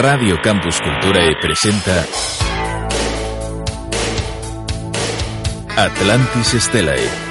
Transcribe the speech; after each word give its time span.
Radio 0.00 0.40
Campus 0.40 0.78
Cultura 0.80 1.26
presenta 1.40 2.06
Atlantis 5.76 6.56
Stellae. 6.56 7.27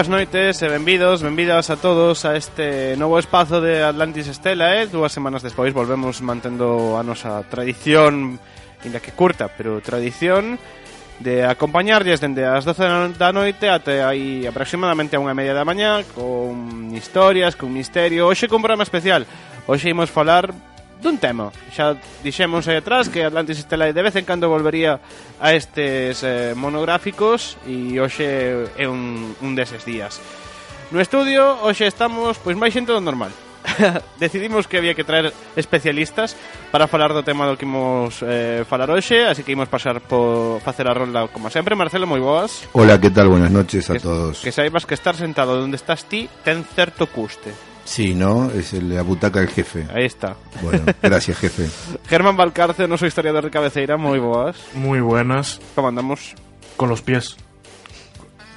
boas 0.00 0.08
noites 0.08 0.62
e 0.64 0.68
benvidos, 0.72 1.20
benvidas 1.20 1.68
a 1.68 1.76
todos 1.76 2.24
a 2.24 2.32
este 2.32 2.96
novo 2.96 3.20
espazo 3.20 3.60
de 3.60 3.84
Atlantis 3.84 4.32
Estela, 4.32 4.80
eh? 4.80 4.88
Dúas 4.88 5.12
semanas 5.12 5.44
despois 5.44 5.76
volvemos 5.76 6.24
mantendo 6.24 6.96
a 6.96 7.04
nosa 7.04 7.44
tradición, 7.52 8.40
inda 8.80 9.04
que 9.04 9.12
curta, 9.12 9.52
pero 9.52 9.84
tradición 9.84 10.56
de 11.20 11.44
acompañarlles 11.44 12.16
dende 12.16 12.48
as 12.48 12.64
12 12.64 13.20
da 13.20 13.28
noite 13.28 13.68
até 13.68 14.00
aí 14.00 14.48
aproximadamente 14.48 15.20
a 15.20 15.20
unha 15.20 15.36
media 15.36 15.52
da 15.52 15.68
mañá 15.68 16.00
con 16.16 16.88
historias, 16.96 17.52
con 17.52 17.68
misterio. 17.68 18.24
Hoxe 18.24 18.48
con 18.48 18.64
programa 18.64 18.88
especial. 18.88 19.28
Hoxe 19.68 19.92
imos 19.92 20.08
falar 20.08 20.48
dun 21.00 21.16
tema. 21.18 21.50
Xa 21.72 21.96
dixemos 22.22 22.68
aí 22.68 22.78
atrás 22.78 23.08
que 23.08 23.24
Atlantis 23.24 23.58
Estelar 23.58 23.92
de 23.92 24.02
vez 24.04 24.14
en 24.16 24.28
cando 24.28 24.52
volvería 24.52 25.00
a 25.40 25.56
estes 25.56 26.22
eh, 26.22 26.52
monográficos 26.54 27.56
e 27.64 27.96
hoxe 27.96 28.68
é 28.76 28.86
un, 28.86 29.32
un 29.40 29.52
deses 29.56 29.82
días. 29.88 30.20
No 30.92 31.00
estudio 31.00 31.58
hoxe 31.64 31.88
estamos 31.88 32.36
pois 32.38 32.54
máis 32.54 32.76
xente 32.76 32.92
do 32.92 33.00
normal. 33.00 33.32
Decidimos 34.20 34.66
que 34.66 34.78
había 34.78 34.94
que 34.94 35.04
traer 35.04 35.32
especialistas 35.56 36.36
para 36.70 36.86
falar 36.86 37.12
do 37.12 37.22
tema 37.22 37.44
do 37.46 37.56
que 37.56 37.64
imos 37.68 38.24
eh, 38.24 38.64
falar 38.64 38.90
hoxe, 38.90 39.24
así 39.24 39.44
que 39.44 39.52
imos 39.52 39.68
pasar 39.68 40.00
por 40.00 40.60
facer 40.60 40.88
a 40.88 40.94
ronda 40.94 41.28
como 41.28 41.48
sempre. 41.50 41.76
Marcelo, 41.76 42.08
moi 42.08 42.20
boas. 42.20 42.66
Hola, 42.72 43.00
que 43.00 43.10
tal? 43.12 43.28
Buenas 43.28 43.52
noches 43.52 43.88
a 43.88 43.96
que, 43.96 44.00
todos. 44.00 44.40
Que 44.40 44.52
saibas 44.52 44.84
que 44.84 44.96
estar 44.96 45.16
sentado 45.16 45.60
onde 45.60 45.76
estás 45.76 46.04
ti 46.04 46.28
ten 46.44 46.64
certo 46.64 47.08
custe. 47.08 47.69
Sí, 47.90 48.14
¿no? 48.14 48.48
Es 48.54 48.72
el, 48.72 48.94
la 48.94 49.02
butaca 49.02 49.40
del 49.40 49.48
jefe. 49.48 49.82
Aí 49.92 50.06
está. 50.06 50.36
Bueno, 50.62 50.84
gracias, 51.02 51.36
jefe. 51.38 51.66
Germán 52.08 52.36
Valcarce, 52.38 52.86
noso 52.86 53.02
historiador 53.02 53.42
de 53.42 53.50
cabeceira, 53.50 53.98
moi 53.98 54.22
boas. 54.22 54.54
Muy 54.78 55.02
buenas. 55.02 55.58
Como 55.74 55.90
andamos? 55.90 56.38
Con 56.78 56.86
los 56.86 57.02
pies. 57.02 57.34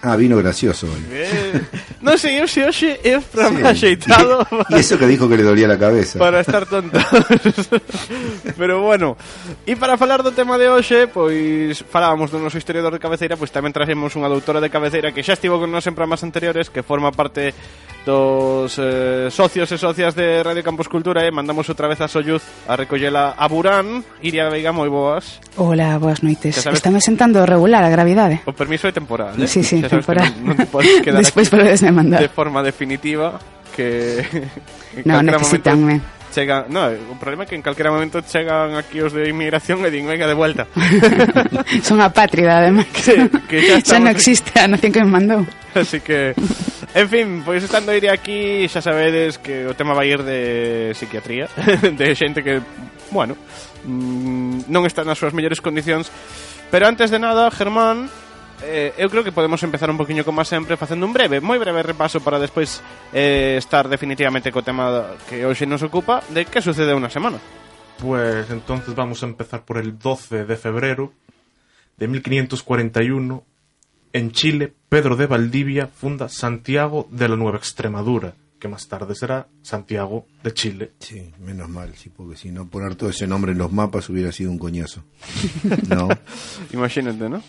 Ah, 0.06 0.18
vino 0.18 0.38
gracioso 0.38 0.86
hoy. 0.86 1.02
Eh, 1.10 1.64
non 2.06 2.14
sei 2.22 2.38
eu 2.38 2.46
se 2.46 2.62
hoxe 2.62 3.00
é 3.02 3.18
o 3.18 3.24
programa 3.26 3.74
Sí. 3.74 3.98
axeitado 3.98 4.44
Y 4.76 4.84
eso 4.84 5.00
que 5.02 5.08
dijo 5.10 5.26
que 5.26 5.40
le 5.40 5.48
dolía 5.48 5.66
la 5.66 5.80
cabeza. 5.82 6.20
para 6.22 6.44
estar 6.44 6.68
tonto. 6.70 7.00
Pero 8.60 8.82
bueno, 8.86 9.16
e 9.66 9.74
para 9.80 9.98
falar 9.98 10.22
do 10.22 10.36
tema 10.36 10.60
de 10.60 10.68
hoxe, 10.70 11.08
pois 11.08 11.82
falábamos 11.88 12.30
do 12.30 12.38
noso 12.38 12.60
historiador 12.60 12.92
de 12.94 13.00
cabeceira, 13.02 13.40
pois 13.40 13.50
tamén 13.50 13.72
traxemos 13.74 14.14
unha 14.20 14.28
doutora 14.30 14.60
de 14.62 14.70
cabeceira 14.70 15.10
que 15.16 15.24
xa 15.26 15.34
estivo 15.40 15.56
con 15.58 15.72
nós 15.72 15.88
en 15.88 15.96
programas 15.96 16.22
anteriores, 16.22 16.68
que 16.68 16.84
forma 16.84 17.10
parte 17.16 17.56
dos 18.06 18.76
eh, 18.80 19.30
socios 19.32 19.72
e 19.72 19.78
socias 19.80 20.12
de 20.16 20.44
Radio 20.44 20.60
Campus 20.64 20.92
Cultura 20.92 21.24
e 21.24 21.32
mandamos 21.32 21.68
outra 21.72 21.88
vez 21.88 22.04
a 22.04 22.08
Solluz 22.12 22.44
a 22.68 22.76
recollela 22.76 23.32
a 23.40 23.48
Burán 23.48 24.04
Iria 24.20 24.52
Veiga, 24.52 24.76
moi 24.76 24.92
boas 24.92 25.40
Hola, 25.56 25.96
boas 26.02 26.20
noites. 26.20 26.60
Estame 26.60 27.00
sentando 27.00 27.46
regular 27.48 27.80
a 27.86 27.92
gravidade. 27.94 28.44
O 28.44 28.52
permiso 28.52 28.90
é 28.90 28.92
temporal, 28.92 29.38
eh? 29.40 29.48
Sí, 29.48 29.64
sí, 29.64 29.80
temporal. 29.86 30.28
Non, 30.44 30.52
non 30.52 30.56
te 30.60 30.68
podes 30.68 31.00
quedar 31.06 31.24
Despois 31.24 31.48
aquí 31.48 31.56
podes 31.56 31.80
demandar. 31.80 32.20
de 32.20 32.28
forma 32.28 32.60
definitiva 32.60 33.40
que 33.72 34.20
No, 35.08 35.24
necesitanme. 35.24 36.04
momento 36.04 36.22
Chega, 36.34 36.66
no, 36.66 36.90
o 36.90 37.16
problema 37.22 37.46
é 37.46 37.48
que 37.48 37.54
en 37.54 37.62
calquera 37.62 37.94
momento 37.94 38.18
chegan 38.26 38.74
aquí 38.74 38.98
os 39.06 39.14
de 39.14 39.30
inmigración 39.30 39.86
e 39.86 39.94
din, 39.94 40.10
venga, 40.10 40.26
de 40.26 40.34
vuelta. 40.34 40.66
Son 41.86 42.02
apátrida, 42.02 42.58
además. 42.58 42.90
Que- 43.06 43.30
que 43.46 43.58
xa 43.70 43.78
xa 43.86 44.02
non 44.02 44.10
estamos- 44.10 44.18
existe 44.18 44.52
a 44.58 44.66
nación 44.66 44.90
que 44.92 45.02
me 45.06 45.14
mandou. 45.14 45.46
Así 45.78 46.02
que, 46.02 46.34
En 46.94 47.10
fin, 47.10 47.42
pois 47.42 47.64
estando 47.64 47.90
ir 47.90 48.06
aquí 48.06 48.70
xa 48.70 48.78
sabedes 48.78 49.42
que 49.42 49.66
o 49.66 49.74
tema 49.74 49.98
vai 49.98 50.14
ir 50.14 50.22
de 50.22 50.94
psiquiatría, 50.94 51.50
de 51.82 52.08
xente 52.14 52.46
que, 52.46 52.62
bueno, 53.10 53.34
mm, 53.82 54.70
non 54.70 54.86
está 54.86 55.02
nas 55.02 55.18
súas 55.18 55.34
mellores 55.34 55.58
condicións. 55.58 56.14
Pero 56.70 56.86
antes 56.86 57.10
de 57.10 57.18
nada, 57.18 57.50
Germán, 57.50 58.14
eh, 58.62 58.94
eu 59.02 59.10
creo 59.10 59.26
que 59.26 59.34
podemos 59.34 59.58
empezar 59.66 59.90
un 59.90 59.98
poquinho 59.98 60.22
como 60.22 60.46
sempre 60.46 60.78
facendo 60.78 61.10
un 61.10 61.18
breve, 61.18 61.42
moi 61.42 61.58
breve 61.58 61.82
repaso 61.82 62.22
para 62.22 62.38
despois 62.38 62.86
eh, 63.10 63.58
estar 63.58 63.90
definitivamente 63.90 64.54
co 64.54 64.62
tema 64.62 65.18
que 65.26 65.50
hoxe 65.50 65.66
nos 65.66 65.82
ocupa 65.82 66.22
de 66.30 66.46
que 66.46 66.62
sucede 66.62 66.94
unha 66.94 67.10
semana. 67.10 67.42
Pues 67.98 68.54
entonces 68.54 68.94
vamos 68.94 69.26
a 69.26 69.30
empezar 69.34 69.66
por 69.66 69.82
el 69.82 69.98
12 69.98 70.46
de 70.46 70.58
febrero 70.62 71.10
de 71.98 72.06
1541 72.06 73.53
En 74.14 74.32
Chile, 74.32 74.72
Pedro 74.90 75.16
de 75.16 75.26
Valdivia 75.26 75.88
funda 75.88 76.30
Santiago 76.30 77.08
de 77.10 77.28
la 77.28 77.36
Nueva 77.36 77.58
Extremadura, 77.58 78.36
que 78.60 78.68
más 78.68 78.88
tarde 78.88 79.16
será 79.16 79.48
Santiago 79.64 80.28
de 80.44 80.54
Chile. 80.54 80.92
Sí, 81.00 81.32
menos 81.40 81.68
mal, 81.68 81.96
sí, 81.96 82.12
porque 82.16 82.38
si 82.38 82.52
no 82.52 82.68
poner 82.68 82.94
todo 82.94 83.10
ese 83.10 83.26
nombre 83.26 83.54
en 83.54 83.58
los 83.58 83.72
mapas 83.72 84.08
hubiera 84.10 84.32
sido 84.32 84.52
un 84.52 84.60
coñazo. 84.60 85.04
No. 85.90 86.10
Imagínate, 86.72 87.28
¿no? 87.28 87.42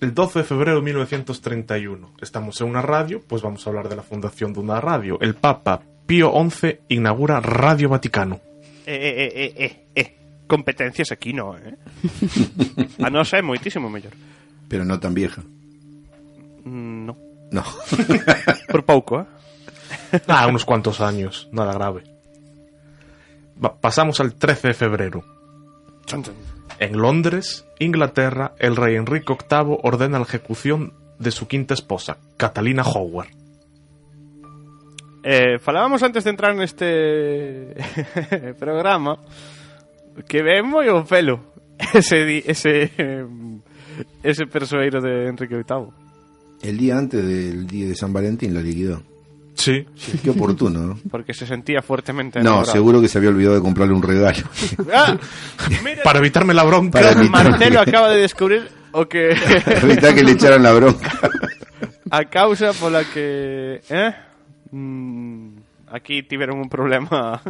El 0.00 0.14
12 0.14 0.38
de 0.38 0.44
febrero 0.44 0.76
de 0.76 0.82
1931. 0.82 2.12
Estamos 2.20 2.60
en 2.60 2.68
una 2.68 2.80
radio, 2.82 3.20
pues 3.26 3.42
vamos 3.42 3.66
a 3.66 3.70
hablar 3.70 3.88
de 3.88 3.96
la 3.96 4.02
fundación 4.02 4.52
de 4.52 4.60
una 4.60 4.80
radio. 4.80 5.18
El 5.20 5.34
Papa 5.34 5.82
Pío 6.06 6.32
XI 6.48 6.78
inaugura 6.90 7.40
Radio 7.40 7.88
Vaticano. 7.88 8.40
Eh, 8.86 8.94
eh, 8.94 9.32
eh, 9.34 9.54
eh, 9.56 9.86
eh. 9.96 10.16
Competencias 10.46 11.10
aquí 11.10 11.32
no, 11.32 11.56
eh? 11.56 11.74
A 13.02 13.08
nosa 13.10 13.38
é 13.38 13.42
moitísimo 13.42 13.88
mellor. 13.88 14.12
Pero 14.68 14.84
no 14.84 14.98
tan 15.00 15.14
vieja. 15.14 15.42
Mm, 16.64 17.06
No. 17.06 17.16
No. 17.50 17.62
Por 18.68 18.84
pouco, 18.84 19.20
eh? 19.20 19.26
Ah, 20.26 20.46
unos 20.48 20.64
cuantos 20.64 21.00
años, 21.00 21.48
nada 21.52 21.72
grave. 21.74 22.02
Va- 23.62 23.78
pasamos 23.80 24.18
al 24.20 24.34
13 24.34 24.68
de 24.68 24.74
febrero. 24.74 25.24
En 26.80 26.98
Londres, 26.98 27.64
Inglaterra, 27.78 28.54
el 28.58 28.74
rey 28.76 28.96
Enrique 28.96 29.32
VIII 29.32 29.78
ordena 29.82 30.18
la 30.18 30.24
ejecución 30.24 30.94
de 31.18 31.30
su 31.30 31.46
quinta 31.46 31.74
esposa, 31.74 32.18
Catalina 32.36 32.82
Howard. 32.82 33.28
Eh, 35.22 35.58
falábamos 35.58 36.02
antes 36.02 36.24
de 36.24 36.30
entrar 36.30 36.54
neste 36.54 37.74
programa 38.60 39.16
que 40.28 40.42
ven 40.44 40.68
moi 40.68 40.84
o 40.92 41.00
pelo 41.08 41.40
ese, 41.96 42.28
di- 42.28 42.44
ese, 42.44 42.92
em, 43.00 43.62
ese 44.22 44.46
persoeiro 44.46 45.00
de 45.00 45.28
Enrique 45.28 45.56
VIII. 45.56 45.86
El 46.62 46.78
día 46.78 46.96
antes 46.98 47.24
del 47.24 47.66
día 47.66 47.88
de 47.88 47.94
San 47.94 48.12
Valentín 48.12 48.54
la 48.54 48.60
liquidó. 48.60 49.02
Sí. 49.54 49.86
Sí, 49.94 50.18
qué 50.22 50.30
oportuno, 50.30 50.80
¿no? 50.80 50.98
Porque 51.10 51.32
se 51.32 51.46
sentía 51.46 51.80
fuertemente 51.80 52.38
No, 52.40 52.50
enamorado. 52.50 52.72
seguro 52.72 53.00
que 53.00 53.08
se 53.08 53.18
había 53.18 53.30
olvidado 53.30 53.54
de 53.54 53.60
comprarle 53.60 53.94
un 53.94 54.02
regalo. 54.02 54.38
Ah, 54.92 55.16
Para 56.02 56.18
evitarme 56.18 56.54
la 56.54 56.64
bronca. 56.64 56.98
Para 57.00 57.12
evitar- 57.12 57.30
Marcelo 57.50 57.80
acaba 57.80 58.10
de 58.10 58.20
descubrir 58.20 58.68
o 58.92 59.06
que 59.06 59.30
Evitar 59.82 60.14
que 60.14 60.24
le 60.24 60.32
echaran 60.32 60.62
la 60.62 60.72
bronca. 60.72 61.12
a 62.10 62.24
causa 62.24 62.72
pola 62.72 63.04
que... 63.04 63.80
Eh? 63.88 64.14
Mm, 64.72 65.56
aquí 65.92 66.22
tiveron 66.24 66.58
un 66.58 66.68
problema 66.68 67.40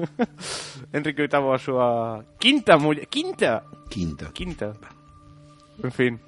Enrique 0.92 1.26
VIII 1.26 1.54
a 1.54 1.58
súa 1.58 2.24
quinta 2.38 2.76
muller... 2.76 3.08
Quinta? 3.08 3.64
Quinta. 3.88 4.30
Quinta. 4.32 4.72
En 5.82 5.90
fin. 5.92 6.20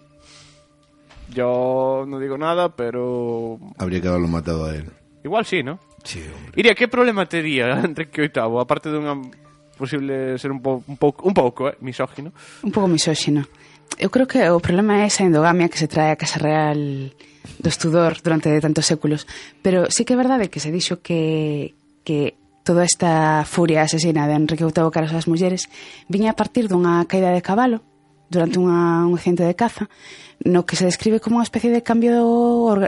Yo 1.33 2.05
no 2.07 2.19
digo 2.19 2.39
nada, 2.39 2.75
pero... 2.75 3.59
Habría 3.79 4.01
que 4.01 4.09
haberlo 4.09 4.29
matado 4.29 4.67
a 4.67 4.75
él. 4.75 4.91
Igual 5.25 5.45
sí, 5.45 5.63
¿no? 5.63 5.79
Sí, 6.05 6.21
hombre. 6.21 6.53
Iria, 6.55 6.75
que 6.75 6.89
problema 6.89 7.27
tería 7.27 7.81
Enrique 7.81 8.23
VIII? 8.23 8.61
Aparte 8.61 8.91
de 8.91 8.99
unha 9.03 9.19
posible 9.77 10.39
ser 10.39 10.55
un, 10.55 10.63
po, 10.63 10.81
un, 10.87 10.97
po, 10.97 11.13
un 11.27 11.35
pouco 11.35 11.69
eh, 11.69 11.77
misógino. 11.83 12.33
Un 12.63 12.71
pouco 12.71 12.89
misógino. 12.89 13.45
Eu 13.99 14.11
creo 14.11 14.27
que 14.31 14.39
o 14.51 14.63
problema 14.63 15.03
é 15.03 15.11
esa 15.11 15.27
endogamia 15.27 15.67
que 15.67 15.79
se 15.79 15.91
trae 15.91 16.15
a 16.15 16.21
Casa 16.21 16.39
Real 16.39 17.11
dos 17.59 17.77
Tudor 17.79 18.23
durante 18.23 18.55
tantos 18.63 18.87
séculos. 18.87 19.27
Pero 19.63 19.91
sí 19.91 20.07
que 20.07 20.15
é 20.15 20.21
verdade 20.21 20.47
que 20.47 20.63
se 20.63 20.71
dixo 20.71 21.03
que, 21.03 21.75
que 22.07 22.39
toda 22.67 22.83
esta 22.83 23.45
furia 23.47 23.83
asesina 23.83 24.27
de 24.27 24.35
Enrique 24.35 24.65
VIII 24.65 24.91
cara 24.91 25.07
ás 25.07 25.31
mulleres 25.31 25.71
viña 26.11 26.35
a 26.35 26.39
partir 26.39 26.67
dunha 26.67 27.07
caída 27.07 27.31
de 27.31 27.43
cabalo 27.43 27.83
durante 28.29 28.59
unha, 28.59 29.07
un 29.07 29.15
accidente 29.15 29.47
de 29.47 29.55
caza 29.55 29.89
no 30.45 30.67
que 30.67 30.77
se 30.77 30.85
describe 30.85 31.23
como 31.23 31.39
unha 31.39 31.47
especie 31.47 31.73
de 31.73 31.81
cambio 31.81 32.13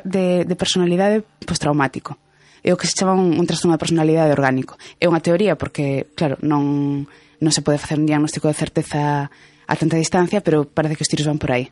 de, 0.04 0.44
de 0.44 0.56
personalidade 0.58 1.24
postraumático 1.46 2.18
é 2.60 2.74
o 2.74 2.78
que 2.78 2.90
se 2.90 2.98
chama 2.98 3.14
un, 3.14 3.38
un 3.38 3.46
trastorno 3.46 3.78
de 3.78 3.82
personalidade 3.82 4.34
orgánico 4.34 4.76
é 4.98 5.06
unha 5.06 5.22
teoría 5.22 5.54
porque, 5.56 6.10
claro, 6.18 6.36
non, 6.44 7.06
non 7.38 7.52
se 7.54 7.62
pode 7.62 7.80
facer 7.80 7.96
un 7.96 8.08
diagnóstico 8.08 8.50
de 8.50 8.58
certeza 8.58 9.30
a 9.30 9.74
tanta 9.78 9.96
distancia 9.96 10.42
pero 10.42 10.66
parece 10.66 10.98
que 10.98 11.04
os 11.06 11.10
tiros 11.10 11.28
van 11.30 11.40
por 11.40 11.54
aí 11.54 11.70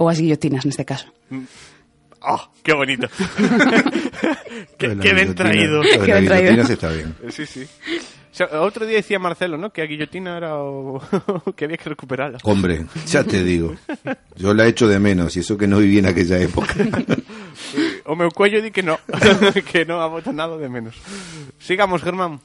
ou 0.00 0.08
as 0.08 0.18
guillotinas 0.18 0.64
neste 0.66 0.88
caso 0.88 1.12
¡Oh, 2.22 2.38
qué 2.62 2.72
bonito! 2.72 3.08
qué, 4.78 4.96
qué 4.96 5.12
bien 5.12 5.34
traído. 5.34 5.82
Qué 5.82 5.98
bien 5.98 6.24
traído. 6.24 6.62
está 6.62 6.90
bien. 6.90 7.16
Sí, 7.30 7.46
sí. 7.46 7.66
O 8.32 8.34
sea, 8.34 8.48
outro 8.64 8.86
día 8.88 8.96
decía 8.96 9.18
Marcelo, 9.20 9.58
¿no? 9.60 9.68
Que 9.76 9.82
a 9.82 9.86
guillotina 9.86 10.36
era 10.40 10.56
o 10.56 10.98
que 11.54 11.66
había 11.68 11.76
que 11.76 11.90
recuperarla. 11.92 12.38
Hombre, 12.44 12.86
ya 13.04 13.22
te 13.24 13.44
digo. 13.44 13.76
Yo 14.36 14.54
la 14.54 14.64
echo 14.66 14.88
de 14.88 14.98
menos 14.98 15.36
y 15.36 15.40
eso 15.40 15.58
que 15.58 15.66
no 15.68 15.78
viví 15.78 15.98
en 15.98 16.06
aquella 16.06 16.38
época. 16.40 16.74
O 18.04 18.16
meu 18.16 18.30
cuello 18.34 18.58
di 18.60 18.72
que 18.74 18.82
no, 18.82 18.98
que 19.70 19.84
no 19.86 20.02
ha 20.02 20.08
votado 20.08 20.34
nada 20.34 20.56
de 20.58 20.68
menos. 20.68 20.96
Sigamos, 21.60 22.02
Germán. 22.02 22.40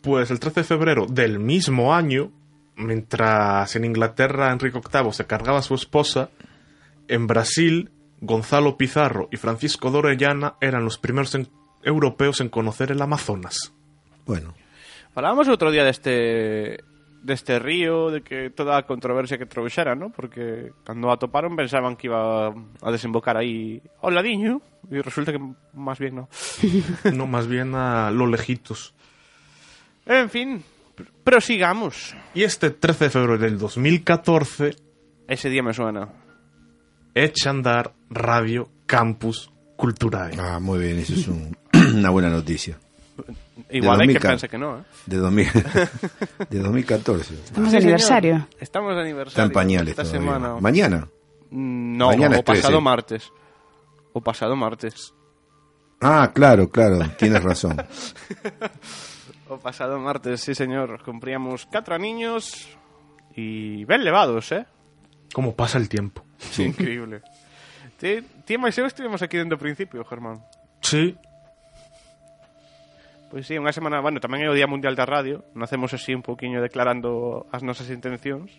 Pues 0.00 0.30
el 0.30 0.40
13 0.40 0.60
de 0.60 0.64
febrero 0.64 1.06
del 1.06 1.38
mismo 1.38 1.94
año, 1.94 2.30
mientras 2.76 3.76
en 3.76 3.84
Inglaterra 3.84 4.50
Enrique 4.50 4.80
VIII 4.80 5.12
se 5.12 5.26
cargaba 5.26 5.58
a 5.58 5.62
su 5.62 5.74
esposa, 5.74 6.30
en 7.06 7.26
Brasil 7.26 7.90
Gonzalo 8.20 8.76
Pizarro 8.78 9.28
y 9.30 9.36
Francisco 9.36 9.90
de 9.90 9.98
Orellana 9.98 10.54
eran 10.60 10.84
los 10.84 10.96
primeros 10.98 11.34
en- 11.34 11.48
europeos 11.82 12.40
en 12.40 12.48
conocer 12.48 12.90
el 12.90 13.02
Amazonas. 13.02 13.72
Bueno, 14.24 14.54
Falábamos 15.14 15.48
outro 15.48 15.68
día 15.70 15.84
deste 15.84 16.80
deste 17.22 17.60
río, 17.62 18.10
de 18.10 18.22
que 18.26 18.50
toda 18.50 18.74
a 18.74 18.82
controversia 18.82 19.38
que 19.38 19.46
trouxera, 19.46 19.94
¿no? 19.94 20.10
Porque 20.10 20.72
cando 20.82 21.06
a 21.12 21.18
toparon 21.22 21.54
pensaban 21.54 21.94
que 21.94 22.10
iba 22.10 22.50
a 22.50 22.88
desembocar 22.90 23.38
aí 23.38 23.78
ao 24.02 24.10
ladiño 24.10 24.58
e 24.90 24.98
resulta 25.06 25.30
que 25.30 25.38
máis 25.76 26.02
bien 26.02 26.18
no. 26.18 26.26
no, 27.14 27.30
más 27.30 27.46
bien 27.46 27.78
a 27.78 28.10
lo 28.10 28.26
lejitos. 28.26 28.90
En 30.02 30.26
fin, 30.34 30.66
pr- 30.98 31.06
prosigamos. 31.22 32.10
Y 32.34 32.42
este 32.42 32.74
13 32.74 33.04
de 33.06 33.10
febrero 33.14 33.38
del 33.38 33.54
2014 33.54 34.74
Ese 35.30 35.46
día 35.48 35.62
me 35.62 35.70
suena. 35.72 36.10
echa 37.14 37.50
a 37.50 37.54
andar 37.54 37.92
Radio 38.10 38.66
Campus 38.86 39.46
Culturae. 39.76 40.34
ah, 40.42 40.58
muy 40.58 40.80
bien, 40.80 40.98
eso 40.98 41.14
es 41.14 41.28
un- 41.28 41.54
una 41.94 42.10
buena 42.10 42.30
noticia. 42.30 42.80
Igual 43.68 44.00
hai 44.00 44.08
que 44.08 44.16
2000. 44.16 44.28
pense 44.32 44.48
que 44.48 44.56
no, 44.56 44.80
eh? 44.80 44.84
De, 45.06 45.16
2000, 45.20 45.48
de 46.48 46.58
2014. 46.58 47.34
Estamos 47.52 47.68
Sí, 47.68 47.76
de 47.76 47.82
aniversario. 47.84 48.48
Estamos 48.58 48.94
de 48.96 49.00
aniversario. 49.02 49.28
Está 49.28 49.42
en 49.44 49.52
pañales 49.52 49.90
esta 49.92 50.02
todavía. 50.04 50.20
semana. 50.20 50.48
Mañana. 50.60 50.98
Mm, 51.52 51.96
No, 52.00 52.06
Mañana 52.08 52.36
o 52.36 52.38
es 52.40 52.44
13. 52.44 52.62
pasado 52.62 52.80
martes. 52.80 53.22
O 54.14 54.20
pasado 54.20 54.56
martes. 54.56 55.12
Ah, 56.00 56.32
claro, 56.34 56.68
claro, 56.70 56.98
tienes 57.18 57.42
razón. 57.44 57.76
O 59.48 59.58
pasado 59.58 59.98
martes, 60.00 60.40
sí, 60.40 60.54
señor. 60.54 61.02
Cumpríamos 61.04 61.66
catro 61.66 61.98
niños 61.98 62.68
y 63.36 63.84
ben 63.84 64.02
levados, 64.02 64.50
eh? 64.52 64.64
¿Cómo 65.34 65.54
pasa 65.54 65.76
el 65.76 65.88
tiempo? 65.90 66.24
Increíble. 66.56 67.20
Ti, 68.00 68.22
ti 68.48 68.54
e 68.54 68.58
máis 68.58 68.72
eu 68.80 68.88
estivemos 68.88 69.20
aquí 69.20 69.36
dentro 69.36 69.60
do 69.60 69.62
principio, 69.62 70.00
Germán. 70.08 70.40
Sí, 70.80 71.12
Pois 73.32 73.48
sí, 73.48 73.56
unha 73.56 73.72
semana, 73.72 74.04
bueno, 74.04 74.20
tamén 74.20 74.44
é 74.44 74.48
o 74.52 74.52
Día 74.52 74.68
Mundial 74.68 74.92
da 74.92 75.08
Radio, 75.08 75.40
nacemos 75.56 75.96
así 75.96 76.12
un 76.12 76.20
poquinho 76.20 76.60
declarando 76.60 77.48
as 77.48 77.64
nosas 77.64 77.88
intencións, 77.88 78.52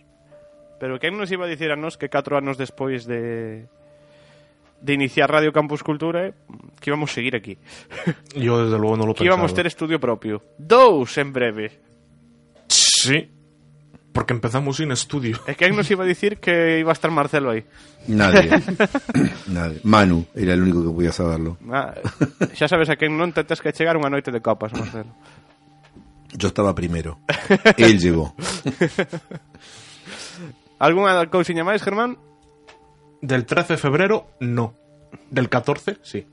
pero 0.82 0.98
quen 0.98 1.14
nos 1.14 1.30
iba 1.30 1.46
a 1.46 1.52
dicir 1.54 1.70
a 1.70 1.78
nos 1.78 1.94
que 1.94 2.10
4 2.10 2.42
anos 2.42 2.58
despois 2.58 3.06
de 3.06 3.70
de 4.82 4.94
iniciar 4.98 5.30
Radio 5.30 5.54
Campus 5.54 5.86
Cultura 5.86 6.28
eh, 6.28 6.34
que 6.82 6.90
íbamos 6.90 7.12
a 7.12 7.14
seguir 7.14 7.38
aquí. 7.38 7.62
Yo 8.34 8.66
desde 8.66 8.82
luego 8.82 8.98
no 8.98 9.06
lo 9.06 9.14
que 9.14 9.22
pensaba. 9.22 9.30
Que 9.30 9.30
íbamos 9.30 9.54
ter 9.54 9.70
estudio 9.70 10.02
propio. 10.02 10.42
Dous 10.58 11.22
en 11.22 11.32
breve. 11.32 11.80
Sí, 12.68 13.30
porque 14.14 14.34
empezamos 14.34 14.78
sin 14.78 14.94
estudio. 14.94 15.42
E 15.50 15.58
quen 15.58 15.74
nos 15.74 15.90
iba 15.90 16.06
a 16.06 16.08
dicir 16.08 16.38
que 16.38 16.80
iba 16.80 16.94
a 16.94 16.98
estar 16.98 17.10
Marcelo 17.10 17.50
aí? 17.50 17.66
Nadie. 18.08 18.54
Nadie. 19.50 19.82
Manu 19.84 20.30
era 20.38 20.54
el 20.54 20.62
único 20.62 20.86
que 20.86 20.94
podía 20.94 21.12
saberlo. 21.12 21.58
Ah, 21.74 21.98
xa 22.54 22.70
sabes 22.70 22.88
a 22.94 22.96
quen 22.96 23.18
non 23.18 23.34
tetes 23.34 23.60
que 23.60 23.74
chegar 23.74 23.98
unha 23.98 24.14
noite 24.14 24.30
de 24.30 24.40
copas, 24.40 24.72
Marcelo. 24.72 25.10
Yo 26.38 26.54
estaba 26.54 26.78
primero. 26.78 27.20
Él 27.78 28.00
llegó. 28.00 28.38
Algúnha 30.80 31.26
cousiña 31.34 31.66
máis, 31.66 31.82
Germán? 31.82 32.18
Del 33.22 33.46
13 33.46 33.74
de 33.74 33.82
febrero, 33.82 34.38
no. 34.42 34.74
Del 35.30 35.50
14, 35.50 35.98
sí. 36.06 36.26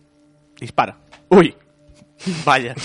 Dispara. 0.59 0.97
Uy. 1.29 1.55
Vaya. 2.45 2.75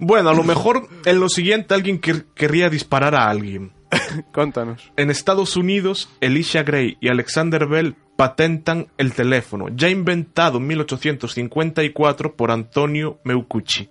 Bueno, 0.00 0.30
a 0.30 0.34
lo 0.34 0.44
mejor 0.44 0.88
en 1.04 1.18
lo 1.20 1.28
siguiente 1.28 1.74
alguien 1.74 2.00
quer- 2.00 2.26
querría 2.34 2.68
disparar 2.70 3.14
a 3.14 3.28
alguien. 3.28 3.72
Contanos. 4.32 4.92
En 4.96 5.10
Estados 5.10 5.56
Unidos, 5.56 6.08
Elisha 6.20 6.62
Gray 6.62 6.96
y 7.00 7.08
Alexander 7.08 7.66
Bell 7.66 7.96
patentan 8.16 8.88
el 8.96 9.12
teléfono, 9.14 9.68
ya 9.74 9.88
inventado 9.88 10.58
en 10.58 10.66
1854 10.66 12.34
por 12.36 12.50
Antonio 12.50 13.18
Meucci. 13.24 13.88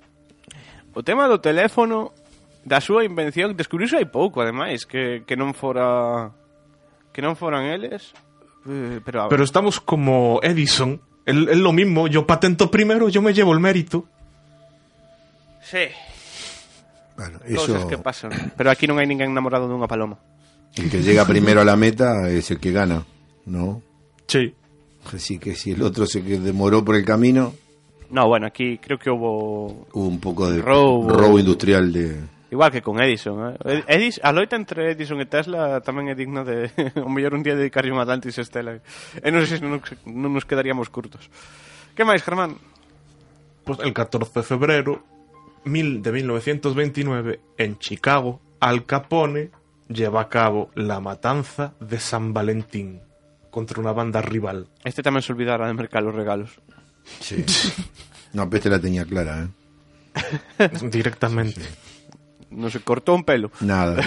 O 0.94 1.04
tema 1.04 1.28
do 1.30 1.38
teléfono 1.44 2.12
da 2.66 2.82
súa 2.82 3.06
invención 3.06 3.54
descubriuse 3.54 4.02
hai 4.02 4.08
pouco, 4.10 4.42
ademais, 4.42 4.84
que, 4.90 5.22
que 5.30 5.38
non 5.38 5.54
fora 5.54 6.32
que 7.14 7.22
non 7.22 7.38
foran 7.38 7.70
eles. 7.70 8.12
Eh, 8.66 9.00
pero, 9.06 9.22
a 9.22 9.24
ver, 9.28 9.32
Pero 9.38 9.44
estamos 9.46 9.78
como 9.80 10.40
Edison, 10.42 11.00
es 11.36 11.58
lo 11.60 11.72
mismo, 11.74 12.08
yo 12.08 12.26
patento 12.26 12.72
primero, 12.72 13.10
yo 13.10 13.22
me 13.22 13.34
llevo 13.34 13.52
el 13.54 13.60
mérito. 13.60 14.06
sí, 15.62 15.92
Bueno, 17.18 17.40
eso, 17.46 17.88
que 17.88 17.98
pasan. 17.98 18.30
Pero 18.56 18.70
aquí 18.70 18.86
non 18.86 19.02
hai 19.02 19.10
ninguén 19.10 19.34
namorado 19.34 19.66
dunha 19.66 19.90
paloma. 19.90 20.22
el 20.78 20.86
que 20.88 21.02
llega 21.02 21.26
primero 21.26 21.60
a 21.62 21.66
la 21.66 21.74
meta 21.76 22.30
es 22.30 22.52
el 22.54 22.62
que 22.62 22.70
gana, 22.72 23.04
¿no? 23.50 23.82
Sí. 24.30 24.54
Así 25.12 25.40
que 25.42 25.56
si 25.58 25.72
el 25.74 25.82
otro 25.82 26.06
se 26.06 26.22
que 26.22 26.38
demoró 26.38 26.86
por 26.86 26.96
el 26.96 27.04
camino, 27.04 27.54
No, 28.14 28.28
bueno, 28.30 28.48
aquí 28.48 28.78
creo 28.78 28.96
que 29.02 29.10
hubo 29.10 29.88
hubo 29.92 30.08
un 30.08 30.20
poco 30.22 30.48
de 30.50 30.62
Robo. 30.62 31.10
robo 31.10 31.40
industrial 31.40 31.92
de... 31.92 32.22
igual 32.52 32.72
que 32.72 32.82
con 32.82 33.00
Edison, 33.02 33.54
eh? 33.54 33.84
Ed- 33.84 33.86
Edis, 33.88 34.20
a 34.24 34.32
loita 34.32 34.56
entre 34.56 34.92
Edison 34.96 35.20
e 35.20 35.28
Tesla 35.28 35.80
tamén 35.84 36.08
é 36.12 36.16
digno 36.16 36.44
de 36.48 36.72
o 37.04 37.10
mellor 37.12 37.36
un 37.36 37.44
día 37.44 37.56
dedicarlle 37.60 37.92
un 37.92 38.00
Atlantis 38.00 38.38
Estela. 38.40 38.80
E 39.20 39.28
non 39.32 39.44
sei 39.48 39.60
se 39.60 39.64
non, 39.66 39.80
nos- 39.80 39.98
non 40.08 40.32
nos 40.36 40.46
quedaríamos 40.48 40.88
curtos. 40.92 41.28
Que 41.98 42.06
máis, 42.08 42.22
Germán? 42.24 42.56
Pues 43.68 43.80
el 43.84 43.92
14 43.92 44.32
de 44.32 44.46
febrero 44.48 44.94
mil- 45.68 46.00
de 46.02 46.12
1929, 46.12 47.40
en 47.60 47.76
Chicago, 47.80 48.40
Al 48.64 48.86
Capone 48.88 49.52
lleva 49.92 50.22
a 50.22 50.30
cabo 50.32 50.72
la 50.76 51.00
matanza 51.00 51.74
de 51.80 52.00
San 52.00 52.32
Valentín 52.34 53.02
contra 53.52 53.80
una 53.82 53.92
banda 53.92 54.22
rival. 54.22 54.68
Este 54.88 55.04
tamén 55.04 55.20
se 55.24 55.32
olvidara 55.36 55.68
de 55.68 55.76
mercar 55.76 56.04
os 56.08 56.16
regalos. 56.16 56.56
Sí. 57.20 57.44
No, 58.36 58.44
Peste 58.52 58.70
la 58.70 58.78
tenía 58.78 59.08
clara, 59.08 59.48
¿eh? 59.48 59.50
Directamente. 60.92 61.62
Non 62.52 62.70
se 62.72 62.80
cortou 62.84 63.16
un 63.16 63.24
pelo. 63.28 63.52
Nada. 63.60 64.00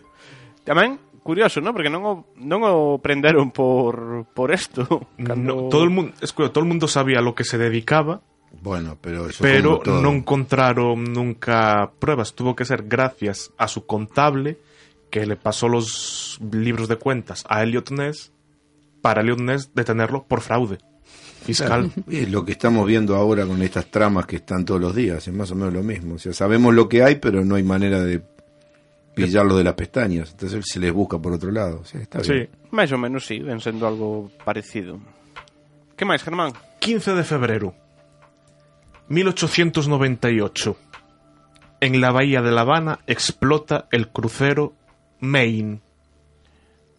Tamén, 0.64 0.96
curioso, 1.20 1.60
¿no? 1.60 1.72
Porque 1.76 1.92
non 1.92 2.02
o, 2.04 2.12
non 2.40 2.64
o 2.64 2.96
prenderon 3.00 3.52
por, 3.52 4.24
por 4.32 4.52
esto. 4.52 5.08
No, 5.20 5.68
todo 5.68 5.84
el 5.84 5.90
mundo, 5.92 6.12
todo 6.50 6.60
el 6.64 6.68
mundo 6.68 6.88
sabía 6.88 7.18
a 7.20 7.24
lo 7.24 7.34
que 7.34 7.44
se 7.44 7.58
dedicaba, 7.58 8.22
Bueno, 8.62 8.96
pero 9.00 9.28
eso 9.28 9.42
pero 9.42 9.82
como 9.82 9.82
todo. 9.82 10.00
no 10.00 10.10
encontraron 10.12 11.04
nunca 11.12 11.90
pruebas. 11.98 12.34
Tuvo 12.34 12.54
que 12.54 12.64
ser 12.64 12.84
gracias 12.86 13.52
a 13.58 13.66
su 13.68 13.84
contable 13.84 14.58
que 15.10 15.26
le 15.26 15.36
pasó 15.36 15.66
los 15.68 16.38
libros 16.52 16.86
de 16.88 16.96
cuentas 16.96 17.44
a 17.48 17.62
Elliot 17.62 17.90
Ness 17.90 18.32
para 19.02 19.20
Elliot 19.22 19.40
Ness 19.40 19.74
detenerlo 19.74 20.24
por 20.24 20.40
fraude. 20.40 20.78
Fiscal. 21.44 21.90
Claro, 21.92 22.10
Es 22.10 22.30
lo 22.30 22.44
que 22.44 22.52
estamos 22.52 22.86
viendo 22.86 23.14
ahora 23.14 23.46
con 23.46 23.62
estas 23.62 23.86
tramas 23.86 24.26
que 24.26 24.36
están 24.36 24.64
todos 24.64 24.80
los 24.80 24.94
días, 24.94 25.26
es 25.28 25.34
más 25.34 25.50
o 25.50 25.54
menos 25.54 25.72
lo 25.72 25.82
mismo. 25.82 26.16
O 26.16 26.18
sea, 26.18 26.32
sabemos 26.32 26.74
lo 26.74 26.88
que 26.88 27.02
hay, 27.02 27.16
pero 27.16 27.44
no 27.44 27.54
hay 27.54 27.62
manera 27.62 28.00
de 28.00 28.20
pillarlo 29.14 29.56
de 29.56 29.64
las 29.64 29.74
pestañas. 29.74 30.32
Entonces 30.32 30.64
se 30.66 30.80
les 30.80 30.92
busca 30.92 31.18
por 31.18 31.32
otro 31.32 31.50
lado. 31.52 31.80
O 31.80 31.84
sea, 31.84 32.00
está 32.00 32.20
bien. 32.20 32.48
Sí. 32.50 32.58
Máis 32.74 32.90
ou 32.90 32.98
menos 32.98 33.22
sí, 33.22 33.38
ven 33.38 33.62
sendo 33.62 33.86
algo 33.86 34.32
parecido. 34.42 34.98
Que 35.94 36.02
máis, 36.02 36.26
Germán? 36.26 36.50
15 36.80 37.14
de 37.14 37.22
febrero 37.22 37.70
1898 39.08 40.76
En 41.80 42.00
la 42.00 42.10
bahía 42.10 42.40
de 42.42 42.50
La 42.50 42.62
Habana 42.62 43.00
explota 43.06 43.86
el 43.92 44.08
crucero 44.08 44.72
Maine. 45.20 45.80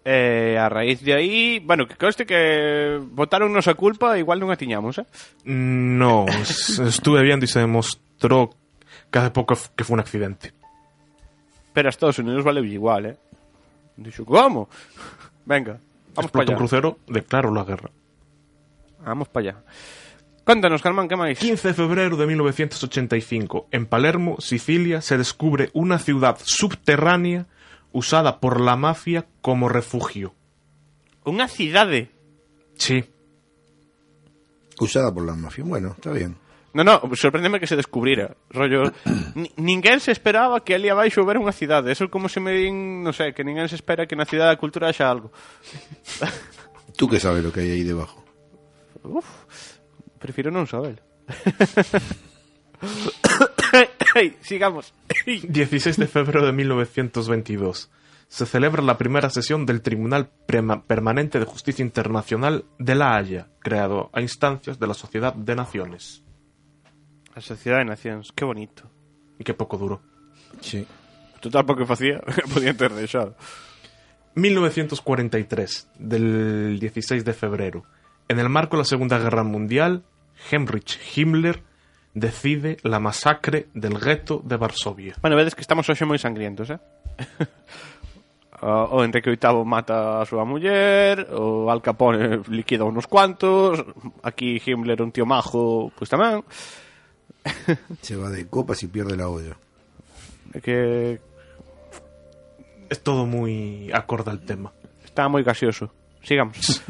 Eh, 0.07 0.55
a 0.61 0.69
raíz 0.69 1.01
de 1.01 1.13
aí, 1.17 1.57
bueno, 1.65 1.87
que 1.87 1.95
conste 1.97 2.27
que 2.27 3.01
botaron 3.01 3.57
a 3.57 3.73
culpa, 3.73 4.13
igual 4.21 4.37
non 4.37 4.53
a 4.53 4.55
tiñamos, 4.55 5.01
eh? 5.01 5.05
No, 5.49 6.29
es- 6.29 6.77
estuve 6.77 7.25
viendo 7.25 7.45
y 7.45 7.49
se 7.49 7.57
demostró 7.65 8.53
que 9.09 9.17
hace 9.17 9.31
poco 9.33 9.57
f- 9.57 9.73
que 9.75 9.81
fue 9.83 9.95
un 9.97 10.05
accidente. 10.05 10.53
Pero 11.73 11.89
a 11.89 11.91
Estados 11.91 12.19
Unidos 12.21 12.45
vale 12.45 12.61
igual, 12.61 13.05
eh? 13.09 13.17
Dixo, 13.97 14.23
como? 14.29 14.69
Venga, 15.43 15.81
vamos 16.13 16.29
para 16.29 16.43
un 16.45 16.49
allá. 16.53 16.57
crucero, 16.57 16.99
declaro 17.09 17.49
la 17.49 17.63
guerra. 17.65 17.89
Vamos 19.03 19.27
para 19.29 19.41
allá. 19.49 19.55
Contanos, 20.45 20.85
Germán, 20.85 21.09
que 21.09 21.17
máis? 21.17 21.41
15 21.41 21.69
de 21.69 21.73
febrero 21.73 22.13
de 22.13 22.29
1985, 22.29 23.73
en 23.73 23.89
Palermo, 23.89 24.37
Sicilia, 24.37 25.01
se 25.01 25.17
descubre 25.17 25.71
una 25.73 25.97
ciudad 25.97 26.37
subterránea 26.43 27.47
usada 27.95 28.43
por 28.43 28.59
la 28.59 28.75
mafia 28.75 29.23
como 29.39 29.71
refugio. 29.71 30.35
Unha 31.23 31.47
cidade. 31.47 32.11
Sí, 32.75 33.07
Usada 34.79 35.13
por 35.13 35.25
la 35.25 35.35
mafia. 35.35 35.63
Bueno, 35.63 35.91
está 35.91 36.11
bien. 36.11 36.35
No, 36.73 36.83
no, 36.83 37.01
sorpréndeme 37.15 37.59
que 37.59 37.67
se 37.67 37.77
descubrira. 37.77 38.35
Rollo, 38.49 38.91
ni, 39.35 39.49
ninguén 39.55 40.01
se 40.01 40.11
esperaba 40.11 40.63
que 40.63 40.75
ali 40.75 40.89
abaixo 40.91 41.23
houbera 41.23 41.39
unha 41.39 41.55
cidade. 41.55 41.87
Eso 41.95 42.03
é 42.03 42.11
como 42.11 42.27
se 42.27 42.43
me 42.43 42.51
din, 42.51 42.99
non 42.99 43.15
sei, 43.15 43.31
que 43.31 43.47
ninguén 43.47 43.71
se 43.71 43.79
espera 43.79 44.03
que 44.03 44.19
na 44.19 44.27
cidade 44.27 44.51
da 44.51 44.59
cultura 44.59 44.91
haxa 44.91 45.07
algo. 45.07 45.31
Tú 46.99 47.07
que 47.07 47.23
sabes 47.23 47.39
lo 47.39 47.55
que 47.55 47.63
hay 47.63 47.79
ahí 47.79 47.87
debajo. 47.87 48.19
Uf, 49.07 49.23
prefiro 50.19 50.51
non 50.51 50.67
saber. 50.67 50.99
Hey, 54.17 54.37
sigamos. 54.39 54.93
16 55.25 55.97
de 55.97 56.07
febrero 56.07 56.45
de 56.45 56.53
1922. 56.53 57.91
Se 58.29 58.45
celebra 58.45 58.81
la 58.81 58.97
primera 58.97 59.29
sesión 59.29 59.65
del 59.65 59.81
Tribunal 59.81 60.29
Prema- 60.47 60.83
Permanente 60.85 61.37
de 61.37 61.43
Justicia 61.45 61.83
Internacional 61.83 62.63
de 62.79 62.95
La 62.95 63.17
Haya, 63.17 63.49
creado 63.59 64.09
a 64.13 64.21
instancias 64.21 64.79
de 64.79 64.87
la 64.87 64.93
Sociedad 64.93 65.33
de 65.33 65.55
Naciones. 65.55 66.23
A 67.35 67.41
Sociedade 67.41 67.83
de 67.83 67.89
Nacións, 67.89 68.31
que 68.31 68.45
bonito. 68.45 68.89
Y 69.37 69.43
que 69.43 69.53
poco 69.53 69.77
duró. 69.77 70.01
Sí. 70.61 70.87
Total, 71.41 71.65
porque 71.65 71.85
facía, 71.85 72.21
podían 72.53 72.77
ter 72.77 72.93
deixado. 72.93 73.35
1943, 74.35 75.89
del 75.99 76.79
16 76.79 77.25
de 77.25 77.33
febrero. 77.33 77.83
En 78.29 78.39
el 78.39 78.47
marco 78.47 78.77
de 78.77 78.81
la 78.83 78.85
Segunda 78.85 79.19
Guerra 79.19 79.43
Mundial, 79.43 80.05
Heinrich 80.49 80.97
Himmler 81.17 81.61
decide 82.15 82.77
la 82.81 82.99
masacre 82.99 83.67
del 83.73 83.99
gueto 83.99 84.41
de 84.43 84.57
Varsovia. 84.57 85.15
Bueno, 85.21 85.35
vedes 85.35 85.53
que 85.53 85.61
estamos 85.61 85.85
hoxe 85.85 86.07
moi 86.07 86.17
sangrientos, 86.17 86.71
eh? 86.71 86.79
o 88.65 89.03
Enrique 89.03 89.29
VIII 89.29 89.67
mata 89.67 90.23
a 90.23 90.25
súa 90.25 90.47
muller, 90.47 91.27
o 91.35 91.69
Al 91.69 91.83
Capone 91.83 92.41
liquida 92.49 92.87
unos 92.87 93.05
cuantos, 93.05 93.83
aquí 94.23 94.57
Himmler 94.63 95.03
un 95.03 95.11
tío 95.11 95.27
majo, 95.27 95.91
pois 95.93 96.09
tamén. 96.09 96.41
Se 98.01 98.15
va 98.15 98.31
de 98.31 98.47
copas 98.47 98.81
y 98.81 98.87
pierde 98.87 99.19
la 99.19 99.29
olla. 99.29 99.59
É 100.55 100.63
que 100.63 101.19
Es 102.89 103.01
todo 103.01 103.25
muy 103.25 103.91
acorde 103.91 104.31
al 104.31 104.39
tema. 104.39 104.71
está 105.03 105.27
moi 105.27 105.43
gaseoso. 105.43 105.91
Sigamos. 106.23 106.81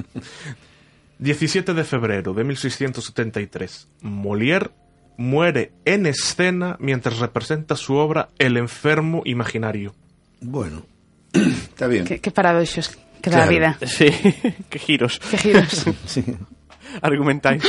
17 1.19 1.73
de 1.73 1.83
febrero 1.83 2.33
de 2.33 2.43
1673. 2.43 3.89
Molière 4.01 4.69
muere 5.17 5.71
en 5.85 6.05
escena 6.05 6.77
mientras 6.79 7.19
representa 7.19 7.75
su 7.75 7.95
obra 7.95 8.29
El 8.39 8.57
enfermo 8.57 9.21
imaginario. 9.25 9.93
Bueno, 10.41 10.83
está 11.33 11.87
bien. 11.87 12.05
Que, 12.05 12.19
que 12.19 12.31
paradoxos 12.31 12.97
que 13.21 13.29
dá 13.29 13.43
a 13.43 13.47
Claro. 13.47 13.51
vida. 13.51 13.77
sí, 13.87 14.07
que 14.69 14.79
giros 14.79 15.19
Que 15.19 15.37
giros. 15.37 15.85
Sí. 16.05 16.23
argumentáis. 17.01 17.63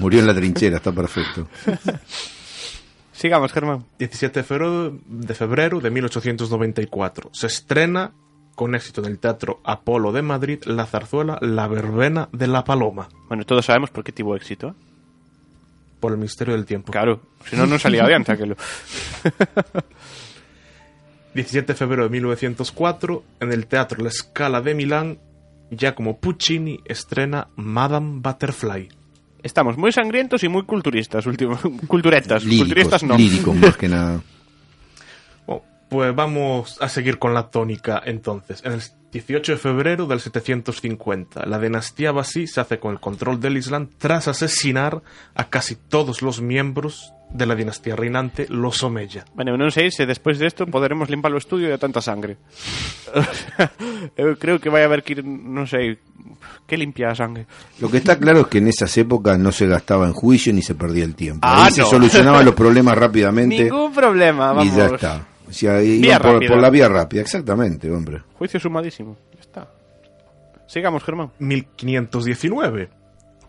Murió 0.00 0.20
en 0.20 0.26
la 0.26 0.34
trinchera, 0.34 0.76
está 0.78 0.90
perfecto. 0.92 1.48
Sigamos, 3.12 3.52
Germán. 3.52 3.84
17 3.98 4.40
de 4.40 4.44
febrero 4.44 4.98
de, 5.06 5.34
febrero 5.34 5.80
de 5.80 5.90
1894. 5.90 7.30
Se 7.32 7.46
estrena 7.46 8.12
con 8.56 8.74
éxito 8.74 9.00
en 9.02 9.06
el 9.08 9.18
Teatro 9.18 9.60
Apolo 9.64 10.12
de 10.12 10.22
Madrid 10.22 10.58
la 10.66 10.86
zarzuela 10.86 11.38
La 11.40 11.68
verbena 11.68 12.28
de 12.32 12.46
la 12.48 12.64
paloma 12.64 13.08
Bueno, 13.28 13.44
todos 13.46 13.64
sabemos 13.64 13.88
por 13.90 14.04
qué 14.04 14.12
tuvo 14.12 14.36
éxito, 14.36 14.68
¿eh? 14.68 14.74
Por 16.02 16.10
el 16.12 16.18
Ministerio 16.18 16.54
del 16.54 16.66
Tiempo. 16.66 16.92
Claro, 16.92 17.22
si 17.48 17.54
no, 17.56 17.64
no 17.64 17.78
salía 17.78 18.02
adiante 18.02 18.32
aquello. 18.32 18.56
17 21.34 21.72
de 21.72 21.76
febrero 21.76 22.02
de 22.02 22.10
1904 22.10 23.24
en 23.40 23.52
el 23.52 23.66
Teatro 23.68 24.02
La 24.02 24.10
Scala 24.10 24.60
de 24.60 24.74
Milán 24.74 25.18
Giacomo 25.70 26.18
Puccini 26.18 26.80
estrena 26.84 27.48
Madame 27.54 28.20
Butterfly. 28.20 28.88
Estamos 29.44 29.78
muy 29.78 29.92
sangrientos 29.92 30.42
y 30.42 30.48
muy 30.48 30.64
culturistas, 30.64 31.24
último, 31.24 31.56
culturetas. 31.86 32.44
Líricos, 32.44 32.66
culturistas 32.66 33.02
no. 33.04 33.16
líricos 33.16 33.54
más 33.54 33.76
que 33.76 33.88
nada. 33.88 34.20
Bueno, 35.46 35.62
pues 35.88 36.14
vamos 36.14 36.80
a 36.80 36.88
seguir 36.88 37.18
con 37.18 37.32
la 37.32 37.48
tónica 37.50 38.02
entonces. 38.04 38.62
En 38.64 38.72
el 38.72 38.82
18 39.12 39.52
de 39.52 39.58
febrero 39.58 40.06
del 40.06 40.20
750, 40.20 41.44
la 41.46 41.58
dinastía 41.58 42.12
Basí 42.12 42.46
se 42.46 42.60
hace 42.60 42.78
con 42.78 42.92
el 42.92 43.00
control 43.00 43.38
del 43.40 43.58
Islam 43.58 43.88
tras 43.98 44.26
asesinar 44.26 45.02
a 45.34 45.44
casi 45.50 45.76
todos 45.76 46.22
los 46.22 46.40
miembros 46.40 47.12
de 47.28 47.46
la 47.46 47.54
dinastía 47.54 47.96
reinante, 47.96 48.46
los 48.48 48.82
Omeya. 48.82 49.24
Bueno, 49.32 49.56
non 49.56 49.72
sei 49.72 49.88
se 49.88 50.04
despois 50.04 50.36
desto 50.36 50.64
poderemos 50.68 51.08
limpar 51.08 51.32
o 51.32 51.40
estudio 51.40 51.68
de 51.72 51.76
tanta 51.80 52.00
sangre. 52.04 52.36
Creo 54.38 54.60
que 54.60 54.68
vai 54.68 54.84
haber 54.84 55.00
que 55.02 55.16
ir, 55.16 55.24
non 55.24 55.64
sei, 55.64 55.96
que 56.68 56.76
limpia 56.76 57.08
a 57.12 57.16
sangre. 57.16 57.48
Lo 57.80 57.88
que 57.88 58.00
está 58.04 58.16
claro 58.20 58.44
es 58.44 58.46
que 58.52 58.58
en 58.60 58.68
esas 58.68 58.92
épocas 59.00 59.38
no 59.40 59.52
se 59.52 59.66
gastaba 59.66 60.06
en 60.06 60.12
juicio 60.12 60.52
ni 60.52 60.60
se 60.60 60.74
perdía 60.74 61.04
el 61.04 61.14
tiempo. 61.14 61.40
Ah, 61.44 61.66
Ahí 61.66 61.72
se 61.72 61.80
no. 61.80 61.88
solucionaban 61.88 62.44
los 62.44 62.54
problemas 62.58 62.96
rápidamente 62.96 63.64
Ningún 63.64 63.92
problema, 63.92 64.52
vamos. 64.52 64.66
y 64.72 64.76
ya 64.76 64.86
está. 64.92 65.26
Iban 65.60 66.00
Vía 66.00 66.18
por, 66.18 66.46
por 66.46 66.60
la 66.60 66.70
vía 66.70 66.88
rápida, 66.88 67.22
exactamente, 67.22 67.90
hombre. 67.90 68.22
Juicio 68.38 68.58
sumadísimo. 68.58 69.16
Ya 69.34 69.40
está. 69.40 69.68
Sigamos, 70.66 71.04
Germán. 71.04 71.30
1519. 71.38 72.88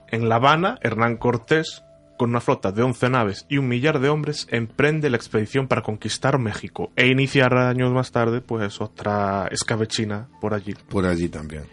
En 0.09 0.29
La 0.29 0.35
Habana, 0.35 0.77
Hernán 0.81 1.17
Cortés, 1.17 1.83
con 2.17 2.29
una 2.29 2.41
flota 2.41 2.71
de 2.71 2.83
11 2.83 3.09
naves 3.09 3.45
y 3.49 3.57
un 3.57 3.67
millar 3.67 3.99
de 3.99 4.09
hombres, 4.09 4.47
emprende 4.51 5.09
la 5.09 5.17
expedición 5.17 5.67
para 5.67 5.81
conquistar 5.81 6.37
México 6.37 6.91
e 6.95 7.07
iniciar 7.07 7.55
años 7.57 7.91
más 7.91 8.11
tarde, 8.11 8.41
pues, 8.41 8.81
otra 8.81 9.47
escabechina 9.51 10.27
por 10.39 10.53
allí. 10.53 10.75
Por 10.89 11.05
allí 11.05 11.29
también. 11.29 11.63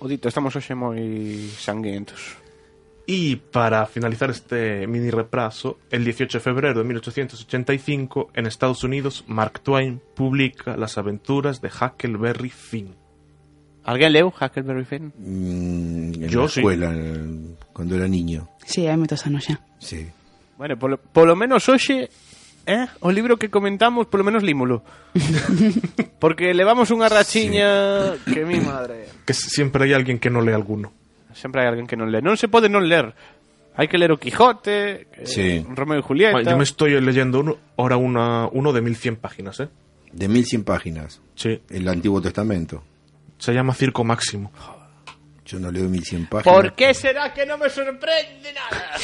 Odito, 0.00 0.28
estamos 0.28 0.54
hoxe 0.54 0.78
moi 0.78 1.50
sangrientos. 1.58 2.38
Y 3.10 3.36
para 3.36 3.86
finalizar 3.86 4.28
este 4.28 4.86
mini 4.86 5.08
repaso, 5.08 5.78
el 5.90 6.04
18 6.04 6.38
de 6.38 6.44
febrero 6.44 6.78
de 6.78 6.84
1885, 6.84 8.28
en 8.34 8.44
Estados 8.46 8.84
Unidos, 8.84 9.24
Mark 9.26 9.60
Twain 9.60 10.02
publica 10.14 10.76
Las 10.76 10.98
aventuras 10.98 11.62
de 11.62 11.70
Huckleberry 11.72 12.50
Finn. 12.50 12.94
Alguén 13.88 14.12
leu 14.12 14.28
Huckleberry 14.28 14.84
Finn? 14.84 15.08
Mm, 15.16 16.20
en 16.22 16.28
Yo 16.28 16.42
la 16.42 16.48
sí. 16.52 16.60
escuela, 16.60 16.90
el- 16.92 17.56
cuando 17.72 17.96
era 17.96 18.04
niño. 18.06 18.44
Sí, 18.68 18.84
hai 18.84 19.00
moitos 19.00 19.24
anos 19.24 19.48
xa. 19.48 19.56
Sí. 19.80 20.04
Bueno, 20.60 20.76
polo, 20.76 21.00
polo 21.00 21.32
menos 21.32 21.64
hoxe 21.72 22.12
eh, 22.68 22.86
o 23.00 23.08
libro 23.08 23.40
que 23.40 23.48
comentamos, 23.48 24.04
polo 24.12 24.20
menos 24.20 24.44
límolo. 24.44 24.84
Porque 26.20 26.52
levamos 26.52 26.92
unha 26.92 27.08
rachiña 27.08 28.20
que 28.28 28.44
mi 28.44 28.60
madre. 28.60 29.08
Que 29.24 29.32
siempre 29.32 29.88
hay 29.88 29.96
alguien 29.96 30.20
que 30.20 30.28
no 30.28 30.44
lee 30.44 30.52
alguno. 30.52 30.92
Sempre 31.34 31.62
hai 31.62 31.68
alguén 31.68 31.86
que 31.86 31.96
non 31.96 32.08
lee. 32.10 32.22
Non 32.24 32.36
se 32.36 32.48
pode 32.48 32.68
non 32.68 32.84
ler. 32.88 33.12
Hai 33.78 33.86
que 33.86 33.94
ler 33.98 34.10
o 34.10 34.18
Quijote, 34.18 35.06
que- 35.12 35.26
Sí. 35.26 35.62
Romeo 35.70 36.00
y 36.00 36.02
Julieta. 36.02 36.32
Bueno, 36.34 36.50
yo 36.50 36.56
me 36.58 36.64
estoy 36.66 36.98
leyendo 37.00 37.40
uno, 37.40 37.56
ahora 37.78 37.96
una, 37.96 38.48
uno 38.50 38.72
de 38.72 38.82
1100 38.82 39.16
páginas, 39.22 39.60
¿eh? 39.60 39.68
De 40.10 40.26
1100 40.26 40.64
páginas. 40.64 41.20
Sí, 41.36 41.60
El 41.70 41.86
Antiguo 41.86 42.20
Testamento. 42.20 42.82
se 43.38 43.52
llama 43.54 43.72
Circo 43.74 44.02
Máximo. 44.02 44.50
Yo 45.46 45.60
no 45.60 45.70
leo 45.70 45.88
1100 45.88 46.26
páginas. 46.26 46.52
¿Por 46.54 46.74
qué 46.74 46.92
será 46.92 47.32
que 47.32 47.46
no 47.46 47.56
me 47.56 47.70
sorprende 47.70 48.52
nada? 48.52 48.98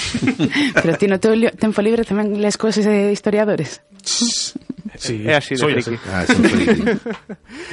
Pero 0.82 0.96
ti 0.98 1.06
no 1.06 1.20
teu 1.22 1.32
li- 1.38 1.54
tempo 1.56 1.80
libre 1.80 2.02
tamén 2.04 2.34
les 2.42 2.58
cousas 2.58 2.84
de 2.84 3.14
historiadores. 3.14 3.80
Sí, 4.96 5.22
é 5.28 5.36
así 5.36 5.54
de 5.54 5.60
soy 5.60 5.82
friki. 5.82 5.94
Así. 5.94 6.10
Ah, 6.10 6.26
son 6.26 6.44
friki. 6.44 6.82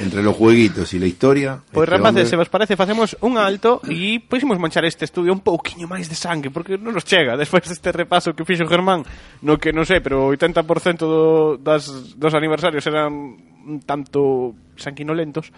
Entre 0.00 0.22
los 0.22 0.36
jueguitos 0.36 0.92
y 0.94 0.98
la 0.98 1.06
historia... 1.06 1.60
Pois, 1.70 1.88
este 1.88 1.96
rapaces, 1.96 2.08
hombre... 2.08 2.26
se 2.26 2.36
vos 2.36 2.48
parece, 2.48 2.76
facemos 2.76 3.16
un 3.20 3.38
alto 3.38 3.80
e 3.88 4.18
poisemos 4.20 4.58
manchar 4.58 4.84
este 4.84 5.04
estudio 5.04 5.32
un 5.32 5.40
pouquiño 5.40 5.86
máis 5.86 6.10
de 6.10 6.16
sangue, 6.18 6.50
porque 6.50 6.78
non 6.78 6.94
nos 6.94 7.06
chega 7.06 7.38
despois 7.38 7.62
deste 7.66 7.92
repaso 7.94 8.34
que 8.34 8.46
fixo 8.46 8.66
Germán, 8.66 9.06
no 9.42 9.58
que, 9.58 9.70
non 9.70 9.86
sei, 9.86 10.02
pero 10.02 10.26
o 10.26 10.34
80% 10.34 11.06
do, 11.06 11.56
das, 11.58 11.86
dos 12.18 12.32
aniversarios 12.34 12.82
eran 12.86 13.38
un 13.62 13.78
tanto 13.86 14.54
sanguinolentos, 14.74 15.54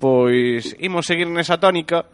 pois 0.00 0.72
imos 0.80 1.04
seguir 1.04 1.28
nesa 1.28 1.60
tónica 1.60 2.08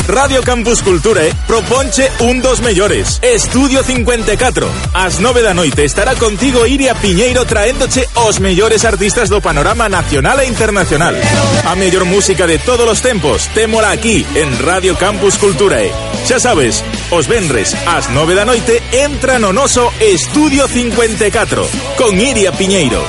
Radio 0.07 0.41
Campus 0.45 0.83
Culture 0.83 1.31
eh, 1.31 1.35
proponche 1.49 2.13
un 2.21 2.41
dos 2.41 2.61
mellores. 2.61 3.19
Estudio 3.21 3.83
54. 3.83 4.71
As 4.95 5.19
9 5.19 5.43
da 5.43 5.53
noite 5.53 5.83
estará 5.83 6.15
contigo 6.15 6.65
Iria 6.65 6.95
Piñeiro 6.95 7.45
traéndoche 7.45 8.07
os 8.15 8.39
mellores 8.39 8.85
artistas 8.85 9.29
do 9.29 9.43
panorama 9.43 9.89
nacional 9.89 10.39
e 10.39 10.47
internacional. 10.47 11.19
A 11.67 11.75
mellor 11.75 12.05
música 12.05 12.47
de 12.47 12.63
todos 12.63 12.87
os 12.87 13.03
tempos, 13.03 13.51
témola 13.51 13.91
aquí 13.91 14.25
en 14.37 14.55
Radio 14.63 14.95
Campus 14.95 15.43
Culture. 15.43 15.91
Eh. 15.91 15.93
Xa 16.23 16.39
sabes, 16.39 16.87
os 17.11 17.27
venres 17.27 17.75
ás 17.91 18.07
9 18.15 18.39
da 18.39 18.47
noite 18.47 18.79
entra 18.95 19.43
no 19.43 19.51
noso 19.51 19.91
Estudio 19.99 20.71
54 20.71 21.67
con 21.99 22.15
Iria 22.15 22.55
Piñeiro. 22.55 23.03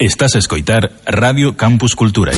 Estás 0.00 0.34
a 0.34 0.38
escoitar 0.38 0.90
Radio 1.04 1.56
Campus 1.58 1.94
Cultura. 1.94 2.32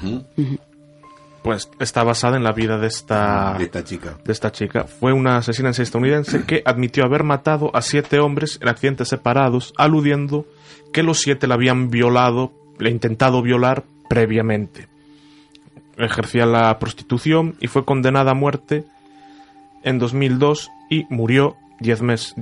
Pues 1.43 1.69
está 1.81 2.05
basada 2.05 2.37
en 2.37 2.45
la 2.45 2.53
vida 2.53 2.79
de 2.79 2.87
esta, 2.87 3.57
De 3.59 3.65
esta 3.65 3.83
chica. 3.83 4.19
de 4.25 4.33
esta 4.33 4.53
chica. 4.53 4.85
Fue 4.85 5.13
una 5.13 5.39
asesina 5.39 5.69
en 5.69 5.75
serie 5.75 5.85
estadounidense 5.85 6.45
que 6.45 6.63
admitió 6.65 7.05
haber 7.05 7.25
matado 7.25 7.75
a 7.75 7.83
siete 7.83 8.21
hombres 8.21 8.59
en 8.63 8.69
accidentes 8.69 9.09
separados, 9.09 9.73
aludiendo 9.77 10.47
que 10.93 11.03
los 11.03 11.19
siete 11.19 11.47
la 11.49 11.55
habían 11.55 11.91
violado, 11.91 12.53
le 12.79 12.91
intentado 12.91 13.43
violar 13.43 13.85
previamente. 14.09 14.89
Ejercía 15.97 16.47
la 16.47 16.79
prostitución 16.79 17.57
y 17.61 17.67
fue 17.67 17.85
condenada 17.85 18.31
a 18.31 18.35
muerte 18.35 18.85
en 19.83 19.99
2002 19.99 20.71
y 20.91 21.07
murió 21.11 21.57
10 21.81 22.03
meses, 22.03 22.35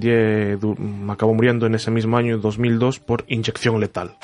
acabó 1.09 1.35
muriendo 1.35 1.67
en 1.67 1.75
ese 1.75 1.91
mismo 1.91 2.17
año, 2.17 2.39
2002, 2.39 3.01
por 3.01 3.25
inyección 3.29 3.81
letal. 3.81 4.17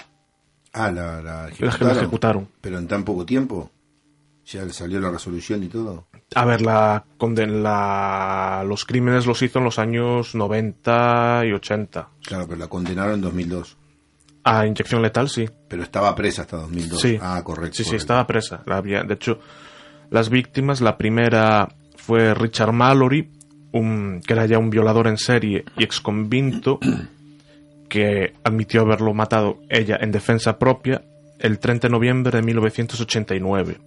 Ah, 0.72 0.90
la, 0.90 1.22
la 1.22 1.48
La 1.80 1.92
ejecutaron. 1.92 2.48
Pero 2.60 2.78
en 2.78 2.86
tan 2.86 3.02
poco 3.04 3.24
tiempo. 3.24 3.70
Ya 4.46 4.64
le 4.64 4.72
salió 4.72 5.00
la 5.00 5.10
resolución 5.10 5.62
y 5.64 5.68
todo. 5.68 6.06
A 6.36 6.44
ver, 6.44 6.62
la, 6.62 7.04
conden- 7.18 7.62
la, 7.62 8.64
los 8.66 8.84
crímenes 8.84 9.26
los 9.26 9.42
hizo 9.42 9.58
en 9.58 9.64
los 9.64 9.78
años 9.80 10.34
90 10.36 11.42
y 11.46 11.52
80. 11.52 12.08
Claro, 12.24 12.46
pero 12.46 12.58
la 12.60 12.68
condenaron 12.68 13.14
en 13.14 13.20
2002. 13.22 13.76
A 14.44 14.64
inyección 14.64 15.02
letal, 15.02 15.28
sí. 15.28 15.48
Pero 15.68 15.82
estaba 15.82 16.14
presa 16.14 16.42
hasta 16.42 16.58
2002. 16.58 17.00
Sí. 17.00 17.18
Ah, 17.20 17.42
correcto. 17.42 17.76
Sí, 17.76 17.82
sí, 17.82 17.88
correcto. 17.90 18.02
estaba 18.02 18.26
presa. 18.28 18.62
La 18.66 18.76
había, 18.76 19.02
de 19.02 19.14
hecho, 19.14 19.40
las 20.10 20.30
víctimas, 20.30 20.80
la 20.80 20.96
primera 20.96 21.68
fue 21.96 22.32
Richard 22.32 22.72
Mallory, 22.72 23.28
un, 23.72 24.20
que 24.24 24.32
era 24.32 24.46
ya 24.46 24.58
un 24.58 24.70
violador 24.70 25.08
en 25.08 25.18
serie 25.18 25.64
y 25.76 25.82
exconvicto, 25.82 26.78
que 27.88 28.34
admitió 28.44 28.82
haberlo 28.82 29.12
matado 29.14 29.58
ella 29.68 29.98
en 30.00 30.12
defensa 30.12 30.58
propia 30.58 31.02
el 31.40 31.58
30 31.58 31.88
de 31.88 31.92
noviembre 31.92 32.36
de 32.38 32.42
1989. 32.42 33.78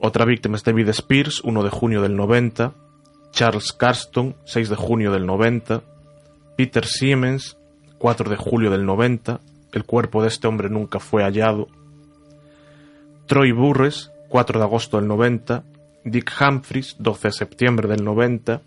Otra 0.00 0.24
víctima 0.24 0.56
es 0.56 0.64
David 0.64 0.88
Spears, 0.90 1.40
1 1.42 1.62
de 1.62 1.70
junio 1.70 2.02
del 2.02 2.16
90, 2.16 2.72
Charles 3.32 3.72
Carston, 3.72 4.36
6 4.44 4.68
de 4.68 4.76
junio 4.76 5.12
del 5.12 5.26
90, 5.26 5.82
Peter 6.56 6.86
Siemens, 6.86 7.56
4 7.98 8.30
de 8.30 8.36
julio 8.36 8.70
del 8.70 8.86
90, 8.86 9.40
el 9.72 9.84
cuerpo 9.84 10.22
de 10.22 10.28
este 10.28 10.46
hombre 10.46 10.70
nunca 10.70 11.00
fue 11.00 11.22
hallado, 11.24 11.66
Troy 13.26 13.52
Burres, 13.52 14.10
4 14.28 14.58
de 14.58 14.64
agosto 14.64 14.98
del 14.98 15.08
90, 15.08 15.64
Dick 16.04 16.32
Humphries, 16.40 16.96
12 16.98 17.28
de 17.28 17.32
septiembre 17.32 17.88
del 17.88 18.04
90, 18.04 18.62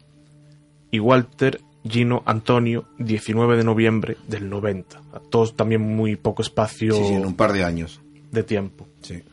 y 0.91 1.00
Walter 1.00 1.62
Gino 1.84 2.22
Antonio, 2.26 2.86
19 3.00 3.58
de 3.58 3.63
noviembre 3.63 4.17
del 4.28 4.50
90. 4.50 5.02
Todos 5.30 5.56
también 5.56 5.82
muy 5.82 6.15
poco 6.15 6.41
espacio 6.44 6.94
Sí, 6.94 7.04
sí, 7.06 7.13
en 7.13 7.26
un 7.26 7.36
par 7.36 7.54
de 7.54 7.63
años. 7.63 8.02
de 8.32 8.44
tiempo. 8.44 8.88
Sí. 9.02 9.24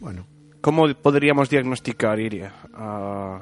Bueno. 0.00 0.24
Como 0.64 0.88
poderíamos 0.94 1.50
diagnosticar, 1.50 2.18
Iria, 2.18 2.50
a, 2.72 3.36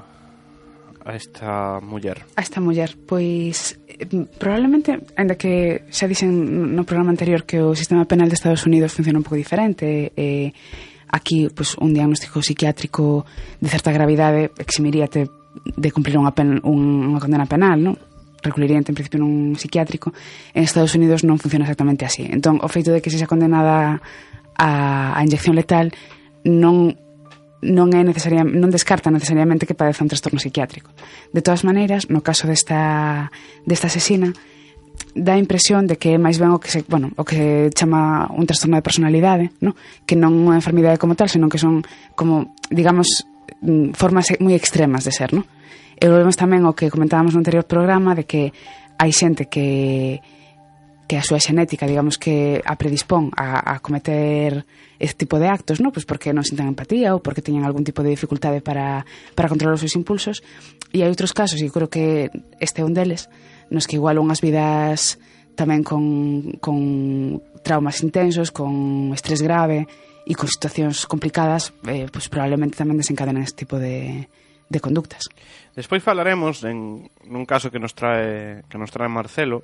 a 1.07 1.15
esta 1.15 1.79
muller? 1.79 2.27
A 2.35 2.43
esta 2.43 2.59
muller, 2.59 2.99
pois 3.07 3.79
eh, 3.87 4.11
probablemente, 4.43 4.99
ainda 5.15 5.39
que 5.39 5.87
xa 5.87 6.11
dixen 6.11 6.75
no 6.75 6.83
programa 6.83 7.15
anterior 7.15 7.47
que 7.47 7.63
o 7.63 7.79
sistema 7.79 8.11
penal 8.11 8.27
de 8.27 8.35
Estados 8.35 8.67
Unidos 8.67 8.91
funciona 8.91 9.23
un 9.23 9.27
pouco 9.27 9.39
diferente, 9.39 10.11
eh, 10.19 10.51
aquí 11.15 11.47
pois, 11.55 11.79
un 11.79 11.95
diagnóstico 11.95 12.43
psiquiátrico 12.43 13.23
de 13.63 13.71
certa 13.71 13.95
gravidade 13.95 14.51
eximiríate 14.59 15.31
de 15.63 15.89
cumplir 15.95 16.19
unha, 16.19 16.35
pen, 16.35 16.59
unha 16.59 17.23
condena 17.23 17.47
penal, 17.47 17.79
non? 17.79 17.95
recluiríante 18.43 18.91
en 18.91 18.99
principio 18.99 19.23
nun 19.23 19.55
psiquiátrico 19.55 20.11
en 20.51 20.67
Estados 20.67 20.99
Unidos 20.99 21.23
non 21.23 21.39
funciona 21.39 21.63
exactamente 21.71 22.03
así 22.03 22.27
entón 22.27 22.59
o 22.59 22.67
feito 22.67 22.91
de 22.91 22.99
que 22.99 23.15
se 23.15 23.23
xa 23.23 23.31
condenada 23.31 24.03
a, 24.59 25.15
a 25.15 25.21
inyección 25.23 25.55
letal 25.55 25.95
non 26.43 26.99
non 27.63 27.95
é 27.95 28.03
necesaria, 28.03 28.43
non 28.43 28.75
descarta 28.75 29.15
necesariamente 29.15 29.71
que 29.71 29.79
padeza 29.79 30.03
un 30.03 30.11
trastorno 30.11 30.43
psiquiátrico. 30.43 30.91
De 31.31 31.47
todas 31.47 31.63
maneiras, 31.63 32.11
no 32.11 32.19
caso 32.19 32.51
desta, 32.51 33.31
desta 33.63 33.87
asesina, 33.87 34.35
dá 35.15 35.39
a 35.39 35.43
impresión 35.43 35.87
de 35.87 35.95
que 35.95 36.17
é 36.17 36.19
máis 36.19 36.43
ben 36.43 36.51
o 36.51 36.59
que 36.59 36.75
se, 36.75 36.83
bueno, 36.91 37.15
o 37.15 37.23
que 37.23 37.71
se 37.71 37.71
chama 37.71 38.27
un 38.35 38.51
trastorno 38.51 38.77
de 38.77 38.85
personalidade, 38.85 39.55
no? 39.63 39.79
que 40.09 40.19
non 40.19 40.35
unha 40.35 40.59
enfermidade 40.59 40.99
como 40.99 41.15
tal, 41.15 41.31
senón 41.31 41.53
que 41.53 41.63
son 41.63 41.87
como, 42.19 42.59
digamos, 42.67 43.23
mm, 43.63 43.95
formas 43.95 44.35
moi 44.43 44.59
extremas 44.59 45.07
de 45.07 45.15
ser, 45.15 45.31
no? 45.31 45.47
E 46.03 46.11
volvemos 46.11 46.35
tamén 46.35 46.67
o 46.67 46.75
que 46.75 46.91
comentábamos 46.91 47.31
no 47.31 47.41
anterior 47.45 47.63
programa 47.63 48.19
de 48.19 48.27
que 48.27 48.51
hai 48.99 49.15
xente 49.15 49.47
que 49.47 50.19
que 51.13 51.21
a 51.21 51.29
súa 51.29 51.45
xenética, 51.45 51.85
digamos 51.85 52.17
que 52.17 52.65
a 52.65 52.73
predispón 52.81 53.29
a, 53.37 53.61
a 53.61 53.85
cometer 53.85 54.65
este 54.97 55.29
tipo 55.29 55.37
de 55.37 55.53
actos, 55.53 55.77
¿no? 55.77 55.93
Pues 55.93 56.09
porque 56.09 56.33
non 56.33 56.41
sintan 56.41 56.73
empatía 56.73 57.13
ou 57.13 57.21
porque 57.21 57.45
teñen 57.45 57.69
algún 57.69 57.85
tipo 57.85 58.01
de 58.01 58.17
dificultade 58.17 58.65
para, 58.65 59.05
para 59.37 59.53
controlar 59.53 59.77
os 59.77 59.85
seus 59.85 59.93
impulsos. 59.93 60.41
E 60.89 61.05
hai 61.05 61.13
outros 61.13 61.37
casos, 61.37 61.61
e 61.61 61.69
creo 61.69 61.93
que 61.93 62.33
este 62.65 62.81
é 62.81 62.89
un 62.89 62.97
deles, 62.97 63.29
nos 63.69 63.85
que 63.85 64.01
igual 64.01 64.17
unhas 64.25 64.41
vidas 64.41 65.21
tamén 65.53 65.85
con, 65.85 66.57
con 66.65 66.81
traumas 67.61 68.01
intensos, 68.01 68.49
con 68.49 69.13
estrés 69.13 69.45
grave 69.45 69.85
e 70.25 70.33
con 70.33 70.49
situacións 70.49 71.05
complicadas, 71.05 71.77
eh, 71.93 72.09
pues 72.09 72.33
probablemente 72.33 72.81
tamén 72.81 72.97
desencadenan 72.97 73.45
este 73.45 73.69
tipo 73.69 73.77
de, 73.77 74.33
de 74.73 74.81
conductas. 74.81 75.29
Despois 75.77 76.01
falaremos 76.01 76.65
en 76.65 77.05
nun 77.29 77.45
caso 77.45 77.69
que 77.69 77.77
nos 77.77 77.93
trae 77.93 78.65
que 78.73 78.81
nos 78.81 78.89
trae 78.89 79.13
Marcelo, 79.13 79.61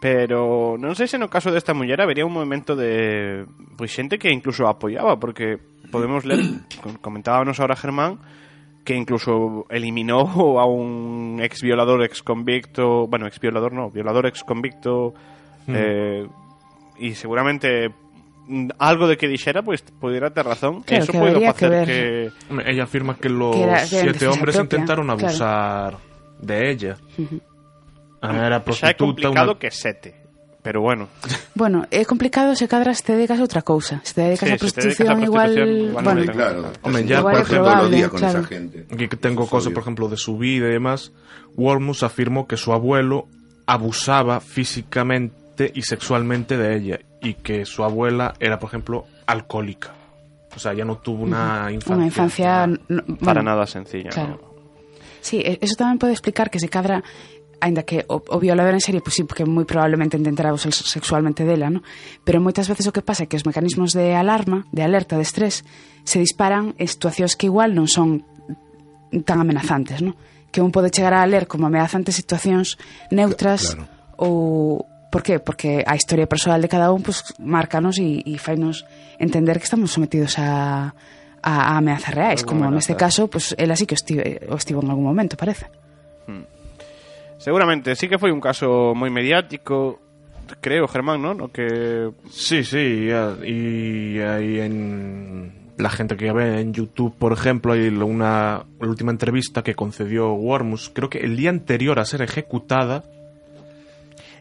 pero 0.00 0.76
non 0.76 0.92
sei 0.98 1.08
se 1.08 1.16
no 1.16 1.32
caso 1.32 1.48
desta 1.48 1.72
muller 1.72 2.00
habería 2.00 2.26
un 2.28 2.34
movimento 2.36 2.76
de 2.76 3.46
pois 3.78 3.88
xente 3.92 4.18
que 4.20 4.28
incluso 4.32 4.66
a 4.68 4.76
apoiaba, 4.76 5.16
porque 5.18 5.56
podemos 5.90 6.24
ler, 6.28 6.40
com- 6.82 6.98
comentábamos 7.00 7.56
ahora 7.60 7.76
Germán, 7.76 8.18
que 8.84 8.92
incluso 8.94 9.64
eliminó 9.72 10.20
a 10.60 10.66
un 10.68 11.40
ex 11.40 11.62
violador, 11.62 12.04
ex 12.04 12.22
convicto, 12.22 13.06
bueno, 13.08 13.26
ex 13.26 13.40
violador 13.40 13.72
no, 13.72 13.88
violador 13.88 14.26
ex 14.26 14.44
convicto, 14.44 15.14
eh, 15.68 16.28
y 16.98 17.14
seguramente 17.14 17.88
mm, 18.46 18.76
algo 18.78 19.08
de 19.08 19.16
que 19.16 19.26
dixera, 19.26 19.62
pues 19.64 19.80
pudiera 19.98 20.28
ter 20.36 20.44
razón. 20.44 20.82
Claro, 20.84 21.02
Eso 21.04 21.12
puede 21.16 21.46
hacer 21.46 21.54
que 21.56 21.68
ver. 21.74 21.86
que... 21.88 22.30
Hombre, 22.50 22.70
Ella 22.70 22.84
afirma 22.84 23.16
que 23.16 23.30
los 23.30 23.56
Que 23.56 23.62
era- 23.62 23.80
que 23.88 23.96
era 23.96 24.04
en 24.04 24.14
siete 24.14 24.26
hombres 24.28 24.56
propia, 24.56 24.76
intentaron 24.76 25.06
claro. 25.06 25.20
abusar 25.24 25.96
de 26.44 26.70
ella. 26.70 26.96
Xa 28.32 28.56
é 28.56 28.60
prostituta. 28.64 28.96
complicado 28.96 29.50
una- 29.52 29.60
que 29.60 29.70
sete. 29.70 30.10
Pero 30.64 30.80
bueno, 30.80 31.08
Bueno, 31.54 31.84
é 31.92 32.08
complicado 32.08 32.56
se 32.56 32.64
cadras 32.72 33.04
te 33.04 33.12
dedicas 33.12 33.36
a 33.36 33.44
outra 33.44 33.60
cousa. 33.60 34.00
Se 34.00 34.16
te 34.16 34.22
dedicas 34.32 34.48
Sí, 34.48 34.54
a 34.54 34.58
se 34.58 34.72
te 34.72 34.80
dedicas 34.80 35.04
a 35.04 35.12
prostitución, 35.12 35.22
igual, 35.22 35.52
prostitución, 35.52 35.92
bueno, 35.92 36.32
Claro. 36.32 36.60
Hombre, 36.80 37.04
ya, 37.04 37.20
por 37.20 37.32
ejemplo, 37.36 37.54
probable, 37.68 37.96
días 38.00 38.08
con 38.08 38.18
claro. 38.24 38.38
esa 38.40 38.48
gente. 38.48 38.76
Aquí 38.88 39.04
que 39.12 39.16
tengo 39.20 39.44
cosas, 39.46 39.72
por 39.76 39.82
ejemplo, 39.84 40.08
de 40.08 40.16
su 40.16 40.38
vida 40.40 40.68
y 40.68 40.72
demás. 40.72 41.12
Wormus 41.54 42.02
afirmó 42.02 42.48
que 42.48 42.56
su 42.56 42.72
abuelo 42.72 43.28
abusaba 43.66 44.40
físicamente 44.40 45.70
y 45.74 45.82
sexualmente 45.82 46.56
de 46.56 46.76
ella 46.76 46.98
y 47.20 47.34
que 47.34 47.64
su 47.66 47.84
abuela 47.84 48.34
era, 48.40 48.58
por 48.58 48.68
ejemplo, 48.68 49.04
alcohólica. 49.26 49.92
O 50.56 50.58
sea, 50.58 50.72
ya 50.72 50.84
no 50.84 50.96
tuvo 50.98 51.24
una 51.24 51.68
infancia. 51.72 51.96
unha 51.96 52.06
infancia 52.08 52.50
no- 52.88 53.02
para 53.20 53.40
bueno, 53.42 53.52
nada 53.52 53.66
sencilla. 53.66 54.10
Claro. 54.10 54.40
¿no? 54.40 54.54
Sí, 55.20 55.40
e- 55.44 55.58
eso 55.60 55.74
tamén 55.76 55.98
pode 55.98 56.12
explicar 56.16 56.48
que 56.48 56.60
se 56.62 56.68
cadra 56.72 57.02
aínda 57.60 57.82
que 57.82 58.04
o, 58.08 58.22
o 58.22 58.38
violador 58.40 58.74
en 58.74 58.82
serie, 58.82 59.02
pois 59.02 59.14
sí, 59.14 59.22
porque 59.24 59.46
moi 59.46 59.66
probablemente 59.68 60.18
intentará 60.18 60.50
abusar 60.50 60.74
sexualmente 60.74 61.46
dela, 61.46 61.70
no? 61.70 61.82
Pero 62.26 62.42
moitas 62.42 62.66
veces 62.66 62.86
o 62.88 62.94
que 62.94 63.04
pasa 63.04 63.24
é 63.24 63.28
que 63.30 63.38
os 63.38 63.46
mecanismos 63.46 63.94
de 63.94 64.14
alarma, 64.14 64.66
de 64.74 64.82
alerta, 64.82 65.18
de 65.18 65.24
estrés, 65.26 65.62
se 66.02 66.18
disparan 66.18 66.74
en 66.78 66.88
situacións 66.88 67.38
que 67.38 67.46
igual 67.46 67.74
non 67.74 67.86
son 67.86 68.24
tan 69.22 69.38
amenazantes, 69.38 70.02
no? 70.02 70.18
Que 70.50 70.62
un 70.62 70.74
pode 70.74 70.90
chegar 70.90 71.14
a 71.14 71.26
ler 71.26 71.46
como 71.46 71.66
amenazantes 71.66 72.18
situacións 72.18 72.78
neutras 73.10 73.74
claro, 73.74 73.86
ou 74.18 74.86
Por 75.14 75.22
qué? 75.22 75.38
Porque 75.38 75.84
a 75.86 75.94
historia 75.94 76.26
personal 76.26 76.58
de 76.58 76.66
cada 76.66 76.90
un 76.90 77.00
pues, 77.00 77.22
márcanos 77.38 78.02
e, 78.02 78.18
e 78.26 78.34
fainos 78.34 78.82
entender 79.22 79.62
que 79.62 79.70
estamos 79.70 79.94
sometidos 79.94 80.42
a, 80.42 80.90
a, 81.38 81.52
a 81.70 81.78
amenazas 81.78 82.10
reais, 82.10 82.42
como 82.42 82.66
amenaza. 82.66 82.90
neste 82.90 82.94
caso, 82.98 83.30
pois, 83.30 83.54
pues, 83.54 83.62
ela 83.62 83.78
sí 83.78 83.86
que 83.86 83.94
o 83.94 84.00
estivo, 84.02 84.26
o 84.26 84.58
estivo 84.58 84.82
en 84.82 84.90
algún 84.90 85.06
momento, 85.06 85.38
parece. 85.38 85.70
Seguramente, 87.38 87.96
sí 87.96 88.08
que 88.08 88.18
foi 88.18 88.32
un 88.32 88.40
caso 88.40 88.94
moi 88.96 89.10
mediático, 89.10 90.00
creo, 90.60 90.88
Germán, 90.88 91.20
¿no? 91.20 91.34
No 91.34 91.50
que 91.50 92.12
Sí, 92.30 92.64
sí, 92.64 93.08
ya, 93.08 93.36
y 93.44 94.20
hay 94.20 94.60
en 94.60 95.72
la 95.76 95.90
gente 95.90 96.16
que 96.16 96.30
ve 96.32 96.60
en 96.60 96.72
YouTube, 96.72 97.18
por 97.18 97.32
ejemplo, 97.32 97.72
hay 97.74 97.88
una 97.88 98.64
la 98.78 98.88
última 98.88 99.10
entrevista 99.10 99.62
que 99.62 99.74
concedió 99.74 100.32
Wormus, 100.32 100.90
creo 100.94 101.10
que 101.10 101.18
el 101.18 101.36
día 101.36 101.50
anterior 101.50 101.98
a 101.98 102.04
ser 102.04 102.22
ejecutada, 102.22 103.04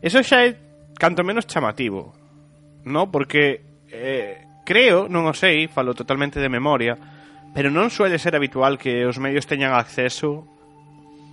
Eso 0.03 0.19
xa 0.19 0.43
é 0.43 0.59
canto 0.99 1.23
menos 1.23 1.47
chamativo, 1.47 2.11
¿no? 2.83 3.07
Porque 3.07 3.63
eh, 3.87 4.43
creo, 4.67 5.07
non 5.07 5.23
o 5.23 5.31
sei, 5.31 5.71
falo 5.71 5.95
totalmente 5.95 6.43
de 6.43 6.51
memoria, 6.51 6.99
pero 7.55 7.71
non 7.71 7.87
suele 7.87 8.19
ser 8.19 8.35
habitual 8.35 8.75
que 8.75 9.07
os 9.07 9.15
medios 9.15 9.47
teñan 9.47 9.71
acceso 9.71 10.43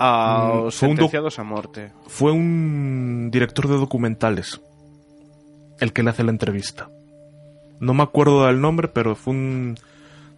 aos 0.01 0.75
Mm, 0.83 0.87
sentenciados 0.87 1.39
a 1.39 1.45
morte. 1.45 1.93
fue 2.07 2.33
un 2.33 3.29
director 3.31 3.69
de 3.69 3.77
documentales 3.77 4.61
el 5.79 5.93
que 5.93 6.03
le 6.03 6.11
hace 6.11 6.25
la 6.25 6.31
entrevista. 6.31 6.89
No 7.81 7.95
me 7.95 8.03
acuerdo 8.03 8.47
del 8.47 8.61
nombre, 8.61 8.89
pero 8.89 9.15
fue 9.15 9.33
un 9.33 9.79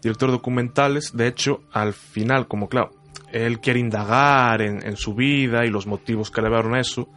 director 0.03 0.29
de 0.29 0.37
documentales. 0.37 1.17
De 1.17 1.27
hecho, 1.27 1.63
al 1.73 1.93
final, 1.93 2.47
como 2.47 2.69
claro, 2.69 2.91
él 3.33 3.61
quiere 3.61 3.81
indagar 3.81 4.63
en, 4.63 4.87
en 4.87 4.97
su 4.97 5.15
vida 5.15 5.65
y 5.65 5.71
los 5.71 5.87
motivos 5.87 6.31
que 6.31 6.41
le 6.43 6.49
llevaron 6.49 6.75
a 6.75 6.81
eso, 6.81 7.09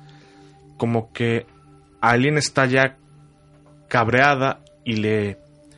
como 0.77 1.11
que 1.11 1.45
Aileen 2.01 2.37
está 2.37 2.65
ya 2.65 2.97
cabreada 3.87 4.61
y 4.83 4.97
le... 4.97 5.37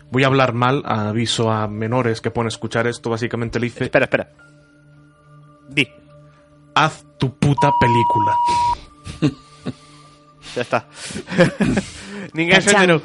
Voy 0.09 0.23
a 0.23 0.27
hablar 0.27 0.53
mal, 0.53 0.83
aviso 0.85 1.51
a 1.51 1.67
menores 1.67 2.21
que 2.21 2.31
pueden 2.31 2.47
escuchar 2.47 2.87
esto, 2.87 3.09
básicamente 3.09 3.59
le 3.59 3.65
dice, 3.65 3.83
Espera, 3.83 4.05
espera. 4.05 4.29
Di, 5.67 5.85
haz 6.83 7.05
tu 7.17 7.33
puta 7.37 7.71
película. 7.79 8.33
ya 10.55 10.61
está. 10.61 10.87
Cachán. 12.51 12.75
enterou. 12.89 13.01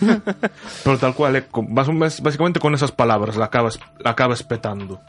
Pero 0.84 0.98
tal 0.98 1.14
cual, 1.14 1.36
eh, 1.36 1.46
con- 1.50 1.74
básicamente 1.74 2.60
con 2.60 2.74
esas 2.74 2.92
palabras 2.92 3.36
la 3.36 3.46
acaba, 3.46 3.68
es- 3.68 3.80
la 3.98 4.10
acaba 4.12 4.34
espetando. 4.34 5.00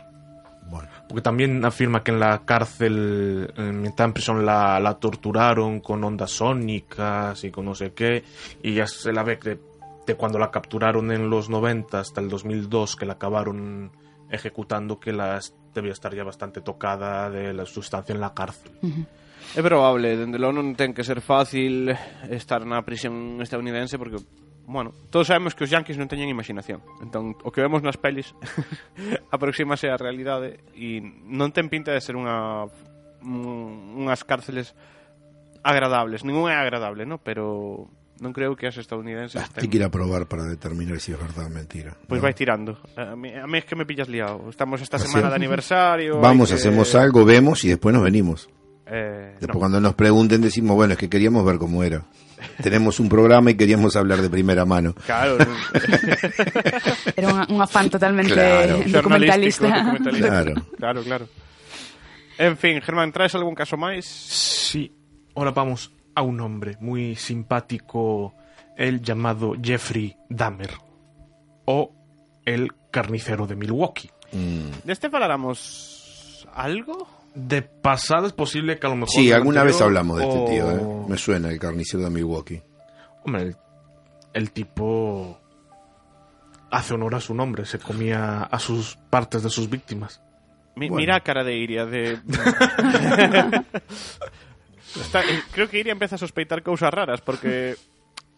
Bueno. 0.68 0.90
Porque 1.08 1.22
también 1.22 1.64
afirma 1.64 2.04
que 2.04 2.12
en 2.12 2.20
la 2.20 2.42
cárcel, 2.44 3.54
eh, 3.56 3.62
mientras 3.72 4.08
en 4.08 4.14
prisión, 4.14 4.46
la, 4.46 4.80
la 4.80 4.96
torturaron 4.96 5.80
con 5.80 6.04
ondas 6.04 6.32
sónicas 6.32 7.44
y 7.44 7.52
con 7.52 7.66
no 7.66 7.76
sé 7.76 7.94
qué. 7.94 8.24
Y 8.64 8.74
ya 8.74 8.88
se 8.88 9.14
la 9.14 9.24
ve 9.24 9.38
que 9.40 9.60
de 10.08 10.16
cuando 10.16 10.38
la 10.40 10.52
capturaron 10.52 11.12
en 11.12 11.30
los 11.30 11.50
90 11.50 12.00
hasta 12.00 12.20
el 12.22 12.30
2002, 12.30 12.96
que 12.96 13.06
la 13.06 13.14
acabaron 13.14 13.92
ejecutando, 14.32 15.00
que 15.00 15.14
la 15.14 15.40
debía 15.76 15.92
estar 15.92 16.16
ya 16.16 16.24
bastante 16.24 16.62
tocada 16.62 17.30
de 17.30 17.54
la 17.54 17.66
sustancia 17.66 18.16
en 18.16 18.22
la 18.22 18.34
cárcel. 18.34 18.72
Uh 18.82 18.88
-huh. 18.88 19.06
É 19.54 19.62
probable, 19.62 20.18
dende 20.18 20.42
logo 20.42 20.58
non 20.58 20.74
ten 20.74 20.96
que 20.96 21.06
ser 21.06 21.22
fácil 21.22 21.94
estar 22.28 22.66
na 22.66 22.82
prisión 22.82 23.38
estadounidense 23.40 24.02
porque, 24.02 24.18
bueno, 24.66 24.92
todos 25.14 25.30
sabemos 25.30 25.54
que 25.54 25.64
os 25.64 25.72
yanquis 25.72 26.02
non 26.02 26.10
teñen 26.10 26.34
imaginación. 26.34 26.82
Entón, 27.00 27.38
o 27.46 27.54
que 27.54 27.62
vemos 27.62 27.86
nas 27.86 28.02
pelis 28.02 28.34
aproximase 29.36 29.88
á 29.92 29.96
realidade 30.02 30.66
e 30.74 31.00
non 31.30 31.54
ten 31.54 31.70
pinta 31.70 31.94
de 31.94 32.02
ser 32.02 32.18
unha 32.18 32.66
unhas 33.22 34.26
cárceles 34.26 34.74
agradables. 35.62 36.26
Ningún 36.26 36.50
é 36.50 36.58
agradable, 36.58 37.06
no? 37.06 37.22
Pero 37.22 37.88
Non 38.24 38.32
creo 38.32 38.56
que 38.56 38.64
as 38.72 38.80
estadounidenses 38.80 39.36
Ah, 39.44 39.52
Hay 39.60 39.68
que 39.68 39.76
ir 39.76 39.84
a 39.84 39.92
probar 39.92 40.24
para 40.32 40.48
determinar 40.48 41.04
si 41.04 41.12
es 41.12 41.20
verdad 41.20 41.48
o 41.48 41.52
mentira. 41.52 41.92
Pois 42.08 42.24
¿no? 42.24 42.24
vai 42.24 42.34
tirando. 42.34 42.80
A 42.96 43.12
mí, 43.20 43.28
a 43.36 43.44
mí 43.44 43.58
es 43.60 43.66
que 43.68 43.76
me 43.76 43.84
pillas 43.84 44.08
liado. 44.08 44.48
Estamos 44.48 44.80
esta 44.80 44.96
¿Ah, 44.96 45.04
semana 45.04 45.28
de 45.30 45.36
aniversario. 45.36 46.24
Vamos, 46.24 46.48
que- 46.50 46.56
hacemos 46.56 46.96
algo, 46.96 47.26
vemos 47.28 47.64
y 47.68 47.76
después 47.76 47.92
nos 47.92 48.04
venimos. 48.04 48.48
Eh, 48.88 49.36
Después 49.42 49.56
no. 49.56 49.60
cuando 49.60 49.82
nos 49.82 49.96
pregunten 49.96 50.40
decimos, 50.42 50.76
bueno, 50.78 50.94
es 50.94 51.00
que 51.00 51.10
queríamos 51.10 51.44
ver 51.44 51.58
cómo 51.58 51.84
era. 51.84 52.06
Tenemos 52.64 53.00
un 53.02 53.10
programa 53.10 53.52
y 53.52 53.56
queríamos 53.56 53.96
hablar 53.96 54.22
de 54.22 54.30
primera 54.30 54.64
mano. 54.64 54.94
Claro, 55.06 55.38
Era 57.16 57.34
un, 57.34 57.56
un 57.56 57.62
afán 57.62 57.90
totalmente 57.90 58.34
Claro. 58.34 58.80
documentalista. 58.88 59.98
Claro. 60.12 60.54
claro, 60.78 61.04
claro. 61.04 61.28
En 62.38 62.58
fin, 62.58 62.82
Germán, 62.82 63.12
traes 63.12 63.34
algún 63.36 63.56
caso 63.56 63.76
máis? 63.78 64.06
Sí, 64.06 64.92
ahora 65.36 65.52
vamos 65.52 65.92
a 66.16 66.22
un 66.22 66.40
hombre 66.42 66.78
muy 66.80 67.16
simpático, 67.16 68.34
el 68.78 69.02
llamado 69.02 69.54
Jeffrey 69.62 70.16
Dahmer, 70.30 70.72
o 71.66 71.92
el 72.46 72.72
carnicero 72.92 73.46
de 73.48 73.56
Milwaukee. 73.56 74.10
Mm. 74.32 74.70
Deste 74.86 75.10
faláramos 75.10 76.48
algo? 76.54 77.08
De 77.36 77.62
pasada 77.62 78.28
es 78.28 78.34
posible 78.34 78.80
que 78.80 78.88
a 78.88 78.90
lo 78.92 78.96
mejor... 78.96 79.10
Sí, 79.10 79.32
alguna 79.32 79.64
vez 79.64 79.82
hablamos 79.82 80.18
de 80.20 80.24
este 80.28 80.46
tío, 80.52 80.72
¿eh? 80.72 81.06
Me 81.10 81.18
suena 81.18 81.50
el 81.50 81.60
carnicero 81.60 82.04
de 82.04 82.10
Milwaukee. 82.10 82.62
Hombre, 83.26 83.42
el, 83.42 83.56
el 84.34 84.52
tipo 84.52 85.38
hace 86.72 86.94
honor 86.94 87.16
a 87.16 87.20
su 87.22 87.34
nombre, 87.34 87.66
se 87.66 87.78
comía 87.80 88.44
a 88.44 88.60
sus 88.60 88.96
partes 89.10 89.44
de 89.44 89.50
sus 89.50 89.70
víctimas. 89.70 90.22
Mi- 90.78 90.88
Bueno. 90.90 91.02
Mira 91.02 91.16
a 91.18 91.20
cara 91.22 91.44
de 91.44 91.56
Iria 91.58 91.86
de... 91.86 92.20
Está- 95.00 95.22
eh, 95.24 95.44
creo 95.52 95.68
que 95.70 95.80
Iria 95.80 95.92
empeza 95.92 96.16
a 96.16 96.18
sospeitar 96.18 96.64
cousas 96.64 96.94
raras 96.94 97.20
porque 97.22 97.76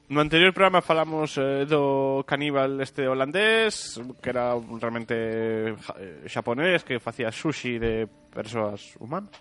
no 0.09 0.21
anterior 0.21 0.53
programa 0.55 0.81
falamos 0.81 1.35
eh, 1.37 1.67
do 1.67 2.23
caníbal 2.25 2.79
este 2.81 3.05
holandés 3.11 3.99
que 4.23 4.29
era 4.31 4.55
realmente 4.79 5.75
ja- 5.83 5.95
eh, 5.99 6.25
xaponés 6.31 6.81
que 6.87 6.97
facía 7.03 7.29
sushi 7.31 7.77
de 7.77 8.07
persoas 8.31 8.95
humanas 9.03 9.35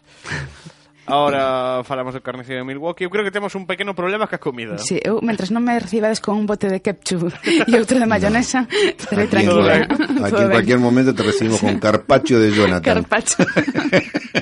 Ahora 1.07 1.87
falamos 1.87 2.19
do 2.19 2.21
carnicero 2.21 2.59
de 2.61 2.67
Milwaukee 2.67 3.07
Eu 3.07 3.11
creo 3.15 3.23
que 3.23 3.31
temos 3.31 3.55
un 3.55 3.63
pequeno 3.63 3.95
problema 3.95 4.27
ca 4.27 4.43
comida 4.43 4.75
Sí, 4.83 4.99
eu, 5.07 5.23
mentras 5.23 5.55
non 5.55 5.63
me 5.63 5.79
recibades 5.79 6.19
con 6.19 6.35
un 6.35 6.51
bote 6.51 6.67
de 6.67 6.83
ketchup 6.83 7.31
e 7.71 7.75
outro 7.79 8.03
de 8.03 8.11
mayonesa, 8.11 8.67
Aquí, 8.67 9.15
en, 9.15 9.31
tranquila. 9.31 9.87
aquí 9.87 10.35
Todo 10.35 10.51
en 10.51 10.51
cualquier 10.51 10.83
momento 10.83 11.15
te 11.15 11.23
recibimos 11.23 11.63
con 11.63 11.79
carpacho 11.87 12.43
de 12.43 12.51
Jonathan. 12.51 13.07
Carpacho. 13.07 13.39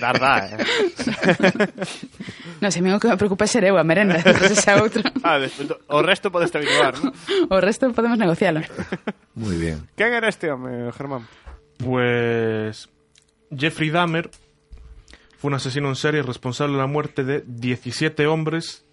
Verdad, 0.00 0.60
eh? 0.60 0.64
non, 2.60 2.70
se 2.72 2.78
a 2.78 2.82
mí 2.82 2.90
o 2.92 2.98
que 2.98 3.08
me 3.08 3.16
preocupa 3.16 3.46
ser 3.46 3.64
eu 3.64 3.76
a 3.78 3.84
merenda, 3.84 4.18
despois 4.18 4.50
esa 4.52 4.76
outra. 4.82 5.02
ah, 5.22 5.38
despois, 5.38 5.68
do- 5.68 5.80
o 5.88 6.02
resto 6.02 6.30
podes 6.30 6.50
habituar 6.54 6.94
¿no? 7.02 7.12
O 7.50 7.60
resto 7.60 7.90
podemos 7.92 8.18
negocialo. 8.18 8.60
Muy 9.34 9.56
bien. 9.56 9.88
Quen 9.96 10.12
era 10.14 10.28
este 10.28 10.50
home, 10.50 10.90
Germán? 10.92 11.26
Pues 11.78 12.88
Jeffrey 13.50 13.90
Dahmer 13.90 14.30
fue 15.38 15.48
un 15.48 15.54
asesino 15.54 15.88
en 15.88 15.96
serie 15.96 16.22
responsable 16.22 16.74
de 16.74 16.80
la 16.80 16.86
muerte 16.86 17.24
de 17.24 17.42
17 17.46 18.26
hombres 18.26 18.84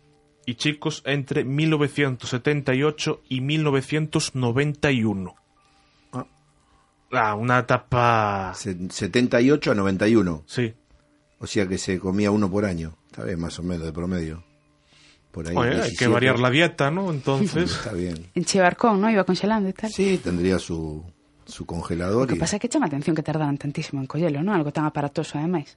y 0.45 0.55
chicos 0.55 1.03
entre 1.05 1.43
1978 1.45 3.21
y 3.29 3.41
1991. 3.41 5.35
Ah, 7.13 7.35
una 7.35 7.59
etapa... 7.59 8.53
Se- 8.55 8.77
78 8.89 9.71
a 9.71 9.75
91. 9.75 10.43
Sí. 10.47 10.73
O 11.41 11.47
sea 11.47 11.67
que 11.67 11.77
se 11.77 11.99
comía 11.99 12.29
uno 12.31 12.49
por 12.49 12.65
año. 12.65 12.95
Está 13.09 13.23
bien, 13.25 13.39
más 13.39 13.57
o 13.59 13.63
menos, 13.63 13.85
de 13.85 13.91
promedio. 13.91 14.43
Por 15.31 15.47
ahí. 15.47 15.55
Oye, 15.57 15.69
hay 15.69 15.95
que 15.97 16.05
17. 16.05 16.07
variar 16.07 16.39
la 16.39 16.49
dieta, 16.49 16.91
¿no? 16.91 17.09
Entonces... 17.11 17.71
Está 17.71 17.93
bien. 17.93 18.29
En 18.35 18.45
Chivarcón, 18.45 19.01
¿no? 19.01 19.09
Iba 19.09 19.23
congelando 19.23 19.67
e 19.69 19.73
tal. 19.73 19.89
Sí, 19.91 20.19
tendría 20.21 20.59
su, 20.59 21.03
su 21.45 21.65
congelador. 21.65 22.23
O 22.23 22.27
que 22.29 22.35
y- 22.35 22.39
pasa 22.39 22.55
é 22.55 22.59
que 22.61 22.69
chama 22.69 22.85
atención 22.87 23.15
que 23.17 23.23
tardaran 23.25 23.57
tantísimo 23.57 23.99
en 24.03 24.07
collelo, 24.07 24.39
non? 24.45 24.53
Algo 24.53 24.69
tan 24.71 24.85
aparatoso, 24.85 25.39
ademais. 25.41 25.75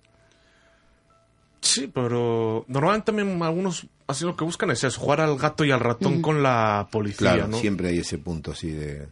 Sí, 1.64 1.88
pero 1.88 2.66
normalmente 2.68 3.06
también 3.08 3.40
algunos 3.40 3.88
así 4.06 4.26
lo 4.28 4.36
que 4.36 4.44
buscan 4.44 4.68
es 4.70 4.84
eso, 4.84 5.00
jugar 5.00 5.22
al 5.24 5.38
gato 5.40 5.64
y 5.64 5.72
al 5.72 5.80
ratón 5.80 6.20
con 6.20 6.42
la 6.44 6.88
policía, 6.92 7.32
Claro, 7.40 7.48
¿no? 7.48 7.56
siempre 7.56 7.88
hay 7.88 8.04
ese 8.04 8.18
punto 8.20 8.52
así 8.52 8.68
de... 8.68 9.08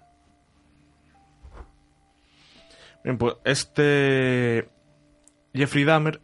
Bien, 3.04 3.16
pues 3.16 3.34
este 3.44 4.68
Jeffrey 5.54 5.84
Dahmer 5.84 6.20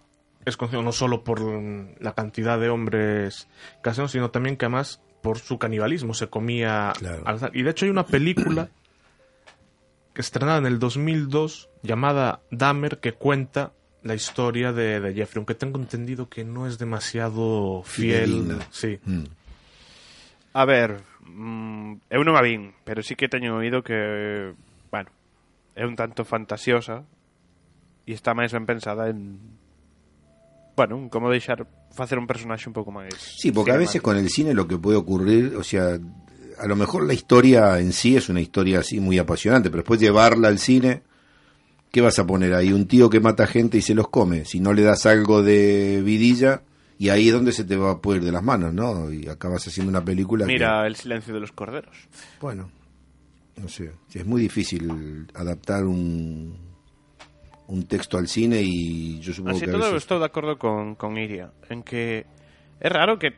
es 0.49 0.57
conocido 0.57 0.83
no 0.83 0.93
solo 0.93 1.23
por 1.25 1.41
la 1.41 2.15
cantidad 2.15 2.59
de 2.59 2.69
hombres 2.69 3.49
casados, 3.83 4.13
sino 4.13 4.31
también 4.31 4.57
que 4.57 4.67
además 4.67 5.01
por 5.23 5.39
su 5.39 5.59
canibalismo 5.59 6.15
se 6.15 6.29
comía 6.29 6.93
Claro. 6.99 7.23
al. 7.27 7.51
Y 7.55 7.63
de 7.63 7.71
hecho 7.71 7.85
hay 7.87 7.91
una 7.91 8.07
película 8.07 8.69
que 10.15 10.21
estrenada 10.21 10.59
en 10.59 10.67
el 10.67 10.79
2002 10.79 11.69
llamada 11.83 12.41
Dahmer 12.51 12.99
que 12.99 13.13
cuenta 13.13 13.73
la 14.03 14.15
historia 14.15 14.73
de, 14.73 15.01
de 15.01 15.13
Jeffrey, 15.15 15.41
aunque 15.41 15.55
tengo 15.55 15.79
entendido 15.79 16.29
que 16.29 16.45
no 16.45 16.67
es 16.67 16.79
demasiado 16.79 17.83
fiel. 17.85 18.57
Sí. 18.71 18.99
Mm. 19.05 19.25
A 20.55 20.65
ver, 20.65 21.03
mm, 21.27 22.07
eu 22.11 22.23
non 22.25 22.35
a 22.39 22.43
vin, 22.43 22.73
pero 22.87 23.03
sí 23.03 23.15
que 23.19 23.29
teño 23.29 23.59
oído 23.59 23.83
que, 23.85 24.55
bueno, 24.91 25.11
é 25.77 25.85
un 25.85 25.95
tanto 25.95 26.25
fantasiosa 26.25 27.05
e 28.09 28.15
está 28.17 28.33
máis 28.39 28.51
ben 28.55 28.65
pensada 28.65 29.11
en, 29.13 29.58
bueno, 30.79 30.95
en 30.97 31.09
como 31.11 31.27
deixar 31.29 31.67
facer 31.91 32.19
un 32.23 32.31
personaxe 32.31 32.71
un 32.71 32.73
pouco 32.73 32.95
máis... 32.95 33.11
Sí, 33.19 33.51
porque 33.51 33.75
a 33.75 33.77
veces 33.77 33.99
con 33.99 34.15
el 34.17 34.31
cine 34.31 34.55
lo 34.55 34.71
que 34.71 34.79
puede 34.79 34.95
ocurrir, 34.97 35.59
o 35.59 35.65
sea, 35.67 35.99
a 35.99 36.67
lo 36.71 36.77
mejor 36.79 37.03
la 37.03 37.15
historia 37.19 37.79
en 37.83 37.91
sí 37.93 38.15
es 38.15 38.29
una 38.31 38.41
historia 38.41 38.79
así 38.79 39.01
muy 39.03 39.19
apasionante, 39.19 39.71
pero 39.71 39.83
después 39.83 39.99
llevarla 39.99 40.47
al 40.47 40.59
cine, 40.63 41.03
¿qué 41.91 42.01
vas 42.01 42.19
a 42.19 42.27
poner 42.27 42.55
ahí? 42.55 42.73
Un 42.73 42.87
tío 42.87 43.11
que 43.11 43.19
mata 43.19 43.47
gente 43.47 43.79
y 43.79 43.83
se 43.83 43.95
los 43.95 44.07
come. 44.09 44.45
Si 44.45 44.61
no 44.61 44.73
le 44.73 44.83
das 44.83 45.05
algo 45.07 45.43
de 45.43 46.01
vidilla, 46.05 46.63
y 46.99 47.09
ahí 47.11 47.27
es 47.29 47.35
donde 47.35 47.51
se 47.51 47.65
te 47.65 47.77
va 47.77 47.93
a 47.93 47.99
poder 47.99 48.23
de 48.23 48.31
las 48.31 48.43
manos, 48.43 48.73
¿no? 48.73 49.11
Y 49.13 49.29
acabas 49.29 49.67
haciendo 49.67 49.91
una 49.91 50.05
película 50.05 50.47
que- 50.47 50.53
Mira 50.53 50.87
El 50.87 50.95
silencio 50.95 51.35
de 51.35 51.41
los 51.41 51.51
corderos. 51.51 51.97
Bueno, 52.41 52.71
no 53.57 53.69
sé. 53.69 53.91
Es 54.15 54.27
muy 54.27 54.43
difícil 54.43 55.27
adaptar 55.35 55.85
un, 55.85 56.68
un 57.69 57.85
texto 57.87 58.17
al 58.17 58.29
cine 58.29 58.61
y 58.65 59.21
yo 59.21 59.33
supongo 59.33 59.57
Así 59.57 59.65
que 59.65 59.71
a 59.71 59.73
todo 59.77 59.93
veces... 59.93 60.03
estou 60.03 60.19
de 60.19 60.25
acordo 60.27 60.57
con, 60.59 60.97
con 60.97 61.17
Iria, 61.21 61.53
en 61.69 61.85
que 61.85 62.25
é 62.81 62.89
raro 62.89 63.19
que 63.21 63.37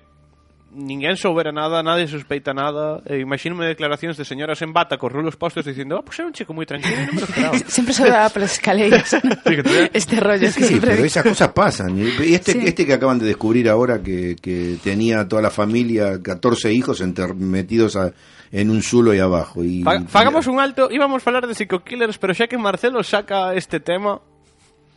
ninguén 0.71 1.19
soubera 1.19 1.51
nada, 1.51 1.83
nadie 1.83 2.07
sospeita 2.07 2.55
nada, 2.55 3.03
e 3.11 3.19
imagínome 3.19 3.67
declaracións 3.67 4.15
de 4.15 4.23
señoras 4.23 4.63
en 4.63 4.71
bata 4.71 4.95
con 5.03 5.11
rulos 5.11 5.35
postos 5.35 5.67
dicindo, 5.67 5.99
ah, 5.99 6.03
pues 6.07 6.15
era 6.23 6.31
un 6.31 6.33
chico 6.33 6.55
moi 6.55 6.63
tranquilo, 6.63 6.95
non 7.11 7.11
me 7.11 7.21
lo 7.21 7.27
esperaba. 7.35 7.59
Sempre 7.67 7.91
se 7.91 8.07
daba 8.07 8.31
polas 8.31 8.55
escaleiras. 8.55 9.11
este 9.99 10.17
rollo 10.23 10.47
que 10.47 10.63
Sí, 10.63 10.79
pero 10.79 10.95
esas 11.03 11.27
cosas 11.27 11.51
pasan. 11.51 11.99
Y 11.99 12.07
y 12.23 12.35
este, 12.39 12.53
Sí. 12.55 12.61
este 12.63 12.87
que 12.87 12.95
acaban 12.95 13.19
de 13.19 13.27
descubrir 13.27 13.67
ahora, 13.67 13.99
que, 13.99 14.37
que 14.39 14.79
tenía 14.79 15.27
toda 15.27 15.43
la 15.43 15.51
familia, 15.51 16.23
14 16.23 16.71
hijos 16.73 17.03
enter- 17.03 17.35
metidos 17.35 17.97
a- 17.99 18.15
en 18.53 18.71
un 18.71 18.83
zulo 18.83 19.15
y 19.15 19.19
abajo. 19.19 19.61
Fa- 19.85 20.03
Fagamos 20.09 20.47
un 20.47 20.59
alto, 20.59 20.91
íbamos 20.91 21.23
a 21.23 21.25
falar 21.25 21.47
de 21.47 21.55
psico-killers, 21.55 22.19
pero 22.19 22.35
xa 22.35 22.47
que 22.51 22.59
Marcelo 22.59 23.03
saca 23.03 23.55
este 23.55 23.79
tema, 23.79 24.19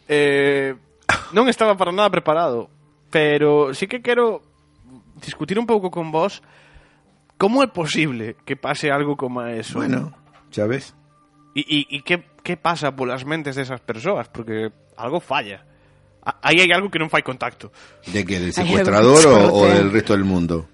eh, 0.10 0.74
non 1.34 1.46
estaba 1.50 1.78
para 1.78 1.92
nada 1.94 2.10
preparado. 2.10 2.70
Pero 3.14 3.74
sí 3.78 3.86
que 3.86 4.02
quero 4.02 4.42
discutir 5.22 5.58
un 5.62 5.70
pouco 5.70 5.94
con 5.94 6.10
vos 6.10 6.42
como 7.38 7.62
é 7.62 7.70
posible 7.70 8.36
que 8.46 8.58
pase 8.58 8.90
algo 8.90 9.14
como 9.18 9.42
eso. 9.46 9.78
Bueno, 9.78 10.14
ya 10.50 10.66
ves. 10.66 10.98
E, 11.54 11.62
e, 11.62 11.80
e 11.94 11.98
que, 12.02 12.26
que 12.42 12.58
pasa 12.58 12.90
polas 12.98 13.22
mentes 13.22 13.54
desas 13.54 13.82
persoas? 13.86 14.26
Porque 14.34 14.74
algo 14.98 15.22
falla. 15.22 15.62
Aí 16.42 16.58
hai 16.64 16.72
algo 16.74 16.90
que 16.90 16.98
non 16.98 17.12
fai 17.12 17.22
contacto. 17.22 17.70
¿De 18.10 18.26
qué? 18.26 18.40
¿Del 18.42 18.50
secuestrador 18.56 19.22
que 19.22 19.54
o, 19.54 19.62
del 19.70 19.92
resto 19.94 20.18
del 20.18 20.26
mundo? 20.26 20.66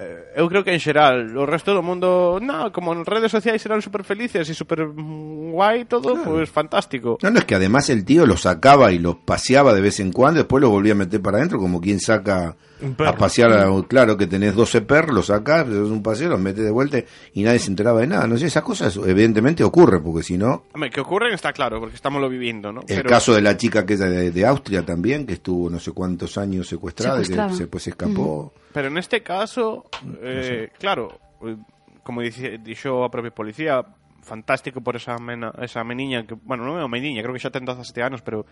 Eh, 0.00 0.32
Eu 0.40 0.48
creo 0.48 0.64
que 0.64 0.72
en 0.72 0.80
xeral 0.80 1.36
O 1.36 1.44
resto 1.44 1.76
do 1.76 1.84
mundo 1.84 2.40
No, 2.40 2.72
como 2.72 2.96
en 2.96 3.04
redes 3.04 3.28
sociais 3.28 3.60
eran 3.68 3.84
super 3.84 4.00
felices 4.02 4.48
E 4.48 4.54
super 4.56 4.88
mm, 4.88 5.52
guai 5.52 5.84
todo 5.84 6.16
Pues 6.24 6.48
fantástico 6.48 7.18
No, 7.20 7.28
no, 7.30 7.38
es 7.38 7.44
que 7.44 7.54
además 7.60 7.90
el 7.92 8.04
tío 8.08 8.24
los 8.24 8.42
sacaba 8.48 8.92
y 8.92 8.98
los 8.98 9.16
paseaba 9.20 9.74
de 9.74 9.82
vez 9.84 10.00
en 10.00 10.10
cuando, 10.12 10.40
después 10.40 10.62
los 10.62 10.70
volvía 10.70 10.92
a 10.92 10.96
meter 10.96 11.20
para 11.20 11.36
adentro, 11.38 11.58
como 11.58 11.80
quien 11.82 12.00
saca 12.00 12.56
a 12.80 13.12
pasear, 13.14 13.52
a- 13.52 13.68
claro 13.86 14.16
que 14.16 14.26
tenés 14.26 14.54
12 14.54 14.80
perros, 14.80 15.14
los 15.14 15.26
sacás, 15.26 15.68
es 15.68 15.74
un 15.74 16.02
paseo, 16.02 16.30
los 16.30 16.40
metes 16.40 16.64
de 16.64 16.70
vuelta 16.70 16.96
y 17.34 17.42
nadie 17.42 17.58
se 17.58 17.68
enteraba 17.68 18.00
de 18.00 18.06
nada. 18.06 18.26
No 18.26 18.38
sé, 18.38 18.46
esas 18.46 18.62
cosas 18.62 18.96
evidentemente 18.96 19.62
ocurren, 19.62 20.02
porque 20.02 20.22
si 20.22 20.38
no, 20.38 20.64
Home, 20.72 20.88
que 20.88 21.02
ocurren 21.02 21.34
está 21.34 21.52
claro 21.52 21.78
Porque 21.78 21.96
estamos 21.96 22.22
lo 22.22 22.28
vivindo, 22.30 22.72
¿no? 22.72 22.80
el 22.88 23.02
caso 23.02 23.34
de 23.34 23.42
la 23.42 23.54
chica 23.58 23.84
que 23.84 23.94
es 23.94 24.00
de, 24.00 24.30
de 24.30 24.46
Austria 24.46 24.80
también, 24.86 25.26
que 25.26 25.34
estuvo 25.34 25.68
no 25.68 25.78
sé 25.78 25.92
cuántos 25.92 26.38
años 26.38 26.68
secuestrada, 26.68 27.20
y 27.20 27.26
que 27.26 27.36
después 27.36 27.82
se 27.82 27.90
escapó. 27.90 28.54
Pero 28.72 28.88
en 28.88 28.98
este 28.98 29.22
caso, 29.22 29.84
eh, 30.22 30.70
claro, 30.78 31.18
eh, 31.42 31.56
como 32.02 32.22
dice, 32.22 32.58
dixo 32.58 33.02
a 33.02 33.10
propia 33.10 33.34
policía, 33.34 33.82
fantástico 34.22 34.80
por 34.80 34.96
esa 34.96 35.18
mena, 35.18 35.52
esa 35.60 35.82
meniña 35.84 36.26
que, 36.26 36.34
bueno, 36.34 36.62
non 36.64 36.78
é 36.78 36.84
unha 36.84 36.92
meniña, 36.92 37.22
creo 37.24 37.34
que 37.34 37.42
xa 37.42 37.50
ten 37.50 37.66
17 37.66 37.98
anos, 38.02 38.22
pero 38.22 38.46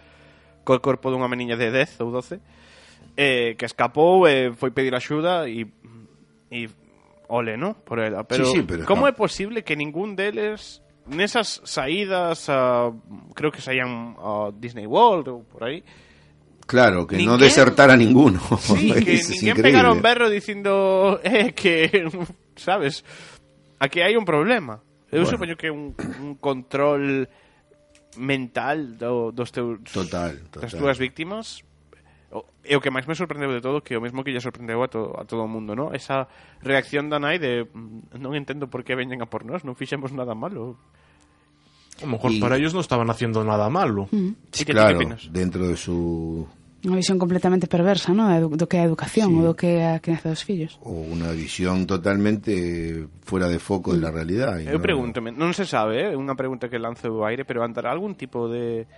co 0.67 0.75
corpo 0.83 1.09
dunha 1.09 1.31
meniña 1.31 1.55
de 1.55 1.71
10 1.71 2.03
ou 2.03 2.11
12, 2.11 2.43
eh, 3.15 3.55
que 3.55 3.67
escapou 3.67 4.27
e 4.27 4.51
eh, 4.51 4.55
foi 4.55 4.75
pedir 4.75 4.93
axuda 4.95 5.47
e 5.47 5.71
e 6.51 6.67
ole, 7.29 7.61
no, 7.61 7.77
por 7.77 8.01
ela, 8.01 8.25
pero, 8.25 8.49
sí, 8.49 8.59
sí, 8.59 8.61
pero 8.65 8.89
como 8.89 9.07
é 9.07 9.13
posible 9.13 9.63
que 9.63 9.77
ningún 9.77 10.17
deles 10.17 10.81
nesas 11.09 11.61
saídas 11.65 12.49
a, 12.49 12.93
creo 13.37 13.53
que 13.53 13.61
saían 13.61 14.17
a 14.19 14.53
Disney 14.53 14.89
World 14.89 15.29
ou 15.29 15.39
por 15.45 15.65
aí, 15.65 15.81
eh, 15.81 16.08
Claro, 16.69 17.07
que 17.09 17.17
ninguén, 17.17 17.33
no 17.33 17.41
desertara 17.41 17.97
ninguno. 17.97 18.45
Sí, 18.61 18.93
que 19.05 19.17
es 19.17 19.33
ninguén 19.33 19.57
increíble. 19.57 19.63
pegaron 19.65 20.03
berro 20.05 20.29
dicindo 20.29 21.19
eh, 21.25 21.57
que, 21.57 22.05
sabes, 22.61 23.09
aquí 23.81 24.05
hai 24.05 24.21
un 24.21 24.29
problema. 24.29 24.85
Eu 25.09 25.25
bueno. 25.25 25.33
supoño 25.33 25.57
que 25.57 25.73
un, 25.73 25.97
un 25.97 26.37
control 26.37 27.25
mental 28.21 29.01
do, 29.01 29.33
dos 29.33 29.49
teus 29.49 29.81
total, 29.89 30.45
total. 30.53 30.69
das 30.69 30.77
túas 30.77 31.01
víctimas 31.01 31.65
o, 32.29 32.45
e 32.61 32.77
o 32.77 32.81
que 32.85 32.93
máis 32.93 33.09
me 33.09 33.17
sorprendeu 33.17 33.49
de 33.49 33.65
todo 33.65 33.81
que 33.81 33.97
o 33.97 34.05
mesmo 34.05 34.21
que 34.21 34.37
lle 34.37 34.45
sorprendeu 34.45 34.85
a, 34.85 34.93
to, 34.93 35.17
a 35.17 35.25
todo 35.25 35.47
o 35.47 35.49
mundo 35.49 35.73
no? 35.73 35.97
esa 35.97 36.29
reacción 36.61 37.09
da 37.09 37.17
nai 37.17 37.41
de 37.41 37.65
mm, 37.65 38.21
non 38.21 38.37
entendo 38.37 38.69
por 38.69 38.85
que 38.85 38.93
veñen 38.93 39.25
a 39.25 39.31
por 39.31 39.49
nós 39.49 39.65
non 39.65 39.73
fixemos 39.73 40.13
nada 40.13 40.37
malo 40.37 40.77
A 41.99 42.07
lo 42.07 42.13
mejor 42.13 42.33
y... 42.33 42.41
para 42.41 42.57
ellos 42.57 42.75
no 42.75 42.81
estaban 42.81 43.11
haciendo 43.11 43.43
nada 43.43 43.69
malo. 43.69 44.09
Mm. 44.13 44.29
Sí, 44.53 44.65
claro, 44.65 45.01
dentro 45.31 45.67
de 45.67 45.77
su 45.77 46.47
Unha 46.89 47.05
visión 47.05 47.21
completamente 47.21 47.69
perversa, 47.69 48.17
¿no? 48.17 48.33
Do 48.49 48.65
que 48.65 48.81
é 48.81 48.83
a 48.83 48.89
educación 48.89 49.29
sí. 49.29 49.37
ou 49.37 49.43
do 49.45 49.55
que 49.55 49.85
é 49.85 49.95
a 49.95 50.01
crianza 50.01 50.33
dos 50.33 50.41
fillos. 50.41 50.81
Ou 50.81 51.05
unha 51.05 51.29
visión 51.37 51.85
totalmente 51.85 53.05
fuera 53.29 53.53
de 53.53 53.61
foco 53.61 53.93
de 53.93 54.01
la 54.01 54.09
realidad. 54.09 54.57
Eu 54.65 54.81
no... 54.81 54.85
pregúntame, 54.85 55.29
non 55.29 55.53
se 55.53 55.69
sabe, 55.69 56.01
é 56.01 56.07
eh? 56.11 56.17
unha 56.17 56.33
pregunta 56.33 56.73
que 56.73 56.81
lanzo 56.81 57.13
ao 57.13 57.29
aire, 57.29 57.45
pero 57.45 57.61
andará 57.61 57.93
algún 57.93 58.17
tipo 58.17 58.49
de 58.49 58.89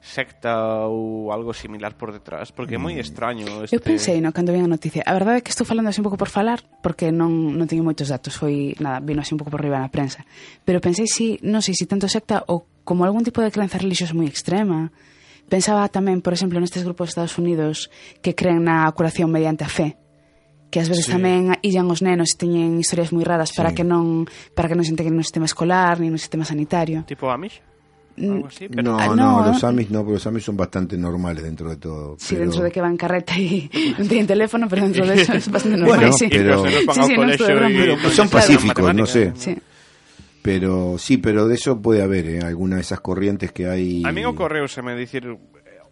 secta 0.00 0.86
ou 0.86 1.32
algo 1.32 1.52
similar 1.52 1.98
por 1.98 2.12
detrás, 2.14 2.54
porque 2.54 2.78
é 2.78 2.80
moi 2.80 2.94
mm. 2.94 3.02
extraño 3.02 3.46
este... 3.66 3.74
Eu 3.74 3.82
pensei, 3.82 4.22
no, 4.22 4.30
cando 4.30 4.54
vi 4.54 4.62
a 4.62 4.70
noticia. 4.70 5.02
A 5.02 5.12
verdade 5.14 5.42
é 5.42 5.42
que 5.42 5.50
estou 5.50 5.66
falando 5.66 5.90
así 5.90 5.98
un 5.98 6.06
pouco 6.06 6.18
por 6.18 6.30
falar, 6.30 6.62
porque 6.82 7.10
non, 7.10 7.58
non 7.58 7.66
teño 7.66 7.82
moitos 7.82 8.06
datos, 8.06 8.38
foi, 8.38 8.78
nada, 8.78 9.02
vino 9.02 9.20
así 9.22 9.34
un 9.34 9.40
pouco 9.42 9.50
por 9.50 9.62
riba 9.62 9.82
na 9.82 9.90
prensa. 9.90 10.22
Pero 10.62 10.78
pensei 10.78 11.10
si, 11.10 11.42
non 11.42 11.62
sei, 11.66 11.74
si 11.74 11.90
tanto 11.90 12.06
secta 12.06 12.46
ou 12.46 12.66
como 12.86 13.02
algún 13.02 13.26
tipo 13.26 13.42
de 13.42 13.50
creenza 13.50 13.82
religiosa 13.82 14.14
moi 14.14 14.30
extrema, 14.30 14.94
Pensaba 15.48 15.88
tamén, 15.88 16.20
por 16.20 16.36
exemplo, 16.36 16.60
nestes 16.60 16.84
grupos 16.84 17.08
de 17.08 17.12
Estados 17.16 17.36
Unidos 17.40 17.88
que 18.20 18.36
creen 18.36 18.68
na 18.68 18.86
curación 18.92 19.32
mediante 19.32 19.64
a 19.64 19.72
fe 19.72 19.96
que 20.68 20.80
ás 20.80 20.88
veces 20.92 21.08
sí. 21.08 21.12
tamén 21.16 21.56
illan 21.64 21.88
os 21.88 22.04
nenos 22.04 22.36
e 22.36 22.36
teñen 22.36 22.76
historias 22.76 23.08
moi 23.08 23.24
raras 23.24 23.50
sí. 23.52 23.56
para 23.56 23.72
que 23.72 23.88
non 23.88 24.28
para 24.52 24.68
que 24.68 24.76
non 24.76 24.84
se 24.84 24.92
integren 24.92 25.16
no 25.16 25.24
sistema 25.24 25.48
escolar 25.48 25.96
ni 25.96 26.12
no 26.12 26.20
sistema 26.20 26.44
sanitario. 26.44 27.08
Tipo 27.08 27.32
Amish? 27.32 27.64
Mm, 28.18 28.44
así, 28.46 28.68
pero... 28.68 28.82
No, 28.82 28.98
ah, 28.98 29.06
no, 29.14 29.14
no, 29.14 29.46
los 29.46 29.62
Amis 29.62 29.90
no, 29.90 30.00
porque 30.00 30.14
los 30.14 30.26
Amis 30.26 30.44
son 30.44 30.56
bastante 30.56 30.98
normales 30.98 31.44
dentro 31.44 31.70
de 31.70 31.76
todo. 31.76 32.16
Sí, 32.18 32.34
pero... 32.34 32.50
dentro 32.50 32.64
de 32.64 32.70
que 32.70 32.80
van 32.80 32.96
carreta 32.96 33.38
y 33.38 33.68
tienen 34.08 34.26
teléfono, 34.26 34.66
pero 34.68 34.82
dentro 34.82 35.06
de 35.06 35.22
eso 35.22 35.32
es 35.34 35.48
bastante 35.48 35.78
normal. 35.78 35.98
Bueno, 35.98 36.12
sí. 36.12 36.26
pero... 36.28 36.64
Sí, 36.64 36.70
sí, 36.70 37.16
no, 37.16 37.96
pero 38.02 38.10
son 38.10 38.28
pacíficos, 38.28 38.94
no 38.94 39.06
sé. 39.06 39.32
Sí. 39.36 39.56
Pero 40.42 40.98
sí, 40.98 41.18
pero 41.18 41.46
de 41.48 41.54
eso 41.54 41.80
puede 41.82 42.02
haber, 42.02 42.26
¿eh? 42.26 42.40
Alguna 42.40 42.76
de 42.76 42.82
esas 42.82 43.00
corrientes 43.00 43.52
que 43.52 43.68
hay. 43.68 44.02
A 44.04 44.12
mí 44.12 44.24
o 44.24 44.34
correo 44.34 44.68
se 44.68 44.82
me 44.82 44.94
dicir 44.94 45.38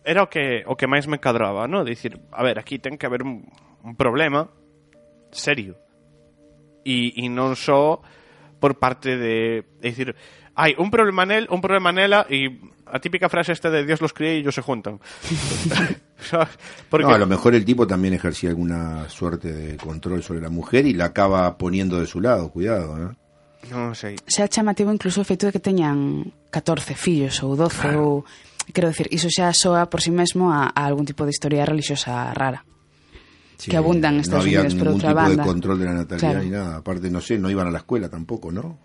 era 0.06 0.22
o 0.22 0.30
que 0.30 0.62
o 0.66 0.78
que 0.78 0.86
máis 0.86 1.10
me 1.10 1.18
cadraba, 1.18 1.66
¿no? 1.66 1.82
Dicir, 1.82 2.22
a 2.30 2.46
ver, 2.46 2.62
aquí 2.62 2.78
ten 2.78 2.94
que 2.94 3.10
haber 3.10 3.26
un, 3.26 3.50
un 3.82 3.94
problema 3.98 4.48
serio. 5.34 5.74
E, 6.86 7.10
e 7.18 7.26
non 7.26 7.58
só 7.58 7.98
por 8.62 8.78
parte 8.78 9.18
de, 9.18 9.66
de 9.82 9.86
dicir, 9.90 10.14
hai 10.54 10.78
un 10.78 10.94
problema 10.94 11.26
nel, 11.26 11.50
un 11.50 11.58
problema 11.58 11.90
nela 11.90 12.24
e 12.30 12.54
a 12.86 13.02
típica 13.02 13.26
frase 13.26 13.50
esta 13.50 13.66
de 13.66 13.82
Dios 13.82 13.98
los 13.98 14.14
cría 14.14 14.38
e 14.38 14.46
ellos 14.46 14.54
se 14.54 14.62
juntan. 14.62 15.02
¿Sabes? 16.22 16.54
Porque 16.88 17.10
No, 17.10 17.14
a 17.14 17.18
lo 17.18 17.26
mejor 17.26 17.58
el 17.58 17.66
tipo 17.66 17.86
también 17.86 18.14
ejercía 18.14 18.50
alguna 18.50 19.10
suerte 19.10 19.52
de 19.52 19.76
control 19.76 20.22
sobre 20.22 20.40
la 20.40 20.48
mujer 20.48 20.86
y 20.86 20.94
la 20.94 21.10
acaba 21.10 21.58
poniendo 21.58 21.98
de 21.98 22.06
su 22.06 22.22
lado, 22.22 22.54
cuidado, 22.54 22.96
¿no? 22.96 23.16
Non 23.72 23.94
sei. 23.98 24.16
Xa 24.28 24.46
chamativo 24.50 24.90
incluso 24.92 25.20
o 25.22 25.26
feito 25.28 25.46
de 25.48 25.52
que 25.54 25.62
teñan 25.62 26.30
14 26.50 26.94
fillos 26.94 27.40
ou 27.42 27.54
12 27.58 27.96
ou 27.98 28.22
quero 28.74 28.90
decir, 28.90 29.06
iso 29.14 29.30
xa 29.30 29.50
soa 29.54 29.86
por 29.90 30.02
si 30.02 30.10
sí 30.10 30.16
mesmo 30.16 30.50
a, 30.50 30.70
a 30.74 30.82
algún 30.86 31.06
tipo 31.06 31.22
de 31.24 31.30
historia 31.34 31.62
religiosa 31.66 32.30
rara. 32.34 32.62
Sí, 33.56 33.70
Que 33.72 33.76
abundan 33.80 34.20
en 34.20 34.20
no 34.20 34.22
Estados 34.28 34.44
había 34.44 34.60
Unidos, 34.60 34.74
por 34.76 34.86
ningún 34.92 35.00
outra 35.00 35.10
tipo 35.16 35.20
banda. 35.22 35.42
de 35.42 35.48
control 35.48 35.76
de 35.80 35.86
la 35.86 35.94
natalidad 36.04 36.28
Claro. 36.28 36.44
ni 36.44 36.50
nada. 36.52 36.70
Aparte, 36.76 37.08
no 37.08 37.20
sé, 37.24 37.38
no 37.40 37.48
iban 37.48 37.66
a 37.66 37.72
la 37.72 37.78
escuela 37.80 38.08
tampoco, 38.12 38.52
¿no? 38.52 38.78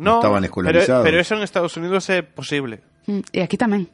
No, 0.00 0.16
estaban 0.18 0.40
pero, 0.40 0.46
escolarizados. 0.48 1.04
pero 1.04 1.20
eso 1.20 1.34
en 1.36 1.42
Estados 1.44 1.76
Unidos 1.76 2.08
é 2.10 2.22
posible. 2.24 2.80
Mm, 3.06 3.20
E 3.36 3.40
aquí 3.44 3.60
tamén. 3.60 3.84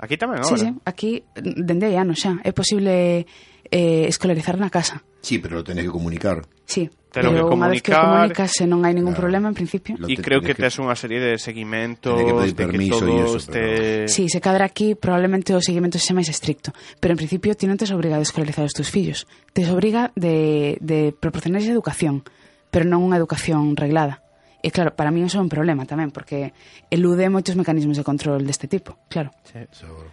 Aquí 0.00 0.16
tamén 0.16 0.40
Sí, 0.46 0.54
agora. 0.56 0.62
sí, 0.62 0.68
aquí 0.88 1.10
dende 1.36 1.84
hai 1.90 2.00
anos 2.00 2.16
xa 2.22 2.40
é 2.46 2.50
posible 2.56 3.26
eh, 3.68 4.06
escolarizar 4.08 4.56
na 4.56 4.70
casa. 4.72 5.04
Sí, 5.20 5.36
pero 5.42 5.60
lo 5.60 5.64
tenés 5.66 5.84
que 5.84 5.92
comunicar. 5.92 6.46
Sí, 6.64 6.88
Pero 7.12 7.32
que 7.32 7.40
comunicar, 7.40 7.70
vez 7.70 7.82
que 7.82 7.92
comunicas 7.92 8.52
e 8.60 8.66
non 8.68 8.84
hai 8.84 8.92
ningún 8.92 9.16
claro, 9.16 9.24
problema 9.24 9.46
en 9.48 9.56
principio. 9.56 9.96
E 10.04 10.16
creo 10.20 10.44
que, 10.44 10.52
que 10.52 10.60
tes 10.60 10.76
unha 10.76 10.92
serie 10.92 11.16
de 11.16 11.40
seguimentos, 11.40 12.12
de 12.20 12.24
que, 12.28 12.52
permiso 12.52 13.00
todo 13.00 13.24
eso, 13.24 13.40
este... 13.40 13.60
Pero... 14.04 14.12
Sí, 14.12 14.28
se 14.28 14.44
cadra 14.44 14.68
aquí 14.68 14.92
probablemente 14.92 15.56
o 15.56 15.60
seguimento 15.64 15.96
se 15.96 16.12
máis 16.12 16.28
estricto, 16.28 16.76
pero 17.00 17.16
en 17.16 17.20
principio 17.20 17.56
ti 17.56 17.64
non 17.64 17.80
tes 17.80 17.88
obriga 17.96 18.20
de 18.20 18.28
escolarizar 18.28 18.68
os 18.68 18.76
teus 18.76 18.92
fillos, 18.92 19.24
tes 19.56 19.72
obriga 19.72 20.12
de, 20.20 20.76
de 20.84 21.16
proporcionar 21.16 21.64
esa 21.64 21.72
educación, 21.72 22.28
pero 22.68 22.84
non 22.84 23.00
unha 23.00 23.16
educación 23.16 23.72
reglada. 23.72 24.20
E 24.60 24.68
claro, 24.68 24.92
para 24.92 25.08
mí 25.08 25.24
iso 25.24 25.40
é 25.40 25.44
un 25.44 25.48
problema 25.48 25.88
tamén, 25.88 26.12
porque 26.12 26.52
elude 26.92 27.32
moitos 27.32 27.56
mecanismos 27.56 27.96
de 27.96 28.04
control 28.04 28.44
deste 28.44 28.68
tipo, 28.68 29.00
claro. 29.08 29.32
Sí, 29.48 29.64
seguro. 29.72 30.12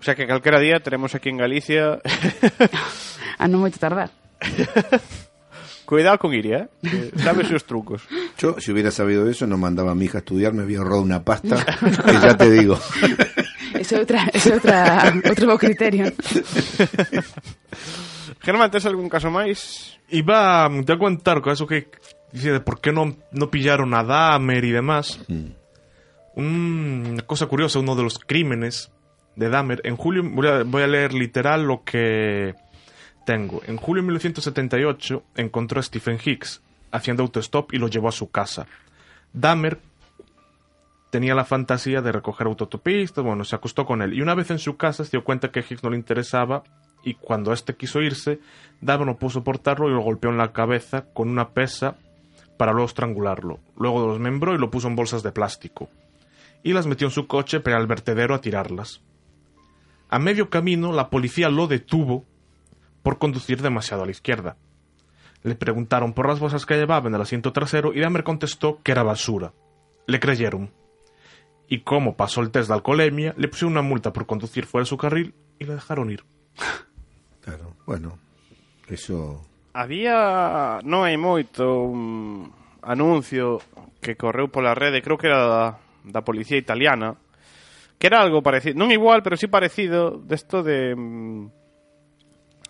O 0.00 0.02
sea 0.06 0.14
que 0.14 0.24
calquera 0.24 0.60
día 0.64 0.80
teremos 0.80 1.12
aquí 1.12 1.28
en 1.28 1.36
Galicia... 1.36 1.98
a 1.98 3.44
ah, 3.44 3.48
non 3.50 3.60
moito 3.60 3.76
tardar. 3.76 4.08
Cuidado 5.86 6.18
con 6.18 6.34
Iria, 6.34 6.68
¿eh? 6.82 7.10
Que 7.12 7.18
sabes 7.22 7.50
os 7.52 7.64
trucos. 7.64 8.02
Yo, 8.38 8.56
si 8.58 8.72
hubiera 8.72 8.90
sabido 8.90 9.28
eso, 9.28 9.46
no 9.46 9.56
mandaba 9.56 9.92
a 9.92 9.94
mi 9.94 10.06
hija 10.06 10.18
a 10.18 10.20
estudiar, 10.20 10.52
me 10.52 10.62
había 10.62 10.78
ahorrado 10.78 11.00
una 11.00 11.22
pasta, 11.22 11.64
que 12.04 12.12
ya 12.12 12.36
te 12.36 12.50
digo. 12.50 12.78
Eso 13.78 13.96
é 13.96 14.00
outra, 14.00 14.26
outro 15.28 15.46
bo 15.46 15.58
criterio. 15.58 16.10
Germán, 18.40 18.70
tes 18.70 18.86
algún 18.86 19.08
caso 19.08 19.30
máis? 19.30 19.98
Iba 20.10 20.68
mm, 20.68 20.90
a 20.90 20.98
contar 20.98 21.40
con 21.40 21.52
eso 21.52 21.66
que 21.66 21.90
dice 22.32 22.52
de 22.52 22.60
por 22.60 22.80
qué 22.80 22.90
no, 22.90 23.16
no 23.30 23.50
pillaron 23.50 23.94
a 23.94 24.02
Dahmer 24.02 24.64
y 24.64 24.72
demás. 24.72 25.20
Una 26.34 27.22
cosa 27.22 27.46
curiosa, 27.46 27.78
uno 27.78 27.94
de 27.94 28.02
los 28.02 28.18
crímenes 28.18 28.90
de 29.36 29.48
Dahmer. 29.48 29.80
En 29.84 29.96
julio, 29.96 30.22
voy 30.24 30.48
a, 30.48 30.62
voy 30.64 30.82
a 30.82 30.86
leer 30.86 31.12
literal 31.12 31.64
lo 31.64 31.84
que 31.84 32.54
tengo. 33.26 33.60
En 33.66 33.76
julio 33.76 34.02
de 34.02 34.06
1978 34.06 35.22
encontró 35.36 35.80
a 35.80 35.82
Stephen 35.82 36.18
Hicks 36.24 36.62
haciendo 36.90 37.22
autostop 37.22 37.74
y 37.74 37.78
lo 37.78 37.88
llevó 37.88 38.08
a 38.08 38.12
su 38.12 38.30
casa. 38.30 38.66
Dahmer 39.34 39.78
tenía 41.10 41.34
la 41.34 41.44
fantasía 41.44 42.00
de 42.00 42.12
recoger 42.12 42.46
autotopistas, 42.46 43.22
bueno, 43.22 43.44
se 43.44 43.54
acostó 43.54 43.84
con 43.84 44.00
él. 44.00 44.14
Y 44.14 44.22
una 44.22 44.34
vez 44.34 44.50
en 44.50 44.58
su 44.58 44.78
casa 44.78 45.04
se 45.04 45.10
dio 45.10 45.24
cuenta 45.24 45.50
que 45.50 45.60
Hicks 45.60 45.82
no 45.82 45.90
le 45.90 45.98
interesaba 45.98 46.62
y 47.04 47.14
cuando 47.14 47.52
este 47.52 47.76
quiso 47.76 48.00
irse, 48.00 48.40
Dahmer 48.80 49.06
no 49.06 49.18
pudo 49.18 49.30
soportarlo 49.30 49.88
y 49.88 49.92
lo 49.92 50.00
golpeó 50.00 50.30
en 50.30 50.38
la 50.38 50.52
cabeza 50.52 51.04
con 51.12 51.28
una 51.28 51.50
pesa 51.50 51.96
para 52.56 52.72
luego 52.72 52.86
estrangularlo. 52.86 53.58
Luego 53.76 54.06
lo 54.06 54.12
desmembró 54.12 54.54
y 54.54 54.58
lo 54.58 54.70
puso 54.70 54.88
en 54.88 54.96
bolsas 54.96 55.22
de 55.22 55.32
plástico. 55.32 55.90
Y 56.62 56.72
las 56.72 56.86
metió 56.86 57.08
en 57.08 57.12
su 57.12 57.26
coche 57.26 57.60
para 57.60 57.76
al 57.76 57.86
vertedero 57.86 58.34
a 58.34 58.40
tirarlas. 58.40 59.02
A 60.08 60.18
medio 60.18 60.48
camino, 60.48 60.92
la 60.92 61.10
policía 61.10 61.50
lo 61.50 61.66
detuvo 61.66 62.24
por 63.06 63.18
conducir 63.18 63.62
demasiado 63.62 64.02
a 64.02 64.06
la 64.06 64.10
izquierda. 64.10 64.56
Le 65.44 65.54
preguntaron 65.54 66.12
por 66.12 66.26
las 66.26 66.40
bolsas 66.40 66.66
que 66.66 66.74
llevaba 66.74 67.06
en 67.06 67.14
el 67.14 67.20
asiento 67.20 67.52
trasero 67.52 67.94
y 67.94 68.00
Dahmer 68.00 68.24
contestó 68.24 68.82
que 68.82 68.90
era 68.90 69.04
basura. 69.04 69.52
Le 70.08 70.18
creyeron. 70.18 70.72
Y 71.68 71.82
como 71.82 72.16
pasó 72.16 72.40
el 72.40 72.50
test 72.50 72.66
de 72.66 72.74
alcoholemia, 72.74 73.32
le 73.36 73.46
pusieron 73.46 73.74
una 73.74 73.82
multa 73.82 74.12
por 74.12 74.26
conducir 74.26 74.66
fuera 74.66 74.82
de 74.82 74.88
su 74.88 74.96
carril 74.96 75.34
y 75.60 75.66
le 75.66 75.74
dejaron 75.74 76.10
ir. 76.10 76.24
Claro, 77.42 77.76
bueno, 77.86 78.18
eso. 78.88 79.46
Había, 79.72 80.80
non 80.82 81.06
hai 81.06 81.14
moito, 81.14 81.86
un 81.86 82.50
anuncio 82.82 83.62
que 84.02 84.18
correu 84.18 84.50
pola 84.50 84.74
rede, 84.74 84.98
creo 84.98 85.14
que 85.14 85.30
era 85.30 85.46
da, 85.46 85.64
da 86.02 86.26
policía 86.26 86.58
italiana, 86.58 87.14
que 88.02 88.10
era 88.10 88.18
algo 88.18 88.42
parecido, 88.42 88.74
non 88.74 88.90
igual, 88.90 89.22
pero 89.22 89.38
sí 89.38 89.46
parecido, 89.46 90.18
desto 90.18 90.66
de 90.66 90.90
mm, 90.98 91.65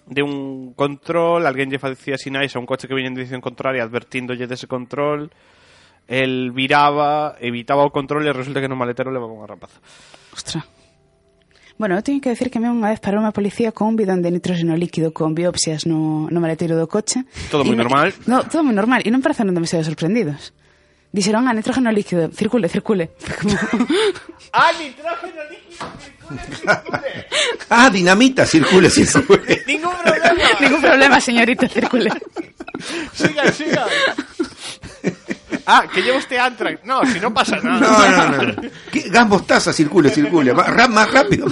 de 0.06 0.22
un 0.22 0.72
control, 0.78 1.42
alguén 1.46 1.70
lle 1.70 1.82
facía 1.82 2.14
sinais 2.14 2.54
a 2.54 2.62
un 2.62 2.66
coche 2.66 2.86
que 2.86 2.94
viña 2.94 3.10
en 3.10 3.18
dirección 3.18 3.42
contraria 3.42 3.82
advertíndolle 3.82 4.46
dese 4.46 4.70
control, 4.70 5.30
el 6.06 6.54
viraba, 6.54 7.34
evitaba 7.42 7.82
o 7.82 7.90
control 7.90 8.22
e 8.26 8.32
resulta 8.32 8.62
que 8.62 8.70
no 8.70 8.78
maletero 8.78 9.10
levaba 9.10 9.34
unha 9.34 9.50
rapaza. 9.50 9.82
Ostra. 10.30 10.62
Bueno, 11.76 11.92
eu 11.98 12.06
teño 12.06 12.22
que 12.24 12.32
decir 12.32 12.48
que 12.48 12.56
me 12.62 12.70
unha 12.72 12.88
vez 12.94 13.02
parou 13.04 13.20
unha 13.20 13.34
policía 13.36 13.68
con 13.74 13.92
un 13.92 13.96
bidón 14.00 14.22
de 14.24 14.32
nitrógeno 14.32 14.78
líquido 14.80 15.12
con 15.12 15.36
biopsias 15.36 15.84
no, 15.84 16.24
no 16.32 16.38
maleteiro 16.40 16.78
do 16.78 16.88
coche. 16.88 17.26
Todo 17.52 17.66
moi 17.68 17.76
me- 17.76 17.82
normal. 17.84 18.14
No, 18.24 18.46
todo 18.48 18.64
moi 18.64 18.72
normal. 18.72 19.04
E 19.04 19.10
non 19.12 19.20
pareceron 19.20 19.52
demasiado 19.52 19.84
sorprendidos. 19.84 20.54
Dixeron, 21.16 21.48
ah, 21.48 21.54
nitrógeno 21.54 21.90
líquido, 21.90 22.28
circule, 22.30 22.68
circule. 22.68 23.10
¡Ah, 24.52 24.70
nitrógeno 24.78 25.42
líquido! 25.50 25.86
Ah, 27.70 27.88
dinamita, 27.90 28.44
circule, 28.44 28.90
circule. 28.90 29.62
¡Ningún 29.66 29.94
problema! 30.04 30.44
Ningún 30.60 30.80
problema, 30.82 31.20
señorita, 31.20 31.68
circule. 31.68 32.10
¡Siga, 33.14 33.50
siga! 33.50 33.86
Ah, 35.66 35.86
que 35.92 36.02
lleva 36.02 36.18
usted 36.18 36.36
Antrax. 36.36 36.84
No, 36.84 37.04
si 37.06 37.18
no 37.18 37.32
pasa 37.32 37.56
No, 37.62 37.80
nada. 37.80 38.28
no, 38.30 38.42
no. 38.42 38.52
no. 38.52 38.70
¿Qué? 38.92 39.08
Gas 39.08 39.26
mostaza, 39.26 39.72
circule, 39.72 40.10
circule. 40.10 40.52
Ra- 40.52 40.86
más 40.88 41.10
rápido. 41.10 41.46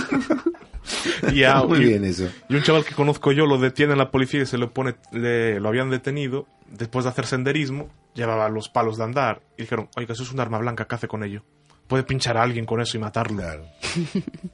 Y, 1.32 1.42
a- 1.44 1.62
Muy 1.62 1.78
y- 1.78 1.84
bien 1.84 2.04
eso. 2.04 2.28
y 2.50 2.54
un 2.54 2.62
chaval 2.62 2.84
que 2.84 2.94
conozco 2.94 3.32
yo 3.32 3.46
lo 3.46 3.56
detiene 3.58 3.96
la 3.96 4.10
policía 4.10 4.42
y 4.42 4.46
se 4.46 4.58
lo 4.58 4.70
pone, 4.72 4.94
le- 5.12 5.58
lo 5.58 5.68
habían 5.70 5.88
detenido 5.90 6.46
después 6.68 7.04
de 7.06 7.10
hacer 7.10 7.24
senderismo, 7.26 7.88
llevaba 8.14 8.48
los 8.48 8.68
palos 8.68 8.96
de 8.96 9.04
andar 9.04 9.42
y 9.56 9.62
dijeron, 9.62 9.88
oiga, 9.96 10.12
eso 10.14 10.22
es 10.22 10.32
un 10.32 10.40
arma 10.40 10.58
blanca, 10.58 10.86
¿qué 10.86 10.94
hace 10.94 11.08
con 11.08 11.24
ello? 11.24 11.42
Puede 11.86 12.02
pinchar 12.04 12.38
a 12.38 12.42
alguien 12.42 12.64
con 12.64 12.80
eso 12.80 12.96
y 12.96 13.00
matarlo. 13.00 13.36
Claro. 13.36 13.66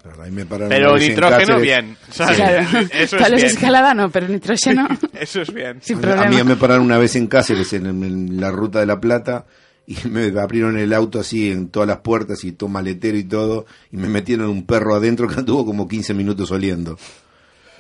Claro, 0.02 0.22
ahí 0.22 0.32
me 0.32 0.44
pararon 0.46 0.68
Pero 0.68 0.98
nitrógeno, 0.98 1.60
bien. 1.60 1.96
¿sabes? 2.10 2.36
Claro. 2.36 2.60
Eso 2.92 3.16
es 3.16 3.22
Palos 3.22 3.30
de 3.30 3.36
bien. 3.36 3.46
escalada 3.46 3.94
no, 3.94 4.10
pero 4.10 4.26
nitrógeno 4.26 4.88
Eso 5.12 5.42
es 5.42 5.54
bien. 5.54 5.78
sin 5.80 6.04
A 6.04 6.24
mí 6.26 6.42
me 6.42 6.56
pararon 6.56 6.84
una 6.84 6.98
vez 6.98 7.14
en 7.14 7.28
Cáceres, 7.28 7.72
en, 7.72 7.86
en 7.86 8.40
la 8.40 8.50
ruta 8.50 8.80
de 8.80 8.86
La 8.86 8.98
Plata, 9.00 9.46
y 9.86 9.96
me 10.08 10.26
abrieron 10.40 10.76
el 10.76 10.92
auto 10.92 11.20
así 11.20 11.52
en 11.52 11.68
todas 11.68 11.88
las 11.88 11.98
puertas 11.98 12.42
y 12.44 12.50
todo 12.52 12.68
maletero 12.68 13.16
y 13.16 13.24
todo, 13.24 13.64
y 13.92 13.96
me 13.96 14.08
metieron 14.08 14.48
un 14.48 14.66
perro 14.66 14.96
adentro 14.96 15.28
que 15.28 15.38
anduvo 15.38 15.64
como 15.64 15.86
15 15.86 16.14
minutos 16.14 16.50
oliendo. 16.50 16.98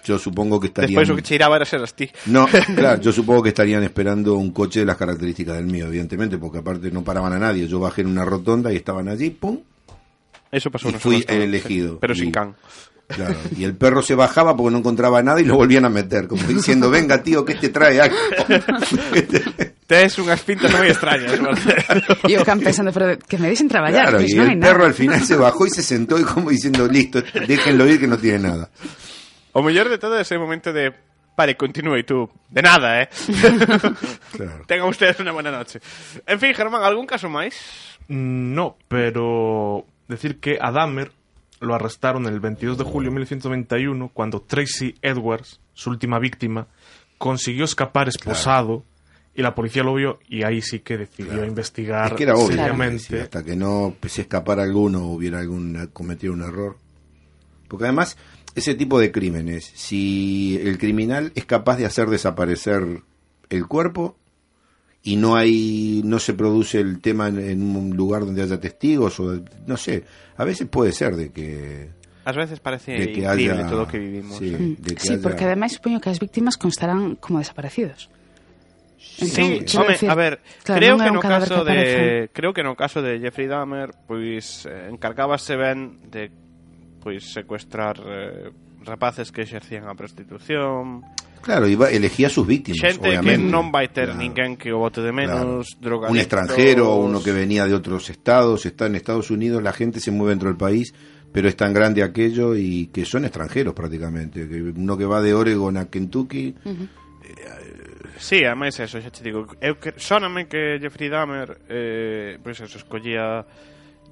Yo 0.04 0.18
supongo 0.18 0.58
que 0.60 0.68
estarían... 0.68 0.88
Después 0.90 1.08
lo 1.08 1.16
que 1.16 1.22
cheiraba 1.22 1.56
era 1.56 1.64
ser 1.64 1.80
ti. 1.92 2.08
No, 2.26 2.46
claro, 2.76 3.00
yo 3.00 3.12
supongo 3.12 3.42
que 3.42 3.50
estarían 3.50 3.82
esperando 3.82 4.34
un 4.36 4.50
coche 4.52 4.80
de 4.80 4.86
las 4.86 4.96
características 4.96 5.56
del 5.56 5.66
mío, 5.66 5.86
evidentemente, 5.86 6.38
porque 6.38 6.58
aparte 6.58 6.90
no 6.90 7.02
paraban 7.04 7.32
a 7.32 7.38
nadie. 7.38 7.66
Yo 7.68 7.78
bajé 7.80 8.02
en 8.02 8.08
una 8.08 8.24
rotonda 8.24 8.72
y 8.72 8.76
estaban 8.76 9.08
allí, 9.08 9.30
pum, 9.30 9.60
Eso 10.50 10.70
pasó 10.70 10.88
y 10.88 10.92
fui 10.94 11.24
el 11.28 11.42
elegido. 11.42 11.98
Pero 12.00 12.14
Y- 12.14 12.16
sin 12.18 12.30
can. 12.32 12.54
Claro, 13.10 13.34
y 13.58 13.64
el 13.64 13.74
perro 13.74 14.02
se 14.02 14.14
bajaba 14.14 14.56
porque 14.56 14.70
no 14.70 14.78
encontraba 14.78 15.20
nada 15.20 15.40
y 15.40 15.44
lo 15.44 15.56
volvían 15.56 15.84
a 15.84 15.88
meter, 15.88 16.28
como 16.28 16.44
diciendo, 16.44 16.90
venga 16.90 17.20
tío, 17.20 17.44
que 17.44 17.56
te 17.56 17.68
trae 17.70 18.00
algo. 18.00 18.14
Tes 19.90 20.14
unhas 20.22 20.38
pintas 20.46 20.70
moi 20.70 20.86
extrañas, 20.86 21.34
Marcelo. 21.42 22.14
E 22.30 22.38
o 22.38 22.46
can 22.46 22.62
pensando, 22.62 22.94
pero 22.94 23.18
que 23.18 23.34
me 23.42 23.50
dicen 23.50 23.66
traballar, 23.66 24.14
Claro, 24.14 24.22
pois 24.22 24.30
y 24.30 24.38
hai 24.38 24.54
el 24.54 24.62
nada. 24.62 24.70
perro 24.70 24.84
al 24.86 24.94
final 24.94 25.18
se 25.26 25.34
bajó 25.34 25.66
y 25.66 25.70
se 25.74 25.82
sentó 25.82 26.14
y 26.18 26.22
como 26.22 26.54
diciendo, 26.54 26.86
listo, 26.86 27.18
déjenlo 27.50 27.90
ir 27.90 27.98
que 27.98 28.06
no 28.06 28.14
tiene 28.16 28.46
nada. 28.46 28.70
O 29.52 29.62
mellor 29.62 29.88
de 29.88 29.98
todo 29.98 30.18
ese 30.18 30.38
momento 30.38 30.72
de 30.72 30.92
Vale, 31.36 31.56
continúe 31.56 31.96
y 31.98 32.04
tú. 32.04 32.28
De 32.50 32.60
nada, 32.60 33.00
eh. 33.00 33.08
Claro. 34.32 34.62
Tengan 34.66 34.88
ustedes 34.88 35.18
una 35.20 35.32
buena 35.32 35.50
noche. 35.50 35.80
En 36.26 36.38
fin, 36.38 36.52
Germán, 36.52 36.82
¿algún 36.84 37.06
caso 37.06 37.30
máis? 37.30 37.54
Mm, 38.08 38.52
No, 38.54 38.76
pero 38.88 39.86
decir 40.06 40.38
que 40.38 40.58
a 40.60 40.70
Dahmer 40.70 41.12
lo 41.60 41.74
arrestaron 41.74 42.26
el 42.26 42.40
22 42.40 42.76
de 42.78 42.84
julio 42.84 43.08
de 43.10 43.14
1991 43.16 44.10
cuando 44.12 44.42
Tracy 44.42 44.94
Edwards, 45.00 45.60
su 45.72 45.88
última 45.88 46.18
víctima, 46.18 46.66
consiguió 47.16 47.64
escapar 47.64 48.08
esposado 48.08 48.84
y 49.34 49.40
la 49.40 49.54
policía 49.54 49.82
lo 49.82 49.94
vio 49.94 50.18
y 50.28 50.42
ahí 50.42 50.60
sí 50.60 50.80
que 50.80 50.98
decidió 50.98 51.44
investigar 51.46 52.08
Es 52.12 52.16
que 52.18 52.24
era 52.24 52.34
obvio, 52.34 52.56
seriamente. 52.56 52.98
sí, 52.98 53.16
hasta 53.16 53.42
que 53.42 53.56
no 53.56 53.94
se 54.06 54.22
escapara 54.22 54.62
alguno 54.62 55.04
o 55.06 55.12
hubiera 55.14 55.38
algún 55.38 55.88
cometido 55.94 56.34
un 56.34 56.42
error. 56.42 56.76
Porque 57.70 57.84
además, 57.84 58.18
ese 58.54 58.74
tipo 58.74 58.98
de 59.00 59.10
crímenes, 59.12 59.64
si 59.74 60.60
el 60.62 60.76
criminal 60.76 61.32
es 61.36 61.46
capaz 61.46 61.76
de 61.78 61.86
hacer 61.86 62.08
desaparecer 62.10 63.02
el 63.48 63.66
cuerpo 63.66 64.16
y 65.02 65.16
no 65.16 65.36
hay 65.36 66.02
no 66.04 66.18
se 66.18 66.34
produce 66.34 66.80
el 66.80 67.00
tema 67.00 67.28
en, 67.28 67.38
en 67.38 67.62
un 67.76 67.96
lugar 67.96 68.26
donde 68.26 68.42
haya 68.42 68.60
testigos 68.60 69.18
o 69.20 69.40
no 69.66 69.76
sé, 69.78 70.04
a 70.36 70.44
veces 70.44 70.68
puede 70.68 70.92
ser 70.92 71.16
de 71.16 71.30
que 71.30 71.88
Ás 72.22 72.36
veces 72.36 72.60
parece 72.60 72.92
de 72.92 73.12
que 73.12 73.20
increíble 73.20 73.52
haya 73.62 73.66
todo 73.66 73.84
o 73.84 73.88
que 73.88 73.98
vivimos. 73.98 74.36
sí, 74.36 74.52
eh. 74.54 74.76
de 74.78 74.94
que 74.94 75.00
Sí, 75.00 75.12
haya- 75.14 75.22
porque 75.22 75.44
ademais 75.44 75.72
supoño 75.72 76.00
que 76.02 76.10
as 76.10 76.20
víctimas 76.20 76.58
constarán 76.58 77.16
como 77.16 77.38
desaparecidos. 77.38 78.10
Sí, 78.98 79.64
home, 79.76 79.88
decir, 79.88 80.10
a 80.10 80.14
ver, 80.14 80.40
claro, 80.62 80.78
creo 80.80 80.98
que 80.98 81.10
no 81.10 81.20
caso 81.20 81.64
que 81.64 81.72
de 81.72 82.30
creo 82.34 82.52
que 82.52 82.62
no 82.62 82.76
caso 82.76 83.00
de 83.00 83.18
Jeffrey 83.20 83.46
Dahmer, 83.48 83.92
pois 84.06 84.66
eh, 84.66 84.88
encargábase 84.92 85.56
ben 85.56 85.98
de 86.12 86.30
pois 87.00 87.24
secuestrar 87.32 87.96
eh, 88.04 88.50
rapaces 88.84 89.32
que 89.32 89.42
exercían 89.42 89.88
a 89.88 89.94
prostitución, 89.96 91.02
Claro, 91.40 91.64
iba, 91.66 91.88
elegía 91.88 92.28
sus 92.28 92.44
víctimas, 92.46 92.84
xente 92.84 93.08
que 93.08 93.16
obviamente. 93.16 93.48
non 93.48 93.72
vai 93.72 93.88
ter 93.88 94.12
Claro. 94.12 94.20
ninguén 94.20 94.60
que 94.60 94.76
o 94.76 94.78
bote 94.84 95.00
de 95.00 95.08
menos, 95.08 95.72
Claro. 95.72 95.80
drogadictos. 95.80 96.12
Un 96.12 96.20
extranjero, 96.20 96.84
uno 97.00 97.24
que 97.24 97.32
venía 97.32 97.64
de 97.64 97.72
otros 97.72 98.12
estados, 98.12 98.68
está 98.68 98.84
en 98.92 99.00
Estados 99.00 99.32
Unidos, 99.32 99.64
la 99.64 99.72
gente 99.72 100.04
se 100.04 100.12
mueve 100.12 100.36
dentro 100.36 100.52
del 100.52 100.60
país, 100.60 100.92
pero 101.32 101.48
es 101.48 101.56
tan 101.56 101.72
grande 101.72 102.02
aquello 102.04 102.52
y 102.54 102.92
que 102.92 103.08
son 103.08 103.24
extranjeros 103.24 103.72
prácticamente. 103.72 104.44
Que 104.44 104.60
uno 104.60 104.98
que 105.00 105.06
va 105.08 105.22
de 105.24 105.32
Oregon 105.32 105.78
a 105.80 105.88
Kentucky, 105.88 106.52
Sí, 108.20 108.44
ademais 108.44 108.76
eso, 108.80 109.00
xa 109.00 109.08
te 109.08 109.24
digo, 109.24 109.48
eu 109.64 109.80
que 109.80 109.96
sóname 109.96 110.44
que 110.44 110.76
Jeffrey 110.76 111.08
Dahmer 111.08 111.56
eh, 111.72 112.36
pois 112.44 112.60
eso, 112.60 112.76
escollía 112.76 113.46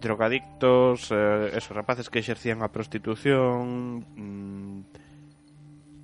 drogadictos, 0.01 1.09
eh, 1.11 1.51
esos 1.55 1.77
rapaces 1.77 2.09
que 2.11 2.21
exercían 2.21 2.63
a 2.63 2.71
prostitución, 2.73 4.05
mm, 4.17 4.81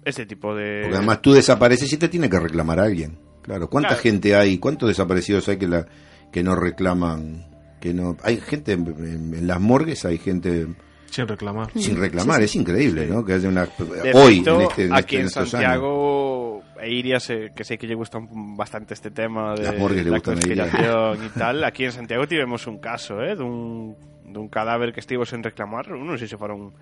ese 0.05 0.27
tipo 0.27 0.55
de 0.55 0.81
porque 0.83 0.97
además 0.99 1.23
tú 1.23 1.33
desapareces 1.33 1.93
y 1.93 1.97
te 1.97 2.09
tiene 2.09 2.29
que 2.29 2.39
reclamar 2.39 2.79
alguien. 2.81 3.19
Claro, 3.43 3.69
¿cuánta 3.69 3.89
Claro. 3.91 4.03
gente 4.03 4.35
hay? 4.37 4.59
¿Cuántos 4.59 4.89
desaparecidos 4.89 5.49
hay 5.49 5.57
que 5.59 5.69
la 5.69 5.87
que 6.33 6.43
no 6.43 6.55
reclaman? 6.57 7.47
Que 7.81 7.93
no 7.95 8.17
hay 8.23 8.39
gente 8.39 8.73
en, 8.73 8.87
en- 8.87 9.35
en 9.35 9.47
las 9.47 9.61
morgues, 9.61 10.05
hay 10.05 10.19
gente 10.19 10.67
Sin 11.15 11.29
reclamar. 11.29 11.71
sin 11.79 11.95
reclamar, 11.97 12.43
es 12.43 12.55
increíble, 12.57 13.07
¿no? 13.07 13.25
Que 13.25 13.35
haya 13.39 13.49
una 13.49 13.67
De 13.71 14.11
hoy 14.13 14.43
feito, 14.43 14.57
en 14.59 14.67
este, 14.67 14.85
en 14.87 14.93
aquí 14.95 15.15
este- 15.15 15.21
en 15.21 15.27
estos 15.27 15.51
Santiago 15.51 16.63
e 16.83 16.91
Iria 16.91 17.21
se, 17.23 17.53
que 17.55 17.63
sei 17.63 17.79
que 17.79 17.87
lle 17.87 17.95
gusta 17.95 18.19
un- 18.19 18.57
bastante 18.59 18.93
este 18.99 19.11
tema 19.15 19.55
de 19.55 19.63
le 19.71 20.03
la 20.11 20.19
gustan 20.19 20.37
a 20.37 20.43
Iria. 20.43 20.67
conspiración 20.67 21.15
e 21.23 21.29
tal. 21.39 21.57
Aquí 21.71 21.85
en 21.87 21.93
Santiago 21.95 22.27
tivemos 22.27 22.67
un 22.67 22.83
caso, 22.83 23.23
eh, 23.23 23.39
dun, 23.39 23.95
dun 24.27 24.51
cadáver 24.51 24.91
que 24.93 24.99
estivo 24.99 25.23
sen 25.23 25.41
reclamar, 25.47 25.87
non 25.95 26.19
sei 26.19 26.27
se 26.27 26.35
foron 26.35 26.75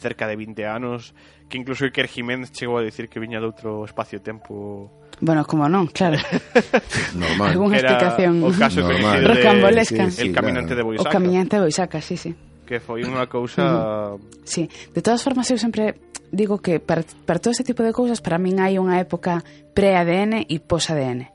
cerca 0.00 0.24
de 0.30 0.38
20 0.38 0.64
anos, 0.64 1.12
que 1.50 1.58
incluso 1.60 1.84
Iker 1.84 2.06
Jiménez 2.08 2.54
chegou 2.54 2.78
a 2.78 2.86
decir 2.86 3.10
que 3.10 3.18
viña 3.20 3.36
de 3.42 3.44
outro 3.50 3.82
espacio-tempo 3.84 4.88
Bueno, 5.20 5.44
como 5.44 5.68
non, 5.68 5.90
claro. 5.92 6.16
años. 6.16 6.40
normal. 7.18 7.52
Algún- 7.52 7.74
era 7.74 7.98
explicación 7.98 8.40
o 8.40 8.48
caso 8.56 8.80
Normal. 8.80 9.20
de 9.20 9.28
Rocambolesca. 9.34 10.08
Sí, 10.08 10.16
sí, 10.16 10.22
El 10.28 10.32
caminante 10.32 10.72
claro. 10.72 10.76
de 10.76 10.82
O 10.82 10.86
Boisaca, 10.94 11.10
camiñante 11.12 11.58
Boisaca, 11.60 11.98
sí, 12.00 12.16
sí. 12.16 12.32
Que 12.70 12.78
foi 12.78 13.02
unha 13.02 13.26
cousa 13.26 14.14
Sí, 14.46 14.70
de 14.94 15.02
todas 15.02 15.26
formas 15.26 15.50
eu 15.50 15.58
sempre 15.58 15.98
digo 16.30 16.62
que 16.62 16.78
para, 16.78 17.02
para 17.26 17.42
todo 17.42 17.50
este 17.50 17.66
tipo 17.66 17.82
de 17.82 17.90
cousas 17.90 18.22
para 18.22 18.38
min 18.38 18.62
hai 18.62 18.78
unha 18.78 19.02
época 19.02 19.42
pre-ADN 19.74 20.46
e 20.46 20.62
pos-ADN 20.62 21.26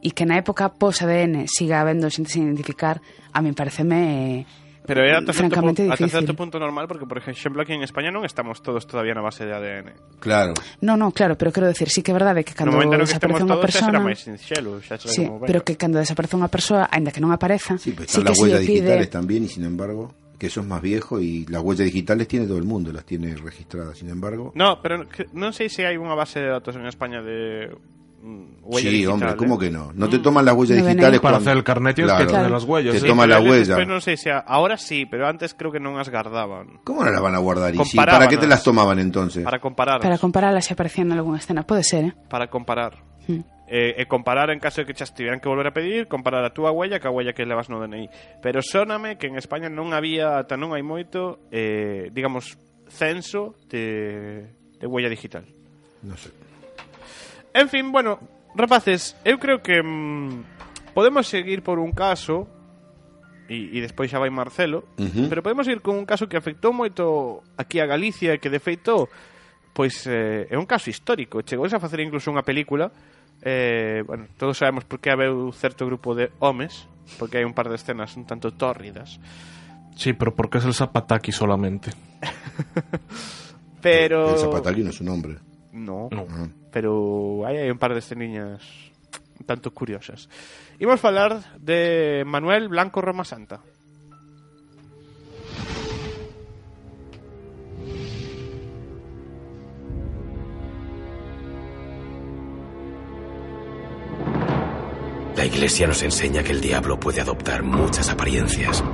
e 0.00 0.08
que 0.16 0.24
na 0.24 0.40
época 0.40 0.72
pos-ADN 0.72 1.44
siga 1.44 1.84
habendo 1.84 2.08
xente 2.08 2.32
sin 2.32 2.48
identificar 2.48 3.04
a 3.36 3.44
min 3.44 3.52
pareceme 3.52 4.48
Pero 4.88 5.04
é 5.04 5.12
ata 5.12 5.36
certo, 5.36 5.52
francamente 5.52 5.84
pu- 5.84 5.92
ata 5.92 6.08
certo 6.08 6.32
punto 6.32 6.56
normal 6.56 6.88
porque, 6.88 7.04
por 7.04 7.20
exemplo, 7.20 7.60
aquí 7.60 7.76
en 7.76 7.84
España 7.84 8.08
non 8.08 8.24
estamos 8.24 8.64
todos 8.64 8.88
todavía 8.88 9.12
na 9.12 9.20
base 9.20 9.44
de 9.44 9.52
ADN. 9.52 10.16
Claro. 10.16 10.56
No, 10.80 10.96
no, 10.96 11.12
claro, 11.12 11.36
pero 11.36 11.52
quero 11.52 11.68
decir, 11.68 11.92
sí 11.92 12.00
que 12.00 12.08
é 12.08 12.16
verdade 12.16 12.40
que 12.40 12.56
no 12.56 12.72
cando 12.72 12.80
momento 12.80 12.96
no 12.96 13.04
desaparece 13.04 13.44
unha 13.44 13.60
todos 13.60 13.68
xa 13.68 13.84
será 13.84 13.92
persona 13.92 14.00
máis 14.00 14.24
sinxelo, 14.24 14.80
xa 14.80 14.96
será 14.96 15.12
Sí, 15.12 15.28
como, 15.28 15.44
pero 15.44 15.60
que 15.60 15.76
cando 15.76 16.00
desaparece 16.00 16.40
unha 16.40 16.48
persoa, 16.48 16.88
aínda 16.88 17.12
que 17.12 17.20
non 17.20 17.36
apareza, 17.36 17.76
Sí, 17.76 17.92
pues 17.92 18.08
sí 18.08 18.24
que 18.24 18.32
las 18.32 18.40
se 18.40 18.40
huellas 18.40 18.64
lle 18.64 18.80
pide 18.80 18.80
digitales 18.96 19.10
también 19.12 19.44
y 19.44 19.48
sin 19.52 19.68
embargo, 19.68 20.08
que 20.38 20.46
eso 20.46 20.60
es 20.62 20.66
más 20.66 20.80
viejo 20.80 21.18
y 21.20 21.44
las 21.46 21.60
huellas 21.62 21.84
digitales 21.86 22.28
tiene 22.28 22.46
todo 22.46 22.58
el 22.58 22.64
mundo, 22.64 22.92
las 22.92 23.04
tiene 23.04 23.34
registradas. 23.36 23.98
Sin 23.98 24.08
embargo, 24.08 24.52
No, 24.54 24.78
pero 24.80 25.04
non 25.34 25.50
sei 25.52 25.66
se 25.68 25.82
hai 25.84 25.98
unha 25.98 26.14
base 26.14 26.38
de 26.38 26.48
datos 26.48 26.78
en 26.78 26.86
España 26.86 27.18
de 27.20 27.74
mm, 28.22 28.62
huella 28.62 28.86
sí, 28.90 28.94
digital, 29.02 29.12
hombre, 29.14 29.30
¿eh? 29.30 29.36
¿cómo 29.36 29.58
que 29.58 29.70
no? 29.70 29.90
No 29.94 30.06
te 30.08 30.18
toman 30.22 30.44
las 30.46 30.54
huellas 30.54 30.78
No 30.78 30.86
digitales. 30.86 31.18
Para 31.20 31.38
cuando- 31.38 31.50
hacer 31.50 31.56
el 31.58 31.64
carnet 31.66 31.94
tienes 31.98 32.14
que 32.14 32.24
las 32.50 32.64
huellas, 32.64 32.94
Te 32.94 33.00
sí. 33.02 33.06
toman 33.06 33.28
la 33.30 33.38
pero 33.42 33.50
huella. 33.50 33.74
Despois 33.74 33.88
non 33.90 33.98
sei 34.02 34.14
se 34.18 34.30
a- 34.30 34.42
ahora 34.46 34.78
sí, 34.78 35.06
pero 35.10 35.26
antes 35.26 35.54
creo 35.58 35.74
que 35.74 35.82
non 35.82 35.98
as 35.98 36.06
guardaban 36.10 36.82
¿Cómo 36.86 37.02
no 37.02 37.10
las 37.10 37.22
van 37.22 37.34
a 37.34 37.42
guardar? 37.42 37.74
¿Y 37.74 37.82
sí, 37.86 37.98
para 37.98 38.26
qué 38.30 38.38
te 38.38 38.46
las 38.46 38.62
tomaban 38.62 38.98
entonces? 39.02 39.42
para 39.42 39.58
comparar, 39.58 39.98
para 39.98 40.18
compararlas 40.22 40.62
se 40.66 40.74
aparecían 40.78 41.10
en 41.10 41.18
algunha 41.18 41.42
escena, 41.42 41.66
pode 41.66 41.82
ser, 41.82 42.04
eh? 42.10 42.12
para 42.30 42.46
comparar. 42.46 42.94
Hmm. 43.26 43.42
eh, 43.68 43.94
e 44.00 44.08
comparar 44.08 44.48
en 44.48 44.58
caso 44.58 44.80
de 44.80 44.86
que 44.88 44.96
chas 44.96 45.12
tiveran 45.12 45.40
que 45.40 45.48
volver 45.48 45.68
a 45.68 45.76
pedir, 45.76 46.08
comparar 46.08 46.40
a 46.44 46.56
túa 46.56 46.72
huella 46.72 46.98
ca 46.98 47.12
huella 47.12 47.36
que 47.36 47.44
levas 47.44 47.68
no 47.68 47.78
DNI. 47.78 48.08
Pero 48.40 48.64
sóname 48.64 49.20
que 49.20 49.28
en 49.28 49.36
España 49.36 49.68
non 49.68 49.92
había, 49.92 50.40
ata 50.40 50.56
non 50.56 50.72
hai 50.72 50.80
moito, 50.80 51.44
eh, 51.52 52.08
digamos, 52.10 52.56
censo 52.88 53.54
de, 53.68 54.48
de 54.80 54.86
huella 54.88 55.12
digital. 55.12 55.44
Non 56.00 56.16
sei. 56.16 56.32
En 57.52 57.68
fin, 57.68 57.92
bueno, 57.92 58.18
rapaces, 58.56 59.16
eu 59.24 59.36
creo 59.36 59.60
que 59.60 59.84
mm, 59.84 60.96
podemos 60.96 61.28
seguir 61.28 61.60
por 61.60 61.78
un 61.78 61.92
caso 61.92 62.48
e, 63.48 63.76
e 63.76 63.78
despois 63.84 64.08
xa 64.08 64.20
vai 64.20 64.32
Marcelo, 64.32 64.88
uh 64.96 65.04
-huh. 65.04 65.28
pero 65.28 65.44
podemos 65.44 65.68
ir 65.68 65.80
con 65.84 65.96
un 65.96 66.08
caso 66.08 66.28
que 66.28 66.36
afectou 66.36 66.72
moito 66.72 67.44
aquí 67.56 67.80
a 67.80 67.88
Galicia 67.88 68.32
e 68.32 68.40
que 68.40 68.52
de 68.52 68.60
feito 68.60 69.08
pois 69.72 70.08
eh, 70.10 70.50
é 70.50 70.56
un 70.58 70.66
caso 70.66 70.90
histórico, 70.90 71.44
chegou 71.46 71.64
a 71.68 71.80
facer 71.80 72.00
incluso 72.02 72.32
unha 72.34 72.42
película 72.42 72.90
eh, 73.42 74.02
bueno, 74.06 74.26
todos 74.36 74.58
sabemos 74.58 74.84
por 74.84 75.00
que 75.00 75.10
habeu 75.10 75.52
certo 75.52 75.86
grupo 75.86 76.14
de 76.14 76.30
homes 76.38 76.86
porque 77.18 77.38
hai 77.38 77.46
un 77.46 77.54
par 77.54 77.70
de 77.70 77.76
escenas 77.78 78.16
un 78.18 78.26
tanto 78.26 78.52
tórridas 78.52 79.20
Sí, 79.98 80.12
pero 80.14 80.32
porque 80.32 80.58
es 80.58 80.64
el 80.64 80.74
Zapataki 80.74 81.32
solamente. 81.32 81.90
pero 83.82 84.30
El 84.30 84.38
Zapataki 84.38 84.82
no 84.84 84.90
es 84.90 85.00
un 85.00 85.08
hombre. 85.08 85.38
no, 85.72 86.08
No. 86.10 86.26
Ah. 86.30 86.46
pero 86.70 87.42
aí 87.46 87.58
hai 87.58 87.70
un 87.70 87.82
par 87.82 87.94
de 87.94 87.98
esceniñas 87.98 88.62
un 89.38 89.46
tanto 89.46 89.74
curiosas. 89.74 90.30
Imos 90.78 91.00
falar 91.02 91.58
de 91.58 92.22
Manuel 92.26 92.68
Blanco 92.68 93.02
Roma 93.02 93.24
Santa. 93.24 93.58
Iglesia 105.58 105.88
nos 105.88 106.04
enseña 106.04 106.44
que 106.44 106.52
el 106.52 106.60
diablo 106.60 107.00
puede 107.00 107.20
adoptar 107.20 107.64
muchas 107.64 108.08
apariencias, 108.10 108.84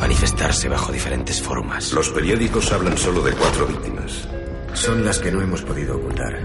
manifestarse 0.00 0.68
bajo 0.68 0.90
diferentes 0.90 1.40
formas. 1.40 1.92
Los 1.92 2.08
periódicos 2.08 2.72
hablan 2.72 2.98
solo 2.98 3.22
de 3.22 3.30
cuatro 3.34 3.68
víctimas. 3.68 4.26
Son 4.72 5.04
las 5.04 5.20
que 5.20 5.30
no 5.30 5.40
hemos 5.40 5.62
podido 5.62 5.96
ocultar. 5.96 6.40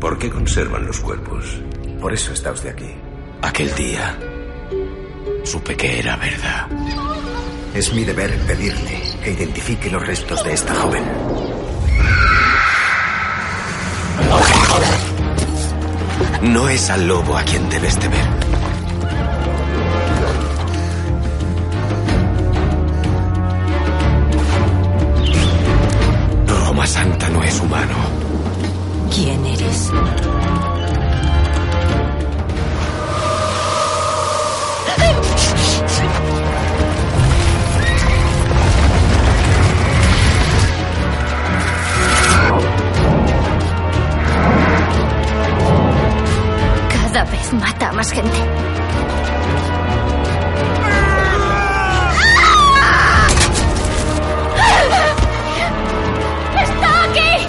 ¿Por 0.00 0.18
qué 0.18 0.30
conservan 0.30 0.86
los 0.86 1.00
cuerpos? 1.00 1.60
Por 2.00 2.14
eso 2.14 2.32
está 2.32 2.52
usted 2.52 2.70
aquí. 2.70 2.94
Aquel 3.42 3.74
día 3.74 4.18
supe 5.44 5.76
que 5.76 5.98
era 5.98 6.16
verdad. 6.16 6.66
Es 7.74 7.92
mi 7.92 8.04
deber 8.04 8.34
pedirle 8.46 9.02
que 9.22 9.32
identifique 9.32 9.90
los 9.90 10.06
restos 10.06 10.42
de 10.44 10.54
esta 10.54 10.74
joven. 10.76 11.04
No 16.42 16.68
es 16.68 16.88
al 16.88 17.08
lobo 17.08 17.36
a 17.36 17.42
quien 17.42 17.68
debes 17.68 17.98
temer. 17.98 18.24
Roma 26.46 26.86
Santa 26.86 27.28
no 27.30 27.42
es 27.42 27.60
humano. 27.60 27.94
¿Quién 29.14 29.44
eres? 29.46 29.90
Cada 47.10 47.24
vez 47.24 47.52
mata 47.54 47.90
más 47.92 48.12
gente. 48.12 48.36
¡Está 56.60 57.04
aquí! 57.04 57.48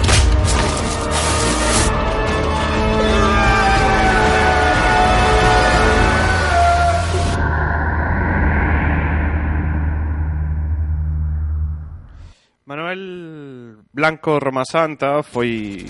Manuel 12.64 13.82
Blanco 13.92 14.40
Roma 14.40 14.64
Santa 14.64 15.22
foi 15.22 15.86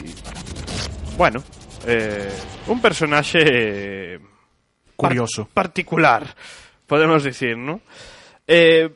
bueno, 1.17 1.45
eh, 1.87 2.31
un 2.69 2.81
personaxe 2.81 3.41
eh, 3.41 4.21
curioso, 4.97 5.47
par 5.47 5.69
particular, 5.69 6.27
podemos 6.87 7.25
dicir, 7.25 7.57
¿no? 7.57 7.81
Eh, 8.47 8.91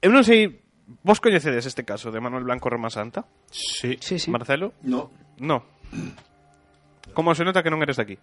eu 0.00 0.10
non 0.12 0.22
sei, 0.22 0.48
vos 1.02 1.18
coñecedes 1.20 1.66
este 1.66 1.82
caso 1.82 2.12
de 2.12 2.20
Manuel 2.20 2.44
Blanco 2.44 2.70
Romasanta? 2.70 3.24
Sí. 3.50 3.96
sí, 4.00 4.18
sí. 4.18 4.30
Marcelo? 4.30 4.76
No. 4.84 5.10
No. 5.40 5.64
Como 7.12 7.34
se 7.34 7.44
nota 7.44 7.62
que 7.62 7.70
non 7.70 7.80
eres 7.80 7.96
de 7.98 8.04
aquí. 8.04 8.16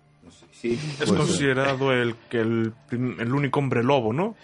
Sí, 0.51 0.77
es 0.77 0.97
pues, 0.97 1.11
eh, 1.11 1.15
considerado 1.15 1.91
el 1.91 2.15
que 2.29 2.39
el, 2.39 2.73
el 2.91 3.31
único 3.33 3.59
hombre 3.59 3.83
lobo, 3.83 4.13
¿no? 4.13 4.35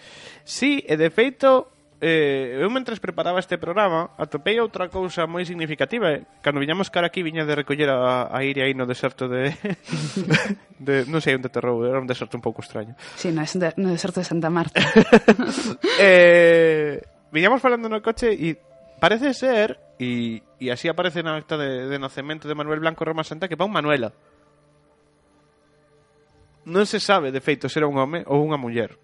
Sí, 0.44 0.82
e 0.86 0.96
de 0.96 1.10
feito 1.10 1.77
eh, 2.00 2.62
eu 2.62 2.70
mentres 2.70 3.02
preparaba 3.02 3.42
este 3.42 3.58
programa 3.58 4.14
atopei 4.14 4.62
outra 4.62 4.86
cousa 4.86 5.26
moi 5.26 5.42
significativa 5.42 6.14
eh? 6.14 6.22
cando 6.38 6.62
viñamos 6.62 6.94
cara 6.94 7.10
aquí 7.10 7.26
viña 7.26 7.42
de 7.42 7.58
recoller 7.58 7.90
a, 7.90 8.30
a 8.30 8.38
Iria 8.46 8.70
aí 8.70 8.74
no 8.74 8.86
deserto 8.86 9.26
de, 9.26 9.50
de 10.78 10.94
non 11.10 11.18
sei 11.18 11.34
onde 11.34 11.50
terrou 11.50 11.82
era 11.82 11.98
un 11.98 12.06
deserto 12.06 12.38
un 12.38 12.44
pouco 12.44 12.62
extraño 12.62 12.94
si, 13.18 13.28
sí, 13.28 13.34
no, 13.34 13.42
de, 13.42 13.74
no 13.82 13.90
deserto 13.90 14.22
de 14.22 14.26
Santa 14.26 14.50
Marta. 14.50 14.78
Eh, 15.98 17.02
viñamos 17.32 17.60
falando 17.60 17.90
no 17.90 17.98
coche 17.98 18.30
e 18.30 18.54
parece 19.02 19.34
ser 19.34 19.78
e, 19.98 20.42
e 20.62 20.70
así 20.70 20.86
aparece 20.86 21.26
na 21.26 21.34
acta 21.34 21.58
de, 21.58 21.90
de 21.90 21.98
nacemento 21.98 22.46
de 22.46 22.54
Manuel 22.54 22.78
Blanco 22.78 23.02
Roma 23.02 23.26
Santa 23.26 23.50
que 23.50 23.58
pa 23.58 23.66
un 23.66 23.74
Manuela. 23.74 24.14
Non 26.68 26.86
se 26.86 27.02
sabe 27.02 27.34
de 27.34 27.42
feito 27.42 27.66
se 27.66 27.82
era 27.82 27.90
un 27.90 27.98
home 27.98 28.22
ou 28.30 28.38
unha 28.46 28.60
muller 28.60 28.94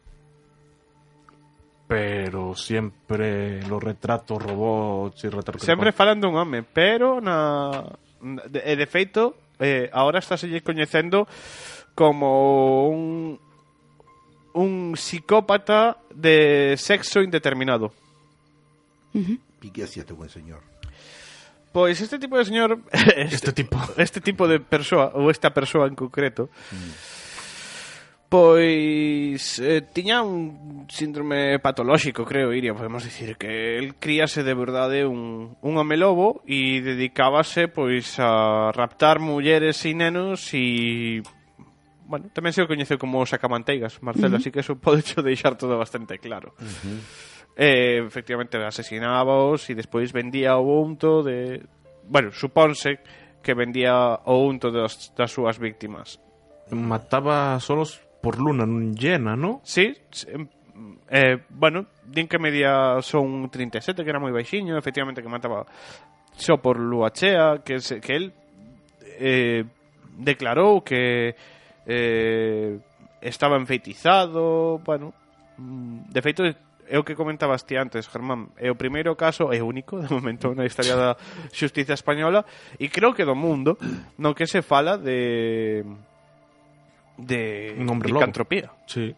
pero 1.86 2.54
siempre 2.54 3.62
los 3.66 3.82
retratos 3.82 4.42
robots 4.42 5.24
y 5.24 5.28
retratos... 5.28 5.62
Sempre 5.62 5.92
falan 5.92 6.20
dun 6.20 6.34
home, 6.34 6.62
pero 6.62 7.20
na... 7.20 7.84
De, 8.24 8.76
de 8.76 8.86
feito, 8.86 9.36
eh, 9.60 9.90
ahora 9.92 10.18
está 10.18 10.36
selle 10.38 10.62
coñecendo 10.62 11.28
como 11.94 12.88
un 12.88 13.38
un 14.54 14.96
psicópata 14.96 15.98
de 16.14 16.76
sexo 16.78 17.20
indeterminado. 17.20 17.92
y 19.12 19.70
qué 19.70 19.84
hacía 19.84 20.02
este 20.02 20.14
buen 20.14 20.30
señor? 20.30 20.62
Pois 21.72 22.00
este 22.00 22.18
tipo 22.18 22.38
de 22.38 22.44
señor... 22.44 22.78
Este, 22.92 23.34
este 23.34 23.52
tipo. 23.52 23.78
Este 23.98 24.20
tipo 24.20 24.48
de 24.48 24.60
persoa, 24.60 25.12
ou 25.12 25.28
esta 25.28 25.52
persoa 25.52 25.86
en 25.90 25.98
concreto... 25.98 26.48
Mm 26.72 27.23
Pois 28.34 29.60
eh, 29.60 29.80
tiña 29.92 30.24
un 30.24 30.86
síndrome 30.90 31.60
patolóxico, 31.60 32.24
creo, 32.24 32.52
Iria, 32.52 32.74
podemos 32.74 33.04
dicir 33.04 33.36
que 33.36 33.78
el 33.78 33.94
críase 33.94 34.42
de 34.42 34.54
verdade 34.54 35.06
un, 35.06 35.56
un 35.62 35.78
home 35.78 35.96
lobo 35.96 36.42
e 36.42 36.82
dedicábase 36.82 37.70
pois 37.70 38.18
a 38.18 38.74
raptar 38.74 39.22
mulleres 39.22 39.86
e 39.86 39.94
nenos 39.94 40.50
e 40.50 41.22
bueno, 42.10 42.26
tamén 42.34 42.50
se 42.50 42.58
o 42.58 42.66
coñece 42.66 42.98
como 42.98 43.22
sacamanteigas, 43.22 44.02
Marcelo, 44.02 44.34
uh 44.34 44.42
-huh. 44.42 44.42
así 44.42 44.50
que 44.50 44.66
eso 44.66 44.82
pode 44.82 45.06
cho 45.06 45.22
deixar 45.22 45.54
todo 45.54 45.78
bastante 45.78 46.18
claro. 46.18 46.58
Uh 46.58 46.66
-huh. 46.66 46.98
eh, 47.54 48.02
efectivamente 48.02 48.58
asesinábaos 48.58 49.70
e 49.70 49.78
despois 49.78 50.10
vendía 50.10 50.58
o 50.58 50.82
unto 50.82 51.22
de, 51.22 51.62
bueno, 52.10 52.34
supónse 52.34 52.98
que 53.46 53.54
vendía 53.54 54.26
o 54.26 54.42
unto 54.42 54.74
das, 54.74 55.14
das 55.14 55.30
súas 55.30 55.62
víctimas. 55.62 56.18
Mataba 56.74 57.62
solos 57.62 58.02
por 58.24 58.40
luna 58.40 58.64
non 58.64 58.96
llena, 58.96 59.36
no? 59.36 59.60
Sí, 59.60 59.92
eh, 61.12 61.36
bueno, 61.50 61.92
din 62.08 62.24
que 62.24 62.40
media 62.40 62.96
son 63.04 63.52
37, 63.52 64.00
que 64.00 64.08
era 64.08 64.16
moi 64.16 64.32
baixiño, 64.32 64.80
efectivamente 64.80 65.20
que 65.20 65.28
mataba 65.28 65.68
só 66.32 66.56
por 66.56 66.80
lúa 66.80 67.12
chea, 67.12 67.60
que, 67.60 67.84
se, 67.84 68.00
que 68.00 68.16
el 68.16 68.32
eh, 69.20 69.68
declarou 70.16 70.80
que 70.80 71.36
eh, 71.84 72.80
estaba 73.20 73.60
enfeitizado, 73.60 74.80
bueno, 74.80 75.12
mm, 75.60 76.08
de 76.08 76.20
feito 76.24 76.40
é 76.88 76.96
o 76.96 77.04
que 77.04 77.16
comentabas 77.16 77.64
ti 77.64 77.76
antes, 77.76 78.08
Germán, 78.08 78.52
é 78.56 78.72
o 78.72 78.76
primeiro 78.76 79.16
caso, 79.16 79.52
é 79.52 79.60
único, 79.60 80.00
de 80.00 80.08
momento, 80.08 80.56
na 80.56 80.64
historia 80.64 80.96
da 80.96 81.10
xustiza 81.52 81.92
española, 81.92 82.44
e 82.80 82.88
creo 82.88 83.12
que 83.12 83.28
do 83.28 83.36
mundo, 83.36 83.76
no 84.16 84.32
que 84.32 84.48
se 84.48 84.64
fala 84.64 84.96
de 84.96 85.84
de 87.16 87.74
un 87.78 87.88
hombre 87.88 88.12
licantropía. 88.12 88.62
Lobo. 88.62 88.78
Sí. 88.86 89.14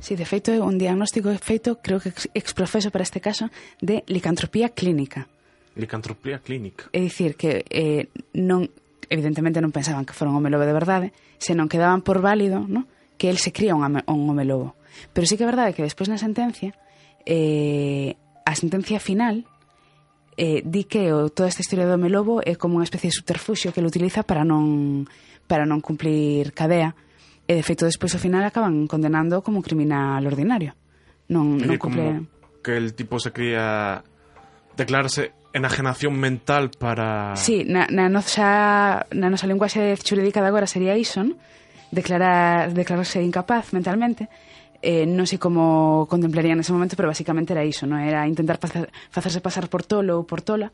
Sí, 0.00 0.14
de 0.14 0.24
feito, 0.24 0.52
un 0.62 0.78
diagnóstico 0.78 1.34
feito, 1.38 1.82
creo 1.82 1.98
que 1.98 2.12
exprofeso 2.34 2.90
para 2.90 3.02
este 3.02 3.20
caso, 3.20 3.50
de 3.80 4.04
licantropía 4.06 4.70
clínica. 4.70 5.26
Licantropía 5.74 6.38
clínica. 6.38 6.86
É 6.92 7.02
dicir, 7.02 7.34
que 7.34 7.66
eh, 7.70 8.10
non, 8.34 8.70
evidentemente 9.10 9.58
non 9.58 9.74
pensaban 9.74 10.06
que 10.06 10.14
fora 10.14 10.30
un 10.30 10.38
home 10.38 10.50
lobo 10.50 10.66
de 10.66 10.74
verdade, 10.74 11.06
senón 11.38 11.66
que 11.66 11.82
daban 11.82 12.02
por 12.06 12.22
válido 12.22 12.62
no? 12.62 12.86
que 13.18 13.30
el 13.30 13.38
se 13.38 13.50
cría 13.50 13.74
un, 13.74 13.82
un 13.82 14.20
home 14.30 14.46
lobo. 14.46 14.78
Pero 15.10 15.26
sí 15.26 15.34
que 15.34 15.42
é 15.42 15.50
verdade 15.50 15.74
que 15.74 15.82
despois 15.82 16.06
na 16.06 16.18
sentencia, 16.18 16.74
eh, 17.26 18.14
a 18.46 18.54
sentencia 18.54 19.02
final, 19.02 19.42
eh, 20.38 20.62
di 20.62 20.86
que 20.86 21.10
o, 21.10 21.26
toda 21.30 21.50
esta 21.50 21.62
historia 21.62 21.90
do 21.90 21.98
home 21.98 22.06
lobo 22.06 22.38
é 22.46 22.54
como 22.54 22.78
unha 22.78 22.86
especie 22.86 23.10
de 23.10 23.18
subterfuxio 23.18 23.74
que 23.74 23.82
ele 23.82 23.90
utiliza 23.90 24.22
para 24.22 24.46
non, 24.46 25.10
para 25.50 25.66
non 25.66 25.82
cumplir 25.82 26.54
cadea 26.54 26.94
E 27.48 27.56
de 27.56 27.64
feito 27.64 27.88
despois 27.88 28.12
ao 28.12 28.20
final 28.20 28.44
acaban 28.44 28.84
condenando 28.84 29.40
como 29.40 29.64
criminal 29.64 30.20
ordinario. 30.28 30.76
Non, 31.32 31.56
non 31.56 31.80
cumple... 31.80 32.28
Como 32.28 32.60
que 32.60 32.76
el 32.76 32.92
tipo 32.92 33.16
se 33.16 33.32
cría 33.32 34.04
declararse 34.76 35.32
enajenación 35.52 36.12
mental 36.12 36.70
para... 36.76 37.36
Sí, 37.36 37.64
na, 37.64 37.88
na, 37.88 38.12
nosa, 38.12 39.08
na 39.16 39.32
nosa 39.32 39.48
linguaxe 39.48 39.96
xurídica 39.96 40.44
de 40.44 40.48
agora 40.52 40.68
sería 40.68 40.92
iso, 40.92 41.24
non? 41.24 41.40
Declarar, 41.88 42.76
declararse 42.76 43.24
incapaz 43.24 43.72
mentalmente. 43.72 44.28
Eh, 44.84 45.08
non 45.08 45.24
sei 45.24 45.40
como 45.40 46.04
contemplaría 46.06 46.52
nese 46.52 46.76
momento, 46.76 46.94
pero 46.94 47.08
basicamente 47.08 47.56
era 47.56 47.64
iso, 47.64 47.88
non? 47.88 48.04
Era 48.04 48.28
intentar 48.28 48.60
facer, 48.60 48.92
facerse 49.08 49.40
pasar 49.40 49.72
por 49.72 49.88
tolo 49.88 50.20
ou 50.20 50.28
por 50.28 50.44
tola 50.44 50.68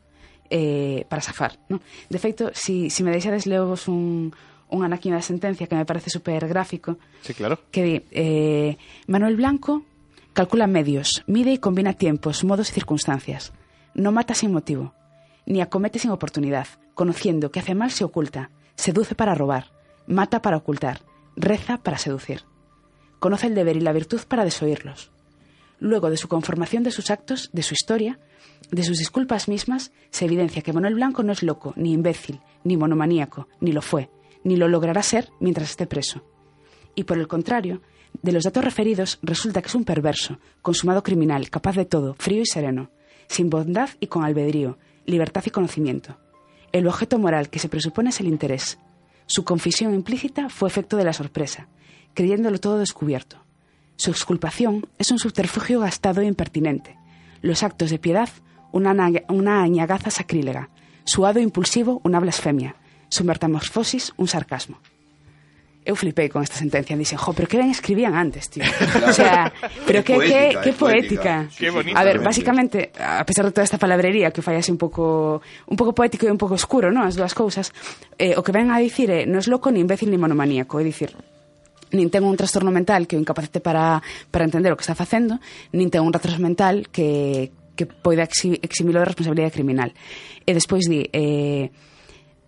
eh, 0.51 1.07
para 1.07 1.23
safar, 1.23 1.55
non? 1.71 1.79
De 2.11 2.19
feito, 2.19 2.51
si, 2.51 2.91
si 2.91 3.01
me 3.01 3.15
deixades 3.15 3.47
leovos 3.47 3.87
un, 3.87 4.35
un 4.69 4.83
anaquino 4.83 5.15
da 5.15 5.21
sentencia 5.21 5.67
que 5.67 5.75
me 5.75 5.85
parece 5.85 6.09
super 6.09 6.47
gráfico, 6.47 6.97
Sí, 7.21 7.33
claro. 7.33 7.59
que 7.71 7.83
di, 7.83 8.01
eh, 8.11 8.77
Manuel 9.07 9.35
Blanco 9.35 9.83
calcula 10.33 10.67
medios, 10.67 11.23
mide 11.27 11.51
y 11.53 11.57
combina 11.59 11.93
tiempos, 11.93 12.43
modos 12.43 12.69
y 12.69 12.73
circunstancias. 12.73 13.53
No 13.93 14.11
mata 14.11 14.33
sin 14.33 14.51
motivo, 14.51 14.93
ni 15.45 15.61
acomete 15.61 15.99
sin 15.99 16.11
oportunidad, 16.11 16.67
conociendo 16.93 17.51
que 17.51 17.59
hace 17.59 17.75
mal 17.75 17.91
se 17.91 18.03
oculta, 18.03 18.49
seduce 18.75 19.15
para 19.15 19.35
robar, 19.35 19.71
mata 20.07 20.41
para 20.41 20.57
ocultar, 20.57 21.01
reza 21.37 21.77
para 21.77 21.97
seducir. 21.97 22.41
Conoce 23.19 23.47
el 23.47 23.55
deber 23.55 23.77
y 23.77 23.81
la 23.81 23.93
virtud 23.93 24.21
para 24.27 24.43
desoírlos. 24.43 25.11
Luego 25.79 26.09
de 26.09 26.17
su 26.17 26.27
conformación 26.27 26.83
de 26.83 26.91
sus 26.91 27.09
actos, 27.11 27.49
de 27.53 27.63
su 27.63 27.73
historia, 27.73 28.19
de 28.71 28.83
sus 28.83 28.97
disculpas 28.97 29.47
mismas, 29.47 29.91
se 30.09 30.25
evidencia 30.25 30.61
que 30.61 30.73
Manuel 30.73 30.95
Blanco 30.95 31.23
no 31.23 31.31
es 31.31 31.43
loco, 31.43 31.73
ni 31.75 31.93
imbécil, 31.93 32.39
ni 32.63 32.75
monomaníaco, 32.77 33.47
ni 33.61 33.71
lo 33.71 33.81
fue, 33.81 34.09
ni 34.45 34.55
lo 34.55 34.69
logrará 34.69 35.03
ser 35.03 35.29
mientras 35.41 35.71
esté 35.71 35.87
preso. 35.87 36.23
Y 36.95 37.03
por 37.03 37.17
el 37.17 37.27
contrario, 37.27 37.81
de 38.21 38.31
los 38.31 38.45
datos 38.45 38.63
referidos 38.63 39.19
resulta 39.21 39.61
que 39.61 39.67
es 39.67 39.75
un 39.75 39.83
perverso, 39.83 40.39
consumado 40.61 41.03
criminal, 41.03 41.49
capaz 41.49 41.75
de 41.75 41.83
todo, 41.83 42.15
frío 42.17 42.41
y 42.41 42.45
sereno, 42.45 42.91
sin 43.27 43.49
bondad 43.49 43.89
y 43.99 44.07
con 44.07 44.23
albedrío, 44.23 44.77
libertad 45.05 45.43
y 45.45 45.49
conocimiento. 45.49 46.17
El 46.71 46.87
objeto 46.87 47.19
moral 47.19 47.49
que 47.49 47.59
se 47.59 47.69
presupone 47.69 48.11
es 48.11 48.19
el 48.21 48.27
interés. 48.27 48.79
Su 49.25 49.43
confesión 49.43 49.93
implícita 49.93 50.49
fue 50.49 50.69
efecto 50.69 50.95
de 50.95 51.03
la 51.03 51.13
sorpresa, 51.13 51.67
creyéndolo 52.13 52.59
todo 52.59 52.77
descubierto. 52.77 53.43
Su 53.97 54.11
exculpación 54.11 54.87
es 54.97 55.11
un 55.11 55.19
subterfugio 55.19 55.79
gastado 55.79 56.21
e 56.21 56.25
impertinente. 56.25 56.97
Los 57.41 57.63
actos 57.63 57.89
de 57.89 57.99
piedad, 57.99 58.29
una, 58.71 59.61
añagaza 59.63 60.11
sacrílega. 60.11 60.69
Su 61.05 61.25
hado 61.25 61.39
impulsivo, 61.39 62.01
una 62.03 62.19
blasfemia. 62.19 62.75
su 63.09 63.23
metamorfosis 63.23 64.13
un 64.17 64.27
sarcasmo. 64.27 64.77
Eu 65.85 65.93
flipei 65.93 66.33
con 66.33 66.41
esta 66.41 66.57
sentencia. 66.57 66.97
Dixen, 66.97 67.21
jo, 67.21 67.29
pero 67.37 67.45
que 67.45 67.61
ben 67.61 67.69
escribían 67.69 68.17
antes, 68.17 68.49
tío. 68.49 68.65
O 69.05 69.13
sea, 69.13 69.53
pero 69.85 70.01
que, 70.01 70.17
poética, 70.17 70.49
que, 70.49 70.57
que 70.65 70.73
poética. 70.73 71.33
Qué 71.53 71.69
bonito. 71.69 71.93
A 71.93 72.03
ver, 72.03 72.25
básicamente, 72.25 72.89
a 72.97 73.21
pesar 73.21 73.45
de 73.45 73.53
toda 73.53 73.61
esta 73.61 73.77
palabrería 73.77 74.33
que 74.33 74.41
fallase 74.41 74.73
un 74.73 74.81
pouco 74.81 75.45
un 75.69 75.77
pouco 75.77 75.93
poético 75.93 76.25
e 76.25 76.33
un 76.33 76.41
pouco 76.41 76.57
oscuro, 76.57 76.89
¿no? 76.89 77.05
As 77.05 77.13
dúas 77.13 77.37
cousas, 77.37 77.69
eh, 78.17 78.33
o 78.33 78.41
que 78.41 78.49
ven 78.49 78.73
a 78.73 78.81
dicir 78.81 79.13
é, 79.13 79.23
eh, 79.23 79.29
non 79.29 79.37
es 79.37 79.45
loco, 79.45 79.69
ni 79.69 79.77
imbécil, 79.77 80.09
ni 80.09 80.17
monomaníaco. 80.17 80.81
É 80.81 80.83
dicir, 80.83 81.13
nin 81.93 82.09
ten 82.09 82.25
un 82.25 82.33
trastorno 82.33 82.73
mental 82.73 83.05
que 83.05 83.13
o 83.13 83.21
incapacite 83.21 83.61
para, 83.61 84.01
para 84.33 84.49
entender 84.49 84.73
o 84.73 84.77
que 84.81 84.89
está 84.89 84.97
facendo, 84.97 85.37
nin 85.69 85.93
ten 85.93 86.01
un 86.01 86.09
retraso 86.09 86.41
mental 86.41 86.89
que, 86.89 87.53
que 87.77 87.85
poida 87.85 88.25
eximilo 88.25 88.97
de 88.97 89.05
responsabilidade 89.05 89.53
criminal. 89.53 89.93
E 90.41 90.49
despois 90.57 90.89
di, 90.89 91.05
eh, 91.13 91.69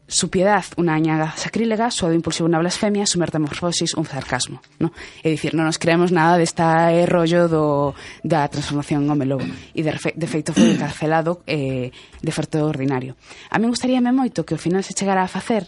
su 0.08 0.30
piedad, 0.30 0.64
una 0.78 0.93
añada 0.93 1.34
sacrílega, 1.36 1.91
su 1.91 2.08
impulsivo, 2.12 2.47
unha 2.47 2.64
blasfemia, 2.64 3.03
su 3.03 3.20
metamorfosis, 3.20 3.91
un 3.99 4.08
sarcasmo. 4.08 4.64
¿no? 4.80 4.95
É 5.20 5.28
dicir, 5.28 5.51
non 5.51 5.68
nos 5.68 5.76
creemos 5.76 6.16
nada 6.16 6.39
desta 6.39 6.95
rollo 7.03 7.51
do, 7.51 7.91
da 8.24 8.47
transformación 8.47 9.03
en 9.03 9.12
home 9.12 9.28
lobo. 9.28 9.43
E 9.76 9.84
de, 9.84 9.91
de 9.91 10.28
feito 10.32 10.55
foi 10.55 10.72
encarcelado 10.72 11.43
eh, 11.43 11.91
de 12.24 12.32
farto 12.32 12.64
ordinario. 12.64 13.20
A 13.51 13.60
mí 13.60 13.68
gustaríame 13.68 14.16
moito 14.16 14.47
que 14.47 14.55
ao 14.55 14.64
final 14.64 14.80
se 14.88 14.95
chegara 14.95 15.28
a 15.28 15.30
facer 15.30 15.68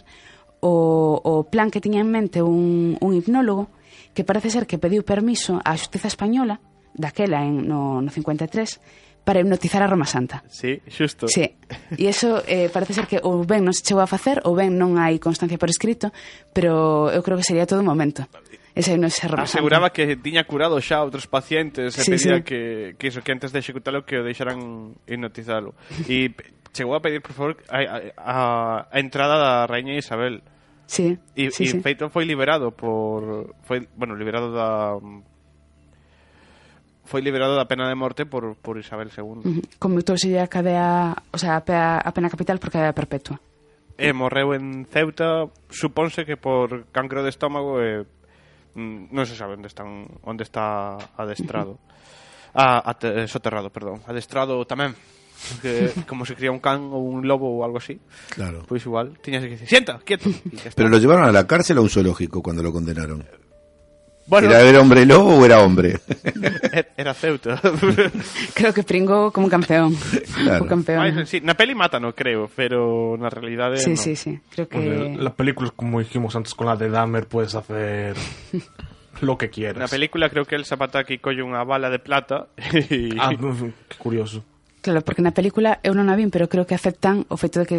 o, 0.64 1.20
o 1.20 1.44
plan 1.44 1.68
que 1.68 1.84
tiña 1.84 2.00
en 2.00 2.08
mente 2.08 2.40
un, 2.40 2.96
un 2.96 3.12
hipnólogo 3.12 3.68
que 4.16 4.24
parece 4.24 4.48
ser 4.48 4.64
que 4.64 4.80
pediu 4.80 5.04
permiso 5.04 5.60
á 5.60 5.76
xustiza 5.76 6.08
Española 6.08 6.64
daquela 6.96 7.44
en, 7.44 7.68
no, 7.68 8.00
no 8.00 8.08
53 8.08 8.80
para 9.24 9.40
hipnotizar 9.40 9.82
a 9.82 9.86
Roma 9.86 10.06
Santa. 10.06 10.42
Sí, 10.48 10.80
xusto. 10.88 11.28
Sí. 11.28 11.44
E 11.96 12.08
iso 12.08 12.42
eh, 12.48 12.72
parece 12.72 12.94
ser 12.96 13.06
que 13.06 13.20
ou 13.22 13.44
ben 13.44 13.62
non 13.62 13.76
se 13.76 13.84
chegou 13.84 14.02
a 14.02 14.10
facer 14.10 14.40
ou 14.48 14.56
ben 14.56 14.74
non 14.74 14.96
hai 14.96 15.20
constancia 15.20 15.60
por 15.60 15.68
escrito, 15.68 16.10
pero 16.56 17.12
eu 17.12 17.20
creo 17.22 17.36
que 17.36 17.46
sería 17.46 17.68
todo 17.68 17.84
o 17.84 17.86
momento. 17.86 18.26
Esa 18.74 18.94
non 18.96 19.10
se 19.10 19.26
Roma 19.26 19.44
Aseguraba 19.44 19.90
Santa. 19.90 19.96
que 19.98 20.16
tiña 20.16 20.46
curado 20.46 20.78
xa 20.80 21.02
outros 21.02 21.26
pacientes 21.26 21.94
e 21.98 22.02
sí, 22.02 22.10
pedía 22.10 22.40
sí. 22.40 22.46
que, 22.46 22.60
que 22.96 23.10
iso, 23.10 23.20
que 23.20 23.34
antes 23.34 23.50
de 23.52 23.60
executalo 23.60 24.06
que 24.06 24.18
o 24.18 24.24
deixaran 24.24 24.94
hipnotizalo. 25.04 25.74
E 26.06 26.32
chegou 26.72 26.94
a 26.94 27.02
pedir, 27.02 27.20
por 27.20 27.34
favor, 27.34 27.52
a, 27.66 27.78
a, 28.14 28.36
a 28.88 28.98
entrada 29.02 29.36
da 29.36 29.52
Rainha 29.66 29.98
Isabel. 29.98 30.42
Sí, 30.86 31.18
e, 31.38 31.50
sí, 31.54 31.66
e 31.66 31.66
sí. 31.70 31.78
feito 31.82 32.10
foi 32.10 32.26
liberado 32.26 32.74
por 32.74 33.54
foi, 33.62 33.86
bueno, 33.94 34.18
liberado 34.18 34.50
da 34.50 34.98
foi 37.10 37.26
liberado 37.26 37.58
da 37.58 37.66
pena 37.66 37.90
de 37.90 37.98
morte 37.98 38.22
por, 38.22 38.54
por 38.54 38.78
Isabel 38.78 39.10
II. 39.10 39.66
Conmutouse 39.82 40.38
a 40.38 40.46
cadea, 40.46 41.18
o 41.34 41.38
sea, 41.42 41.58
a 41.58 41.64
pena, 41.66 41.98
a 41.98 42.10
pena 42.14 42.30
capital 42.30 42.62
por 42.62 42.70
cadea 42.70 42.94
perpetua. 42.94 43.42
E 43.98 44.14
morreu 44.14 44.54
en 44.54 44.86
Ceuta, 44.86 45.50
supónse 45.68 46.22
que 46.22 46.38
por 46.38 46.86
cancro 46.94 47.26
de 47.26 47.34
estómago 47.34 47.82
e 47.82 48.06
mm, 48.78 49.10
non 49.10 49.26
se 49.26 49.34
sabe 49.34 49.58
onde 49.58 49.66
están 49.66 50.06
onde 50.22 50.46
está 50.46 50.94
adestrado. 51.18 51.82
Ah, 52.54 52.78
ate, 52.86 53.26
soterrado, 53.26 53.74
perdón. 53.74 54.06
Adestrado 54.06 54.62
tamén. 54.62 54.94
Que, 55.64 55.88
como 56.04 56.28
se 56.28 56.36
cría 56.36 56.52
un 56.52 56.60
can 56.60 56.92
ou 56.92 57.00
un 57.00 57.24
lobo 57.24 57.48
ou 57.48 57.64
algo 57.64 57.80
así. 57.80 57.96
Claro. 58.28 58.60
Pois 58.68 58.84
igual, 58.84 59.16
tiñas 59.24 59.40
que 59.40 59.56
decir, 59.56 59.72
sienta, 59.72 59.96
quieto. 60.04 60.28
Pero 60.76 60.92
lo 60.92 61.00
llevaron 61.00 61.24
a 61.24 61.32
la 61.32 61.48
cárcel 61.48 61.80
o 61.80 61.80
a 61.80 61.84
un 61.88 61.88
zoológico 61.88 62.44
cuando 62.44 62.60
lo 62.60 62.68
condenaron. 62.68 63.24
Bueno. 64.30 64.46
¿Era, 64.48 64.62
era 64.62 64.80
hombre 64.80 65.04
lobo 65.04 65.34
o 65.34 65.44
era 65.44 65.58
hombre? 65.58 65.98
Era 66.96 67.14
Ceuta. 67.14 67.58
Creo 68.54 68.72
que 68.72 68.84
pringou 68.86 69.32
como 69.34 69.46
un 69.46 69.50
campeón. 69.50 69.90
Claro. 70.38 70.70
Campeón. 70.70 71.00
Ai, 71.02 71.26
sí, 71.26 71.40
na 71.42 71.58
peli 71.58 71.74
mátano, 71.74 72.14
creo, 72.14 72.46
pero 72.54 73.18
na 73.18 73.26
realidade 73.26 73.82
Sí, 73.82 73.90
no. 73.90 73.96
sí, 73.96 74.14
sí. 74.14 74.38
Creo 74.54 74.68
que... 74.68 74.78
Bueno, 74.78 75.18
la 75.18 75.34
película, 75.34 75.72
como 75.74 75.98
dijimos 75.98 76.36
antes 76.36 76.54
con 76.54 76.68
la 76.70 76.76
de 76.76 76.86
Dahmer, 76.88 77.26
puedes 77.26 77.56
hacer 77.58 78.14
lo 79.20 79.34
que 79.34 79.50
quieras. 79.50 79.82
Na 79.82 79.88
película 79.90 80.30
creo 80.30 80.44
que 80.46 80.54
el 80.54 80.62
Zapataki 80.64 81.18
colle 81.18 81.42
unha 81.42 81.66
bala 81.66 81.90
de 81.90 81.98
plata 81.98 82.46
e... 82.54 83.10
Ah, 83.18 83.34
qué 83.34 83.96
curioso. 83.98 84.46
Claro, 84.80 85.02
porque 85.02 85.20
na 85.26 85.34
película 85.34 85.82
eu 85.82 85.92
non 85.92 86.06
a 86.06 86.14
vin, 86.14 86.30
pero 86.30 86.46
creo 86.46 86.64
que 86.70 86.78
aceptan 86.78 87.26
o 87.28 87.36
feito 87.36 87.58
de 87.60 87.66
que 87.66 87.78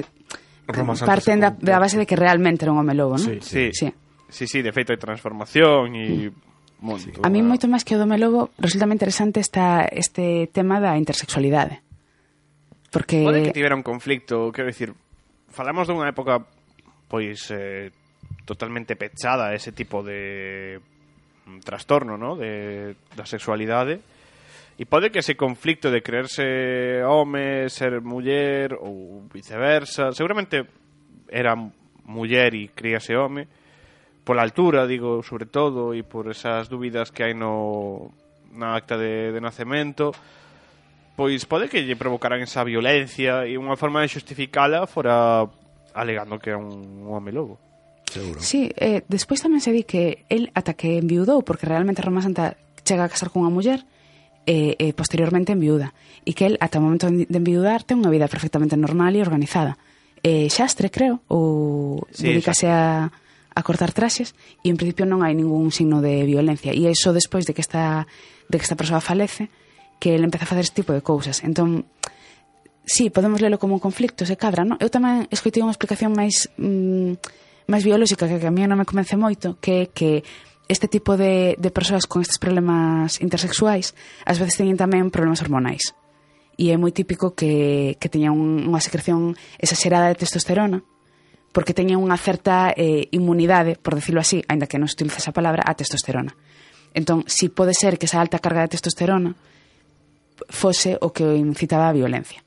Roma 0.68 0.94
parten 1.00 1.40
da, 1.40 1.56
da 1.56 1.80
base 1.80 1.96
de 1.98 2.06
que 2.06 2.20
realmente 2.20 2.66
era 2.68 2.76
un 2.76 2.82
home 2.84 2.94
lobo, 2.94 3.16
non? 3.18 3.26
Sí, 3.26 3.40
Sí, 3.40 3.64
sí. 3.74 3.88
Sí, 4.32 4.48
sí, 4.48 4.64
de 4.64 4.72
feito 4.72 4.96
hai 4.96 4.98
transformación 4.98 5.94
e 5.94 6.32
mm. 6.32 6.52
Monto, 6.82 7.06
sí. 7.06 7.14
A 7.22 7.30
mí 7.30 7.46
moito 7.46 7.70
máis 7.70 7.86
que 7.86 7.94
o 7.94 8.02
do 8.02 8.10
Lobo 8.10 8.50
resulta 8.58 8.90
interesante 8.90 9.38
esta, 9.38 9.86
este 9.86 10.50
tema 10.50 10.82
da 10.82 10.98
intersexualidade. 10.98 11.86
Porque... 12.90 13.22
Pode 13.22 13.46
que 13.46 13.54
tivera 13.54 13.78
un 13.78 13.86
conflicto, 13.86 14.50
quero 14.50 14.74
dicir, 14.74 14.98
falamos 15.54 15.86
dunha 15.86 16.10
época 16.10 16.42
pois 17.06 17.54
eh, 17.54 17.94
totalmente 18.50 18.98
pechada 18.98 19.54
ese 19.54 19.72
tipo 19.72 20.02
de 20.02 20.82
mm, 21.46 21.62
trastorno, 21.62 22.18
¿no? 22.18 22.34
de 22.34 22.98
da 23.14 23.30
sexualidade. 23.30 24.02
E 24.82 24.90
pode 24.90 25.14
que 25.14 25.22
ese 25.22 25.38
conflicto 25.38 25.94
de 25.94 26.02
creerse 26.02 27.06
home, 27.06 27.70
ser 27.70 28.02
muller 28.02 28.74
ou 28.74 29.22
viceversa, 29.30 30.10
seguramente 30.18 30.66
era 31.30 31.54
muller 32.10 32.58
e 32.58 32.74
críase 32.74 33.14
home, 33.14 33.46
pola 34.24 34.44
altura, 34.44 34.88
digo, 34.88 35.24
sobre 35.24 35.46
todo, 35.46 35.94
e 35.94 36.06
por 36.06 36.30
esas 36.30 36.70
dúbidas 36.70 37.10
que 37.10 37.26
hai 37.26 37.34
no 37.34 38.14
na 38.52 38.76
acta 38.76 39.00
de, 39.00 39.32
de 39.32 39.40
nacemento, 39.40 40.12
pois 41.16 41.48
pode 41.48 41.72
que 41.72 41.84
lle 41.84 41.96
provocaran 41.96 42.44
esa 42.44 42.62
violencia 42.68 43.48
e 43.48 43.56
unha 43.56 43.80
forma 43.80 44.04
de 44.04 44.12
xustificala 44.12 44.86
fora 44.86 45.48
alegando 45.96 46.40
que 46.40 46.52
era 46.54 46.60
un, 46.60 47.08
un 47.08 47.12
home 47.12 47.32
lobo. 47.32 47.58
Seguro. 48.12 48.44
Sí, 48.44 48.68
eh, 48.76 49.08
despois 49.08 49.40
tamén 49.40 49.64
se 49.64 49.72
di 49.72 49.88
que 49.88 50.28
el 50.28 50.52
ata 50.52 50.76
que 50.76 51.00
enviudou, 51.00 51.42
porque 51.48 51.70
realmente 51.70 52.04
Roma 52.04 52.20
Santa 52.20 52.60
chega 52.84 53.08
a 53.08 53.12
casar 53.12 53.32
cunha 53.32 53.48
muller, 53.48 53.88
e, 54.44 54.74
e 54.82 54.90
posteriormente 54.98 55.54
enviuda 55.54 55.94
e 56.26 56.34
que 56.34 56.50
el 56.50 56.58
ata 56.58 56.82
o 56.82 56.84
momento 56.84 57.06
de 57.14 57.30
enviudar 57.30 57.86
ten 57.86 58.02
unha 58.02 58.10
vida 58.10 58.26
perfectamente 58.26 58.74
normal 58.74 59.14
e 59.14 59.22
organizada 59.22 59.78
Eh, 60.24 60.50
Xastre, 60.54 60.94
creo 60.94 61.26
ou 61.34 62.06
sí, 62.14 62.30
dedicase 62.30 62.70
a, 62.70 63.10
a 63.54 63.62
cortar 63.64 63.92
traxes 63.92 64.34
e 64.64 64.72
en 64.72 64.80
principio 64.80 65.04
non 65.04 65.22
hai 65.22 65.36
ningún 65.36 65.70
signo 65.76 66.00
de 66.00 66.24
violencia. 66.24 66.72
E 66.72 66.88
iso 66.88 67.12
despois 67.12 67.44
de 67.44 67.52
que 67.52 67.64
esta, 67.64 68.08
de 68.48 68.56
que 68.56 68.66
esta 68.66 68.80
persoa 68.80 69.04
falece 69.04 69.52
que 70.00 70.16
ele 70.16 70.26
empeza 70.26 70.48
a 70.48 70.52
facer 70.52 70.66
este 70.66 70.82
tipo 70.82 70.96
de 70.96 71.04
cousas. 71.04 71.44
Entón 71.44 71.86
sí, 72.86 73.10
podemos 73.10 73.42
lelo 73.42 73.60
como 73.60 73.76
un 73.76 73.84
conflicto 73.84 74.26
se 74.26 74.38
cadra, 74.38 74.64
non? 74.66 74.80
eu 74.82 74.90
tamén 74.90 75.28
escoitei 75.30 75.62
unha 75.62 75.76
explicación 75.76 76.16
máis 76.16 76.50
mm, 76.58 77.20
máis 77.70 77.84
biolóxica 77.86 78.26
que 78.28 78.42
a 78.42 78.54
mí 78.54 78.66
non 78.66 78.80
me 78.80 78.88
convence 78.88 79.16
moito 79.16 79.60
que 79.62 79.94
que 79.94 80.26
este 80.72 80.88
tipo 80.88 81.20
de, 81.20 81.56
de 81.60 81.70
persoas 81.72 82.08
con 82.08 82.24
estes 82.24 82.40
problemas 82.40 83.20
intersexuais 83.20 83.94
ás 84.24 84.40
veces 84.40 84.58
teñen 84.58 84.80
tamén 84.80 85.12
problemas 85.12 85.44
hormonais. 85.44 85.94
E 86.58 86.72
é 86.72 86.78
moi 86.78 86.96
típico 86.96 87.34
que, 87.34 87.96
que 88.00 88.12
teña 88.12 88.32
un, 88.32 88.70
unha 88.70 88.82
secreción 88.82 89.36
exagerada 89.60 90.10
de 90.10 90.20
testosterona 90.20 90.82
porque 91.52 91.76
teñen 91.76 92.00
unha 92.00 92.16
certa 92.16 92.72
eh, 92.72 93.12
inmunidade, 93.12 93.76
por 93.76 93.96
decirlo 93.96 94.24
así, 94.24 94.40
aínda 94.48 94.68
que 94.68 94.80
non 94.80 94.88
se 94.88 94.96
utiliza 94.96 95.20
esa 95.20 95.36
palabra, 95.36 95.68
a 95.68 95.76
testosterona. 95.76 96.32
Entón, 96.96 97.28
si 97.28 97.52
pode 97.52 97.76
ser 97.76 98.00
que 98.00 98.08
esa 98.08 98.24
alta 98.24 98.40
carga 98.40 98.64
de 98.64 98.72
testosterona 98.76 99.36
fose 100.48 100.96
o 101.00 101.12
que 101.12 101.24
o 101.28 101.36
incitaba 101.36 101.92
a 101.92 101.96
violencia. 101.96 102.44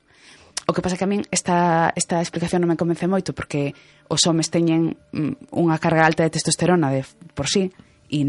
O 0.65 0.73
que 0.73 0.81
pasa 0.81 0.97
que 0.97 1.05
a 1.05 1.09
min 1.09 1.21
esta, 1.29 1.93
esta 1.93 2.17
explicación 2.17 2.65
non 2.65 2.69
me 2.73 2.77
convence 2.77 3.05
moito 3.05 3.37
porque 3.37 3.77
os 4.09 4.25
homes 4.25 4.49
teñen 4.49 4.97
mm, 5.13 5.53
unha 5.53 5.77
carga 5.77 6.05
alta 6.05 6.25
de 6.25 6.33
testosterona 6.33 6.89
de, 6.89 7.05
por 7.37 7.45
sí 7.45 7.69
e 8.09 8.19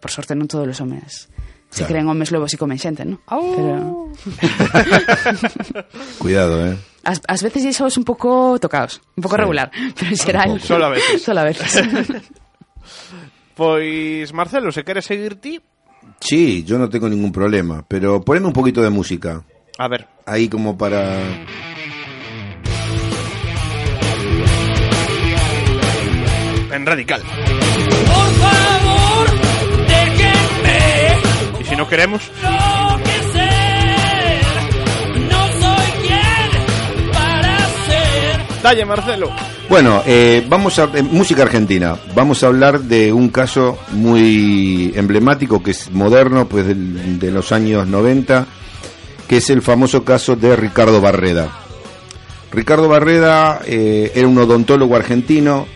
por 0.00 0.12
sorte 0.12 0.36
non 0.36 0.48
todos 0.48 0.68
os 0.68 0.80
homes 0.84 1.32
se 1.72 1.82
claro. 1.82 1.88
creen 1.88 2.06
homes 2.08 2.30
lobos 2.30 2.52
e 2.54 2.60
comen 2.60 2.78
xente, 2.78 3.02
non? 3.04 3.18
Oh. 3.26 3.52
Pero... 3.52 3.74
Cuidado, 6.22 6.62
eh? 6.62 6.76
As, 7.06 7.20
as 7.28 7.42
veces 7.42 7.64
iso 7.64 7.86
es 7.86 7.96
un 7.96 8.04
pouco 8.04 8.58
tocados, 8.60 9.00
un 9.16 9.22
pouco 9.22 9.36
Sí. 9.36 9.40
regular, 9.40 9.70
pero. 9.94 10.46
Un 10.46 10.58
pouco. 10.58 10.66
Solo 10.66 10.86
a 10.86 10.90
veces. 10.90 11.22
Solo 11.24 11.40
a 11.40 11.44
veces. 11.44 11.82
Pois, 13.54 14.32
Marcelo, 14.34 14.70
se 14.72 14.84
queres 14.84 15.04
seguir 15.06 15.36
ti, 15.40 15.60
Sí, 16.20 16.64
yo 16.64 16.78
no 16.78 16.88
tengo 16.88 17.08
ningún 17.08 17.32
problema, 17.32 17.84
pero 17.86 18.20
poneme 18.22 18.46
un 18.46 18.52
poquito 18.52 18.80
de 18.82 18.90
música. 18.90 19.42
a 19.78 19.88
ver. 19.88 20.06
Ahí 20.24 20.48
como 20.48 20.76
para... 20.78 21.20
En 26.72 26.84
radical. 26.84 27.22
Por 27.22 28.32
favor, 28.34 29.26
déjenme 29.88 31.60
Y 31.60 31.64
si 31.64 31.76
no 31.76 31.88
queremos, 31.88 32.22
enloquecer. 32.42 32.55
Marcelo. 38.84 39.30
Bueno, 39.68 40.02
eh, 40.06 40.44
vamos 40.48 40.80
a 40.80 40.90
eh, 40.92 41.02
música 41.02 41.42
argentina. 41.42 41.96
Vamos 42.16 42.42
a 42.42 42.48
hablar 42.48 42.80
de 42.80 43.12
un 43.12 43.28
caso 43.28 43.78
muy 43.92 44.92
emblemático 44.96 45.62
que 45.62 45.70
es 45.70 45.92
moderno, 45.92 46.48
pues 46.48 46.66
de 46.66 47.30
los 47.30 47.52
años 47.52 47.86
90, 47.86 48.44
que 49.28 49.36
es 49.36 49.50
el 49.50 49.62
famoso 49.62 50.04
caso 50.04 50.34
de 50.34 50.56
Ricardo 50.56 51.00
Barreda. 51.00 51.48
Ricardo 52.50 52.88
Barreda 52.88 53.60
eh, 53.64 54.10
era 54.16 54.26
un 54.26 54.36
odontólogo 54.36 54.96
argentino 54.96 55.68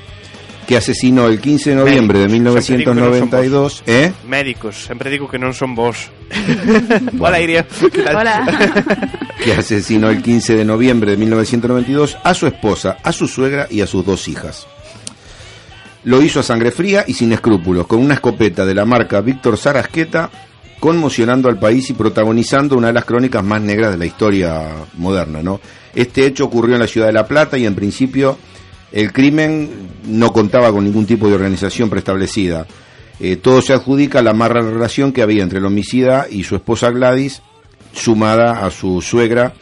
que 0.70 0.76
asesinó 0.76 1.26
el 1.26 1.40
15 1.40 1.70
de 1.70 1.74
noviembre 1.74 2.20
de 2.20 2.28
Médicos, 2.28 2.64
siempre 2.64 2.78
digo 2.78 2.94
que 2.94 3.00
no 3.00 3.10
son 3.10 3.28
1992, 3.28 3.82
¿eh? 3.88 4.12
Médicos, 4.28 4.84
sempre 4.84 5.10
digo 5.10 5.26
que 5.26 5.34
non 5.36 5.50
son 5.50 5.74
vos. 5.74 6.14
Hola, 7.18 7.42
Iria. 7.42 7.66
Hola. 8.14 8.46
que 9.42 9.50
asesinó 9.50 10.14
el 10.14 10.22
15 10.22 10.54
de 10.54 10.64
noviembre 10.64 11.10
de 11.10 11.16
1992 11.16 12.18
a 12.22 12.34
su 12.34 12.46
esposa, 12.46 12.98
a 13.02 13.10
su 13.10 13.26
suegra 13.26 13.66
y 13.66 13.80
a 13.80 13.88
sus 13.88 14.06
dos 14.06 14.28
hijas. 14.28 14.68
Lo 16.04 16.22
hizo 16.22 16.38
a 16.38 16.46
sangre 16.46 16.70
fría 16.70 17.02
y 17.04 17.14
sin 17.14 17.32
escrúpulos, 17.32 17.88
con 17.88 17.98
una 17.98 18.14
escopeta 18.14 18.64
de 18.64 18.74
la 18.78 18.84
marca 18.84 19.20
Víctor 19.22 19.58
Sarasqueta, 19.58 20.30
conmocionando 20.78 21.48
al 21.48 21.58
país 21.58 21.90
y 21.90 21.94
protagonizando 21.94 22.78
una 22.78 22.86
de 22.86 22.94
las 22.94 23.06
crónicas 23.06 23.42
más 23.42 23.60
negras 23.60 23.90
de 23.90 23.98
la 23.98 24.06
historia 24.06 24.68
moderna. 24.94 25.42
¿no? 25.42 25.60
Este 25.96 26.26
hecho 26.26 26.44
ocurrió 26.44 26.76
en 26.76 26.80
la 26.80 26.86
ciudad 26.86 27.08
de 27.08 27.12
La 27.14 27.26
Plata 27.26 27.58
y 27.58 27.66
en 27.66 27.74
principio 27.74 28.38
el 28.92 29.12
crimen 29.12 29.70
no 30.06 30.32
contaba 30.32 30.72
con 30.72 30.84
ningún 30.84 31.06
tipo 31.06 31.28
de 31.28 31.34
organización 31.34 31.90
preestablecida. 31.90 32.66
Eh, 33.20 33.36
todo 33.36 33.60
se 33.62 33.72
adjudica 33.72 34.20
a 34.20 34.22
la 34.22 34.32
mala 34.32 34.60
relación 34.62 35.12
que 35.12 35.22
había 35.22 35.42
entre 35.42 35.58
el 35.58 35.66
homicida 35.66 36.26
y 36.30 36.42
su 36.42 36.56
esposa 36.56 36.90
Gladys, 36.90 37.42
sumada 37.92 38.64
a 38.64 38.70
su 38.70 39.02
suegra 39.02 39.52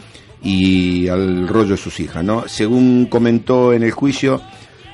y 0.43 1.09
al 1.09 1.49
rollo 1.49 1.71
de 1.71 1.77
sus 1.77 1.99
hijas. 2.01 2.25
¿no? 2.25 2.47
Según 2.47 3.07
comentó 3.07 3.73
en 3.73 3.83
el 3.83 3.91
juicio, 3.91 4.41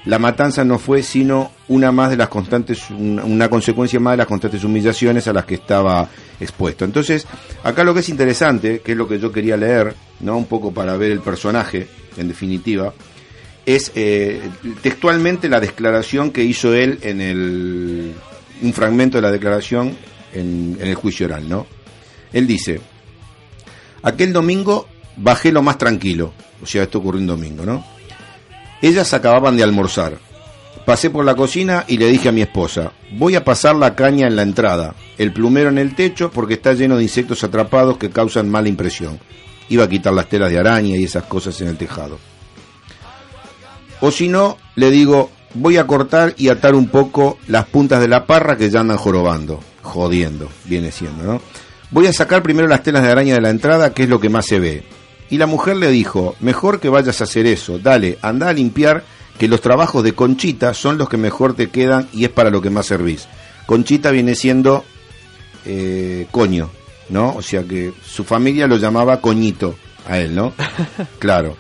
la 0.07 0.19
matanza 0.19 0.65
no 0.65 0.79
fue 0.79 1.03
sino 1.03 1.51
una 1.69 1.93
más 1.93 2.11
de 2.11 2.17
las 2.17 2.29
constantes, 2.29 2.91
una 2.91 3.49
consecuencia 3.49 4.01
más 4.01 4.15
de 4.15 4.19
las 4.19 4.27
constantes 4.27 4.65
humillaciones 4.65 5.27
a 5.29 5.33
las 5.33 5.45
que 5.45 5.55
estaba 5.55 6.09
expuesto. 6.41 6.85
Entonces, 6.85 7.27
acá 7.63 7.85
lo 7.85 7.95
que 7.95 8.01
es 8.01 8.09
interesante, 8.09 8.81
que 8.81 8.93
es 8.93 8.99
lo 8.99 9.09
que 9.09 9.19
yo 9.19 9.31
quería 9.31 9.57
leer, 9.57 9.95
¿no? 10.21 10.37
un 10.37 10.47
poco 10.47 10.73
para 10.73 10.97
ver 10.97 11.13
el 11.13 11.21
personaje, 11.21 11.89
en 12.17 12.29
definitiva, 12.29 12.93
es 13.67 13.93
eh, 13.95 14.43
textualmente 14.83 15.49
la 15.49 15.61
declaración 15.61 16.31
que 16.31 16.45
hizo 16.45 16.75
él 16.75 16.99
en 17.03 17.21
el 17.21 18.15
un 18.63 18.73
fragmento 18.73 19.19
de 19.19 19.23
la 19.23 19.33
declaración 19.33 19.97
en, 20.33 20.77
en 20.81 20.89
el 20.89 20.95
juicio 20.95 21.27
oral, 21.27 21.49
¿no? 21.49 21.67
Él 22.33 22.47
dice, 22.47 22.81
aquel 24.03 24.33
domingo 24.33 24.89
bajé 25.17 25.53
lo 25.53 25.63
más 25.63 25.79
tranquilo, 25.79 26.33
o 26.63 26.67
sea, 26.67 26.85
esto 26.85 26.99
ocurrió 26.99 27.21
un 27.21 27.27
domingo, 27.27 27.65
¿no? 27.65 27.85
Ellas 28.83 29.13
acababan 29.15 29.57
de 29.57 29.63
almorzar. 29.63 30.19
Pasé 30.85 31.09
por 31.09 31.25
la 31.25 31.35
cocina 31.35 31.85
y 31.89 31.97
le 31.97 32.09
dije 32.09 32.29
a 32.29 32.33
mi 32.33 32.43
esposa, 32.43 32.93
voy 33.13 33.37
a 33.37 33.45
pasar 33.45 33.75
la 33.75 33.95
caña 33.95 34.27
en 34.27 34.37
la 34.37 34.43
entrada, 34.43 34.95
el 35.17 35.33
plumero 35.33 35.71
en 35.71 35.79
el 35.79 35.95
techo 35.95 36.31
porque 36.31 36.55
está 36.55 36.75
lleno 36.75 36.97
de 36.97 37.05
insectos 37.05 37.43
atrapados 37.43 37.97
que 37.97 38.11
causan 38.11 38.51
mala 38.51 38.69
impresión. 38.69 39.19
Iba 39.71 39.85
a 39.85 39.89
quitar 39.89 40.13
las 40.13 40.29
telas 40.29 40.51
de 40.51 40.59
araña 40.59 40.97
y 40.97 41.05
esas 41.05 41.25
cosas 41.25 41.59
en 41.63 41.69
el 41.69 41.79
tejado. 41.79 42.19
O 44.07 44.11
si 44.11 44.29
no, 44.29 44.59
le 44.77 44.91
digo, 44.91 45.31
voy 45.55 45.79
a 45.79 45.87
cortar 45.87 46.35
y 46.37 46.51
atar 46.51 46.75
un 46.75 46.89
poco 46.89 47.39
las 47.49 47.65
puntas 47.65 48.03
de 48.03 48.09
la 48.09 48.27
parra 48.27 48.59
que 48.59 48.69
ya 48.69 48.81
andan 48.81 48.99
jorobando, 48.99 49.61
jodiendo, 49.81 50.51
viene 50.67 50.93
siendo, 50.93 51.25
¿no? 51.25 51.41
Voy 51.91 52.07
a 52.07 52.13
sacar 52.13 52.43
primero 52.43 52.69
las 52.69 52.83
telas 52.83 53.03
de 53.03 53.11
araña 53.11 53.37
de 53.37 53.41
la 53.41 53.49
entrada, 53.49 53.95
que 53.95 54.03
es 54.03 54.11
lo 54.11 54.21
que 54.21 54.29
más 54.29 54.45
se 54.45 54.59
ve. 54.59 54.85
Y 55.31 55.39
la 55.39 55.47
mujer 55.47 55.79
le 55.79 55.91
dijo, 55.91 56.37
mejor 56.41 56.81
que 56.81 56.91
vayas 56.91 57.23
a 57.23 57.25
hacer 57.25 57.47
eso, 57.47 57.79
dale, 57.79 58.19
anda 58.21 58.51
a 58.51 58.53
limpiar, 58.53 59.05
que 59.39 59.49
los 59.49 59.63
trabajos 59.63 60.05
de 60.05 60.13
Conchita 60.13 60.75
son 60.75 60.99
los 60.99 61.09
que 61.09 61.17
mejor 61.17 61.55
te 61.55 61.71
quedan 61.71 62.07
y 62.13 62.25
es 62.25 62.31
para 62.31 62.51
lo 62.51 62.61
que 62.61 62.69
más 62.69 62.85
servís. 62.85 63.27
Conchita 63.65 64.11
viene 64.11 64.35
siendo 64.35 64.85
eh, 65.65 66.27
coño, 66.31 66.69
¿no? 67.09 67.35
O 67.35 67.41
sea 67.41 67.63
que 67.63 67.95
su 68.05 68.23
familia 68.23 68.67
lo 68.67 68.77
llamaba 68.77 69.23
coñito 69.23 69.77
a 70.07 70.19
él, 70.19 70.35
¿no? 70.35 70.53
Claro. 71.19 71.57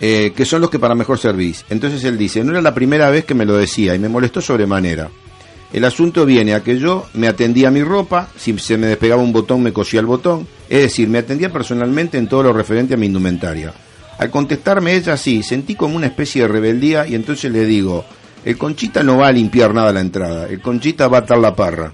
Eh, 0.00 0.32
que 0.36 0.44
son 0.44 0.60
los 0.60 0.70
que 0.70 0.78
para 0.78 0.94
mejor 0.94 1.18
servís. 1.18 1.64
Entonces 1.70 2.04
él 2.04 2.16
dice, 2.16 2.44
no 2.44 2.52
era 2.52 2.62
la 2.62 2.74
primera 2.74 3.10
vez 3.10 3.24
que 3.24 3.34
me 3.34 3.44
lo 3.44 3.56
decía 3.56 3.94
y 3.94 3.98
me 3.98 4.08
molestó 4.08 4.40
sobremanera. 4.40 5.10
El 5.72 5.84
asunto 5.84 6.24
viene 6.24 6.54
a 6.54 6.62
que 6.62 6.78
yo 6.78 7.06
me 7.14 7.28
atendía 7.28 7.68
a 7.68 7.72
mi 7.72 7.82
ropa, 7.82 8.28
si 8.36 8.56
se 8.58 8.78
me 8.78 8.86
despegaba 8.86 9.22
un 9.22 9.32
botón 9.32 9.62
me 9.62 9.72
cosía 9.72 10.00
el 10.00 10.06
botón, 10.06 10.46
es 10.68 10.82
decir, 10.82 11.08
me 11.08 11.18
atendía 11.18 11.52
personalmente 11.52 12.16
en 12.16 12.26
todo 12.26 12.44
lo 12.44 12.52
referente 12.52 12.94
a 12.94 12.96
mi 12.96 13.06
indumentaria. 13.06 13.74
Al 14.18 14.30
contestarme 14.30 14.94
ella 14.94 15.12
así, 15.12 15.42
sentí 15.42 15.74
como 15.74 15.96
una 15.96 16.06
especie 16.06 16.42
de 16.42 16.48
rebeldía 16.48 17.06
y 17.06 17.14
entonces 17.14 17.52
le 17.52 17.66
digo, 17.66 18.04
el 18.44 18.56
conchita 18.56 19.02
no 19.02 19.18
va 19.18 19.28
a 19.28 19.32
limpiar 19.32 19.74
nada 19.74 19.92
la 19.92 20.00
entrada, 20.00 20.46
el 20.46 20.60
conchita 20.60 21.06
va 21.08 21.18
a 21.18 21.20
atar 21.20 21.38
la 21.38 21.54
parra. 21.54 21.92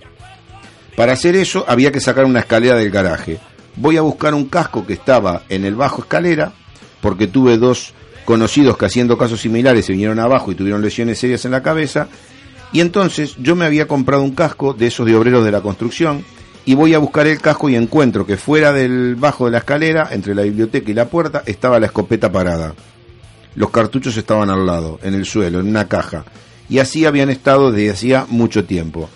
Para 0.96 1.14
hacer 1.14 1.34
eso 1.34 1.64
había 1.66 1.90
que 1.90 2.00
sacar 2.00 2.24
una 2.24 2.40
escalera 2.40 2.76
del 2.76 2.90
garaje. 2.90 3.40
Voy 3.76 3.96
a 3.96 4.02
buscar 4.02 4.34
un 4.34 4.44
casco 4.44 4.86
que 4.86 4.92
estaba 4.92 5.42
en 5.48 5.64
el 5.64 5.74
bajo 5.74 6.02
escalera, 6.02 6.52
porque 7.04 7.26
tuve 7.26 7.58
dos 7.58 7.92
conocidos 8.24 8.78
que 8.78 8.86
haciendo 8.86 9.18
casos 9.18 9.42
similares 9.42 9.84
se 9.84 9.92
vinieron 9.92 10.18
abajo 10.18 10.50
y 10.50 10.54
tuvieron 10.54 10.80
lesiones 10.80 11.18
serias 11.18 11.44
en 11.44 11.50
la 11.50 11.62
cabeza, 11.62 12.08
y 12.72 12.80
entonces 12.80 13.36
yo 13.38 13.54
me 13.56 13.66
había 13.66 13.86
comprado 13.86 14.22
un 14.22 14.34
casco 14.34 14.72
de 14.72 14.86
esos 14.86 15.04
de 15.04 15.14
obreros 15.14 15.44
de 15.44 15.52
la 15.52 15.60
construcción, 15.60 16.24
y 16.64 16.72
voy 16.72 16.94
a 16.94 16.98
buscar 16.98 17.26
el 17.26 17.42
casco 17.42 17.68
y 17.68 17.76
encuentro 17.76 18.24
que 18.24 18.38
fuera 18.38 18.72
del 18.72 19.16
bajo 19.16 19.44
de 19.44 19.50
la 19.50 19.58
escalera, 19.58 20.08
entre 20.12 20.34
la 20.34 20.44
biblioteca 20.44 20.90
y 20.90 20.94
la 20.94 21.04
puerta, 21.04 21.42
estaba 21.44 21.78
la 21.78 21.86
escopeta 21.86 22.32
parada. 22.32 22.72
Los 23.54 23.68
cartuchos 23.68 24.16
estaban 24.16 24.48
al 24.48 24.64
lado, 24.64 24.98
en 25.02 25.12
el 25.12 25.26
suelo, 25.26 25.60
en 25.60 25.68
una 25.68 25.86
caja, 25.88 26.24
y 26.70 26.78
así 26.78 27.04
habían 27.04 27.28
estado 27.28 27.70
desde 27.70 27.90
hacía 27.90 28.26
mucho 28.30 28.64
tiempo. 28.64 29.10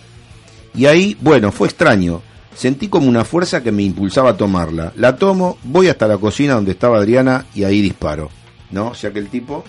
Y 0.74 0.84
ahí, 0.84 1.16
bueno, 1.22 1.52
fue 1.52 1.68
extraño. 1.68 2.20
Sentí 2.58 2.88
como 2.88 3.08
una 3.08 3.24
fuerza 3.24 3.62
que 3.62 3.70
me 3.70 3.84
impulsaba 3.84 4.30
a 4.30 4.36
tomarla. 4.36 4.92
La 4.96 5.14
tomo, 5.14 5.58
voy 5.62 5.86
hasta 5.86 6.08
la 6.08 6.18
cocina 6.18 6.54
donde 6.54 6.72
estaba 6.72 6.98
Adriana 6.98 7.46
y 7.54 7.62
ahí 7.62 7.80
disparo. 7.80 8.30
¿No? 8.72 8.88
O 8.88 8.94
sea 8.94 9.12
que 9.12 9.20
el 9.20 9.28
tipo, 9.28 9.62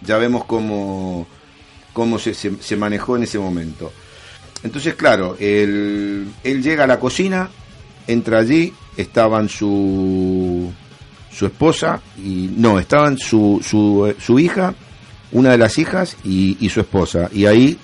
ya 0.00 0.16
vemos 0.16 0.46
cómo, 0.46 1.26
cómo 1.92 2.18
se, 2.18 2.32
se- 2.32 2.56
se 2.62 2.76
manejó 2.76 3.16
en 3.18 3.24
ese 3.24 3.38
momento. 3.38 3.92
Entonces, 4.62 4.94
claro, 4.94 5.36
él, 5.38 6.28
él 6.42 6.62
llega 6.62 6.84
a 6.84 6.86
la 6.86 6.98
cocina, 6.98 7.50
entra 8.06 8.38
allí, 8.38 8.72
estaban 8.96 9.50
su, 9.50 10.72
su 11.30 11.44
esposa, 11.44 12.00
y 12.16 12.50
no, 12.56 12.78
estaban 12.78 13.18
su, 13.18 13.60
su, 13.62 14.14
su 14.18 14.38
hija, 14.38 14.74
una 15.30 15.50
de 15.50 15.58
las 15.58 15.76
hijas 15.78 16.16
y, 16.24 16.56
y 16.58 16.70
su 16.70 16.80
esposa. 16.80 17.28
Y 17.34 17.44
ahí 17.44 17.76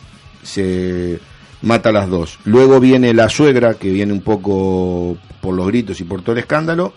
se 0.43 1.21
mata 1.65 1.89
a 1.89 1.93
las 1.93 2.09
dos. 2.09 2.39
Luego 2.45 2.79
viene 2.79 3.15
la 3.15 3.29
suegra, 3.29 3.75
que 3.75 3.91
viene 3.91 4.13
un 4.13 4.21
poco 4.21 5.17
por 5.41 5.55
los 5.55 5.67
gritos 5.67 6.01
y 6.01 6.05
por 6.05 6.23
todo 6.23 6.33
el 6.33 6.39
escándalo, 6.39 6.93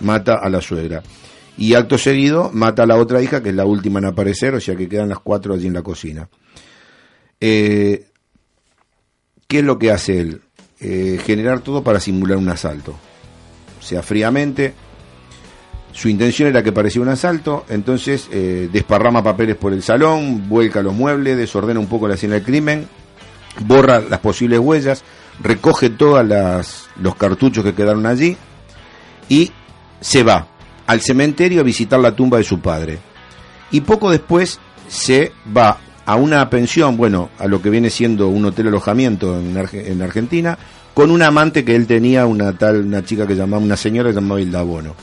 mata 0.00 0.36
a 0.36 0.48
la 0.48 0.60
suegra. 0.60 1.02
Y 1.58 1.74
acto 1.74 1.96
seguido 1.96 2.50
mata 2.52 2.82
a 2.82 2.86
la 2.86 2.96
otra 2.96 3.22
hija, 3.22 3.42
que 3.42 3.48
es 3.48 3.54
la 3.54 3.64
última 3.64 3.98
en 3.98 4.04
aparecer, 4.04 4.54
o 4.54 4.60
sea 4.60 4.76
que 4.76 4.88
quedan 4.88 5.08
las 5.08 5.20
cuatro 5.20 5.54
allí 5.54 5.66
en 5.66 5.72
la 5.72 5.82
cocina. 5.82 6.28
Eh, 7.40 8.06
¿Qué 9.48 9.58
es 9.60 9.64
lo 9.64 9.78
que 9.78 9.90
hace 9.90 10.20
él? 10.20 10.42
Eh, 10.78 11.18
generar 11.24 11.60
todo 11.60 11.82
para 11.82 11.98
simular 11.98 12.36
un 12.36 12.50
asalto. 12.50 12.94
O 13.78 13.82
sea, 13.82 14.02
fríamente, 14.02 14.74
su 15.92 16.10
intención 16.10 16.48
era 16.48 16.62
que 16.62 16.72
parecía 16.72 17.00
un 17.00 17.08
asalto, 17.08 17.64
entonces 17.70 18.28
eh, 18.30 18.68
desparrama 18.70 19.22
papeles 19.22 19.56
por 19.56 19.72
el 19.72 19.82
salón, 19.82 20.50
vuelca 20.50 20.82
los 20.82 20.92
muebles, 20.92 21.38
desordena 21.38 21.80
un 21.80 21.86
poco 21.86 22.08
la 22.08 22.14
escena 22.14 22.34
del 22.34 22.42
crimen, 22.42 22.86
borra 23.60 24.00
las 24.00 24.20
posibles 24.20 24.58
huellas, 24.58 25.04
recoge 25.42 25.90
todos 25.90 26.24
los 27.00 27.14
cartuchos 27.16 27.64
que 27.64 27.74
quedaron 27.74 28.06
allí 28.06 28.36
y 29.28 29.52
se 30.00 30.22
va. 30.22 30.48
al 30.86 31.00
cementerio 31.00 31.60
a 31.60 31.64
visitar 31.64 31.98
la 31.98 32.14
tumba 32.14 32.38
de 32.38 32.44
su 32.44 32.60
padre. 32.60 32.98
Y 33.72 33.80
poco 33.80 34.10
después 34.10 34.60
se 34.86 35.32
va 35.56 35.78
a 36.04 36.14
una 36.14 36.48
pensión, 36.48 36.96
bueno, 36.96 37.30
a 37.40 37.48
lo 37.48 37.60
que 37.60 37.70
viene 37.70 37.90
siendo 37.90 38.28
un 38.28 38.44
hotel 38.44 38.68
alojamiento 38.68 39.36
en, 39.36 39.56
en 39.56 40.02
Argentina, 40.02 40.56
con 40.94 41.10
una 41.10 41.26
amante 41.26 41.64
que 41.64 41.74
él 41.74 41.88
tenía, 41.88 42.24
una 42.24 42.56
tal, 42.56 42.82
una 42.82 43.04
chica 43.04 43.26
que 43.26 43.34
llamaba, 43.34 43.62
una 43.62 43.76
señora 43.76 44.10
que 44.10 44.14
llamaba 44.14 44.40
Hilda 44.40 44.62
Bono. 44.62 44.94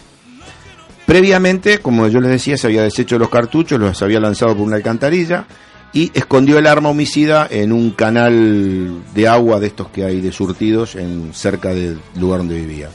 Previamente, 1.06 1.80
como 1.80 2.08
yo 2.08 2.22
les 2.22 2.32
decía, 2.32 2.56
se 2.58 2.68
había 2.68 2.84
deshecho 2.84 3.20
los 3.20 3.30
cartuchos, 3.30 3.78
los 3.78 4.02
había 4.02 4.22
lanzado 4.22 4.56
por 4.56 4.66
una 4.66 4.78
alcantarilla 4.78 5.46
y 5.94 6.12
escondió 6.14 6.58
el 6.58 6.66
arma 6.68 6.90
homicida 6.90 7.48
en 7.50 7.72
un 7.72 7.92
canal 7.92 9.04
de 9.14 9.28
agua 9.28 9.60
de 9.60 9.68
estos 9.68 9.90
que 9.90 10.04
hay 10.04 10.22
de 10.22 10.32
surtidos 10.32 10.96
en 10.96 11.34
cerca 11.34 11.70
del 11.70 12.00
lugar 12.20 12.40
donde 12.40 12.56
vivía. 12.56 12.90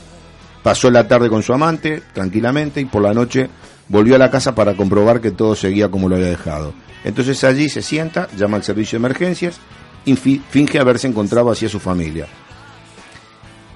Pasó 0.63 0.91
la 0.91 1.07
tarde 1.07 1.29
con 1.29 1.41
su 1.41 1.53
amante, 1.53 2.03
tranquilamente, 2.13 2.81
y 2.81 2.85
por 2.85 3.01
la 3.01 3.13
noche 3.13 3.49
volvió 3.87 4.15
a 4.15 4.19
la 4.19 4.29
casa 4.29 4.53
para 4.53 4.75
comprobar 4.75 5.21
que 5.21 5.31
todo 5.31 5.55
seguía 5.55 5.89
como 5.89 6.09
lo 6.09 6.15
había 6.15 6.27
dejado. 6.27 6.73
Entonces 7.05 7.41
allí 7.45 7.69
se 7.69 7.81
sienta, 7.81 8.27
llama 8.37 8.57
al 8.57 8.63
servicio 8.63 8.99
de 8.99 9.05
emergencias 9.05 9.57
y 10.03 10.15
fi- 10.17 10.41
finge 10.49 10.77
haberse 10.79 11.07
encontrado 11.07 11.49
así 11.49 11.65
a 11.65 11.69
su 11.69 11.79
familia. 11.79 12.27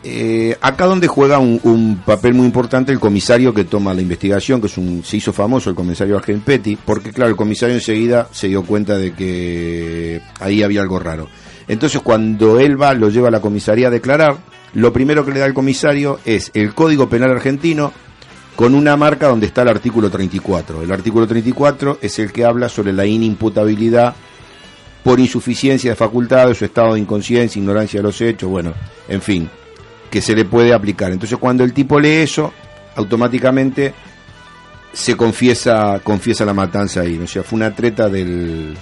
Eh, 0.06 0.58
acá 0.60 0.86
donde 0.86 1.08
juega 1.08 1.40
un, 1.40 1.62
un 1.64 2.02
papel 2.06 2.34
muy 2.34 2.46
importante 2.46 2.92
el 2.92 3.00
comisario 3.00 3.54
que 3.54 3.64
toma 3.64 3.94
la 3.94 4.02
investigación, 4.02 4.60
que 4.60 4.68
es 4.68 4.78
un, 4.78 5.02
se 5.04 5.18
hizo 5.18 5.32
famoso 5.32 5.70
el 5.70 5.76
comisario 5.78 6.18
Argenpetti, 6.18 6.76
porque 6.76 7.12
claro, 7.12 7.30
el 7.30 7.38
comisario 7.38 7.76
enseguida 7.76 8.28
se 8.32 8.50
dio 8.50 8.64
cuenta 8.64 8.98
de 8.98 9.14
que 9.14 10.22
ahí 10.42 10.62
había 10.62 10.82
algo 10.82 11.00
raro. 11.00 11.30
Entonces 11.70 12.02
cuando 12.02 12.60
él 12.60 12.82
va, 12.82 12.94
lo 12.94 13.10
lleva 13.10 13.30
a 13.30 13.32
la 13.32 13.40
comisaría 13.40 13.88
a 13.88 13.92
declarar, 13.92 14.38
lo 14.74 14.92
primero 14.92 15.26
que 15.26 15.32
le 15.32 15.40
da 15.40 15.46
el 15.46 15.54
comisario 15.54 16.20
es 16.26 16.52
el 16.54 16.74
Código 16.74 17.08
Penal 17.08 17.32
argentino 17.32 17.94
con 18.58 18.76
una 18.76 18.98
marca 18.98 19.28
donde 19.28 19.48
está 19.48 19.62
el 19.62 19.70
artículo 19.70 20.10
34. 20.10 20.84
El 20.84 20.92
artículo 20.92 21.26
34 21.28 22.00
es 22.02 22.20
el 22.20 22.34
que 22.34 22.44
habla 22.44 22.68
sobre 22.68 22.92
la 22.92 23.06
inimputabilidad 23.06 24.16
por 25.04 25.20
insuficiencia 25.20 25.92
de 25.92 25.96
facultades, 25.96 26.58
su 26.58 26.66
estado 26.66 26.94
de 26.94 27.00
inconsciencia, 27.00 27.60
ignorancia 27.60 28.00
de 28.00 28.04
los 28.04 28.20
hechos, 28.22 28.50
bueno, 28.50 28.74
en 29.08 29.22
fin, 29.22 29.50
que 30.14 30.22
se 30.22 30.36
le 30.36 30.46
puede 30.46 30.76
aplicar. 30.76 31.12
Entonces 31.12 31.40
cuando 31.40 31.64
el 31.64 31.74
tipo 31.74 32.00
lee 32.00 32.18
eso, 32.18 32.54
automáticamente 32.96 33.96
se 34.94 35.18
confiesa, 35.18 36.02
confiesa 36.04 36.46
la 36.46 36.54
matanza 36.54 37.02
ahí, 37.02 37.18
o 37.18 37.26
sea, 37.26 37.42
fue 37.42 37.58
una 37.58 37.74
treta 37.74 38.10
del... 38.10 38.78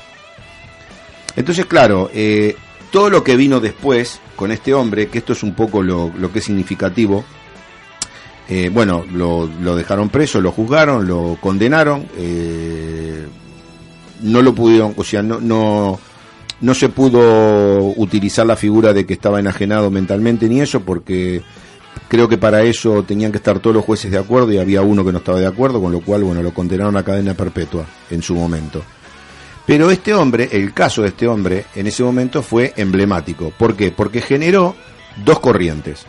Entonces, 1.37 1.67
claro, 1.67 2.11
eh, 2.13 2.57
todo 2.91 3.09
lo 3.09 3.23
que 3.23 3.37
vino 3.37 3.61
después 3.61 4.19
con 4.35 4.51
este 4.51 4.73
hombre, 4.73 5.07
que 5.07 5.19
esto 5.19 5.31
es 5.31 5.41
un 5.41 5.53
poco 5.53 5.81
lo, 5.81 6.11
lo 6.19 6.33
que 6.33 6.39
es 6.39 6.45
significativo, 6.45 7.23
eh, 8.49 8.69
bueno, 8.69 9.05
lo, 9.13 9.49
lo 9.61 9.77
dejaron 9.77 10.09
preso, 10.09 10.41
lo 10.41 10.51
juzgaron, 10.51 11.07
lo 11.07 11.37
condenaron, 11.39 12.09
eh, 12.17 13.25
no 14.19 14.41
lo 14.41 14.53
pudieron, 14.53 14.93
o 14.97 15.03
sea, 15.05 15.23
no, 15.23 15.39
no, 15.39 15.97
no 16.61 16.73
se 16.73 16.89
pudo 16.89 17.93
utilizar 17.97 18.45
la 18.45 18.55
figura 18.55 18.93
de 18.93 19.05
que 19.05 19.13
estaba 19.13 19.39
enajenado 19.39 19.89
mentalmente 19.89 20.47
ni 20.47 20.61
eso, 20.61 20.81
porque 20.81 21.41
creo 22.07 22.29
que 22.29 22.37
para 22.37 22.61
eso 22.63 23.03
tenían 23.03 23.31
que 23.31 23.37
estar 23.37 23.59
todos 23.59 23.75
los 23.75 23.85
jueces 23.85 24.11
de 24.11 24.17
acuerdo 24.17 24.51
y 24.51 24.57
había 24.57 24.81
uno 24.81 25.03
que 25.03 25.11
no 25.11 25.17
estaba 25.19 25.39
de 25.39 25.47
acuerdo, 25.47 25.81
con 25.81 25.91
lo 25.91 26.01
cual, 26.01 26.23
bueno, 26.23 26.43
lo 26.43 26.53
condenaron 26.53 26.95
a 26.97 27.03
cadena 27.03 27.33
perpetua 27.33 27.85
en 28.09 28.21
su 28.21 28.35
momento. 28.35 28.83
Pero 29.65 29.89
este 29.91 30.13
hombre, 30.13 30.49
el 30.51 30.73
caso 30.73 31.01
de 31.01 31.09
este 31.09 31.27
hombre, 31.27 31.65
en 31.75 31.87
ese 31.87 32.03
momento 32.03 32.41
fue 32.43 32.73
emblemático. 32.77 33.51
¿Por 33.57 33.75
qué? 33.75 33.91
Porque 33.91 34.21
generó 34.21 34.75
dos 35.23 35.39
corrientes. 35.39 36.05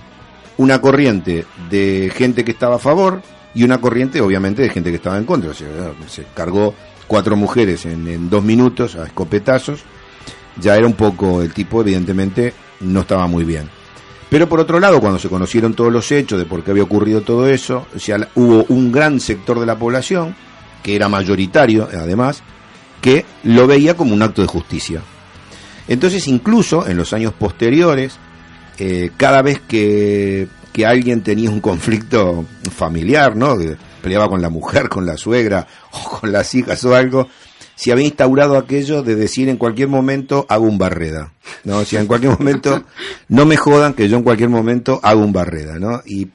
Una 0.59 0.81
corriente 0.81 1.45
de 1.71 2.13
gente 2.15 2.45
que 2.45 2.53
estaba 2.53 2.77
a 2.77 2.79
favor 2.79 3.23
y 3.55 3.65
una 3.65 3.79
corriente, 3.79 4.21
obviamente, 4.21 4.63
de 4.63 4.71
gente 4.71 4.91
que 4.91 4.97
estaba 4.97 5.19
en 5.19 5.25
contra. 5.25 5.51
O 5.51 5.55
sea, 5.55 5.69
se 6.09 6.25
cargó 6.35 6.75
cuatro 7.07 7.37
mujeres 7.37 7.87
en, 7.87 8.09
en 8.09 8.31
dos 8.31 8.43
minutos 8.43 8.97
a 8.97 9.05
escopetazos. 9.05 9.85
Ya 10.61 10.77
era 10.77 10.87
un 10.87 10.95
poco, 10.95 11.43
el 11.43 11.53
tipo, 11.53 11.81
evidentemente, 11.81 12.53
no 12.81 13.01
estaba 13.01 13.27
muy 13.27 13.45
bien. 13.45 13.69
Pero 14.29 14.49
por 14.49 14.61
otro 14.61 14.81
lado, 14.81 15.01
cuando 15.01 15.19
se 15.19 15.29
conocieron 15.29 15.75
todos 15.75 15.93
los 15.93 16.11
hechos 16.11 16.39
de 16.39 16.47
por 16.47 16.65
qué 16.65 16.71
había 16.71 16.85
ocurrido 16.85 17.21
todo 17.21 17.47
eso, 17.49 17.87
o 17.95 18.41
hubo 18.41 18.65
un 18.69 18.91
gran 18.91 19.21
sector 19.21 19.61
de 19.61 19.67
la 19.67 19.79
población, 19.79 20.35
que 20.83 20.97
era 20.97 21.09
mayoritario 21.09 21.89
además, 21.93 22.43
que 23.03 23.27
lo 23.45 23.67
veía 23.67 23.95
como 23.95 24.15
un 24.15 24.23
acto 24.23 24.41
de 24.41 24.49
justicia. 24.49 25.03
Entonces, 25.89 26.29
incluso 26.29 26.87
en 26.87 26.97
los 26.97 27.13
años 27.13 27.35
posteriores, 27.35 28.19
eh, 28.79 29.11
cada 29.17 29.43
vez 29.43 29.61
que, 29.61 30.49
que 30.73 30.87
alguien 30.87 31.23
tenía 31.23 31.51
un 31.51 31.61
conflicto 31.61 32.47
familiar, 32.75 33.37
¿no? 33.37 33.59
Peleaba 34.01 34.29
con 34.29 34.41
la 34.41 34.49
mujer, 34.49 34.89
con 34.89 35.05
la 35.05 35.17
suegra 35.17 35.67
o 35.93 36.21
con 36.21 36.33
las 36.33 36.55
hijas 36.55 36.83
o 36.85 36.95
algo, 36.95 37.29
se 37.83 37.91
había 37.91 38.05
instaurado 38.05 38.57
aquello 38.57 39.03
de 39.03 39.17
decir 39.17 39.49
en 39.49 39.57
cualquier 39.57 39.89
momento 39.89 40.47
hago 40.49 40.67
un 40.67 40.79
barreda, 40.79 41.33
¿no? 41.65 41.79
O 41.79 41.85
sea, 41.85 42.01
en 42.01 42.07
cualquier 42.07 42.39
momento, 42.39 42.85
no 43.29 43.45
me 43.45 43.57
jodan 43.57 43.95
que 43.95 44.09
yo 44.09 44.19
en 44.19 44.23
cualquier 44.23 44.51
momento 44.51 45.01
hago 45.03 45.21
un 45.21 45.33
barreda, 45.33 45.81
¿no? 45.81 46.01
Y 46.07 46.29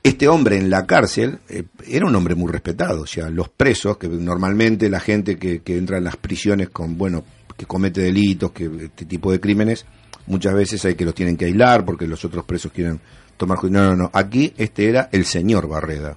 este 0.00 0.28
hombre 0.28 0.56
en 0.56 0.70
la 0.70 0.86
cárcel 0.86 1.40
eh, 1.48 1.64
era 1.88 2.06
un 2.06 2.14
hombre 2.14 2.36
muy 2.36 2.52
respetado, 2.52 3.00
o 3.00 3.06
sea, 3.06 3.30
los 3.30 3.48
presos, 3.48 3.98
que 3.98 4.06
normalmente 4.06 4.88
la 4.88 5.00
gente 5.00 5.38
que, 5.40 5.62
que 5.62 5.76
entra 5.76 5.98
en 5.98 6.04
las 6.04 6.14
prisiones 6.14 6.68
con, 6.68 6.96
bueno, 6.96 7.24
que 7.56 7.66
comete 7.66 8.00
delitos, 8.00 8.52
que 8.52 8.70
este 8.84 9.06
tipo 9.06 9.32
de 9.32 9.40
crímenes, 9.40 9.86
muchas 10.28 10.54
veces 10.54 10.84
hay 10.84 10.94
que 10.94 11.04
los 11.04 11.16
tienen 11.16 11.36
que 11.36 11.46
aislar 11.46 11.84
porque 11.84 12.06
los 12.06 12.24
otros 12.24 12.44
presos 12.44 12.70
quieren 12.70 13.00
tomar 13.36 13.58
no, 13.64 13.82
no, 13.82 13.96
no, 13.96 14.10
aquí 14.12 14.54
este 14.56 14.88
era 14.88 15.08
el 15.10 15.24
señor 15.24 15.66
Barreda. 15.66 16.16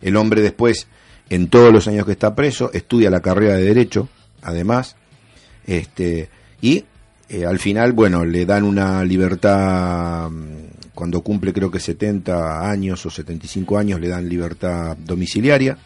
El 0.00 0.16
hombre 0.16 0.40
después, 0.40 0.88
en 1.30 1.48
todos 1.48 1.72
los 1.72 1.88
años 1.88 2.06
que 2.06 2.12
está 2.12 2.34
preso, 2.34 2.70
estudia 2.72 3.10
la 3.10 3.20
carrera 3.20 3.54
de 3.54 3.64
derecho, 3.64 4.08
además, 4.42 4.96
este, 5.66 6.30
y 6.60 6.84
eh, 7.28 7.44
al 7.44 7.58
final, 7.58 7.92
bueno, 7.92 8.24
le 8.24 8.46
dan 8.46 8.64
una 8.64 9.04
libertad, 9.04 10.30
mm, 10.30 10.92
cuando 10.94 11.20
cumple 11.20 11.52
creo 11.52 11.70
que 11.70 11.78
70 11.78 12.68
años 12.70 13.04
o 13.04 13.10
75 13.10 13.76
años, 13.76 14.00
le 14.00 14.08
dan 14.08 14.28
libertad 14.28 14.96
domiciliaria. 14.96 15.76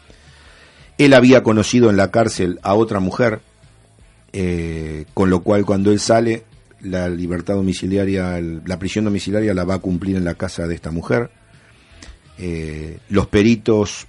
Él 0.97 1.13
había 1.13 1.43
conocido 1.43 1.89
en 1.89 1.97
la 1.97 2.11
cárcel 2.11 2.59
a 2.63 2.75
otra 2.75 2.99
mujer, 2.99 3.41
eh, 4.31 5.05
con 5.13 5.29
lo 5.29 5.41
cual 5.43 5.65
cuando 5.65 5.91
él 5.91 5.99
sale, 5.99 6.45
la 6.81 7.09
libertad 7.09 7.55
domiciliaria, 7.55 8.39
la 8.41 8.79
prisión 8.79 9.05
domiciliaria 9.05 9.53
la 9.53 9.63
va 9.63 9.75
a 9.75 9.79
cumplir 9.79 10.15
en 10.15 10.25
la 10.25 10.35
casa 10.35 10.67
de 10.67 10.75
esta 10.75 10.91
mujer. 10.91 11.29
Eh, 12.37 12.97
los 13.09 13.27
peritos 13.27 14.07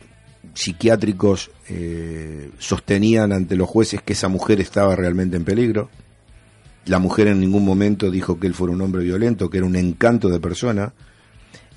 psiquiátricos 0.54 1.50
eh, 1.68 2.50
sostenían 2.58 3.32
ante 3.32 3.56
los 3.56 3.68
jueces 3.68 4.00
que 4.02 4.12
esa 4.12 4.28
mujer 4.28 4.60
estaba 4.60 4.96
realmente 4.96 5.36
en 5.36 5.44
peligro. 5.44 5.90
La 6.86 6.98
mujer 6.98 7.28
en 7.28 7.40
ningún 7.40 7.64
momento 7.64 8.10
dijo 8.10 8.38
que 8.38 8.46
él 8.46 8.54
fuera 8.54 8.72
un 8.72 8.80
hombre 8.80 9.02
violento, 9.02 9.50
que 9.50 9.58
era 9.58 9.66
un 9.66 9.76
encanto 9.76 10.28
de 10.28 10.40
persona. 10.40 10.92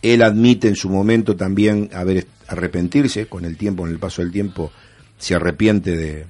Él 0.01 0.21
admite 0.21 0.67
en 0.67 0.75
su 0.75 0.89
momento 0.89 1.35
también 1.35 1.89
haber 1.93 2.27
arrepentirse, 2.47 3.27
con 3.27 3.45
el 3.45 3.57
tiempo, 3.57 3.85
en 3.85 3.93
el 3.93 3.99
paso 3.99 4.21
del 4.21 4.31
tiempo, 4.31 4.71
se 5.17 5.33
arrepiente 5.33 5.95
de 5.95 6.25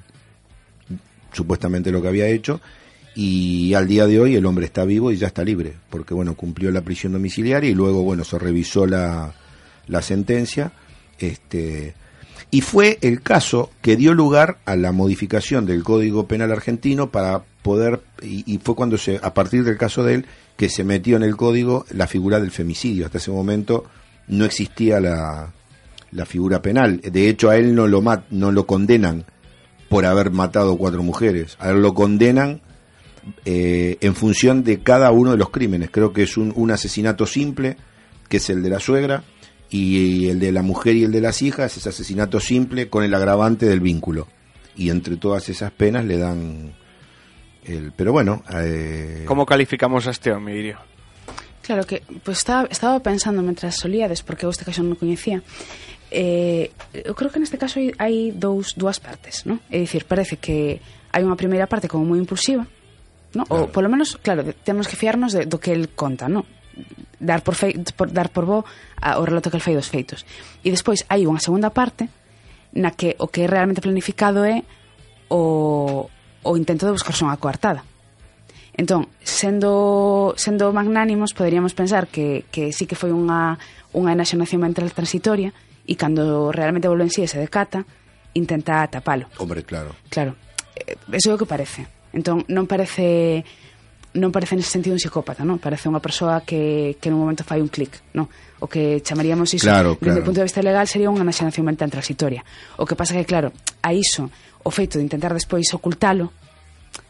supuestamente 1.32 1.92
lo 1.92 2.00
que 2.00 2.08
había 2.08 2.28
hecho. 2.28 2.60
Y 3.14 3.74
al 3.74 3.88
día 3.88 4.06
de 4.06 4.20
hoy 4.20 4.36
el 4.36 4.46
hombre 4.46 4.64
está 4.64 4.84
vivo 4.84 5.10
y 5.10 5.16
ya 5.16 5.26
está 5.26 5.44
libre, 5.44 5.74
porque 5.90 6.14
bueno, 6.14 6.34
cumplió 6.34 6.70
la 6.70 6.82
prisión 6.82 7.12
domiciliaria 7.12 7.68
y 7.68 7.74
luego 7.74 8.02
bueno, 8.02 8.24
se 8.24 8.38
revisó 8.38 8.86
la, 8.86 9.34
la 9.88 10.02
sentencia. 10.02 10.72
Este, 11.18 11.94
y 12.50 12.62
fue 12.62 12.98
el 13.02 13.20
caso 13.20 13.70
que 13.82 13.96
dio 13.96 14.14
lugar 14.14 14.58
a 14.64 14.76
la 14.76 14.92
modificación 14.92 15.66
del 15.66 15.82
Código 15.82 16.26
Penal 16.26 16.50
argentino 16.50 17.10
para 17.10 17.42
poder, 17.62 18.00
y, 18.22 18.58
fue 18.62 18.74
cuando 18.74 18.96
se, 18.96 19.20
a 19.22 19.34
partir 19.34 19.64
del 19.64 19.76
caso 19.76 20.02
de 20.02 20.14
él, 20.14 20.26
que 20.56 20.70
se 20.70 20.82
metió 20.82 21.16
en 21.16 21.22
el 21.22 21.36
código 21.36 21.84
la 21.90 22.06
figura 22.06 22.40
del 22.40 22.50
femicidio. 22.50 23.04
Hasta 23.04 23.18
ese 23.18 23.30
momento 23.30 23.84
no 24.28 24.46
existía 24.46 24.98
la, 24.98 25.52
la 26.10 26.26
figura 26.26 26.62
penal. 26.62 27.00
De 27.02 27.28
hecho, 27.28 27.50
a 27.50 27.56
él 27.56 27.74
no 27.74 27.86
lo, 27.86 28.02
no 28.30 28.52
lo 28.52 28.66
condenan 28.66 29.24
por 29.90 30.06
haber 30.06 30.30
matado 30.30 30.76
cuatro 30.78 31.02
mujeres. 31.02 31.56
A 31.60 31.70
él 31.70 31.82
lo 31.82 31.92
condenan 31.92 32.62
eh, 33.44 33.98
en 34.00 34.14
función 34.14 34.64
de 34.64 34.80
cada 34.80 35.10
uno 35.10 35.32
de 35.32 35.36
los 35.36 35.50
crímenes. 35.50 35.90
Creo 35.90 36.14
que 36.14 36.22
es 36.22 36.38
un, 36.38 36.52
un 36.56 36.70
asesinato 36.70 37.26
simple, 37.26 37.76
que 38.28 38.38
es 38.38 38.48
el 38.50 38.62
de 38.62 38.70
la 38.70 38.80
suegra, 38.80 39.22
y 39.70 40.28
el 40.28 40.40
de 40.40 40.52
la 40.52 40.62
mujer 40.62 40.96
y 40.96 41.04
el 41.04 41.12
de 41.12 41.20
las 41.20 41.42
hijas 41.42 41.76
es 41.76 41.86
asesinato 41.86 42.40
simple 42.40 42.88
con 42.88 43.04
el 43.04 43.14
agravante 43.14 43.66
del 43.66 43.80
vínculo. 43.80 44.28
Y 44.76 44.90
entre 44.90 45.16
todas 45.16 45.48
esas 45.48 45.70
penas 45.72 46.04
le 46.04 46.16
dan 46.16 46.72
el... 47.64 47.92
Pero 47.92 48.12
bueno... 48.12 48.42
Eh, 48.52 49.24
¿Cómo 49.26 49.44
calificamos 49.44 50.06
a 50.06 50.10
este 50.10 50.32
hombre, 50.32 50.56
Irio? 50.56 50.78
Claro 51.68 51.84
que, 51.84 52.02
pues 52.24 52.38
estaba, 52.38 52.66
estaba 52.70 52.98
pensando 53.00 53.42
mientras 53.42 53.76
solíades, 53.76 54.22
porque 54.22 54.46
eu 54.46 54.50
este 54.50 54.64
caso 54.64 54.80
non 54.80 54.96
coñecía, 54.96 55.44
eh, 56.08 56.72
eu 56.96 57.12
creo 57.12 57.28
que 57.28 57.36
neste 57.36 57.60
caso 57.60 57.76
hai, 57.76 57.92
hai 58.00 58.32
dous, 58.32 58.72
dúas 58.72 58.96
partes, 58.96 59.44
¿no? 59.44 59.60
É 59.68 59.76
dicir, 59.76 60.08
parece 60.08 60.40
que 60.40 60.80
hai 61.12 61.20
unha 61.20 61.36
primeira 61.36 61.68
parte 61.68 61.84
como 61.84 62.08
moi 62.08 62.16
impulsiva, 62.16 62.64
¿no? 63.36 63.44
Claro. 63.44 63.68
Ou 63.68 63.68
polo 63.68 63.92
menos, 63.92 64.16
claro, 64.16 64.48
temos 64.64 64.88
que 64.88 64.96
fiarnos 64.96 65.36
de, 65.36 65.44
do 65.44 65.60
que 65.60 65.76
el 65.76 65.92
conta, 65.92 66.24
¿no? 66.32 66.48
dar 67.20 67.42
por, 67.42 67.54
fei, 67.54 67.74
por 67.96 68.10
dar 68.12 68.30
por 68.30 68.46
bo 68.46 68.58
a, 69.02 69.18
o 69.18 69.26
relato 69.26 69.50
que 69.50 69.58
el 69.58 69.64
fai 69.64 69.74
dos 69.74 69.90
feitos. 69.90 70.24
E 70.62 70.70
despois 70.70 71.04
hai 71.10 71.26
unha 71.26 71.42
segunda 71.42 71.70
parte 71.74 72.06
na 72.74 72.94
que 72.94 73.18
o 73.18 73.28
que 73.28 73.44
é 73.44 73.48
realmente 73.50 73.82
planificado 73.82 74.46
é 74.46 74.62
o, 75.28 76.06
o 76.42 76.52
intento 76.56 76.86
de 76.86 76.94
buscarse 76.94 77.24
unha 77.24 77.36
coartada. 77.36 77.82
Entón, 78.78 79.10
sendo, 79.26 80.34
sendo 80.38 80.70
magnánimos, 80.70 81.34
poderíamos 81.34 81.74
pensar 81.74 82.06
que, 82.06 82.46
que 82.54 82.70
sí 82.70 82.86
que 82.86 82.94
foi 82.94 83.10
unha, 83.10 83.58
unha 83.90 84.14
enaxonación 84.14 84.62
mental 84.62 84.86
transitoria 84.94 85.50
e 85.82 85.98
cando 85.98 86.54
realmente 86.54 86.86
volve 86.86 87.08
en 87.08 87.10
sí 87.10 87.26
e 87.26 87.28
se 87.30 87.42
decata, 87.42 87.82
intenta 88.38 88.86
tapalo. 88.86 89.26
Hombre, 89.42 89.66
claro. 89.66 89.98
Claro. 90.06 90.38
Eh, 90.78 90.94
eso 91.10 91.32
é 91.32 91.34
o 91.34 91.40
que 91.40 91.48
parece. 91.48 91.90
Entón, 92.14 92.46
non 92.46 92.70
parece 92.70 93.42
non 94.18 94.34
parece 94.34 94.58
nese 94.58 94.74
sentido 94.74 94.94
un 94.94 95.02
psicópata, 95.02 95.46
non? 95.46 95.62
Parece 95.62 95.86
unha 95.86 96.02
persoa 96.02 96.42
que, 96.42 96.98
que 96.98 97.08
nun 97.08 97.22
momento 97.22 97.46
fai 97.46 97.62
un 97.62 97.70
clic, 97.70 98.02
non? 98.12 98.26
O 98.58 98.66
que 98.66 99.00
chamaríamos 99.00 99.54
iso, 99.54 99.70
claro, 99.70 99.94
claro. 99.94 100.02
desde 100.02 100.20
o 100.20 100.26
punto 100.26 100.38
de 100.42 100.46
vista 100.50 100.60
legal, 100.60 100.84
sería 100.90 101.08
unha 101.08 101.22
naxanación 101.22 101.64
mental 101.64 101.88
transitoria. 101.88 102.42
O 102.76 102.84
que 102.84 102.98
pasa 102.98 103.14
que, 103.14 103.24
claro, 103.24 103.54
a 103.80 103.94
iso, 103.94 104.28
o 104.62 104.70
feito 104.74 104.98
de 104.98 105.06
intentar 105.06 105.30
despois 105.32 105.70
ocultalo, 105.72 106.34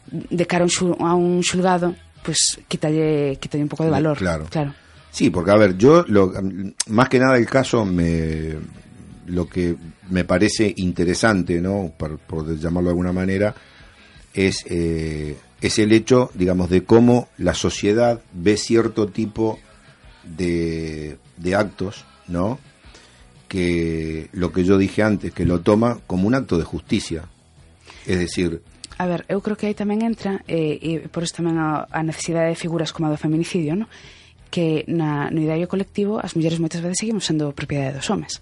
de 0.09 0.45
cara 0.45 0.63
a 0.63 0.69
un, 0.69 0.73
xul, 0.73 0.93
a 1.01 1.13
un 1.17 1.41
xulgado, 1.41 1.97
pues 2.21 2.61
quítalle, 2.69 3.37
quítalle 3.41 3.65
un 3.65 3.71
pouco 3.71 3.83
de 3.83 3.93
valor. 3.93 4.17
Claro. 4.17 4.45
claro. 4.49 4.73
Sí, 5.11 5.29
porque, 5.29 5.51
a 5.51 5.57
ver, 5.57 5.77
yo, 5.77 6.05
lo, 6.07 6.31
más 6.87 7.09
que 7.09 7.17
nada 7.17 7.37
el 7.37 7.49
caso 7.49 7.85
me 7.85 8.55
lo 9.29 9.47
que 9.47 9.75
me 10.09 10.25
parece 10.25 10.73
interesante, 10.77 11.61
¿no? 11.61 11.93
Por, 11.95 12.17
por 12.17 12.57
llamarlo 12.57 12.89
de 12.89 12.93
alguna 12.93 13.13
manera, 13.13 13.53
es 14.33 14.65
eh, 14.67 15.37
es 15.61 15.79
el 15.79 15.91
hecho, 15.91 16.31
digamos, 16.33 16.69
de 16.69 16.83
cómo 16.83 17.27
la 17.37 17.53
sociedad 17.53 18.21
ve 18.33 18.57
cierto 18.57 19.07
tipo 19.07 19.59
de, 20.23 21.17
de 21.37 21.55
actos, 21.55 22.05
¿no? 22.27 22.59
Que 23.47 24.29
lo 24.31 24.51
que 24.51 24.63
yo 24.63 24.77
dije 24.77 25.03
antes, 25.03 25.33
que 25.33 25.45
lo 25.45 25.61
toma 25.61 25.99
como 26.07 26.27
un 26.27 26.35
acto 26.35 26.57
de 26.57 26.63
justicia. 26.63 27.25
Es 28.05 28.19
decir, 28.19 28.61
A 28.99 29.07
ver, 29.07 29.23
eu 29.31 29.39
creo 29.39 29.55
que 29.55 29.71
aí 29.71 29.75
tamén 29.75 30.03
entra, 30.03 30.43
eh, 30.43 30.75
e 30.75 31.07
por 31.07 31.23
isto 31.23 31.39
tamén 31.39 31.55
a, 31.55 31.87
a 31.87 32.03
necesidade 32.03 32.51
de 32.51 32.59
figuras 32.59 32.91
como 32.91 33.07
a 33.07 33.15
do 33.15 33.15
feminicidio, 33.15 33.79
no? 33.79 33.87
que 34.49 34.83
na, 34.91 35.29
no 35.31 35.39
ideario 35.39 35.69
colectivo 35.71 36.19
as 36.19 36.35
mulleres 36.35 36.59
moitas 36.59 36.81
veces 36.81 36.99
seguimos 36.99 37.23
sendo 37.23 37.53
propiedade 37.53 37.95
dos 37.95 38.09
homes 38.09 38.41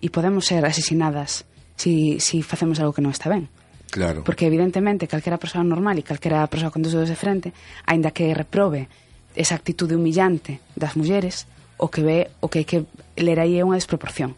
e 0.00 0.08
podemos 0.08 0.46
ser 0.46 0.62
asesinadas 0.64 1.44
si, 1.74 2.22
si 2.22 2.42
facemos 2.42 2.78
algo 2.78 2.94
que 2.94 3.02
non 3.02 3.12
está 3.12 3.28
ben. 3.28 3.50
Claro. 3.90 4.22
Porque 4.24 4.46
evidentemente 4.46 5.08
calquera 5.08 5.40
persoa 5.40 5.64
normal 5.64 5.96
e 5.96 6.04
calquera 6.04 6.44
persoa 6.46 6.70
con 6.70 6.84
dos 6.84 6.92
dedos 6.92 7.08
de 7.08 7.16
frente, 7.16 7.56
aínda 7.88 8.12
que 8.12 8.30
reprove 8.36 8.88
esa 9.32 9.56
actitude 9.56 9.96
humillante 9.96 10.60
das 10.76 10.96
mulleres, 10.96 11.48
o 11.80 11.88
que 11.88 12.02
ve, 12.04 12.18
o 12.44 12.52
que 12.52 12.60
hai 12.60 12.66
que 12.68 12.84
ler 13.16 13.40
aí 13.40 13.56
é 13.56 13.64
unha 13.64 13.78
desproporción. 13.78 14.36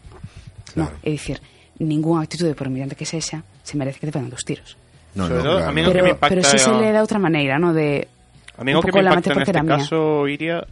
Claro. 0.71 0.95
No, 0.95 1.03
é 1.03 1.09
dicir, 1.11 1.43
ningunha 1.83 2.23
actitude 2.23 2.55
por 2.55 2.71
humillante 2.71 2.95
que 2.95 3.03
sexa, 3.03 3.43
se 3.65 3.75
merece 3.75 3.99
que 3.99 4.07
te 4.07 4.13
peguen 4.15 4.31
dos 4.31 4.47
tiros. 4.47 4.79
No, 5.15 5.27
no, 5.27 5.41
claro. 5.41 5.67
a 5.67 5.71
mí 5.75 5.83
pero, 5.83 5.91
que 5.91 6.03
me 6.03 6.13
impacta 6.15 6.31
pero 6.31 6.43
si 6.47 6.55
se 6.55 6.71
lee 6.71 6.95
da 6.95 7.03
outra 7.03 7.19
maneira, 7.19 7.59
no 7.59 7.75
de 7.75 8.07
A 8.55 8.63
mí 8.63 8.71
o 8.71 8.79
que 8.79 8.95
me 8.95 9.03
impacta 9.03 9.35
neste 9.35 9.59
caso, 9.67 10.29
Iria, 10.31 10.63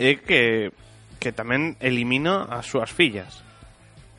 é 0.00 0.16
que 0.16 0.72
que 1.20 1.32
tamén 1.32 1.80
elimina 1.80 2.44
as 2.48 2.68
súas 2.68 2.92
fillas. 2.92 3.40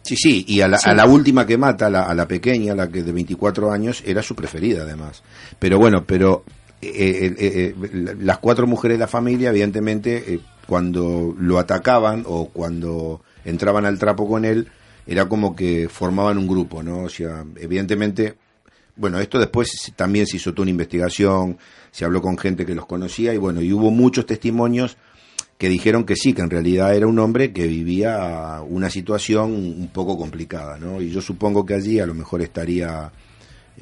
Sí, 0.06 0.16
sí, 0.16 0.46
y 0.48 0.62
a 0.62 0.68
la, 0.68 0.78
Sí. 0.78 0.88
a 0.90 0.94
la 0.94 1.08
última 1.08 1.48
que 1.48 1.58
mata, 1.58 1.88
a 1.88 1.90
la, 1.90 2.04
a 2.04 2.14
la 2.14 2.28
pequeña, 2.28 2.76
la 2.76 2.88
que 2.90 3.02
de 3.02 3.12
24 3.12 3.72
años, 3.72 4.04
era 4.06 4.22
su 4.22 4.36
preferida 4.36 4.84
además. 4.84 5.24
Pero 5.58 5.80
bueno, 5.80 6.06
pero 6.06 6.44
eh, 6.80 6.90
eh, 6.94 7.36
eh, 7.40 7.76
eh, 7.82 8.16
las 8.20 8.38
cuatro 8.38 8.68
mujeres 8.68 8.98
de 8.98 9.00
la 9.00 9.08
familia, 9.08 9.50
evidentemente, 9.50 10.36
eh, 10.36 10.40
cuando 10.68 11.34
lo 11.40 11.58
atacaban 11.58 12.24
o 12.28 12.50
cuando 12.50 13.22
entraban 13.46 13.86
al 13.86 13.98
trapo 13.98 14.28
con 14.28 14.46
él, 14.46 14.68
era 15.08 15.28
como 15.28 15.56
que 15.56 15.90
formaban 15.90 16.38
un 16.38 16.48
grupo, 16.48 16.84
¿no? 16.84 17.00
O 17.04 17.10
sea, 17.10 17.44
evidentemente, 17.56 18.36
bueno, 18.96 19.20
esto 19.20 19.40
después 19.40 19.92
también 19.96 20.28
se 20.28 20.38
hizo 20.38 20.52
toda 20.54 20.64
una 20.64 20.72
investigación, 20.72 21.58
se 21.92 22.06
habló 22.06 22.22
con 22.22 22.38
gente 22.38 22.64
que 22.66 22.76
los 22.76 22.86
conocía 22.86 23.34
y 23.34 23.38
bueno, 23.38 23.62
y 23.62 23.74
hubo 23.74 23.90
muchos 23.90 24.26
testimonios 24.28 24.98
que 25.58 25.70
dijeron 25.70 26.04
que 26.04 26.16
sí, 26.16 26.34
que 26.34 26.42
en 26.42 26.50
realidad 26.50 26.96
era 26.96 27.08
un 27.08 27.18
hombre 27.20 27.54
que 27.54 27.68
vivía 27.68 28.62
una 28.68 28.90
situación 28.90 29.54
un 29.54 29.90
poco 29.94 30.18
complicada, 30.18 30.78
¿no? 30.78 31.02
Y 31.02 31.10
yo 31.10 31.22
supongo 31.22 31.66
que 31.66 31.76
allí 31.76 32.00
a 32.00 32.06
lo 32.06 32.14
mejor 32.14 32.42
estaría 32.42 33.12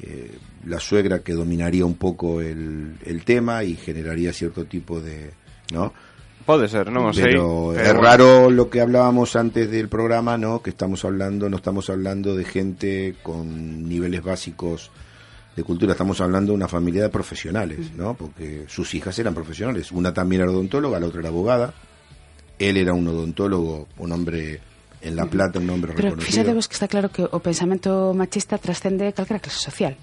eh, 0.00 0.38
la 0.66 0.78
suegra 0.78 1.20
que 1.20 1.32
dominaría 1.32 1.84
un 1.84 1.94
poco 1.94 2.40
el, 2.40 2.96
el 3.04 3.24
tema 3.24 3.64
y 3.64 3.74
generaría 3.74 4.32
cierto 4.32 4.66
tipo 4.66 5.00
de, 5.00 5.32
¿no? 5.72 5.92
Pode 6.44 6.68
ser, 6.68 6.92
non 6.92 7.08
o 7.08 7.12
sei. 7.16 7.32
Pero 7.32 7.72
es 7.72 7.96
raro 7.96 8.52
lo 8.52 8.68
que 8.68 8.84
hablábamos 8.84 9.32
antes 9.32 9.70
del 9.72 9.88
programa, 9.88 10.36
¿no? 10.36 10.60
Que 10.60 10.76
estamos 10.76 11.00
hablando, 11.08 11.48
no 11.48 11.56
estamos 11.56 11.88
hablando 11.88 12.36
de 12.36 12.44
gente 12.44 13.16
con 13.22 13.88
niveles 13.88 14.22
básicos 14.22 14.92
de 15.54 15.62
cultura. 15.62 15.92
Estamos 15.92 16.20
hablando 16.20 16.52
de 16.52 16.56
una 16.56 16.68
familia 16.68 17.02
de 17.02 17.08
profesionales, 17.08 17.92
¿no? 17.96 18.14
Porque 18.14 18.64
sus 18.68 18.94
hijas 18.94 19.18
eran 19.18 19.34
profesionales. 19.34 19.92
Una 19.92 20.12
también 20.12 20.42
era 20.42 20.50
odontóloga, 20.50 20.98
la 20.98 21.06
otra 21.06 21.20
era 21.20 21.28
abogada. 21.28 21.74
Él 22.58 22.76
era 22.76 22.92
un 22.92 23.06
odontólogo, 23.08 23.88
un 23.98 24.12
hombre 24.12 24.60
en 25.00 25.16
La 25.16 25.26
Plata, 25.26 25.58
un 25.58 25.70
hombre 25.70 25.92
Pero 25.94 26.10
reconocido. 26.10 26.32
Fíjate 26.32 26.54
vos 26.54 26.68
que 26.68 26.74
está 26.74 26.88
claro 26.88 27.10
que 27.10 27.22
o 27.22 27.38
pensamento 27.40 28.14
machista 28.14 28.58
trascende 28.58 29.12
calquera 29.12 29.38
clase 29.38 29.60
social. 29.60 29.94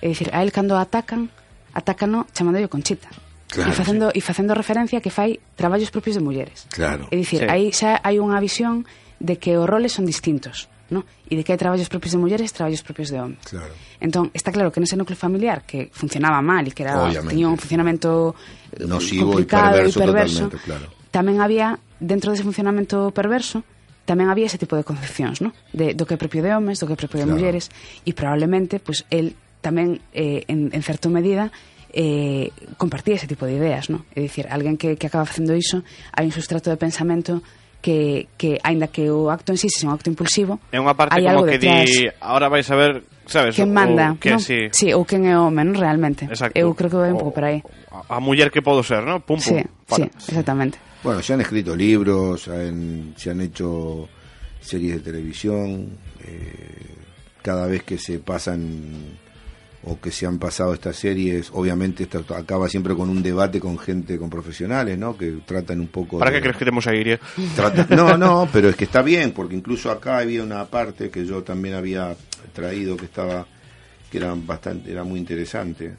É 0.00 0.08
dicir, 0.08 0.32
a 0.32 0.42
él 0.42 0.52
cando 0.52 0.80
atacan, 0.80 1.28
atacano 1.72 2.26
chamando 2.32 2.60
conchita. 2.68 3.08
Claro, 3.50 3.70
e 3.70 3.74
facendo 3.74 4.06
sí. 4.14 4.18
e 4.18 4.20
facendo 4.22 4.54
referencia 4.54 5.02
que 5.02 5.10
fai 5.10 5.42
traballos 5.58 5.90
propios 5.90 6.14
de 6.14 6.22
mulleres. 6.22 6.70
Claro. 6.70 7.10
É 7.10 7.16
dicir, 7.18 7.42
sí. 7.42 7.50
aí 7.50 7.74
xa 7.74 7.98
hai 7.98 8.22
unha 8.22 8.38
visión 8.38 8.86
de 9.18 9.42
que 9.42 9.58
os 9.58 9.66
roles 9.66 9.90
son 9.90 10.06
distintos 10.06 10.70
no? 10.90 11.06
E 11.30 11.38
de 11.38 11.42
que 11.46 11.54
hai 11.54 11.58
traballos 11.58 11.86
propios 11.86 12.12
de 12.12 12.20
mulleres 12.20 12.50
e 12.50 12.54
traballos 12.54 12.82
propios 12.82 13.08
de 13.08 13.18
homens. 13.22 13.42
Claro. 13.46 13.72
Entón, 14.02 14.34
está 14.34 14.50
claro 14.50 14.74
que 14.74 14.82
nese 14.82 14.98
núcleo 14.98 15.16
familiar 15.16 15.62
que 15.64 15.88
funcionaba 15.94 16.42
mal 16.42 16.66
e 16.66 16.74
que 16.74 16.82
era 16.82 16.98
Obviamente. 16.98 17.32
tiña 17.32 17.46
un 17.48 17.58
funcionamento 17.58 18.34
eh, 18.74 18.84
Nocivo 18.84 19.32
complicado 19.32 19.78
e 19.80 19.90
perverso, 19.94 20.50
e 20.50 20.50
perverso 20.50 20.66
claro. 20.66 20.86
tamén 21.14 21.38
había, 21.38 21.78
dentro 22.02 22.34
dese 22.34 22.42
funcionamento 22.42 23.14
perverso, 23.14 23.62
tamén 24.04 24.26
había 24.26 24.50
ese 24.50 24.58
tipo 24.58 24.74
de 24.74 24.82
concepcións, 24.82 25.38
no? 25.38 25.54
De, 25.70 25.94
do 25.94 26.02
que 26.02 26.14
é 26.14 26.20
propio 26.20 26.42
de 26.42 26.50
homes, 26.50 26.82
do 26.82 26.90
que 26.90 26.94
é 26.94 26.98
propio 26.98 27.22
claro. 27.22 27.30
de 27.30 27.34
mulleres, 27.38 27.64
e 28.02 28.10
probablemente, 28.10 28.82
pois, 28.82 29.06
pues, 29.06 29.14
el 29.14 29.38
tamén, 29.62 30.02
eh, 30.10 30.42
en, 30.50 30.74
en 30.74 30.82
certa 30.82 31.06
medida, 31.06 31.52
eh, 31.92 32.50
compartía 32.76 33.14
ese 33.14 33.26
tipo 33.26 33.46
de 33.46 33.54
ideas, 33.54 33.90
no? 33.90 34.06
É 34.14 34.22
dicir, 34.22 34.46
alguén 34.50 34.74
que, 34.74 34.96
que 34.96 35.06
acaba 35.06 35.26
facendo 35.26 35.54
iso, 35.54 35.82
hai 36.14 36.26
un 36.26 36.34
sustrato 36.34 36.70
de 36.70 36.78
pensamento 36.78 37.42
que, 37.80 38.28
que 38.36 38.60
aínda 38.62 38.88
que 38.92 39.08
o 39.10 39.28
acto 39.32 39.52
en 39.52 39.58
sí 39.58 39.68
sexa 39.72 39.88
un 39.88 39.94
acto 39.96 40.08
impulsivo 40.12 40.60
É 40.70 40.76
unha 40.78 40.92
parte 40.92 41.16
como 41.16 41.28
algo 41.32 41.44
que 41.48 41.56
detrás. 41.58 41.88
di, 41.88 42.06
ahora 42.20 42.48
vais 42.52 42.68
a 42.68 42.76
ver, 42.76 43.02
sabes? 43.24 43.56
Quen 43.56 43.72
o- 43.72 43.76
manda, 43.76 44.06
que 44.20 44.30
¿no? 44.32 44.38
sí. 44.38 44.68
sí, 44.72 44.92
ou 44.92 45.08
quen 45.08 45.24
é 45.24 45.34
o 45.40 45.48
realmente. 45.50 46.28
Exacto. 46.28 46.52
Eu 46.54 46.76
creo 46.76 46.90
que 46.92 47.00
vai 47.00 47.10
un 47.12 47.18
pouco 47.20 47.32
por 47.40 47.44
aí. 47.48 47.64
A, 47.90 48.16
a 48.16 48.20
muller 48.20 48.52
que 48.52 48.60
podo 48.60 48.84
ser, 48.84 49.00
¿no? 49.04 49.24
Pum, 49.24 49.40
pum. 49.40 49.60
Sí, 49.60 49.64
sí, 49.96 50.02
exactamente. 50.28 50.76
Bueno, 51.02 51.22
se 51.24 51.32
han 51.32 51.40
escrito 51.40 51.72
libros, 51.74 52.44
se 52.44 52.52
han, 52.52 53.14
se 53.16 53.30
han 53.32 53.40
hecho 53.40 54.04
series 54.60 54.96
de 54.96 55.00
televisión, 55.00 55.96
eh, 56.20 57.00
cada 57.40 57.64
vez 57.66 57.82
que 57.84 57.96
se 57.96 58.18
pasan 58.20 59.16
o 59.82 59.98
que 59.98 60.10
se 60.10 60.26
han 60.26 60.38
pasado 60.38 60.74
estas 60.74 60.96
series, 60.96 61.50
obviamente 61.54 62.02
esto 62.02 62.22
acaba 62.36 62.68
siempre 62.68 62.94
con 62.94 63.08
un 63.08 63.22
debate 63.22 63.60
con 63.60 63.78
gente, 63.78 64.18
con 64.18 64.28
profesionales, 64.28 64.98
¿no? 64.98 65.16
Que 65.16 65.38
tratan 65.46 65.80
un 65.80 65.88
poco... 65.88 66.18
¿Para 66.18 66.30
de- 66.30 66.36
qué 66.36 66.42
crees 66.42 66.56
que 66.56 66.64
tenemos 66.66 66.86
a 66.86 66.94
Iria? 66.94 67.18
Trata- 67.56 67.86
no, 67.96 68.18
no, 68.18 68.48
pero 68.52 68.68
es 68.68 68.76
que 68.76 68.84
está 68.84 69.00
bien, 69.00 69.32
porque 69.32 69.54
incluso 69.54 69.90
acá 69.90 70.18
había 70.18 70.42
una 70.42 70.66
parte 70.66 71.08
que 71.10 71.24
yo 71.24 71.42
también 71.42 71.74
había 71.76 72.14
traído 72.52 72.96
que 72.96 73.06
estaba, 73.06 73.46
que 74.10 74.18
era 74.18 74.34
bastante, 74.36 74.90
era 74.92 75.02
muy 75.02 75.18
interesante, 75.18 75.94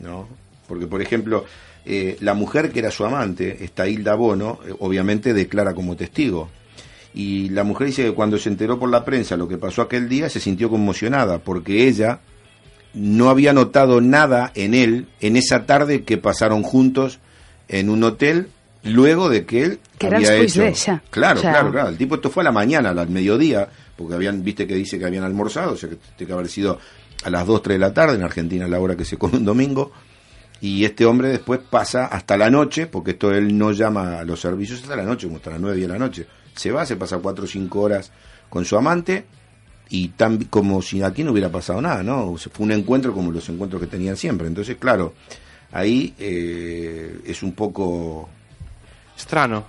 ¿no? 0.00 0.28
Porque, 0.68 0.86
por 0.86 1.02
ejemplo, 1.02 1.44
eh, 1.84 2.18
la 2.20 2.34
mujer 2.34 2.70
que 2.70 2.78
era 2.78 2.90
su 2.92 3.04
amante, 3.04 3.64
esta 3.64 3.88
Hilda 3.88 4.14
Bono, 4.14 4.60
eh, 4.66 4.72
obviamente 4.78 5.32
declara 5.34 5.74
como 5.74 5.96
testigo. 5.96 6.50
Y 7.14 7.48
la 7.48 7.64
mujer 7.64 7.88
dice 7.88 8.04
que 8.04 8.12
cuando 8.12 8.38
se 8.38 8.48
enteró 8.50 8.78
por 8.78 8.90
la 8.90 9.04
prensa 9.04 9.36
lo 9.36 9.48
que 9.48 9.56
pasó 9.58 9.82
aquel 9.82 10.08
día, 10.08 10.28
se 10.28 10.38
sintió 10.38 10.68
conmocionada, 10.70 11.38
porque 11.38 11.88
ella 11.88 12.20
no 12.98 13.30
había 13.30 13.52
notado 13.52 14.00
nada 14.00 14.50
en 14.54 14.74
él 14.74 15.06
en 15.20 15.36
esa 15.36 15.66
tarde 15.66 16.02
que 16.04 16.18
pasaron 16.18 16.62
juntos 16.62 17.18
en 17.68 17.90
un 17.90 18.02
hotel 18.04 18.48
luego 18.82 19.28
de 19.28 19.44
que 19.46 19.62
él 19.64 19.80
Que 19.98 20.06
había 20.08 20.34
hecho. 20.36 20.62
ella. 20.62 21.02
claro 21.10 21.38
O 21.38 21.42
sea- 21.42 21.52
claro 21.52 21.70
claro. 21.72 21.88
El 21.88 21.96
tipo 21.96 22.14
esto 22.16 22.30
fue 22.30 22.42
a 22.42 22.44
la 22.44 22.52
mañana 22.52 22.90
al 22.90 23.08
mediodía 23.08 23.68
porque 23.96 24.14
habían 24.14 24.42
viste 24.44 24.66
que 24.66 24.74
dice 24.74 24.98
que 24.98 25.04
habían 25.06 25.24
almorzado 25.24 25.72
o 25.72 25.76
sea 25.76 25.88
que 25.88 25.96
tiene 26.16 26.28
que 26.28 26.32
haber 26.32 26.48
sido 26.48 26.78
a 27.24 27.30
las 27.30 27.46
2, 27.46 27.62
3 27.62 27.74
de 27.76 27.78
la 27.80 27.92
tarde 27.92 28.14
en 28.16 28.22
Argentina 28.22 28.64
es 28.64 28.70
la 28.70 28.80
hora 28.80 28.96
que 28.96 29.04
se 29.04 29.16
come 29.16 29.38
un 29.38 29.44
domingo 29.44 29.92
y 30.60 30.84
este 30.84 31.04
hombre 31.06 31.28
después 31.28 31.60
pasa 31.70 32.06
hasta 32.06 32.36
la 32.36 32.50
noche 32.50 32.86
porque 32.86 33.12
esto 33.12 33.32
él 33.32 33.56
no 33.56 33.72
llama 33.72 34.18
a 34.20 34.24
los 34.24 34.40
servicios 34.40 34.82
hasta 34.82 34.96
la 34.96 35.04
noche 35.04 35.26
como 35.26 35.36
hasta 35.38 35.50
las 35.50 35.60
9 35.60 35.80
de 35.80 35.88
la 35.88 35.98
noche. 35.98 36.26
Se 36.56 36.72
va 36.72 36.84
se 36.84 36.96
pasa 36.96 37.18
4 37.18 37.44
o 37.44 37.46
5 37.46 37.80
horas 37.80 38.10
con 38.48 38.64
su 38.64 38.76
amante 38.76 39.24
y 39.90 40.08
tan 40.08 40.44
como 40.44 40.82
si 40.82 41.02
aquí 41.02 41.24
no 41.24 41.32
hubiera 41.32 41.50
pasado 41.50 41.80
nada, 41.80 42.02
¿no? 42.02 42.36
Se 42.38 42.50
fue 42.50 42.64
un 42.66 42.72
encuentro 42.72 43.12
como 43.14 43.32
los 43.32 43.48
encuentros 43.48 43.80
que 43.80 43.88
tenían 43.88 44.16
siempre. 44.16 44.46
Entonces, 44.46 44.76
claro, 44.76 45.14
ahí 45.72 46.14
eh, 46.18 47.20
es 47.24 47.42
un 47.42 47.52
poco 47.52 48.28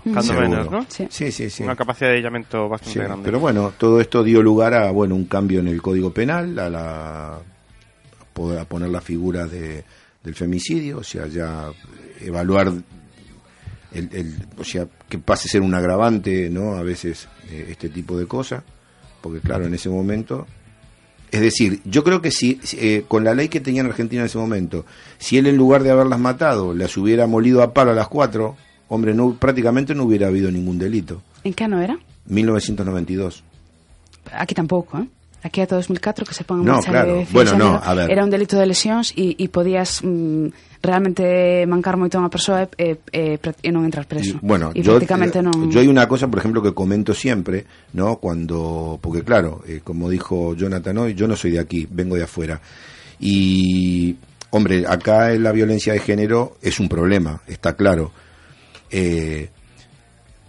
cando 0.03 0.21
Seguro. 0.23 0.41
menos, 0.49 0.69
¿no? 0.71 0.85
Sí. 0.89 1.07
Sí, 1.09 1.31
sí, 1.31 1.49
sí. 1.49 1.63
Unha 1.65 1.73
capacidade 1.73 2.13
de 2.13 2.21
illamento 2.21 2.69
bastante 2.69 2.93
Sí, 2.93 3.01
grande. 3.01 3.25
pero 3.25 3.39
bueno, 3.41 3.73
todo 3.77 3.97
esto 3.99 4.21
dio 4.21 4.43
lugar 4.45 4.73
a 4.77 4.91
bueno 4.91 5.15
un 5.15 5.25
cambio 5.25 5.59
en 5.59 5.67
el 5.67 5.81
Código 5.81 6.13
Penal, 6.13 6.53
a 6.59 6.69
la 6.69 6.85
a 8.39 8.65
poner 8.65 8.87
la 8.93 9.01
figura 9.01 9.47
de, 9.47 9.83
del 10.23 10.35
femicidio, 10.35 10.99
o 10.99 11.03
sea, 11.03 11.27
ya 11.27 11.67
evaluar 12.21 12.71
el, 13.91 14.09
el- 14.13 14.47
o 14.57 14.63
sea, 14.63 14.87
que 15.09 15.17
pase 15.19 15.49
a 15.49 15.51
ser 15.51 15.61
un 15.61 15.73
agravante, 15.73 16.47
¿no? 16.49 16.75
A 16.77 16.83
veces 16.83 17.27
eh, 17.49 17.67
este 17.69 17.89
tipo 17.89 18.15
de 18.17 18.27
cosas, 18.27 18.63
porque 19.21 19.39
claro, 19.39 19.65
en 19.65 19.73
ese 19.73 19.89
momento 19.89 20.47
es 21.31 21.41
decir, 21.41 21.81
yo 21.85 22.03
creo 22.03 22.21
que 22.21 22.31
si 22.31 22.59
eh, 22.73 23.03
con 23.07 23.23
la 23.23 23.33
ley 23.33 23.49
que 23.49 23.59
tenía 23.59 23.81
en 23.81 23.87
Argentina 23.87 24.21
en 24.21 24.25
ese 24.25 24.37
momento, 24.37 24.85
si 25.19 25.37
él 25.37 25.47
en 25.47 25.57
lugar 25.57 25.83
de 25.83 25.91
haberlas 25.91 26.19
matado, 26.19 26.73
las 26.73 26.97
hubiera 26.97 27.27
molido 27.27 27.61
a 27.61 27.73
palo 27.73 27.91
a 27.91 27.93
las 27.93 28.07
cuatro, 28.07 28.55
hombre, 28.87 29.13
no 29.13 29.35
prácticamente 29.35 29.93
no 29.93 30.05
hubiera 30.05 30.27
habido 30.27 30.51
ningún 30.51 30.79
delito. 30.79 31.21
En 31.43 31.53
que 31.53 31.63
ano 31.63 31.81
era? 31.81 31.99
1992. 32.25 33.43
Aquí 34.33 34.55
tampouco, 34.55 34.99
eh? 34.99 35.07
Aquí 35.41 35.61
ata 35.61 35.75
2004 35.75 36.25
que 36.25 36.33
se 36.33 36.43
pon 36.43 36.59
en 36.59 36.65
No, 36.65 36.81
claro. 36.81 37.15
de 37.15 37.27
Bueno, 37.31 37.57
no, 37.57 37.79
a 37.81 37.93
ver. 37.93 38.11
Era 38.11 38.23
un 38.23 38.29
delito 38.29 38.57
de 38.57 38.65
lesións 38.65 39.13
e, 39.15 39.39
e 39.39 39.47
podías 39.47 40.03
mm, 40.03 40.51
realmente 40.81 41.65
mancar 41.67 41.99
moito 41.99 42.15
a 42.15 42.23
unha 42.23 42.31
persoa 42.31 42.71
e, 42.79 42.99
e, 43.11 43.35
e, 43.35 43.51
e 43.63 43.69
non 43.71 43.83
entrar 43.83 44.07
preso. 44.07 44.39
Y, 44.39 44.45
bueno, 44.45 44.71
e 44.71 44.79
yo, 44.79 44.95
prácticamente 44.95 45.39
eh, 45.39 45.45
non... 45.45 45.67
yo 45.67 45.79
hay 45.79 45.87
una 45.91 46.07
cosa, 46.07 46.31
por 46.31 46.39
ejemplo, 46.39 46.63
que 46.63 46.73
comento 46.73 47.13
siempre, 47.13 47.67
¿no? 47.93 48.17
Cuando, 48.17 48.99
porque 49.01 49.23
claro, 49.23 49.61
eh, 49.67 49.81
como 49.83 50.09
dijo 50.09 50.55
Jonathan 50.55 50.97
hoy, 50.97 51.13
yo 51.13 51.27
no 51.27 51.35
soy 51.35 51.51
de 51.51 51.59
aquí, 51.59 51.87
vengo 51.89 52.15
de 52.15 52.23
afuera. 52.23 52.61
Y, 53.19 54.15
hombre, 54.51 54.85
acá 54.87 55.29
la 55.35 55.51
violencia 55.51 55.91
de 55.93 55.99
género 55.99 56.57
es 56.61 56.79
un 56.79 56.87
problema, 56.87 57.41
está 57.47 57.75
claro. 57.75 58.11
Eh, 58.89 59.49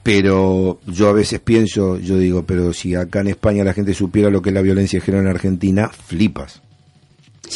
pero 0.03 0.81
yo 0.87 1.09
a 1.09 1.13
veces 1.13 1.41
pienso, 1.41 1.99
yo 1.99 2.17
digo, 2.17 2.45
pero 2.47 2.73
si 2.73 2.95
acá 2.95 3.21
en 3.21 3.29
España 3.29 3.65
la 3.65 3.75
gente 3.75 3.93
supiera 3.95 4.31
lo 4.31 4.41
que 4.41 4.49
es 4.51 4.55
la 4.55 4.63
violencia 4.63 4.99
de 4.99 5.05
género 5.05 5.25
en 5.25 5.31
Argentina, 5.31 5.89
flipas. 5.89 6.63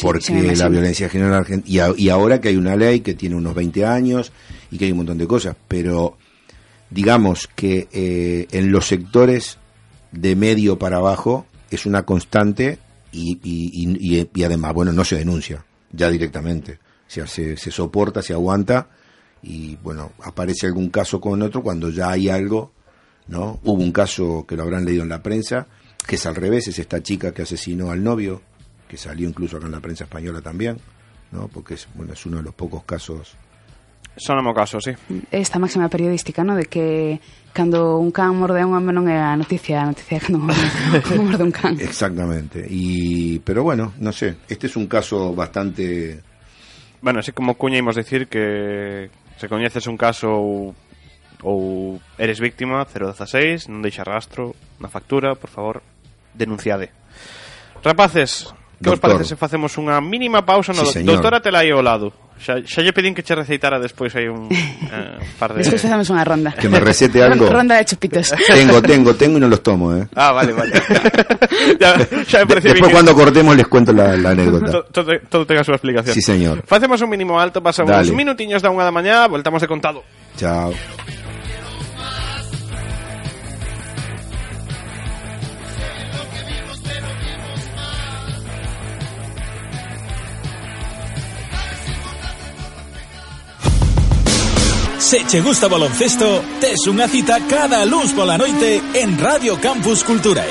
Porque 0.01 0.21
sí, 0.25 0.33
la 0.33 0.69
violencia 0.69 1.05
de 1.07 1.09
género 1.11 1.29
en 1.31 1.35
Argentina, 1.37 1.87
y, 1.97 2.09
ahora 2.09 2.41
que 2.41 2.49
hay 2.49 2.55
una 2.57 2.75
ley 2.75 2.99
que 3.01 3.13
tiene 3.13 3.35
unos 3.35 3.55
20 3.55 3.85
años 3.85 4.31
y 4.71 4.77
que 4.77 4.85
hay 4.85 4.91
un 4.91 4.97
montón 4.97 5.17
de 5.17 5.27
cosas, 5.27 5.55
pero 5.67 6.17
digamos 6.89 7.47
que 7.55 7.87
eh, 7.91 8.47
en 8.51 8.71
los 8.71 8.87
sectores 8.87 9.57
de 10.11 10.35
medio 10.35 10.77
para 10.77 10.97
abajo 10.97 11.45
es 11.71 11.85
una 11.85 12.03
constante 12.03 12.79
y, 13.11 13.39
y, 13.43 13.71
y- 13.73 14.17
y- 14.19 14.29
y 14.33 14.43
además, 14.43 14.73
bueno, 14.73 14.91
no 14.93 15.03
se 15.03 15.15
denuncia 15.17 15.65
ya 15.91 16.09
directamente. 16.09 16.73
O 17.07 17.09
sea, 17.09 17.27
se, 17.27 17.55
se 17.57 17.71
soporta, 17.71 18.21
se 18.21 18.33
aguanta 18.33 18.89
y, 19.43 19.75
bueno, 19.77 20.11
aparece 20.23 20.67
algún 20.67 20.89
caso 20.89 21.21
con 21.21 21.41
otro 21.41 21.61
cuando 21.63 21.89
ya 21.89 22.09
hay 22.11 22.29
algo, 22.29 22.71
¿no? 23.27 23.59
Hubo 23.63 23.81
un 23.81 23.91
caso 23.91 24.45
que 24.47 24.55
lo 24.55 24.63
habrán 24.63 24.85
leído 24.85 25.03
en 25.03 25.09
la 25.09 25.21
prensa, 25.23 25.67
que 26.07 26.15
es 26.15 26.25
al 26.25 26.35
revés, 26.35 26.67
es 26.67 26.79
esta 26.79 27.01
chica 27.03 27.31
que 27.33 27.43
asesinó 27.43 27.91
al 27.91 28.03
novio, 28.03 28.41
que 28.95 29.01
salió 29.01 29.27
incluso 29.27 29.57
acá 29.57 29.65
en 29.65 29.73
la 29.73 29.81
prensa 29.81 30.05
española 30.05 30.41
también, 30.41 30.77
¿no? 31.31 31.49
Porque 31.49 31.73
es, 31.73 31.87
bueno, 31.95 32.13
es 32.13 32.25
uno 32.25 32.37
de 32.37 32.43
los 32.43 32.53
pocos 32.53 32.83
casos 32.85 33.35
Son 34.17 34.47
o 34.47 34.53
caso, 34.53 34.79
sí. 34.79 34.91
Esta 35.29 35.59
máxima 35.59 35.89
periodística, 35.89 36.41
no? 36.41 36.55
De 36.55 36.63
que 36.63 37.19
cando 37.51 37.97
un 37.97 38.11
can 38.11 38.31
morde 38.39 38.61
a 38.61 38.65
un 38.65 38.71
home 38.71 38.95
non 38.95 39.11
é 39.11 39.19
a 39.19 39.35
noticia, 39.35 39.83
a 39.83 39.91
noticia 39.91 40.15
é 40.15 40.23
cando 40.23 40.39
morde 41.19 41.43
un 41.43 41.51
can. 41.51 41.75
Exactamente. 41.75 42.63
Y, 42.63 43.43
pero 43.43 43.67
bueno, 43.67 43.91
no 43.99 44.15
sé, 44.15 44.39
este 44.47 44.71
es 44.71 44.79
un 44.79 44.87
caso 44.87 45.35
bastante... 45.35 46.23
Bueno, 47.03 47.19
así 47.19 47.35
como 47.35 47.59
cuña 47.59 47.75
imos 47.75 47.99
decir 47.99 48.31
que 48.31 49.11
se 49.35 49.51
coñeces 49.51 49.83
un 49.91 49.99
caso 49.99 50.31
ou, 50.31 50.71
ou 51.43 51.99
eres 52.15 52.39
víctima 52.39 52.87
016, 52.87 53.67
non 53.67 53.83
deixa 53.83 54.07
rastro 54.07 54.55
na 54.79 54.87
factura, 54.87 55.35
por 55.35 55.51
favor, 55.51 55.83
denunciade. 56.31 56.95
Rapaces, 57.83 58.55
vos 58.79 58.99
Doctor. 58.99 58.99
parece 59.19 59.29
se 59.29 59.35
facemos 59.35 59.75
unha 59.79 59.97
mínima 60.03 60.43
pausa 60.45 60.73
no 60.75 60.83
Sí, 60.85 61.01
señor. 61.01 61.17
doutora 61.17 61.39
tela 61.41 61.63
aí 61.63 61.71
ao 61.71 61.81
lado. 61.81 62.11
Xa, 62.35 62.59
xa 62.67 62.83
lle 62.83 62.91
pedín 62.91 63.15
que 63.15 63.23
che 63.23 63.31
receitara 63.31 63.79
despois 63.79 64.11
aí 64.19 64.27
un 64.27 64.47
eh, 64.51 65.17
par 65.39 65.55
de 65.55 65.63
Despois 65.63 65.79
facemos 65.79 66.11
unha 66.11 66.27
ronda. 66.27 66.51
Que 66.59 66.67
me 66.67 66.83
recete 66.83 67.23
algo. 67.23 67.47
Ronda 67.55 67.79
de 67.79 67.87
chupitos. 67.87 68.35
Tengo, 68.35 68.83
tengo, 68.83 69.15
tengo 69.15 69.39
y 69.39 69.41
no 69.41 69.47
los 69.47 69.63
tomo, 69.63 69.95
¿eh? 69.95 70.03
Ah, 70.19 70.35
vale, 70.35 70.51
vale. 70.51 70.75
ya, 71.79 71.95
xa 72.27 72.43
me 72.43 72.45
De- 72.45 72.59
parecía 72.59 72.73
después 72.73 72.73
bien 72.75 72.85
que- 72.87 72.91
cuando 72.91 73.15
cortemos 73.15 73.55
les 73.55 73.67
cuento 73.71 73.93
la, 73.95 74.17
la 74.19 74.31
anécdota. 74.35 74.67
To- 74.71 74.83
todo, 74.91 75.11
todo 75.31 75.43
tenga 75.47 75.63
súa 75.63 75.79
explicación. 75.79 76.11
Sí, 76.13 76.19
señor. 76.21 76.63
Facemos 76.67 76.99
un 76.99 77.09
mínimo 77.09 77.39
alto, 77.39 77.63
pasamos 77.63 77.91
Dale. 77.95 78.03
uns 78.11 78.17
minutiños 78.17 78.59
da 78.59 78.67
unha 78.67 78.83
da 78.83 78.91
mañá, 78.91 79.23
voltamos 79.31 79.63
de 79.63 79.67
contado. 79.71 80.03
Chao. 80.35 80.75
Se 95.05 95.23
che 95.23 95.39
gusta 95.39 95.69
baloncesto, 95.69 96.41
tes 96.57 96.89
unha 96.89 97.05
cita 97.05 97.37
cada 97.45 97.85
luns 97.85 98.09
pola 98.17 98.41
noite 98.41 98.81
en 98.97 99.13
Radio 99.21 99.53
Campus 99.61 100.01
Culturae. 100.01 100.49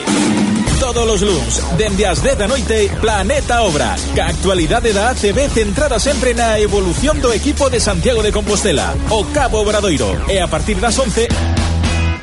Todos 0.79 1.11
os 1.11 1.23
luns, 1.27 1.59
dende 1.75 2.07
as 2.07 2.23
10 2.23 2.39
da 2.39 2.47
noite, 2.47 2.87
Planeta 3.03 3.67
Obra, 3.67 3.99
Ca 4.15 4.31
actualidade 4.31 4.95
da 4.95 5.11
ACB 5.11 5.51
centrada 5.51 5.99
sempre 5.99 6.39
na 6.39 6.55
evolución 6.63 7.19
do 7.19 7.35
equipo 7.35 7.67
de 7.67 7.83
Santiago 7.83 8.23
de 8.23 8.31
Compostela, 8.31 8.95
o 9.11 9.27
Cabo 9.35 9.59
Obradoiro, 9.59 10.23
e 10.31 10.39
a 10.39 10.47
partir 10.47 10.79
das 10.79 10.95
11, 11.03 11.27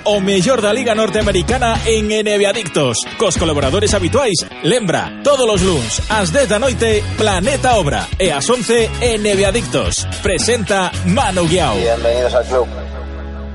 o 0.06 0.20
mellor 0.20 0.62
da 0.62 0.74
Liga 0.74 0.95
Norteamericana 0.95 1.82
en 1.86 2.08
NBA 2.08 2.49
Adictos, 2.49 2.97
cos 3.18 3.38
colaboradores 3.38 3.93
habituais. 3.93 4.45
Lembra, 4.64 5.22
todos 5.24 5.47
os 5.49 5.62
luns, 5.62 6.02
ás 6.10 6.32
10 6.32 6.49
da 6.49 6.60
noite, 6.60 7.04
Planeta 7.18 7.76
Obra, 7.76 8.08
e 8.20 8.32
ás 8.32 8.49
11, 8.49 8.89
NBA 9.20 9.47
Adictos. 9.47 10.08
Presenta 10.22 10.91
Manu 11.06 11.47
Guiao. 11.47 11.76
Bienvenidos 11.76 12.34
al 12.34 12.45
club. 12.45 12.68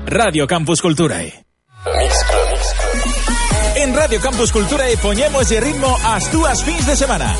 Radio 0.05 0.47
Campus 0.47 0.81
Culturae. 0.81 1.43
Mix 1.99 2.23
Club, 2.23 2.47
En 3.75 3.95
Radio 3.95 4.19
Campus 4.19 4.51
Culturae 4.51 4.97
poñemos 4.97 5.49
de 5.49 5.59
ritmo 5.59 5.95
ás 6.03 6.29
túas 6.31 6.63
fins 6.63 6.85
de 6.85 6.95
semana. 6.95 7.35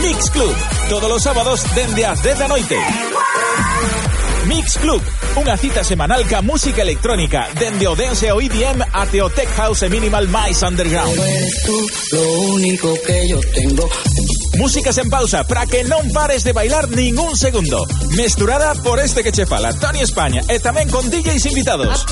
Mix 0.00 0.30
Club, 0.30 0.54
todos 0.88 1.10
os 1.10 1.22
sábados 1.22 1.62
dende 1.74 2.06
as 2.06 2.22
10 2.22 2.38
da 2.38 2.48
noite. 2.48 2.76
Mix 4.62 4.78
Club, 4.78 5.02
unha 5.42 5.58
cita 5.58 5.82
semanal 5.82 6.22
ca 6.22 6.38
música 6.38 6.86
electrónica, 6.86 7.50
dende 7.58 7.82
o 7.90 7.98
dance 7.98 8.30
ao 8.30 8.38
EDM 8.38 8.78
até 8.94 9.18
o 9.18 9.26
tech 9.26 9.50
house 9.58 9.82
e 9.82 9.90
minimal 9.90 10.22
máis 10.30 10.62
underground. 10.62 11.18
Eres 11.18 11.66
tú 11.66 11.74
lo 12.14 12.54
único 12.54 12.94
que 13.02 13.26
yo 13.26 13.42
tengo. 13.58 13.90
Músicas 14.62 15.02
en 15.02 15.10
pausa 15.10 15.42
para 15.42 15.66
que 15.66 15.82
non 15.82 16.06
pares 16.14 16.46
de 16.46 16.54
bailar 16.54 16.86
ningún 16.94 17.34
segundo. 17.34 17.82
Mesturada 18.14 18.78
por 18.86 19.02
este 19.02 19.26
que 19.26 19.34
che 19.34 19.50
fala, 19.50 19.74
Tony 19.74 19.98
España, 19.98 20.46
e 20.46 20.62
tamén 20.62 20.86
con 20.86 21.10
DJs 21.10 21.42
invitados. 21.50 22.06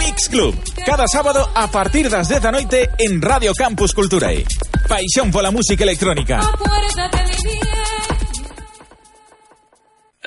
Mix 0.00 0.32
Club, 0.32 0.56
cada 0.88 1.04
sábado 1.04 1.44
a 1.44 1.68
partir 1.68 2.08
das 2.08 2.32
10 2.32 2.40
da 2.40 2.56
noite 2.56 2.88
en 2.96 3.20
Radio 3.20 3.52
Campus 3.52 3.92
Culturae. 3.92 4.48
Paixón 4.88 5.28
pola 5.28 5.52
música 5.52 5.84
electrónica. 5.84 6.40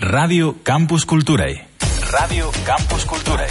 Radio 0.05 0.57
Campus 0.63 1.05
Culturae. 1.05 1.65
Radio 2.11 2.51
Campus 2.65 3.05
Culturae. 3.05 3.47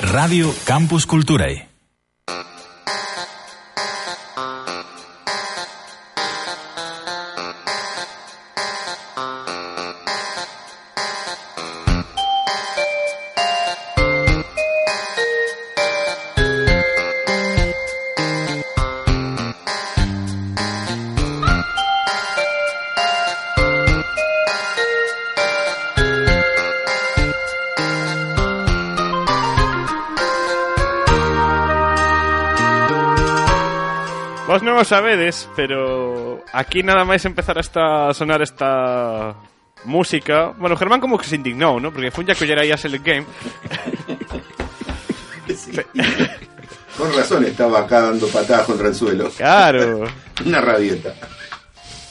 Radio 0.00 0.54
Campus 0.64 1.04
Culturae. 1.04 1.69
Vos 34.80 34.88
non 34.88 34.96
o 34.96 34.96
sabedes, 34.96 35.44
pero 35.52 36.40
aquí 36.56 36.80
nada 36.80 37.04
máis 37.04 37.20
empezar 37.28 37.52
a 37.60 38.16
sonar 38.16 38.40
esta 38.40 39.36
música. 39.84 40.56
Bueno, 40.56 40.72
Germán 40.72 41.04
como 41.04 41.20
que 41.20 41.28
se 41.28 41.36
indignou, 41.36 41.76
¿no? 41.76 41.92
Porque 41.92 42.08
fue 42.08 42.24
ya 42.24 42.32
coller 42.32 42.64
aí 42.64 42.72
a 42.72 42.80
Select 42.80 43.04
Game. 43.04 43.28
Con 46.96 47.12
razón 47.12 47.44
estaba 47.44 47.84
acá 47.84 48.08
dando 48.08 48.24
patadas 48.32 48.64
contra 48.64 48.88
el 48.88 48.94
suelo. 48.96 49.28
Claro. 49.36 50.08
Una 50.48 50.64
rabieta. 50.64 51.12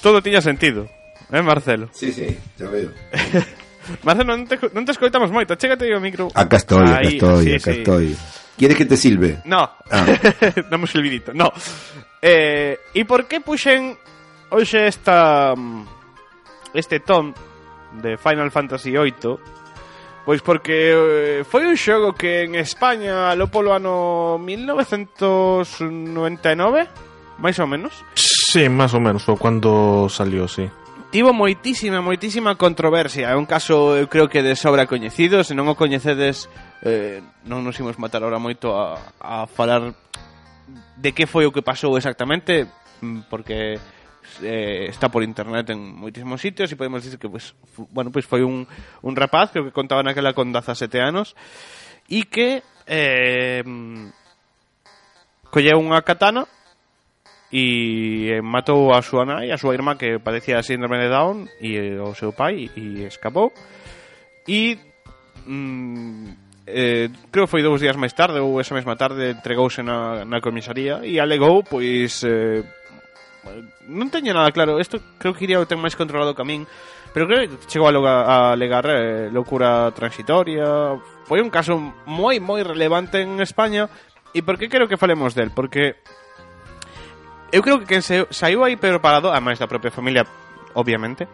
Todo 0.05 0.21
tiña 0.21 0.37
sentido. 0.37 0.85
Eh, 1.33 1.41
Marcelo? 1.41 1.89
Sí, 1.91 2.13
sí, 2.13 2.37
ya 2.53 2.69
veo. 2.69 2.93
Marcelo, 4.03 4.35
non 4.35 4.45
te, 4.47 4.57
non 4.73 4.85
te 4.85 4.91
escoitamos 4.93 5.31
moito. 5.31 5.55
Chégate 5.55 5.85
aí 5.85 5.93
o 5.93 6.01
micro. 6.01 6.29
Acá 6.33 6.57
estoy, 6.57 6.83
acá 6.85 6.97
Ahí, 7.01 7.07
estoy, 7.17 7.43
sí, 7.45 7.53
acá 7.55 7.71
sí. 7.73 7.77
estoy. 7.79 8.17
¿Quieres 8.57 8.77
que 8.77 8.85
te 8.85 8.97
silbe? 8.97 9.39
No. 9.45 9.69
Ah. 9.89 10.05
Dame 10.69 10.83
un 10.83 10.87
silbidito. 10.91 11.33
No. 11.33 11.51
Eh, 12.21 12.77
e 12.93 13.05
por 13.07 13.25
que 13.31 13.39
puxen 13.39 13.95
hoxe 14.51 14.91
esta 14.91 15.55
mm, 15.55 15.87
este 16.75 16.99
ton 16.99 17.31
de 18.03 18.17
Final 18.19 18.51
Fantasy 18.51 18.91
VIII? 18.91 19.39
Pois 20.27 20.43
porque 20.43 20.91
eh, 20.93 21.41
foi 21.47 21.63
un 21.65 21.77
xogo 21.79 22.11
que 22.13 22.43
en 22.43 22.53
España 22.59 23.31
lo 23.33 23.47
polo 23.47 23.71
ano 23.73 24.37
1999, 24.37 26.85
máis 27.39 27.57
ou 27.57 27.65
menos. 27.65 28.03
Sí, 28.13 28.69
más 28.69 28.93
o 28.93 28.99
menos, 28.99 29.25
o 29.25 29.35
cuando 29.39 30.05
salió, 30.11 30.45
sí. 30.47 30.69
tivo 31.11 31.33
moitísima, 31.33 32.01
moitísima 32.01 32.55
controversia. 32.55 33.33
É 33.33 33.35
un 33.35 33.49
caso, 33.49 33.97
eu 33.97 34.07
creo 34.07 34.29
que 34.29 34.45
de 34.45 34.55
sobra 34.55 34.85
coñecido. 34.85 35.41
Se 35.43 35.57
non 35.57 35.65
o 35.65 35.73
coñecedes, 35.73 36.47
eh, 36.85 37.21
non 37.49 37.65
nos 37.65 37.77
imos 37.81 37.97
matar 37.97 38.21
ahora 38.21 38.37
moito 38.37 38.77
a, 38.77 39.01
a 39.17 39.49
falar 39.49 39.93
de 40.97 41.09
que 41.13 41.25
foi 41.25 41.49
o 41.49 41.53
que 41.53 41.65
pasou 41.65 41.97
exactamente, 41.97 42.69
mm, 43.01 43.25
porque 43.25 43.81
eh, 44.45 44.85
está 44.85 45.09
por 45.09 45.25
internet 45.25 45.73
en 45.73 45.81
moitísimos 45.81 46.37
sitios 46.37 46.69
e 46.69 46.77
podemos 46.77 47.01
dicir 47.01 47.17
que 47.17 47.29
pues, 47.29 47.57
bueno, 47.89 48.13
pues 48.13 48.29
foi 48.29 48.45
un, 48.45 48.69
un 49.01 49.13
rapaz, 49.17 49.49
creo 49.49 49.65
que 49.65 49.73
contaba 49.73 50.05
naquela 50.05 50.37
con 50.37 50.53
17 50.53 51.01
anos, 51.01 51.33
e 52.05 52.29
que 52.29 52.61
eh, 52.85 53.65
mm, 53.65 54.13
colleu 55.49 55.81
unha 55.81 56.05
katana 56.05 56.45
e 57.49 58.37
eh, 58.37 58.41
matou 58.45 58.93
a 58.93 59.01
súa 59.01 59.25
nai, 59.25 59.49
a 59.49 59.57
súa 59.57 59.73
irmá 59.73 59.97
que 59.97 60.21
padecía 60.21 60.61
síndrome 60.61 61.01
de 61.01 61.09
Down 61.09 61.49
e 61.57 61.97
eh, 61.97 61.97
o 61.97 62.13
seu 62.13 62.29
pai 62.33 62.69
e 62.77 63.09
escapou 63.09 63.49
e 64.45 64.77
mm, 65.49 66.49
eh, 66.69 67.09
creo 67.33 67.49
que 67.49 67.53
foi 67.57 67.65
dous 67.65 67.81
días 67.81 67.97
máis 67.97 68.13
tarde 68.13 68.37
ou 68.37 68.61
esa 68.61 68.77
mesma 68.77 68.93
tarde 68.93 69.33
entregouse 69.33 69.81
na, 69.81 70.21
na 70.29 70.37
comisaría 70.37 71.01
e 71.01 71.17
alegou 71.17 71.65
pois 71.65 72.21
eh, 72.21 72.61
non 73.89 74.13
teño 74.13 74.35
nada 74.35 74.53
claro. 74.53 74.77
Isto 74.77 75.01
creo 75.17 75.33
que 75.33 75.49
iría 75.49 75.61
o 75.61 75.65
ten 75.65 75.81
máis 75.81 75.97
controlado 75.97 76.35
que 76.35 76.43
a 76.43 76.47
min 76.47 76.69
pero 77.09 77.25
creo 77.25 77.49
que 77.49 77.65
chegou 77.65 77.89
a, 77.89 77.95
loga, 77.95 78.13
a 78.21 78.53
alegar 78.53 78.85
eh, 78.85 79.33
locura 79.33 79.89
transitoria. 79.97 80.93
Foi 81.25 81.41
un 81.41 81.49
caso 81.49 81.79
moi 82.05 82.37
moi 82.37 82.61
relevante 82.61 83.25
en 83.25 83.41
España. 83.41 83.89
E 84.29 84.45
por 84.45 84.61
que 84.61 84.69
quero 84.69 84.85
que 84.85 85.01
falemos 85.01 85.33
del? 85.33 85.49
porque 85.49 85.97
eu 87.51 87.61
creo 87.61 87.79
que 87.79 87.89
quen 87.89 88.01
se, 88.01 88.27
saiu 88.29 88.63
aí 88.63 88.75
preparado, 88.75 89.29
a 89.31 89.39
máis 89.41 89.57
da 89.57 89.67
propia 89.67 89.91
familia, 89.91 90.25
obviamente, 90.73 91.27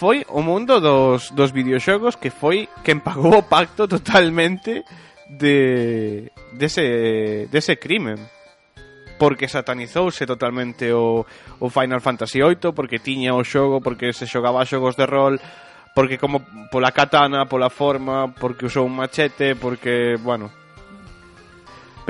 foi 0.00 0.24
o 0.28 0.40
mundo 0.40 0.80
dos, 0.80 1.30
dos 1.30 1.52
videoxogos 1.52 2.16
que 2.16 2.30
foi 2.30 2.68
quen 2.84 3.04
pagou 3.04 3.36
o 3.36 3.46
pacto 3.46 3.84
totalmente 3.84 4.84
de 5.28 6.32
dese, 6.52 7.48
dese 7.50 7.76
crimen. 7.76 8.16
Porque 9.20 9.52
satanizouse 9.52 10.24
totalmente 10.24 10.88
o, 10.96 11.26
o 11.60 11.68
Final 11.68 12.00
Fantasy 12.00 12.40
VIII, 12.40 12.72
porque 12.72 13.04
tiña 13.04 13.36
o 13.36 13.44
xogo, 13.44 13.84
porque 13.84 14.16
se 14.16 14.24
xogaba 14.24 14.64
xogos 14.64 14.96
de 14.96 15.04
rol, 15.04 15.36
porque 15.94 16.16
como 16.16 16.40
pola 16.72 16.92
katana, 16.96 17.44
pola 17.44 17.68
forma, 17.68 18.32
porque 18.32 18.64
usou 18.64 18.88
un 18.88 18.96
machete, 18.96 19.52
porque, 19.60 20.16
bueno, 20.16 20.48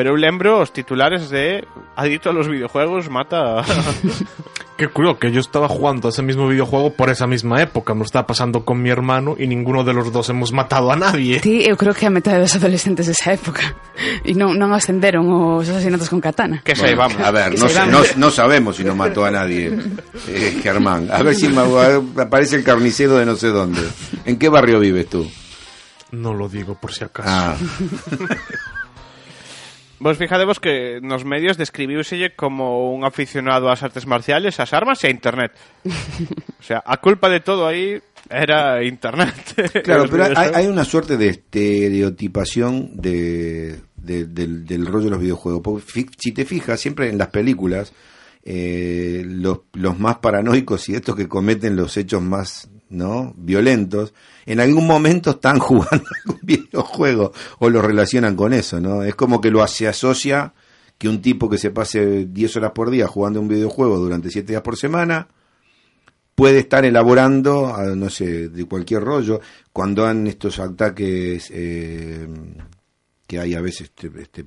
pero 0.01 0.13
eu 0.13 0.17
lembro 0.17 0.65
os 0.65 0.73
titulares 0.73 1.29
de 1.29 1.61
Adicto 1.93 2.31
a 2.31 2.33
los 2.33 2.49
videojuegos 2.49 3.13
mata 3.13 3.61
a... 3.61 3.65
Qué 4.81 4.89
curioso 4.89 5.19
que 5.21 5.29
yo 5.31 5.41
estaba 5.45 5.69
jugando 5.69 6.09
a 6.09 6.11
ese 6.11 6.23
mismo 6.23 6.49
videojuego 6.49 6.95
por 6.97 7.11
esa 7.11 7.27
misma 7.27 7.61
época. 7.61 7.93
Me 7.93 8.01
lo 8.01 8.07
estaba 8.07 8.27
pasando 8.27 8.65
con 8.65 8.81
mi 8.81 8.89
hermano 8.89 9.37
y 9.39 9.47
ninguno 9.47 9.85
de 9.85 9.93
los 9.93 10.11
dos 10.11 10.31
hemos 10.31 10.53
matado 10.57 10.91
a 10.91 10.97
nadie. 10.97 11.37
Sí, 11.45 11.69
eu 11.69 11.77
creo 11.77 11.93
que 11.93 12.09
a 12.09 12.11
metade 12.11 12.41
dos 12.41 12.57
adolescentes 12.57 13.05
desa 13.05 13.37
época 13.37 13.77
e 14.25 14.33
non, 14.33 14.57
non 14.57 14.73
ascenderon 14.73 15.29
os 15.29 15.69
asesinatos 15.69 16.09
con 16.09 16.25
katana. 16.25 16.65
Que 16.65 16.73
Bueno, 16.73 16.97
a 17.21 17.29
ver, 17.29 17.61
no, 17.61 17.69
se 17.69 17.77
no, 17.93 18.01
no 18.17 18.29
sabemos 18.33 18.81
si 18.81 18.89
no 18.89 18.97
mató 18.97 19.29
a 19.29 19.31
nadie, 19.31 19.69
eh, 20.33 20.65
Germán. 20.65 21.13
A 21.13 21.21
ver 21.21 21.37
si 21.37 21.53
me- 21.53 21.61
aparece 22.17 22.57
el 22.57 22.65
carnicero 22.65 23.21
de 23.21 23.29
no 23.29 23.37
sé 23.37 23.53
dónde. 23.53 23.85
¿En 24.25 24.41
qué 24.41 24.49
barrio 24.49 24.81
vives 24.81 25.13
tú? 25.13 25.29
No 26.17 26.33
lo 26.33 26.49
digo 26.49 26.73
por 26.81 26.89
si 26.91 27.05
acaso. 27.05 27.29
Ah, 27.29 27.53
Vos 30.01 30.17
fijadevos 30.17 30.59
que 30.61 30.99
nos 31.03 31.25
medios 31.27 31.59
describiúselle 31.59 32.35
como 32.35 32.91
un 32.95 33.05
aficionado 33.05 33.69
ás 33.71 33.83
artes 33.85 34.07
marciales, 34.07 34.59
ás 34.59 34.73
armas 34.73 35.05
e 35.05 35.09
a 35.09 35.11
internet. 35.13 35.53
O 35.85 36.63
sea, 36.65 36.83
a 36.85 36.97
culpa 37.05 37.29
de 37.29 37.41
todo 37.41 37.69
aí 37.69 38.01
era 38.31 38.83
internet. 38.83 39.35
claro, 39.85 40.09
pero 40.11 40.25
hay, 40.37 40.67
una 40.67 40.85
suerte 40.85 41.17
de 41.19 41.29
estereotipación 41.29 42.97
de, 42.97 43.77
de- 43.97 44.25
del, 44.25 44.65
del 44.65 44.87
rollo 44.87 45.05
de 45.05 45.11
los 45.11 45.21
videojuegos. 45.21 45.61
Porque 45.63 46.07
si 46.19 46.33
te 46.33 46.45
fijas, 46.45 46.81
siempre 46.81 47.09
en 47.09 47.19
las 47.19 47.29
películas, 47.29 47.93
eh, 48.43 49.23
los, 49.27 49.61
los 49.75 49.99
más 49.99 50.17
paranoicos 50.19 50.89
y 50.89 50.95
estos 50.95 51.15
que 51.15 51.29
cometen 51.29 51.77
los 51.77 51.97
hechos 51.97 52.23
más 52.23 52.71
no 52.91 53.33
violentos, 53.37 54.13
en 54.47 54.61
algún 54.61 54.87
momento 54.87 55.31
están 55.31 55.59
jugando 55.61 56.05
algún 56.25 56.41
videojuego 56.43 57.33
o 57.59 57.71
lo 57.71 57.83
relacionan 57.83 58.37
con 58.37 58.53
eso, 58.53 58.81
¿no? 58.81 59.03
Es 59.03 59.15
como 59.15 59.41
que 59.41 59.51
lo 59.51 59.67
se 59.67 59.89
asocia 59.89 60.53
que 60.99 61.09
un 61.09 61.23
tipo 61.23 61.49
que 61.49 61.57
se 61.57 61.71
pase 61.71 62.27
10 62.27 62.57
horas 62.57 62.73
por 62.73 62.91
día 62.91 63.07
jugando 63.07 63.41
un 63.41 63.49
videojuego 63.49 63.99
durante 63.99 64.31
7 64.31 64.53
días 64.53 64.63
por 64.63 64.77
semana 64.77 65.29
puede 66.35 66.59
estar 66.59 66.85
elaborando, 66.85 67.67
ah, 67.75 67.95
no 67.95 68.09
sé, 68.09 68.49
de 68.49 68.65
cualquier 68.65 69.03
rollo, 69.03 69.41
cuando 69.73 70.07
han 70.07 70.27
estos 70.27 70.59
ataques 70.59 71.51
eh, 71.53 72.27
que 73.31 73.39
hay 73.39 73.55
a 73.55 73.61
veces 73.63 73.93
este, 73.95 74.11
este, 74.21 74.43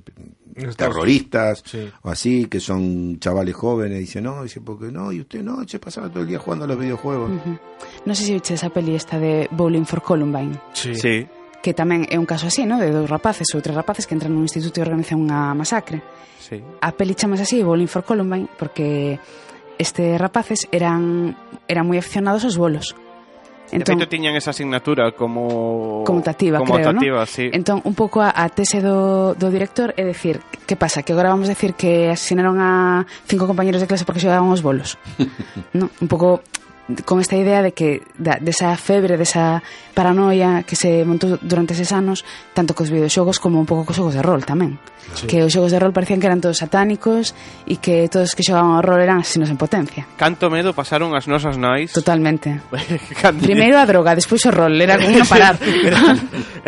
Estados- 0.56 0.76
terroristas 0.76 1.62
Sí. 1.64 1.88
o 2.04 2.10
así, 2.12 2.44
que 2.52 2.60
son 2.60 3.16
chavales 3.18 3.54
jóvenes, 3.56 3.98
dice 4.00 4.20
no, 4.20 4.42
dice 4.44 4.60
porque 4.60 4.92
no, 4.92 5.08
y 5.10 5.20
usted 5.24 5.40
no, 5.42 5.64
se 5.66 5.78
pasaba 5.80 6.10
todo 6.10 6.20
el 6.20 6.28
día 6.28 6.38
jugando 6.38 6.66
a 6.66 6.68
los 6.68 6.76
videojuegos. 6.78 7.30
Ujú. 7.32 7.56
Non 8.04 8.12
sei 8.12 8.28
se 8.28 8.34
viche 8.36 8.52
esa 8.60 8.68
peli 8.68 8.92
esta 8.92 9.16
de 9.16 9.48
Bowling 9.56 9.88
for 9.88 10.04
Columbine 10.04 10.60
Sí. 10.76 10.92
Sí. 11.00 11.24
que 11.64 11.72
tamén 11.72 12.04
é 12.12 12.20
un 12.20 12.28
caso 12.28 12.52
así, 12.52 12.68
¿no? 12.68 12.76
de 12.76 12.92
dous 12.92 13.08
rapaces 13.08 13.48
ou 13.56 13.64
tres 13.64 13.72
rapaces 13.72 14.04
que 14.04 14.12
entran 14.12 14.36
nun 14.36 14.44
instituto 14.44 14.78
e 14.78 14.84
organizan 14.84 15.16
unha 15.24 15.56
masacre 15.56 16.04
Sí. 16.44 16.60
a 16.60 16.92
peli 16.92 17.16
chamase 17.16 17.48
así 17.48 17.64
Bowling 17.64 17.88
for 17.88 18.04
Columbine 18.04 18.52
porque 18.60 19.16
estes 19.80 20.20
rapaces 20.20 20.68
eran 20.70 21.32
eran 21.66 21.88
moi 21.88 21.96
aficionados 21.96 22.44
aos 22.44 22.60
bolos 22.60 22.92
Entón, 23.72 23.96
de 23.98 24.04
feito, 24.04 24.08
tiñan 24.08 24.36
esa 24.36 24.50
asignatura 24.50 25.12
como... 25.12 26.04
Conmutativa, 26.04 26.58
como 26.58 26.74
creo, 26.74 26.90
optativa, 26.90 27.20
¿no? 27.20 27.26
sí. 27.26 27.50
Entón, 27.52 27.80
un 27.84 27.94
pouco 27.94 28.20
a, 28.20 28.30
a 28.30 28.48
tese 28.48 28.80
do, 28.84 29.34
do 29.34 29.48
director 29.50 29.94
é 29.96 30.04
decir, 30.04 30.40
que 30.68 30.76
pasa? 30.76 31.02
Que 31.02 31.12
agora 31.16 31.32
vamos 31.32 31.48
a 31.48 31.56
decir 31.56 31.74
que 31.74 32.12
asesinaron 32.12 32.60
a 32.60 33.06
cinco 33.26 33.48
compañeros 33.48 33.80
de 33.80 33.88
clase 33.88 34.04
porque 34.04 34.20
xogaban 34.20 34.52
os 34.52 34.60
bolos. 34.60 35.00
no? 35.72 35.88
Un 36.00 36.08
pouco 36.08 36.44
con 37.04 37.20
esta 37.20 37.36
idea 37.36 37.62
de 37.62 37.72
que 37.72 38.02
da, 38.18 38.36
desa 38.40 38.76
febre, 38.76 39.16
desa 39.16 39.64
paranoia 39.96 40.64
que 40.68 40.76
se 40.76 41.04
montou 41.08 41.40
durante 41.40 41.72
eses 41.72 41.96
anos, 41.96 42.28
tanto 42.52 42.76
cos 42.76 42.92
videoxogos 42.92 43.40
como 43.40 43.56
un 43.56 43.64
pouco 43.64 43.88
cos 43.88 43.96
xogos 43.96 44.14
de 44.14 44.20
rol 44.20 44.44
tamén. 44.44 44.76
Sí. 45.16 45.24
Que 45.24 45.40
os 45.40 45.52
xogos 45.52 45.72
de 45.72 45.80
rol 45.80 45.96
parecían 45.96 46.20
que 46.20 46.28
eran 46.28 46.44
todos 46.44 46.60
satánicos 46.60 47.32
e 47.64 47.80
que 47.80 48.04
todos 48.12 48.36
que 48.36 48.44
xogaban 48.44 48.76
ao 48.76 48.84
rol 48.84 49.00
eran 49.00 49.24
asesinos 49.24 49.48
en 49.48 49.56
potencia. 49.56 50.04
Canto 50.20 50.52
medo 50.52 50.76
pasaron 50.76 51.16
as 51.16 51.24
nosas 51.24 51.56
nais. 51.56 51.96
Totalmente. 51.96 52.60
Primeiro 53.40 53.80
a 53.80 53.88
droga, 53.88 54.12
despois 54.12 54.44
o 54.44 54.52
rol, 54.52 54.76
era 54.76 55.00
como 55.00 55.16
non 55.16 55.28
parar. 55.28 55.56
era, 55.88 56.00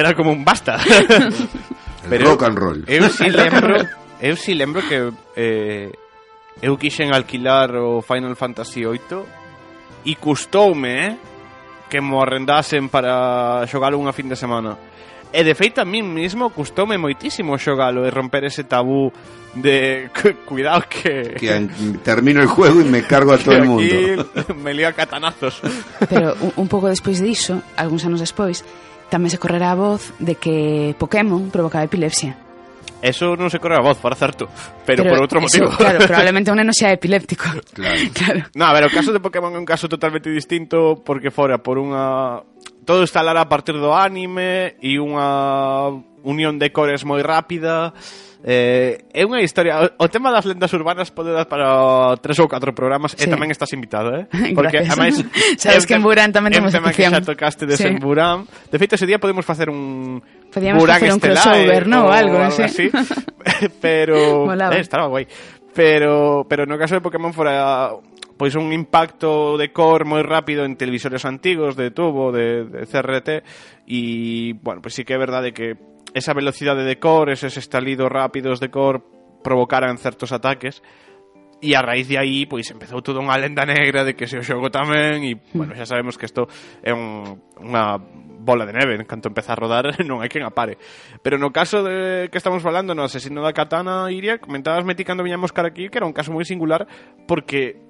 era 0.00 0.10
como 0.16 0.32
un 0.32 0.40
basta. 0.40 0.80
Pero 2.08 2.32
rock 2.32 2.48
and 2.48 2.56
roll. 2.56 2.78
Eu 2.88 3.12
si 3.12 3.28
lembro, 3.34 3.84
eu 4.20 4.34
si 4.36 4.56
lembro 4.56 4.80
que 4.80 5.12
eh, 5.36 5.92
eu 6.64 6.80
quixen 6.80 7.12
alquilar 7.12 7.76
o 7.76 8.00
Final 8.00 8.32
Fantasy 8.32 8.88
8 8.88 9.45
e 10.06 10.14
custoume 10.14 10.94
eh, 10.94 11.10
que 11.90 12.00
mo 12.00 12.22
arrendasen 12.22 12.86
para 12.88 13.66
xogalo 13.66 13.98
unha 13.98 14.14
fin 14.14 14.30
de 14.30 14.38
semana. 14.38 14.78
E 15.34 15.42
de 15.42 15.58
feito 15.58 15.82
a 15.82 15.86
min 15.86 16.06
mismo 16.06 16.54
custoume 16.54 16.94
moitísimo 16.96 17.58
xogalo 17.58 18.06
e 18.06 18.10
romper 18.14 18.46
ese 18.46 18.62
tabú 18.62 19.10
de 19.58 20.08
cuidado 20.48 20.86
que 20.86 21.34
que 21.34 21.50
termino 22.06 22.40
el 22.40 22.48
juego 22.48 22.80
y 22.80 22.86
me 22.86 23.02
cargo 23.02 23.34
a 23.34 23.38
todo 23.42 23.58
el 23.58 23.66
mundo. 23.66 24.30
me 24.62 24.72
lío 24.72 24.88
a 24.88 24.94
catanazos. 24.94 25.60
Pero 26.08 26.38
un, 26.40 26.52
un 26.54 26.68
pouco 26.70 26.86
despois 26.86 27.18
diso, 27.18 27.58
algúns 27.74 28.06
anos 28.06 28.22
despois, 28.22 28.62
tamén 29.10 29.30
se 29.30 29.42
correrá 29.42 29.74
a 29.74 29.78
voz 29.78 30.14
de 30.22 30.38
que 30.38 30.94
Pokémon 30.98 31.50
provocaba 31.50 31.86
epilepsia. 31.86 32.45
Eso 33.02 33.36
non 33.36 33.52
se 33.52 33.60
corre 33.60 33.76
a 33.76 33.84
voz, 33.84 34.00
para 34.00 34.16
certo, 34.16 34.48
pero, 34.88 35.04
pero 35.04 35.12
por 35.12 35.18
outro 35.20 35.38
eso, 35.44 35.46
motivo. 35.46 35.68
Claro, 35.76 36.00
probablemente 36.08 36.48
un 36.48 36.58
neno 36.58 36.72
sea 36.72 36.96
epiléptico. 36.96 37.44
Claro. 37.76 38.00
claro. 38.16 38.40
No, 38.56 38.64
a 38.64 38.72
ver, 38.72 38.88
o 38.88 38.90
caso 38.90 39.12
de 39.12 39.20
Pokémon 39.20 39.52
é 39.52 39.60
un 39.60 39.68
caso 39.68 39.86
totalmente 39.86 40.32
distinto 40.32 41.04
porque 41.04 41.28
fora 41.28 41.60
por 41.60 41.76
unha 41.76 42.40
todo 42.88 43.04
está 43.04 43.20
a 43.20 43.48
partir 43.50 43.76
do 43.76 43.92
anime 43.92 44.80
e 44.80 44.96
unha 44.96 45.92
unión 46.24 46.56
de 46.56 46.72
cores 46.72 47.04
moi 47.04 47.20
rápida 47.20 47.92
Eh, 48.46 49.02
é 49.10 49.26
unha 49.26 49.42
historia 49.42 49.74
o, 49.82 49.86
o 49.98 50.06
tema 50.06 50.30
das 50.30 50.46
lendas 50.46 50.70
urbanas 50.70 51.10
pode 51.10 51.34
dar 51.34 51.50
para 51.50 52.14
tres 52.22 52.38
ou 52.38 52.46
catro 52.46 52.70
programas 52.70 53.18
sí. 53.18 53.26
e 53.26 53.26
tamén 53.26 53.50
estás 53.50 53.74
invitado, 53.74 54.14
eh? 54.14 54.30
Porque 54.54 54.86
ademais 54.86 55.18
sabes 55.58 55.82
que 55.82 55.98
en 55.98 56.06
Burán 56.06 56.30
tamén 56.30 56.54
temos 56.54 56.70
tema 56.70 56.94
que 56.94 57.10
xa 57.10 57.18
tocaste 57.26 57.66
de 57.66 57.74
sí. 57.74 57.90
en 57.90 57.98
Burán. 57.98 58.46
De 58.70 58.78
feito 58.78 58.94
ese 58.94 59.02
día 59.02 59.18
podemos 59.18 59.42
facer 59.42 59.66
un 59.66 60.22
Podíamos 60.54 60.78
Burán 60.78 61.02
facer 61.02 61.10
un 61.10 61.18
crossover, 61.18 61.90
non, 61.90 62.06
algo, 62.06 62.38
algo 62.38 62.62
así. 62.62 62.86
pero 63.82 64.46
Molaba. 64.46 64.78
eh, 64.78 64.86
estaba 64.86 65.10
guai. 65.10 65.26
Pero 65.74 66.46
pero 66.46 66.70
no 66.70 66.78
caso 66.78 66.94
de 66.94 67.02
Pokémon 67.02 67.34
fora 67.34 67.98
pois 68.38 68.54
un 68.54 68.70
impacto 68.70 69.58
de 69.58 69.74
core 69.74 70.06
moi 70.06 70.22
rápido 70.22 70.62
en 70.62 70.78
televisores 70.78 71.26
antigos 71.26 71.74
de 71.74 71.90
tubo, 71.90 72.30
de, 72.30 72.62
de 72.62 72.86
CRT 72.86 73.42
e, 73.90 74.54
bueno, 74.62 74.78
pois 74.78 74.94
sí 74.94 75.02
que 75.02 75.16
é 75.16 75.20
verdade 75.20 75.50
que 75.50 75.95
esa 76.16 76.32
velocidade 76.32 76.88
de 76.88 76.96
core, 76.96 77.36
eses 77.36 77.60
estalidos 77.60 78.08
rápidos 78.08 78.56
de 78.58 78.72
core 78.72 79.04
provocaran 79.44 80.00
certos 80.00 80.32
ataques. 80.32 80.80
E 81.60 81.72
a 81.76 81.80
raíz 81.80 82.08
de 82.08 82.16
aí 82.20 82.44
pois 82.44 82.68
empezou 82.68 83.00
toda 83.00 83.20
unha 83.20 83.36
lenda 83.36 83.64
negra 83.64 84.04
de 84.04 84.12
que 84.12 84.28
se 84.28 84.36
o 84.36 84.44
xogo 84.44 84.68
tamén 84.68 85.24
e 85.24 85.40
hmm. 85.40 85.56
bueno, 85.56 85.72
xa 85.72 85.88
sabemos 85.88 86.20
que 86.20 86.28
isto 86.28 86.48
é 86.84 86.92
un, 86.92 87.40
unha 87.56 87.96
bola 88.44 88.68
de 88.68 88.76
neve 88.76 88.92
en 88.92 89.08
canto 89.08 89.32
empeza 89.32 89.56
a 89.56 89.60
rodar 89.60 89.88
non 90.08 90.20
hai 90.20 90.28
quen 90.28 90.44
apare. 90.44 90.76
Pero 91.24 91.40
no 91.40 91.56
caso 91.56 91.80
de 91.80 92.28
que 92.28 92.36
estamos 92.36 92.60
falando 92.60 92.92
no 92.92 93.08
asesino 93.08 93.40
da 93.40 93.56
katana 93.56 94.04
Iria 94.12 94.36
comentabas 94.36 94.84
meti 94.84 95.00
cando 95.00 95.24
viñamos 95.24 95.56
cara 95.56 95.72
aquí 95.72 95.88
que 95.88 95.96
era 95.96 96.04
un 96.04 96.12
caso 96.12 96.28
moi 96.28 96.44
singular 96.44 96.84
porque 97.24 97.80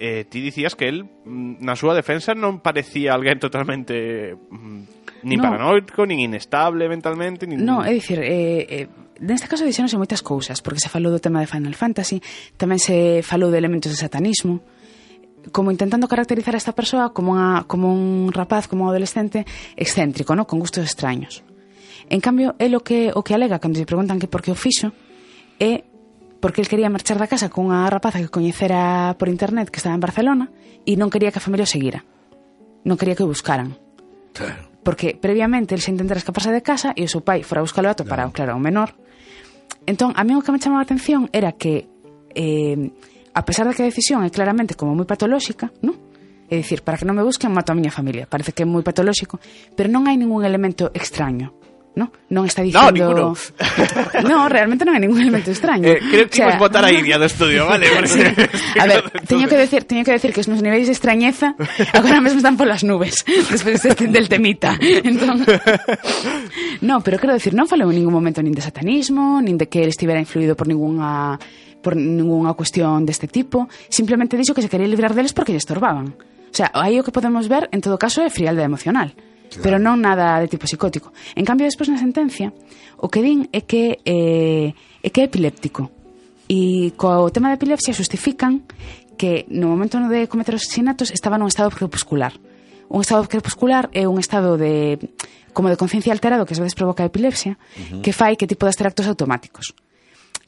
eh, 0.00 0.24
ti 0.28 0.40
dicías 0.40 0.74
que 0.74 0.88
él 0.88 1.04
mm, 1.04 1.62
na 1.62 1.78
súa 1.78 1.94
defensa 1.94 2.34
non 2.34 2.58
parecía 2.58 3.14
alguén 3.14 3.38
totalmente 3.38 4.34
mm, 4.34 5.24
nin 5.24 5.38
no. 5.40 5.44
paranoico, 5.44 6.04
nin 6.04 6.20
inestable 6.20 6.88
mentalmente, 6.90 7.46
nin 7.46 7.62
No, 7.64 7.80
é 7.82 7.92
dicir, 7.94 8.20
eh, 8.20 8.66
eh 8.68 8.86
neste 9.22 9.46
caso 9.46 9.64
dixéronse 9.64 9.96
moitas 9.96 10.20
cousas, 10.20 10.60
porque 10.60 10.82
se 10.82 10.90
falou 10.90 11.14
do 11.14 11.22
tema 11.22 11.40
de 11.40 11.48
Final 11.48 11.74
Fantasy, 11.78 12.18
tamén 12.58 12.82
se 12.82 13.22
falou 13.22 13.48
de 13.48 13.58
elementos 13.58 13.94
de 13.94 13.98
satanismo, 13.98 14.60
como 15.52 15.70
intentando 15.70 16.08
caracterizar 16.08 16.54
a 16.54 16.60
esta 16.60 16.74
persoa 16.74 17.12
como, 17.14 17.36
unha, 17.36 17.64
como 17.68 17.92
un 17.92 18.32
rapaz, 18.32 18.66
como 18.66 18.84
un 18.84 18.90
adolescente 18.90 19.46
excéntrico, 19.76 20.34
no? 20.34 20.48
con 20.48 20.58
gustos 20.58 20.84
extraños. 20.84 21.44
En 22.08 22.20
cambio, 22.20 22.52
é 22.60 22.68
o 22.68 22.80
que, 22.84 23.12
o 23.14 23.24
que 23.24 23.32
alega 23.32 23.60
cando 23.60 23.80
se 23.80 23.88
preguntan 23.88 24.20
que 24.20 24.28
por 24.28 24.44
que 24.44 24.52
o 24.52 24.58
fixo 24.58 24.92
é 25.56 25.84
porque 26.44 26.60
el 26.60 26.68
quería 26.68 26.90
marchar 26.90 27.16
da 27.16 27.24
casa 27.24 27.48
cunha 27.48 27.88
rapaza 27.88 28.20
que 28.20 28.28
coñecera 28.28 29.16
por 29.16 29.32
internet 29.32 29.72
que 29.72 29.80
estaba 29.80 29.96
en 29.96 30.04
Barcelona 30.04 30.52
e 30.84 30.92
non 30.92 31.08
quería 31.08 31.32
que 31.32 31.40
a 31.40 31.46
familia 31.48 31.64
o 31.64 31.72
seguira. 31.72 32.04
Non 32.84 33.00
quería 33.00 33.16
que 33.16 33.24
o 33.24 33.32
buscaran. 33.32 33.80
Claro. 34.36 34.68
Porque 34.84 35.16
previamente 35.16 35.72
el 35.72 35.80
se 35.80 35.88
intentara 35.88 36.20
escaparse 36.20 36.52
de 36.52 36.60
casa 36.60 36.92
e 36.92 37.00
o 37.00 37.08
seu 37.08 37.24
pai 37.24 37.40
fora 37.48 37.64
a 37.64 37.66
buscalo 37.66 37.88
a 37.88 37.96
toparao, 37.96 38.28
claro, 38.28 38.52
claro 38.52 38.60
o 38.60 38.64
menor. 38.68 38.92
Entón, 39.88 40.12
a 40.12 40.20
mí 40.20 40.36
o 40.36 40.44
que 40.44 40.52
me 40.52 40.60
chamaba 40.60 40.84
a 40.84 40.86
atención 40.86 41.32
era 41.32 41.56
que 41.56 41.88
eh, 42.36 42.92
a 43.32 43.42
pesar 43.48 43.64
de 43.64 43.72
que 43.72 43.80
a 43.80 43.88
decisión 43.88 44.20
é 44.20 44.28
claramente 44.28 44.76
como 44.76 44.92
moi 44.92 45.08
patolóxica, 45.08 45.72
non? 45.80 45.96
É 46.52 46.60
dicir, 46.60 46.84
para 46.84 47.00
que 47.00 47.08
non 47.08 47.16
me 47.16 47.24
busquen, 47.24 47.56
mato 47.56 47.72
a 47.72 47.78
miña 47.80 47.88
familia. 47.88 48.28
Parece 48.28 48.52
que 48.52 48.62
é 48.64 48.68
moi 48.68 48.84
patolóxico, 48.84 49.40
pero 49.72 49.88
non 49.88 50.04
hai 50.12 50.20
ningún 50.20 50.44
elemento 50.44 50.92
extraño. 50.92 51.56
No, 51.94 52.10
non 52.34 52.42
está 52.50 52.66
dicendo... 52.66 52.90
No, 52.90 52.90
ninguno. 52.90 53.24
no, 54.26 54.50
realmente 54.50 54.82
non 54.82 54.98
hai 54.98 55.02
ningún 55.06 55.22
elemento 55.22 55.54
extraño. 55.54 55.86
Eh, 55.86 56.02
creo 56.02 56.26
que 56.26 56.42
o 56.42 56.50
sea... 56.50 56.58
botar 56.58 56.82
a 56.82 56.90
Iria 56.90 57.22
do 57.22 57.30
estudio, 57.30 57.66
vale? 57.70 57.86
sí. 58.10 58.18
A 58.82 58.90
ver, 58.90 59.06
teño 59.30 59.46
que 59.46 59.54
decir, 59.54 59.86
teño 59.86 60.02
que 60.02 60.10
decir 60.10 60.34
que 60.34 60.42
os 60.42 60.50
meus 60.50 60.58
niveis 60.58 60.90
de 60.90 60.94
extrañeza 60.94 61.54
agora 61.94 62.18
mesmo 62.18 62.42
están 62.42 62.58
polas 62.58 62.82
nubes, 62.82 63.22
despois 63.46 63.78
este 63.78 64.10
del 64.10 64.26
temita. 64.26 64.74
Entón... 64.80 65.46
No, 66.82 66.98
pero 66.98 67.22
quero 67.22 67.30
decir, 67.30 67.54
non 67.54 67.70
falou 67.70 67.86
en 67.94 68.02
ningún 68.02 68.10
momento 68.10 68.42
nin 68.42 68.58
de 68.58 68.66
satanismo, 68.66 69.38
nin 69.38 69.54
de 69.54 69.70
que 69.70 69.86
ele 69.86 69.94
estivera 69.94 70.18
influído 70.18 70.58
por 70.58 70.66
ningunha 70.66 71.38
por 71.78 71.94
ningunha 71.94 72.58
cuestión 72.58 73.06
deste 73.06 73.28
tipo, 73.30 73.70
simplemente 73.86 74.34
dixo 74.34 74.56
que 74.56 74.64
se 74.64 74.72
quería 74.72 74.90
librar 74.90 75.14
deles 75.14 75.30
porque 75.30 75.54
lle 75.54 75.62
estorbaban. 75.62 76.16
O 76.50 76.54
sea, 76.56 76.74
aí 76.74 76.98
o 76.98 77.06
que 77.06 77.14
podemos 77.14 77.46
ver, 77.46 77.70
en 77.70 77.78
todo 77.78 78.00
caso, 78.00 78.24
é 78.24 78.32
frialdade 78.32 78.66
emocional. 78.66 79.14
Pero 79.62 79.78
non 79.78 80.00
nada 80.00 80.38
de 80.40 80.48
tipo 80.48 80.66
psicótico. 80.66 81.12
En 81.38 81.44
cambio, 81.44 81.68
despois 81.68 81.90
na 81.92 82.00
sentencia, 82.00 82.50
o 82.98 83.06
que 83.12 83.20
din 83.20 83.46
é 83.52 83.62
que 83.62 84.00
eh, 84.06 84.72
é 85.04 85.08
que 85.12 85.20
é 85.20 85.28
epiléptico. 85.28 85.90
E 86.48 86.92
co 86.96 87.28
tema 87.30 87.52
da 87.52 87.58
epilepsia 87.58 87.94
justifican 87.96 88.64
que 89.16 89.46
no 89.48 89.70
momento 89.70 89.96
de 90.10 90.26
cometer 90.26 90.54
os 90.54 90.66
asesinatos 90.66 91.14
estaba 91.14 91.38
nun 91.38 91.48
estado 91.48 91.70
crepuscular. 91.70 92.34
Un 92.90 93.00
estado 93.00 93.24
crepuscular 93.30 93.88
é 93.94 94.04
un 94.04 94.18
estado 94.18 94.58
de 94.58 94.98
como 95.54 95.70
de 95.70 95.78
conciencia 95.78 96.12
alterado 96.12 96.44
que 96.44 96.52
ás 96.52 96.60
veces 96.60 96.74
provoca 96.74 97.06
a 97.06 97.10
epilepsia, 97.10 97.54
uh 97.54 97.98
-huh. 97.98 98.02
que 98.02 98.12
fai 98.12 98.34
que 98.34 98.50
tipo 98.50 98.66
de 98.66 98.74
actos 98.74 99.06
automáticos. 99.06 99.72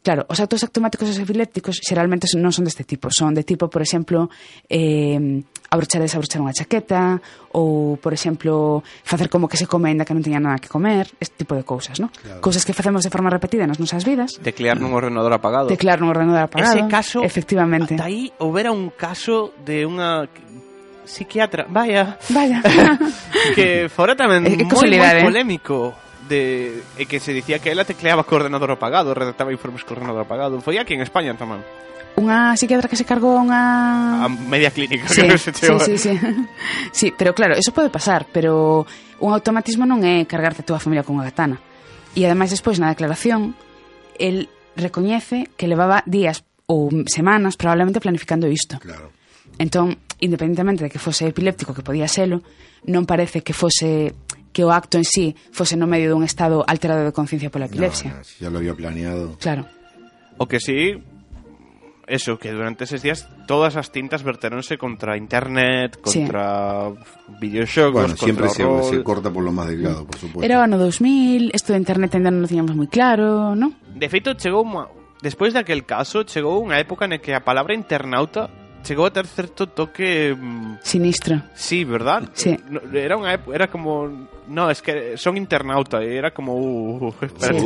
Claro, 0.06 0.22
os 0.30 0.38
actos 0.38 0.62
automáticos 0.62 1.10
os 1.10 1.18
epilépticos 1.18 1.82
xeralmente 1.82 2.30
non 2.38 2.54
son 2.54 2.62
deste 2.62 2.86
tipo, 2.86 3.10
son 3.10 3.34
de 3.34 3.42
tipo, 3.42 3.66
por 3.66 3.82
exemplo, 3.82 4.30
eh, 4.70 5.18
abrochar 5.66 5.98
e 5.98 6.06
desabrochar 6.06 6.46
unha 6.46 6.54
chaqueta, 6.54 7.18
ou, 7.50 7.98
por 7.98 8.14
exemplo, 8.14 8.86
facer 9.02 9.26
como 9.26 9.50
que 9.50 9.58
se 9.58 9.66
come 9.66 9.90
ainda 9.90 10.06
que 10.06 10.14
non 10.14 10.22
teña 10.22 10.38
nada 10.38 10.62
que 10.62 10.70
comer, 10.70 11.10
este 11.18 11.42
tipo 11.42 11.58
de 11.58 11.66
cousas, 11.66 11.98
non? 11.98 12.14
Claro. 12.14 12.38
Cousas 12.38 12.62
que 12.62 12.70
facemos 12.70 13.02
de 13.02 13.10
forma 13.10 13.34
repetida 13.34 13.66
nas 13.66 13.82
nosas 13.82 14.06
vidas. 14.06 14.38
Teclear 14.38 14.78
nun 14.78 14.94
ordenador 14.94 15.34
apagado. 15.34 15.66
Teclear 15.74 15.98
nun 15.98 16.14
ordenador 16.14 16.46
apagado. 16.46 16.78
Ese 16.78 16.86
caso, 16.86 17.26
efectivamente. 17.26 17.98
Ata 17.98 18.06
aí 18.06 18.30
houbera 18.38 18.70
un 18.70 18.94
caso 18.94 19.58
de 19.66 19.90
unha 19.90 20.30
psiquiatra, 21.02 21.66
vaya. 21.66 22.14
Vaya. 22.30 22.62
que 23.58 23.90
fora 23.90 24.14
tamén 24.14 24.46
moi, 24.70 24.86
moi 24.86 25.02
¿eh? 25.02 25.26
polémico 25.26 26.05
de 26.28 26.82
e 26.98 27.07
que 27.07 27.23
se 27.23 27.32
dicía 27.32 27.62
que 27.62 27.70
ela 27.70 27.86
tecleaba 27.86 28.27
co 28.27 28.36
ordenador 28.36 28.70
apagado, 28.74 29.15
redactaba 29.15 29.55
informes 29.55 29.86
co 29.86 29.94
ordenador 29.94 30.27
apagado. 30.27 30.61
Foi 30.61 30.77
aquí 30.77 30.94
en 30.94 31.03
España 31.03 31.32
tamén. 31.39 31.62
Unha 32.16 32.57
psiquiatra 32.57 32.89
que 32.89 32.97
se 32.97 33.05
cargou 33.05 33.36
unha... 33.36 34.24
A 34.24 34.28
media 34.28 34.73
clínica 34.73 35.05
sí, 35.12 35.20
que 35.20 35.28
non 35.28 35.40
se 35.40 35.53
chegou. 35.53 35.78
Sí, 35.85 36.01
sí, 36.01 36.16
sí. 36.16 36.27
sí, 36.98 37.07
pero 37.12 37.36
claro, 37.36 37.55
eso 37.55 37.77
pode 37.77 37.93
pasar, 37.93 38.24
pero 38.32 38.89
un 39.20 39.31
automatismo 39.36 39.85
non 39.85 40.01
é 40.03 40.24
cargarte 40.24 40.65
a 40.65 40.66
túa 40.66 40.81
familia 40.81 41.05
con 41.05 41.20
unha 41.20 41.28
katana. 41.28 41.61
E 42.16 42.24
ademais 42.24 42.48
despois 42.48 42.81
na 42.81 42.89
declaración, 42.89 43.53
el 44.16 44.48
recoñece 44.77 45.53
que 45.57 45.69
levaba 45.69 46.01
días 46.09 46.44
ou 46.65 46.89
semanas 47.07 47.61
probablemente 47.61 48.01
planificando 48.01 48.48
isto. 48.48 48.81
Claro. 48.81 49.12
Entón, 49.61 50.01
independentemente 50.20 50.85
de 50.85 50.90
que 50.90 50.98
fose 50.98 51.28
epiléptico, 51.28 51.73
que 51.73 51.85
podía 51.85 52.09
selo, 52.09 52.40
non 52.89 53.05
parece 53.05 53.44
que 53.44 53.57
fose 53.57 54.12
que 54.56 54.64
o 54.64 54.72
acto 54.72 54.96
en 54.96 55.04
sí 55.04 55.36
fose 55.52 55.76
no 55.76 55.84
medio 55.84 56.08
dun 56.08 56.24
estado 56.24 56.64
alterado 56.64 57.04
de 57.04 57.12
conciencia 57.12 57.52
pola 57.52 57.68
epilepsia. 57.68 58.16
No, 58.16 58.16
no, 58.16 58.24
si 58.24 58.40
ya 58.40 58.48
lo 58.48 58.56
había 58.56 58.72
planeado. 58.72 59.36
Claro. 59.36 59.68
O 60.40 60.48
que 60.48 60.64
sí, 60.64 60.96
eso, 62.08 62.38
que 62.40 62.56
durante 62.56 62.88
esos 62.88 63.04
días 63.04 63.28
todas 63.44 63.76
as 63.76 63.92
tintas 63.92 64.24
verteronse 64.24 64.80
contra 64.80 65.20
internet, 65.20 66.00
contra 66.00 66.88
sí. 66.88 67.36
videoxogos, 67.36 68.16
bueno, 68.16 68.16
contra 68.16 68.24
siempre 68.24 68.48
se, 68.48 68.64
rol. 68.64 68.84
se 68.88 69.04
corta 69.04 69.28
por 69.28 69.44
lo 69.44 69.52
máis 69.52 69.76
delgado, 69.76 70.08
por 70.08 70.16
supuesto. 70.16 70.40
Era 70.40 70.56
o 70.56 70.64
ano 70.64 70.80
2000, 70.80 71.52
isto 71.52 71.76
de 71.76 71.78
internet 71.84 72.16
ainda 72.16 72.32
non 72.32 72.40
o 72.40 72.48
tiñamos 72.48 72.72
moi 72.72 72.88
claro, 72.88 73.52
non? 73.52 73.76
De 73.92 74.08
feito, 74.08 74.32
chegou 74.40 74.64
unha... 74.64 74.88
Despois 75.20 75.52
daquel 75.52 75.84
caso, 75.84 76.24
chegou 76.24 76.64
unha 76.64 76.80
época 76.80 77.04
na 77.04 77.20
que 77.20 77.36
a 77.36 77.44
palabra 77.44 77.76
internauta 77.76 78.48
chegou 78.86 79.04
a 79.06 79.10
ter 79.10 79.26
certo 79.26 79.66
toque... 79.66 80.30
mm, 80.30 80.78
Sinistro. 80.86 81.42
Sí, 81.58 81.82
verdad? 81.82 82.30
Sí. 82.38 82.54
No, 82.70 82.78
era 82.94 83.18
época, 83.34 83.50
era 83.56 83.66
como... 83.66 84.30
No, 84.46 84.70
es 84.70 84.78
que 84.80 85.18
son 85.18 85.34
internauta, 85.36 85.98
e 86.06 86.14
era 86.14 86.30
como... 86.30 86.54
Uh, 86.54 87.10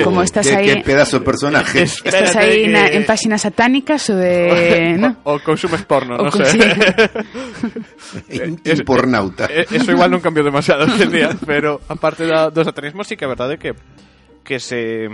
como 0.02 0.24
estás 0.24 0.48
qué, 0.48 0.56
ahí- 0.56 0.64
qué 0.64 0.76
pedazo 0.80 1.20
de 1.20 1.24
personaje. 1.28 1.82
Estás 1.84 2.32
na, 2.72 2.88
en 2.88 3.05
páxinas 3.05 3.44
satánicas 3.44 4.09
ou 4.09 4.16
de... 4.16 4.97
¿no? 5.02 5.20
O, 5.28 5.36
o 5.36 5.44
consumes 5.44 5.84
porno, 5.84 6.16
O 6.16 6.24
no 6.24 6.32
con- 6.32 6.40
sé. 6.48 6.56
In- 8.32 8.60
Impornauta. 8.64 9.44
Eh, 9.52 9.66
Eso 9.70 9.92
igual 9.92 10.09
non 10.10 10.24
cambiou 10.24 10.40
demasiado 10.47 10.84
hoxe 10.88 11.05
en 11.05 11.12
día, 11.12 11.28
pero 11.44 11.84
aparte 11.84 12.24
da, 12.24 12.48
do 12.48 12.64
satanismo 12.64 13.05
sí 13.05 13.20
que 13.20 13.28
é 13.28 13.30
verdade 13.30 13.60
que 13.60 13.76
que 14.40 14.56
se 14.56 15.05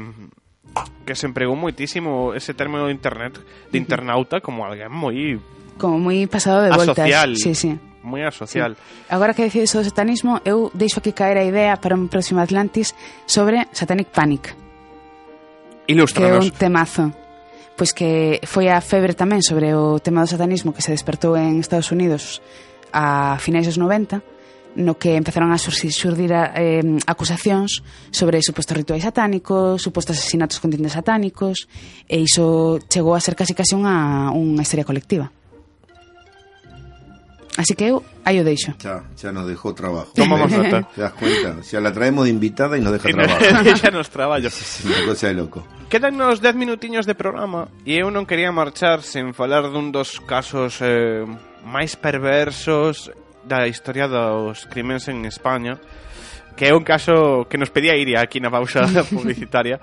que 1.03 1.15
se 1.19 1.27
empregou 1.27 1.57
moitísimo 1.59 2.31
ese 2.37 2.55
término 2.55 2.87
de 2.87 2.95
internet 2.95 3.35
de 3.73 3.77
internauta 3.81 4.39
como 4.39 4.63
alguén 4.63 4.93
moi 4.93 5.41
como 5.79 6.01
moi 6.01 6.25
pasado 6.27 6.65
de 6.65 6.73
voltas. 6.73 6.99
Asocial. 6.99 7.31
Sí, 7.37 7.53
sí. 7.55 7.71
Moi 8.03 8.23
asocial. 8.25 8.75
Sí. 8.75 9.13
Agora 9.13 9.37
que 9.37 9.47
decides 9.47 9.73
o 9.77 9.85
satanismo, 9.85 10.41
eu 10.43 10.73
deixo 10.75 10.99
aquí 10.99 11.13
caer 11.13 11.39
a 11.39 11.45
idea 11.45 11.77
para 11.79 11.95
un 11.95 12.09
próximo 12.11 12.41
Atlantis 12.41 12.97
sobre 13.29 13.69
Satanic 13.71 14.11
Panic. 14.11 14.55
Ilustranos. 15.87 16.43
Que 16.43 16.49
é 16.49 16.51
un 16.51 16.51
temazo 16.51 17.07
pois 17.77 17.93
que 17.93 18.41
foi 18.49 18.73
a 18.73 18.81
febre 18.81 19.13
tamén 19.13 19.45
sobre 19.45 19.77
o 19.77 20.01
tema 20.01 20.25
do 20.25 20.33
satanismo 20.33 20.73
que 20.73 20.81
se 20.81 20.97
despertou 20.97 21.37
en 21.37 21.61
Estados 21.61 21.93
Unidos 21.93 22.41
a 22.89 23.37
finais 23.37 23.69
dos 23.69 23.77
90 23.77 24.25
no 24.77 24.97
que 24.97 25.17
empezaron 25.17 25.53
a 25.53 25.59
surgir 25.59 26.33
a, 26.33 26.53
eh, 26.57 26.85
acusacións 27.09 27.81
sobre 28.13 28.45
supostos 28.45 28.77
rituais 28.77 29.05
satánicos, 29.05 29.81
supostos 29.81 30.21
asesinatos 30.21 30.61
con 30.61 30.69
tintes 30.69 30.93
satánicos, 30.93 31.65
e 32.05 32.21
iso 32.21 32.77
chegou 32.85 33.17
a 33.17 33.21
ser 33.25 33.33
casi 33.33 33.57
casi 33.57 33.73
unha, 33.73 34.29
unha 34.37 34.61
histeria 34.61 34.85
colectiva. 34.85 35.33
Así 37.57 37.75
que 37.75 37.89
eu 37.89 38.05
aí 38.25 38.41
o 38.41 38.45
deixo. 38.45 38.77
Xa, 38.77 39.05
xa 39.17 39.33
nos 39.33 39.49
deixou 39.49 39.73
trabajo. 39.73 40.13
Tomamos 40.13 40.53
nota. 40.53 40.85
Te 40.95 41.01
das 41.01 41.13
cuenta, 41.17 41.63
xa 41.65 41.81
la 41.81 41.93
traemos 41.93 42.29
de 42.29 42.31
invitada 42.31 42.77
e 42.77 42.81
nos 42.85 42.93
deja 42.93 43.09
trabajo. 43.09 43.41
Ella 43.65 43.91
nos 43.91 44.09
traballo. 44.13 44.49
Sí, 44.53 44.85
unha 44.85 45.09
cosa 45.09 45.33
de 45.33 45.41
loco. 45.41 45.65
Quedannos 45.89 46.45
10 46.45 46.53
minutiños 46.53 47.09
de 47.09 47.17
programa 47.17 47.73
e 47.89 47.97
eu 47.97 48.13
non 48.13 48.29
quería 48.29 48.53
marchar 48.53 49.01
sen 49.01 49.33
falar 49.33 49.73
dun 49.73 49.89
dos 49.89 50.21
casos 50.21 50.85
eh, 50.85 51.25
máis 51.65 51.97
perversos 51.97 53.09
da 53.47 53.65
historia 53.65 54.11
dos 54.11 54.69
crimens 54.69 55.09
en 55.09 55.25
España 55.25 55.81
que 56.57 56.67
é 56.69 56.73
un 56.75 56.83
caso 56.83 57.47
que 57.49 57.59
nos 57.61 57.69
pedía 57.69 57.95
Iria 57.97 58.25
aquí 58.25 58.41
na 58.41 58.49
pausa 58.49 58.89
publicitaria, 59.13 59.79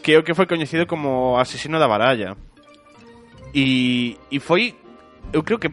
que 0.00 0.16
é 0.16 0.18
o 0.18 0.24
que 0.24 0.32
foi 0.32 0.48
coñecido 0.48 0.88
como 0.88 1.36
asesino 1.36 1.76
da 1.76 1.86
baralla. 1.86 2.32
E, 3.52 4.16
e 4.32 4.40
foi, 4.40 4.74
eu 5.30 5.44
creo 5.44 5.60
que 5.60 5.68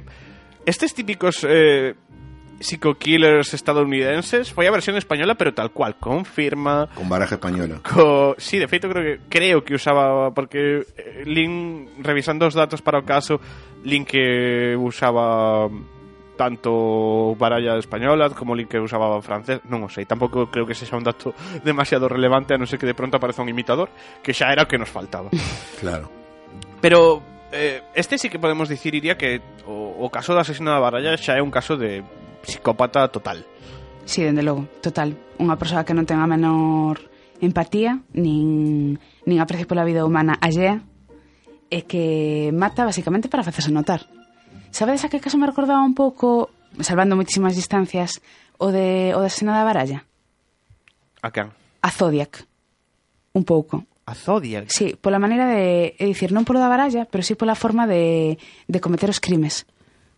estes 0.65 0.93
típicos 0.93 1.45
eh, 1.47 1.95
psico-killers 2.61 3.53
estadounidenses 3.53 4.53
foi 4.53 4.69
a 4.69 4.71
versión 4.71 4.95
española 4.95 5.35
pero 5.35 5.51
tal 5.51 5.73
cual, 5.73 5.97
con 5.97 6.23
firma 6.23 6.87
Con 6.93 7.09
baraja 7.09 7.35
española. 7.35 7.81
Co... 7.81 8.37
Sí, 8.37 8.61
de 8.61 8.69
feito 8.69 8.87
creo 8.87 9.03
que 9.03 9.15
creo 9.27 9.57
que 9.65 9.75
usaba 9.75 10.31
porque 10.31 10.85
eh, 10.95 11.23
Lin 11.25 11.89
revisando 11.99 12.45
os 12.45 12.53
datos 12.53 12.81
para 12.81 13.01
o 13.01 13.05
caso 13.05 13.41
Lin 13.83 14.05
que 14.05 14.77
usaba 14.77 15.67
tanto 16.37 17.35
baralla 17.35 17.77
española 17.77 18.29
como 18.29 18.55
Lin 18.55 18.69
que 18.69 18.79
usaba 18.79 19.21
francés, 19.21 19.61
non 19.69 19.85
o 19.85 19.89
sei, 19.89 20.05
tampouco 20.05 20.49
creo 20.49 20.65
que 20.65 20.77
sexa 20.77 20.97
un 20.97 21.05
dato 21.05 21.33
demasiado 21.65 22.05
relevante 22.05 22.53
a 22.53 22.61
non 22.61 22.69
ser 22.69 22.77
que 22.77 22.89
de 22.89 22.97
pronto 22.97 23.17
apareza 23.17 23.41
un 23.41 23.49
imitador, 23.49 23.89
que 24.21 24.33
xa 24.33 24.53
era 24.53 24.65
o 24.65 24.69
que 24.69 24.77
nos 24.77 24.89
faltaba. 24.89 25.33
Claro. 25.81 26.09
Pero 26.81 27.21
eh, 27.51 27.83
este 27.95 28.17
sí 28.17 28.29
que 28.29 28.39
podemos 28.39 28.69
dicir, 28.69 28.95
iría, 28.95 29.17
que 29.17 29.41
o, 29.67 29.95
o 29.99 30.07
caso 30.09 30.33
de 30.33 30.41
asesino 30.41 30.71
da 30.71 30.79
baralla 30.79 31.15
xa 31.19 31.37
é 31.37 31.43
un 31.43 31.51
caso 31.51 31.77
de 31.77 32.03
psicópata 32.43 33.07
total. 33.11 33.45
Sí, 34.05 34.23
dende 34.23 34.41
logo, 34.41 34.67
total. 34.81 35.13
Unha 35.37 35.59
persoa 35.59 35.85
que 35.85 35.93
non 35.93 36.07
ten 36.07 36.19
a 36.19 36.27
menor 36.27 36.99
empatía, 37.41 38.01
nin, 38.13 38.97
nin 39.25 39.37
aprecio 39.41 39.69
pola 39.69 39.85
vida 39.85 40.05
humana 40.05 40.37
allea, 40.41 40.81
e 41.71 41.87
que 41.87 42.51
mata 42.51 42.83
basicamente 42.83 43.31
para 43.31 43.45
facerse 43.45 43.71
notar. 43.71 44.05
Sabedes 44.71 45.07
a 45.07 45.09
que 45.09 45.23
caso 45.23 45.39
me 45.39 45.47
recordaba 45.47 45.83
un 45.83 45.95
pouco, 45.95 46.51
salvando 46.83 47.15
moitísimas 47.15 47.55
distancias, 47.55 48.19
o 48.59 48.69
de 48.69 49.15
o 49.15 49.19
da 49.23 49.27
asesino 49.31 49.55
da 49.55 49.65
Baralla? 49.65 50.03
A 51.23 51.31
can? 51.31 51.55
A 51.81 51.89
Zodiac. 51.89 52.45
Un 53.33 53.43
pouco. 53.47 53.87
A 54.11 54.15
Zodiac. 54.15 54.67
Sí, 54.67 54.99
pola 54.99 55.23
maneira 55.23 55.47
de, 55.47 55.95
é 55.95 56.03
dicir, 56.03 56.35
non 56.35 56.43
polo 56.43 56.59
da 56.59 56.67
baralla, 56.67 57.07
pero 57.07 57.23
sí 57.23 57.39
pola 57.39 57.55
forma 57.55 57.87
de, 57.87 58.35
de 58.67 58.79
cometer 58.83 59.07
os 59.07 59.23
crimes. 59.23 59.63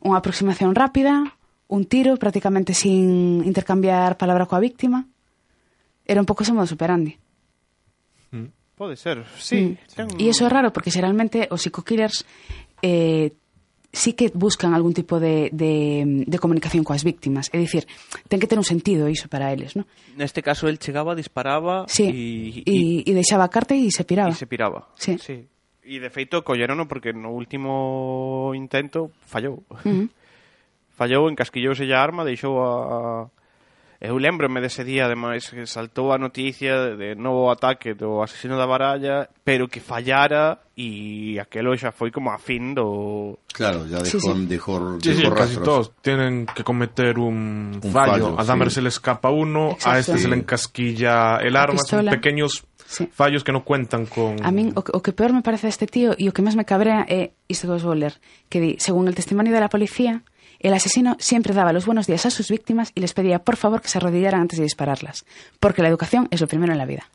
Unha 0.02 0.18
aproximación 0.18 0.74
rápida, 0.74 1.38
un 1.70 1.86
tiro 1.86 2.18
prácticamente 2.18 2.74
sin 2.74 3.46
intercambiar 3.46 4.18
palabra 4.18 4.50
coa 4.50 4.58
víctima. 4.58 5.06
Era 6.10 6.18
un 6.18 6.26
pouco 6.26 6.42
ese 6.42 6.58
modo 6.58 6.66
superandi. 6.66 7.22
Mm, 8.34 8.50
Pode 8.74 8.98
ser, 8.98 9.22
sí. 9.38 9.78
Mm. 9.78 9.94
Ten... 9.94 10.08
E 10.18 10.26
iso 10.34 10.44
é 10.44 10.50
raro 10.50 10.74
porque 10.74 10.90
xeralmente 10.90 11.46
os 11.54 11.62
psicokillers 11.62 12.26
eh, 12.82 13.38
sí 13.94 14.14
que 14.14 14.32
buscan 14.34 14.74
algún 14.74 14.94
tipo 14.94 15.20
de, 15.20 15.50
de, 15.54 16.26
de 16.26 16.40
comunicación 16.42 16.84
coas 16.84 17.06
víctimas. 17.06 17.54
É 17.54 17.62
dicir, 17.62 17.86
ten 18.26 18.42
que 18.42 18.50
ter 18.50 18.58
un 18.58 18.66
sentido 18.66 19.06
iso 19.08 19.30
para 19.30 19.54
eles, 19.54 19.78
non? 19.78 19.86
Neste 20.18 20.42
caso, 20.42 20.66
el 20.66 20.82
chegaba, 20.82 21.14
disparaba 21.14 21.86
sí, 21.86 22.10
e... 22.10 22.66
E, 22.66 22.78
e 23.06 23.12
deixaba 23.14 23.46
a 23.46 23.54
carta 23.54 23.78
e 23.78 23.94
se 23.94 24.04
piraba. 24.04 24.34
E 24.34 24.36
se 24.36 24.50
piraba, 24.50 24.90
sí. 24.98 25.22
sí. 25.22 25.46
E 25.86 26.02
de 26.02 26.10
feito, 26.10 26.42
collerono 26.42 26.90
porque 26.90 27.14
no 27.14 27.32
último 27.32 28.52
intento 28.58 29.14
fallou. 29.30 29.62
Uh 29.70 29.78
-huh. 29.86 30.06
Fallou, 30.98 31.30
encasquillouse 31.30 31.86
a 31.86 31.98
arma, 32.02 32.26
deixou 32.26 32.60
a 32.66 33.30
Eu 34.04 34.20
lembrome 34.20 34.60
dese 34.60 34.84
día, 34.84 35.06
ademais, 35.06 35.48
que 35.48 35.64
saltou 35.64 36.12
a 36.12 36.20
noticia 36.20 36.92
de 37.00 37.16
novo 37.16 37.48
ataque 37.48 37.96
do 37.96 38.20
asesino 38.20 38.60
da 38.60 38.68
baralla, 38.68 39.32
pero 39.48 39.72
que 39.72 39.80
fallara 39.80 40.60
e 40.76 41.40
aquelo 41.40 41.72
xa 41.80 41.96
foi 41.96 42.12
como 42.12 42.28
a 42.28 42.36
fin 42.36 42.76
do... 42.76 43.40
Claro, 43.56 43.88
ya 43.88 44.04
dejó, 44.04 44.20
sí, 44.20 44.20
sí. 44.20 44.46
dejó, 44.46 45.00
dejó 45.00 45.00
sí, 45.00 45.16
sí, 45.16 45.32
casi 45.32 45.56
todos 45.64 45.96
tienen 46.04 46.46
que 46.52 46.66
cometer 46.66 47.16
un, 47.18 47.80
un 47.80 47.92
fallo. 47.96 48.36
fallo. 48.36 48.36
A 48.36 48.44
Dahmer 48.44 48.68
sí. 48.68 48.76
se 48.76 48.82
le 48.82 48.90
escapa 48.90 49.32
uno, 49.32 49.72
Exacto. 49.72 49.90
a 49.90 50.00
este 50.00 50.18
sí. 50.18 50.24
se 50.24 50.28
le 50.28 50.36
encasquilla 50.36 51.38
el 51.38 51.56
arma, 51.56 51.80
son 51.80 52.04
pequeños 52.08 52.68
sí. 52.86 53.08
fallos 53.08 53.46
que 53.46 53.54
no 53.54 53.64
cuentan 53.64 54.06
con... 54.06 54.36
A 54.44 54.52
min, 54.52 54.76
o, 54.76 54.84
o 54.84 55.00
que 55.00 55.14
peor 55.14 55.32
me 55.32 55.48
parece 55.48 55.72
este 55.72 55.88
tío 55.88 56.12
e 56.20 56.28
o 56.28 56.36
que 56.36 56.44
máis 56.44 56.60
me 56.60 56.68
cabrea 56.68 57.08
é 57.08 57.32
isto 57.48 57.72
que 57.72 57.80
vos 57.80 57.88
vou 57.88 57.96
ler, 57.96 58.20
que 58.52 58.60
di, 58.60 58.76
según 58.84 59.08
el 59.08 59.16
testimonio 59.16 59.56
de 59.56 59.64
la 59.64 59.72
policía, 59.72 60.28
el 60.64 60.74
asesino 60.74 61.16
siempre 61.20 61.54
daba 61.54 61.74
los 61.74 61.86
buenos 61.86 62.08
días 62.08 62.26
a 62.26 62.32
sus 62.32 62.50
víctimas 62.50 62.92
y 62.96 63.02
les 63.02 63.14
pedía 63.14 63.40
por 63.40 63.58
favor 63.58 63.82
que 63.82 63.90
se 63.90 64.00
arrodillaran 64.00 64.42
antes 64.42 64.58
de 64.58 64.64
dispararlas, 64.64 65.26
porque 65.60 65.82
la 65.84 65.90
educación 65.90 66.28
es 66.32 66.42
lo 66.42 66.48
primero 66.48 66.72
en 66.72 66.80
la 66.80 66.86
vida. 66.86 67.10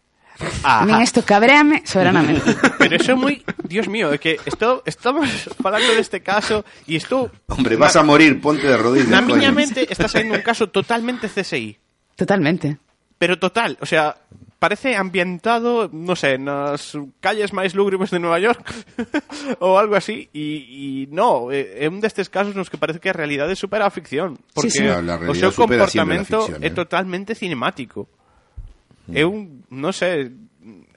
A 0.62 1.02
isto 1.02 1.24
cabreame 1.24 1.82
soberanamente. 1.84 2.54
Pero 2.78 2.94
eso 2.94 3.10
é 3.10 3.16
moi... 3.18 3.42
Dios 3.66 3.90
mío, 3.90 4.14
é 4.14 4.22
que 4.22 4.38
esto, 4.46 4.86
estamos 4.86 5.50
falando 5.58 5.90
deste 5.98 6.22
caso 6.22 6.62
e 6.86 6.94
isto... 6.94 7.34
Hombre, 7.50 7.74
vas 7.74 7.98
a 7.98 8.06
morir, 8.06 8.38
ponte 8.38 8.62
de 8.62 8.78
rodillas. 8.78 9.10
Coño. 9.26 9.50
mente 9.50 9.90
está 9.90 10.06
saindo 10.06 10.38
un 10.38 10.44
caso 10.46 10.70
totalmente 10.70 11.26
CSI. 11.26 11.74
Totalmente. 12.14 12.78
Pero 13.18 13.38
total, 13.38 13.76
o 13.82 13.86
sea, 13.86 14.14
parece 14.58 14.96
ambientado, 14.96 15.88
no 15.92 16.16
sé, 16.18 16.36
nas 16.38 16.98
calles 17.22 17.54
máis 17.54 17.78
lúgubres 17.78 18.10
de 18.10 18.18
Nueva 18.18 18.42
York 18.42 18.66
ou 19.64 19.78
algo 19.78 19.94
así, 19.94 20.26
e, 20.34 20.66
e 20.66 20.82
no, 21.14 21.54
eh, 21.54 21.82
é 21.82 21.86
un 21.86 22.02
destes 22.02 22.26
casos 22.26 22.58
nos 22.58 22.66
que 22.66 22.78
parece 22.78 22.98
que 22.98 23.10
a 23.10 23.16
realidade 23.16 23.54
supera 23.54 23.86
a 23.86 23.94
ficción, 23.94 24.34
porque 24.50 24.70
sí, 24.74 24.82
sí. 24.82 24.90
La, 24.90 24.98
la 24.98 25.30
o 25.30 25.34
seu 25.34 25.54
comportamento 25.54 26.42
ficción, 26.42 26.62
eh? 26.62 26.74
totalmente 26.74 27.38
cinemático. 27.38 28.10
Mm. 29.06 29.14
É 29.14 29.22
un, 29.22 29.62
non 29.70 29.94
sei, 29.94 30.26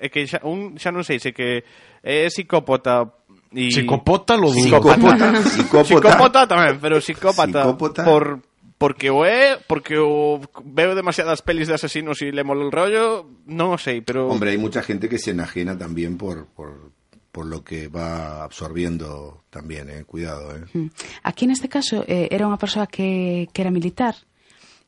é 0.01 0.09
que 0.09 0.25
xa, 0.25 0.41
un, 0.41 0.81
xa 0.81 0.89
non 0.89 1.05
sei, 1.05 1.21
se 1.21 1.29
que 1.29 1.61
é 2.01 2.25
psicópata 2.33 3.05
y... 3.53 3.69
Psicopota 3.69 4.33
lo 4.37 4.49
dudo. 4.49 4.57
Psicopata, 4.57 5.37
psicópata. 5.53 5.85
psicópata 5.85 6.39
tamén, 6.49 6.81
pero 6.81 6.97
psicópata, 6.97 7.61
psicópata. 7.61 8.01
por 8.09 8.41
porque 8.81 9.13
o 9.13 9.21
é, 9.29 9.61
porque 9.61 10.01
o 10.01 10.41
veo 10.65 10.97
demasiadas 10.97 11.45
pelis 11.45 11.69
de 11.69 11.77
asesinos 11.77 12.17
e 12.25 12.33
le 12.33 12.41
molo 12.41 12.65
el 12.65 12.73
rollo, 12.73 13.29
non 13.45 13.69
o 13.69 13.77
sei, 13.77 14.01
pero... 14.01 14.25
Hombre, 14.25 14.49
hai 14.49 14.57
mucha 14.57 14.81
gente 14.81 15.05
que 15.05 15.21
se 15.21 15.37
enajena 15.37 15.77
también 15.77 16.17
por, 16.17 16.49
por, 16.57 16.89
por 17.29 17.45
lo 17.45 17.61
que 17.61 17.93
va 17.93 18.41
absorbiendo 18.41 19.45
también, 19.53 19.85
eh? 19.93 20.01
cuidado. 20.01 20.57
Eh? 20.57 20.65
Hmm. 20.73 20.89
Aquí 21.21 21.45
en 21.45 21.53
este 21.53 21.69
caso 21.69 22.01
eh, 22.09 22.33
era 22.33 22.49
unha 22.49 22.57
persoa 22.57 22.89
que, 22.89 23.45
que 23.53 23.61
era 23.61 23.69
militar, 23.69 24.17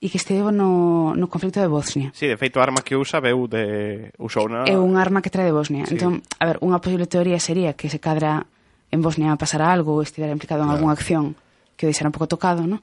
e 0.01 0.09
que 0.09 0.17
esteve 0.17 0.41
no, 0.49 1.13
no 1.13 1.29
conflicto 1.29 1.61
de 1.61 1.69
Bosnia. 1.69 2.09
Sí, 2.17 2.25
de 2.25 2.35
feito, 2.35 2.57
a 2.57 2.65
arma 2.65 2.81
que 2.81 2.97
usa 2.97 3.21
veu 3.21 3.45
de... 3.45 4.09
usou 4.17 4.49
na... 4.49 4.65
É 4.65 4.73
un 4.73 4.97
arma 4.97 5.21
que 5.21 5.29
trae 5.29 5.45
de 5.45 5.53
Bosnia. 5.53 5.85
Sí. 5.85 5.95
Entón, 5.95 6.25
a 6.41 6.49
ver, 6.49 6.57
unha 6.65 6.81
posible 6.81 7.05
teoría 7.05 7.37
sería 7.37 7.77
que 7.77 7.93
se 7.93 8.01
cadra 8.01 8.49
en 8.89 9.05
Bosnia 9.05 9.37
pasara 9.37 9.69
algo 9.69 9.95
ou 9.95 10.01
estivera 10.01 10.33
implicado 10.33 10.65
en 10.65 10.73
claro. 10.73 10.81
algunha 10.81 10.97
acción 10.97 11.37
que 11.77 11.85
o 11.85 11.89
deixara 11.93 12.09
un 12.09 12.15
pouco 12.17 12.25
tocado, 12.25 12.65
non? 12.65 12.81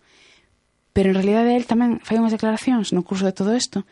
pero 0.92 1.10
en 1.10 1.16
realidade 1.16 1.56
el 1.56 1.66
tamén 1.66 1.98
fai 2.02 2.18
unhas 2.18 2.34
declaracións 2.34 2.90
no 2.90 3.06
curso 3.06 3.26
de 3.26 3.36
todo 3.36 3.54
isto 3.54 3.86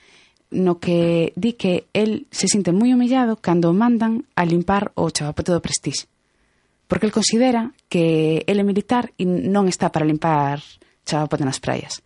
no 0.50 0.78
que 0.80 1.32
di 1.36 1.52
que 1.52 1.86
el 1.92 2.26
se 2.30 2.48
sinte 2.48 2.72
moi 2.72 2.92
humillado 2.96 3.36
cando 3.36 3.68
o 3.68 3.76
mandan 3.76 4.24
a 4.32 4.48
limpar 4.48 4.96
o 4.96 5.12
chavapote 5.12 5.52
do 5.52 5.60
Prestige. 5.60 6.08
Porque 6.88 7.04
el 7.04 7.12
considera 7.12 7.76
que 7.92 8.44
ele 8.48 8.64
é 8.64 8.66
militar 8.66 9.12
e 9.20 9.28
non 9.28 9.68
está 9.68 9.92
para 9.92 10.08
limpar 10.08 10.64
chavapote 11.04 11.44
nas 11.44 11.60
praias. 11.60 12.00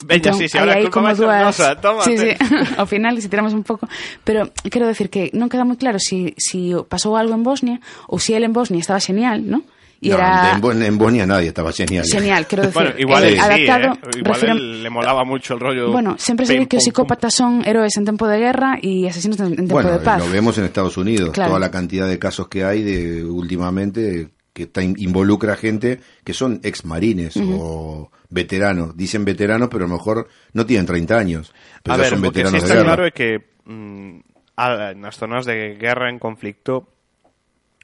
Veña, 0.00 0.32
entón, 0.32 0.40
sí, 0.40 0.48
sí, 0.48 0.56
ahora 0.56 0.80
hai 0.80 0.88
como 0.88 1.12
dúas... 1.12 1.44
Nosa, 1.44 1.76
sí, 2.08 2.16
sí. 2.16 2.32
Ao 2.80 2.88
final, 2.88 3.20
se 3.20 3.28
tiramos 3.28 3.52
un 3.52 3.68
pouco... 3.68 3.84
Pero 4.24 4.48
quero 4.72 4.88
decir 4.88 5.12
que 5.12 5.28
non 5.36 5.52
queda 5.52 5.68
moi 5.68 5.76
claro 5.76 6.00
si, 6.00 6.32
si 6.40 6.72
pasou 6.88 7.20
algo 7.20 7.36
en 7.36 7.44
Bosnia 7.44 7.84
ou 8.08 8.16
si 8.16 8.32
ele 8.32 8.48
en 8.48 8.56
Bosnia 8.56 8.80
estaba 8.80 8.96
genial, 8.96 9.44
non? 9.44 9.60
No, 10.02 10.14
era 10.16 10.52
en, 10.56 10.82
en 10.82 10.96
Bosnia 10.98 11.26
nadie 11.26 11.48
estaba 11.48 11.72
genial. 11.72 12.04
genial, 12.10 12.46
quero 12.46 12.62
decir, 12.66 12.74
Bueno, 12.74 12.90
igual 12.98 13.24
eh, 13.24 13.28
él 13.28 13.34
sí, 13.34 13.40
adaptado... 13.40 13.94
eh. 13.94 14.18
Igual 14.18 14.44
él 14.48 14.82
le 14.82 14.90
molaba 14.90 15.24
mucho 15.24 15.54
el 15.54 15.60
rollo. 15.60 15.92
Bueno, 15.92 16.16
sempre 16.18 16.46
se 16.46 16.54
pim, 16.54 16.62
di 16.62 16.66
que 16.68 16.76
os 16.78 16.82
pum, 16.82 16.86
pum. 16.86 16.92
psicópatas 17.04 17.34
son 17.34 17.62
héroes 17.66 17.96
en 17.98 18.04
tempo 18.06 18.26
de 18.26 18.38
guerra 18.38 18.78
e 18.80 19.06
asesinos 19.08 19.38
en 19.40 19.58
en 19.58 19.68
Bueno, 19.68 19.90
de 19.92 19.98
paz. 20.00 20.18
lo 20.24 20.30
vemos 20.32 20.56
en 20.56 20.64
Estados 20.64 20.96
Unidos, 20.96 21.30
Claro. 21.32 21.50
toda 21.50 21.60
la 21.60 21.70
cantidad 21.70 22.08
de 22.08 22.18
casos 22.18 22.48
que 22.48 22.64
hay 22.64 22.82
de 22.82 23.24
últimamente 23.24 24.30
que 24.52 24.64
está, 24.64 24.82
involucra 24.82 25.54
gente 25.56 26.00
que 26.24 26.32
son 26.34 26.60
ex 26.64 26.84
marines 26.84 27.36
o 27.36 28.10
veteranos. 28.30 28.96
Dicen 28.96 29.24
veteranos, 29.24 29.68
pero 29.70 29.84
a 29.84 29.88
lo 29.88 29.94
mejor 29.94 30.28
no 30.54 30.66
tienen 30.66 30.86
30 30.86 31.16
años, 31.18 31.52
pero 31.84 31.94
a 31.94 31.96
ya 31.98 32.02
ver, 32.02 32.10
son 32.10 32.18
o 32.18 32.22
que 32.22 32.26
sí 32.26 32.32
veteranos 32.32 32.52
de 32.52 32.58
está 32.66 32.74
guerra. 32.74 32.86
claro 32.96 33.04
é 33.06 33.12
que 33.12 33.28
mm, 33.68 34.10
a, 34.56 34.92
nas 34.98 35.16
zonas 35.20 35.46
de 35.46 35.76
guerra 35.78 36.10
en 36.10 36.18
conflicto 36.18 36.88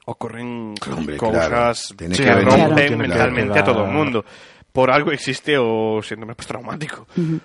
ocurren 0.07 0.73
Hombre, 0.95 1.17
cosas 1.17 1.93
claro. 1.95 2.15
que 2.15 2.41
rompen 2.41 2.75
claro. 2.75 2.97
mentalmente 2.97 3.51
claro. 3.51 3.59
a 3.59 3.73
todo 3.73 3.85
el 3.85 3.91
mundo. 3.91 4.25
Por 4.71 4.89
algo 4.91 5.11
existe 5.11 5.57
o 5.57 6.01
síndrome 6.01 6.35
postraumático. 6.35 7.07
Uh 7.17 7.21
-huh. 7.21 7.39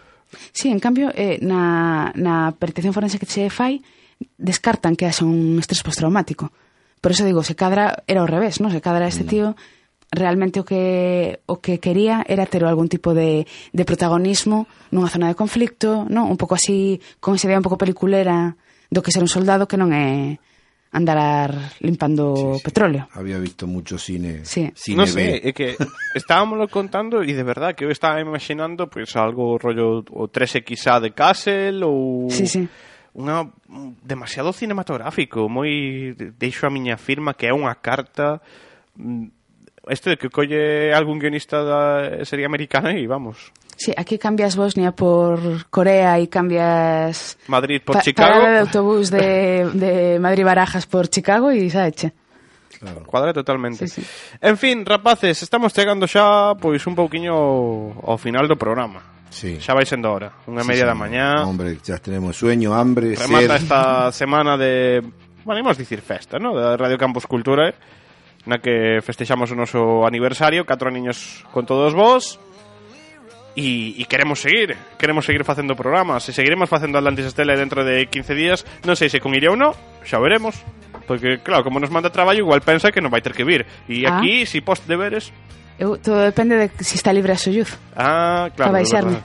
Sí, 0.52 0.70
en 0.70 0.80
cambio, 0.80 1.12
eh, 1.14 1.38
na, 1.42 2.12
na 2.16 2.54
percepción 2.56 2.94
forense 2.94 3.18
que 3.18 3.26
se 3.28 3.50
fai, 3.50 3.82
descartan 4.38 4.96
que 4.96 5.04
haxa 5.04 5.26
un 5.26 5.58
estrés 5.58 5.82
postraumático. 5.82 6.52
Por 7.02 7.12
eso 7.12 7.26
digo, 7.26 7.42
se 7.42 7.58
cadra 7.58 8.04
era 8.06 8.22
ao 8.22 8.30
revés, 8.30 8.62
¿no? 8.62 8.70
Se 8.70 8.80
cadra 8.80 9.10
este 9.10 9.24
tío 9.26 9.58
realmente 10.12 10.60
o 10.60 10.64
que 10.64 11.40
o 11.48 11.58
que 11.58 11.80
quería 11.80 12.22
era 12.28 12.46
ter 12.46 12.64
algún 12.64 12.88
tipo 12.88 13.12
de, 13.12 13.48
de 13.72 13.84
protagonismo 13.84 14.68
nunha 14.92 15.10
zona 15.10 15.26
de 15.26 15.34
conflicto, 15.34 16.06
¿no? 16.06 16.28
Un 16.30 16.38
pouco 16.38 16.54
así, 16.54 17.00
con 17.18 17.34
esa 17.34 17.48
idea 17.48 17.58
un 17.58 17.66
pouco 17.66 17.80
peliculera 17.80 18.54
do 18.92 19.02
que 19.02 19.10
ser 19.10 19.24
un 19.24 19.32
soldado 19.32 19.66
que 19.66 19.80
non 19.80 19.90
é 19.90 20.38
andar 20.92 21.72
limpando 21.80 22.34
sí, 22.36 22.58
sí. 22.58 22.64
petróleo. 22.64 23.08
Había 23.12 23.38
visto 23.38 23.66
mucho 23.66 23.98
cine. 23.98 24.44
Sí. 24.44 24.70
cine 24.74 24.96
no 24.96 25.06
sé, 25.06 25.36
es 25.38 25.44
é 25.46 25.52
que 25.52 25.76
estábamos 26.14 26.60
contando 26.70 27.24
e 27.24 27.32
de 27.32 27.42
verdad 27.42 27.74
que 27.74 27.84
eu 27.84 27.90
estaba 27.90 28.20
imaginando 28.20 28.86
pues 28.86 29.16
algo 29.16 29.56
rollo 29.56 30.04
o 30.12 30.28
3XA 30.28 31.00
de 31.00 31.10
Castle 31.16 31.82
ou 31.82 32.28
Sí, 32.30 32.46
sí. 32.46 32.68
Una, 33.14 33.44
demasiado 34.00 34.52
cinematográfico, 34.56 35.44
moi 35.48 36.16
deixo 36.16 36.64
a 36.64 36.72
miña 36.72 36.96
firma 36.96 37.36
que 37.36 37.48
é 37.48 37.52
unha 37.52 37.76
carta 37.76 38.40
mm, 38.96 39.28
este 39.88 40.14
de 40.14 40.16
que 40.16 40.32
colle 40.32 40.92
algún 40.96 41.18
guionista 41.18 41.64
da 41.64 42.24
serie 42.24 42.44
americana 42.44 42.92
e 42.92 43.04
vamos. 43.08 43.52
Sí, 43.82 43.92
aquí 43.96 44.16
cambias 44.16 44.54
Bosnia 44.54 44.92
por 44.92 45.66
Corea 45.68 46.20
y 46.20 46.28
cambias... 46.28 47.36
Madrid 47.48 47.82
por 47.84 47.96
pa 47.96 48.02
Chicago. 48.02 48.30
Parada 48.30 48.52
de 48.52 48.58
autobús 48.60 49.10
de, 49.10 49.68
de 49.74 50.20
Madrid-Barajas 50.22 50.86
por 50.86 51.10
Chicago 51.10 51.50
e 51.50 51.66
xa 51.66 51.90
eche. 51.90 52.14
Claro. 52.78 53.02
Cuadra 53.02 53.34
totalmente. 53.34 53.90
Sí, 53.90 53.98
sí. 53.98 54.06
En 54.38 54.54
fin, 54.54 54.86
rapaces, 54.86 55.42
estamos 55.42 55.74
chegando 55.74 56.06
xa 56.06 56.54
pois 56.62 56.86
un 56.86 56.94
pouquiño 56.94 57.34
ao 58.06 58.14
final 58.22 58.46
do 58.46 58.54
programa. 58.54 59.02
Sí. 59.34 59.58
Xa 59.58 59.74
vais 59.74 59.90
sendo 59.90 60.14
hora, 60.14 60.30
unha 60.46 60.62
sí, 60.62 60.68
media 60.70 60.86
sí, 60.86 60.90
de 60.90 60.94
mañá. 60.94 61.42
Hombre, 61.42 61.82
ya 61.82 61.98
tenemos 61.98 62.38
sueño, 62.38 62.78
hambre, 62.78 63.18
Remata 63.18 63.58
sed. 63.58 63.66
esta 63.66 63.82
semana 64.14 64.54
de, 64.54 65.02
bueno, 65.42 65.66
a 65.66 65.74
decir 65.74 65.98
festa, 66.06 66.38
¿no? 66.38 66.54
De 66.54 66.78
Radio 66.78 66.94
Campus 66.94 67.26
Cultura, 67.26 67.66
eh? 67.66 67.74
na 68.46 68.62
que 68.62 69.02
festexamos 69.02 69.50
o 69.50 69.58
noso 69.58 70.06
aniversario, 70.06 70.66
catro 70.66 70.90
niños 70.90 71.42
con 71.50 71.66
todos 71.66 71.98
vos. 71.98 72.38
E, 73.52 74.00
e 74.00 74.04
queremos 74.08 74.40
seguir, 74.40 74.80
queremos 74.96 75.28
seguir 75.28 75.44
facendo 75.44 75.76
programas 75.76 76.24
e 76.24 76.32
seguiremos 76.32 76.72
facendo 76.72 76.96
Atlantis 76.96 77.28
Estela 77.28 77.52
dentro 77.52 77.84
de 77.84 78.08
15 78.08 78.32
días 78.32 78.64
non 78.88 78.96
sei 78.96 79.12
se 79.12 79.20
con 79.20 79.36
iría 79.36 79.52
ou 79.52 79.60
non, 79.60 79.76
xa 80.08 80.16
veremos 80.16 80.56
porque 81.04 81.36
claro, 81.44 81.60
como 81.60 81.76
nos 81.76 81.92
manda 81.92 82.08
traballo 82.08 82.40
igual 82.40 82.64
pensa 82.64 82.88
que 82.88 83.04
non 83.04 83.12
vai 83.12 83.20
ter 83.20 83.36
que 83.36 83.44
vir 83.44 83.68
e 83.92 84.08
Ah. 84.08 84.24
aquí, 84.24 84.48
si 84.48 84.64
post 84.64 84.88
deberes 84.88 85.28
Eu, 85.80 85.96
todo 85.98 86.20
depende 86.20 86.54
de 86.56 86.68
si 86.84 86.94
está 86.94 87.10
libre 87.16 87.32
a 87.32 87.38
Soyuz. 87.40 87.74
Ah, 87.96 88.52
claro. 88.54 88.70
Baixarme. 88.76 89.18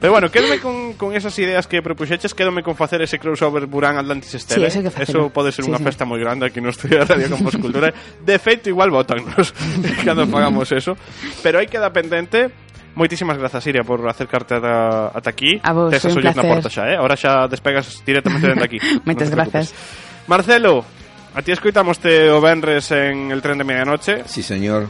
Pero 0.00 0.12
bueno, 0.16 0.30
quédome 0.30 0.56
con, 0.62 0.94
con 0.94 1.12
esas 1.12 1.34
ideas 1.36 1.66
que 1.66 1.82
propuxeches, 1.82 2.32
quédome 2.32 2.62
con 2.62 2.72
facer 2.78 3.02
ese 3.02 3.18
crossover 3.18 3.66
Burán 3.66 3.98
Atlantis 3.98 4.32
Estela. 4.38 4.70
Sí, 4.70 4.78
eso 4.80 4.88
que. 4.94 5.02
Eso 5.02 5.28
pode 5.34 5.50
ser 5.52 5.66
Sí, 5.66 5.68
unha 5.68 5.82
sí. 5.82 5.84
festa 5.84 6.06
moi 6.08 6.16
grande 6.22 6.46
aquí 6.48 6.62
no 6.62 6.70
estudio 6.72 7.02
de 7.02 7.10
Radio 7.10 7.26
Campos 7.36 7.58
Cultura. 7.58 7.90
De 8.22 8.36
feito, 8.38 8.70
igual 8.70 8.94
votannos 8.94 9.52
cando 10.06 10.24
pagamos 10.30 10.70
eso. 10.72 10.96
Pero 11.42 11.58
aí 11.60 11.66
queda 11.68 11.90
pendente 11.92 12.48
Moitísimas 12.94 13.36
grazas, 13.38 13.66
Iria, 13.66 13.82
por 13.82 13.98
acercarte 14.08 14.54
ata, 14.54 15.08
ata 15.14 15.30
aquí. 15.30 15.58
A 15.62 15.72
vos, 15.72 15.90
Tes 15.90 16.04
un 16.04 16.14
na 16.22 16.30
placer. 16.32 16.46
porta 16.46 16.68
xa, 16.70 16.86
eh? 16.90 16.96
Ahora 16.96 17.16
xa 17.18 17.48
despegas 17.50 18.02
directamente 18.06 18.46
dende 18.46 18.64
aquí. 18.64 18.78
Moitas 19.04 19.30
preocupes. 19.30 19.74
grazas. 19.74 19.74
Marcelo, 20.30 20.84
a 21.34 21.42
ti 21.42 21.50
escoitamoste 21.50 22.30
o 22.30 22.40
Benres 22.40 22.90
en 22.94 23.30
el 23.34 23.42
tren 23.42 23.58
de 23.58 23.64
medianoche. 23.66 24.22
Sí, 24.26 24.42
señor. 24.42 24.86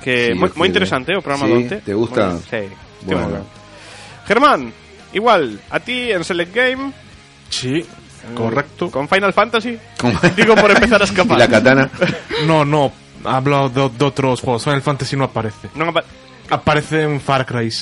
Que 0.00 0.32
Sí, 0.32 0.38
moi, 0.38 0.48
moi 0.56 0.64
interesante 0.64 1.12
o 1.12 1.20
programa 1.20 1.44
Sí, 1.44 1.52
de 1.52 1.56
onte. 1.60 1.76
¿te 1.84 1.92
gusta? 1.92 2.40
Sí, 2.48 2.64
Bueno. 3.04 3.28
ben. 3.28 3.44
Germán, 4.24 4.72
igual, 5.12 5.60
a 5.68 5.76
ti 5.80 6.08
en 6.12 6.24
Select 6.24 6.54
Game. 6.56 6.92
Sí, 7.50 7.84
correcto. 8.34 8.90
Con 8.90 9.08
Final 9.08 9.32
Fantasy. 9.36 9.76
Digo 10.36 10.54
por 10.56 10.70
empezar 10.72 11.00
a 11.00 11.04
escapar. 11.04 11.36
¿Y 11.36 11.40
la 11.40 11.48
katana? 11.48 11.90
No, 12.46 12.64
no, 12.64 12.92
hablo 13.24 13.68
de, 13.68 13.90
de 13.90 14.04
otros 14.04 14.40
juegos. 14.40 14.64
Final 14.64 14.80
Fantasy 14.80 15.16
no 15.20 15.24
aparece. 15.28 15.68
Non 15.76 15.92
apa 15.92 16.00
Aparece 16.50 17.02
en 17.02 17.20
Far 17.20 17.46
Cry. 17.46 17.72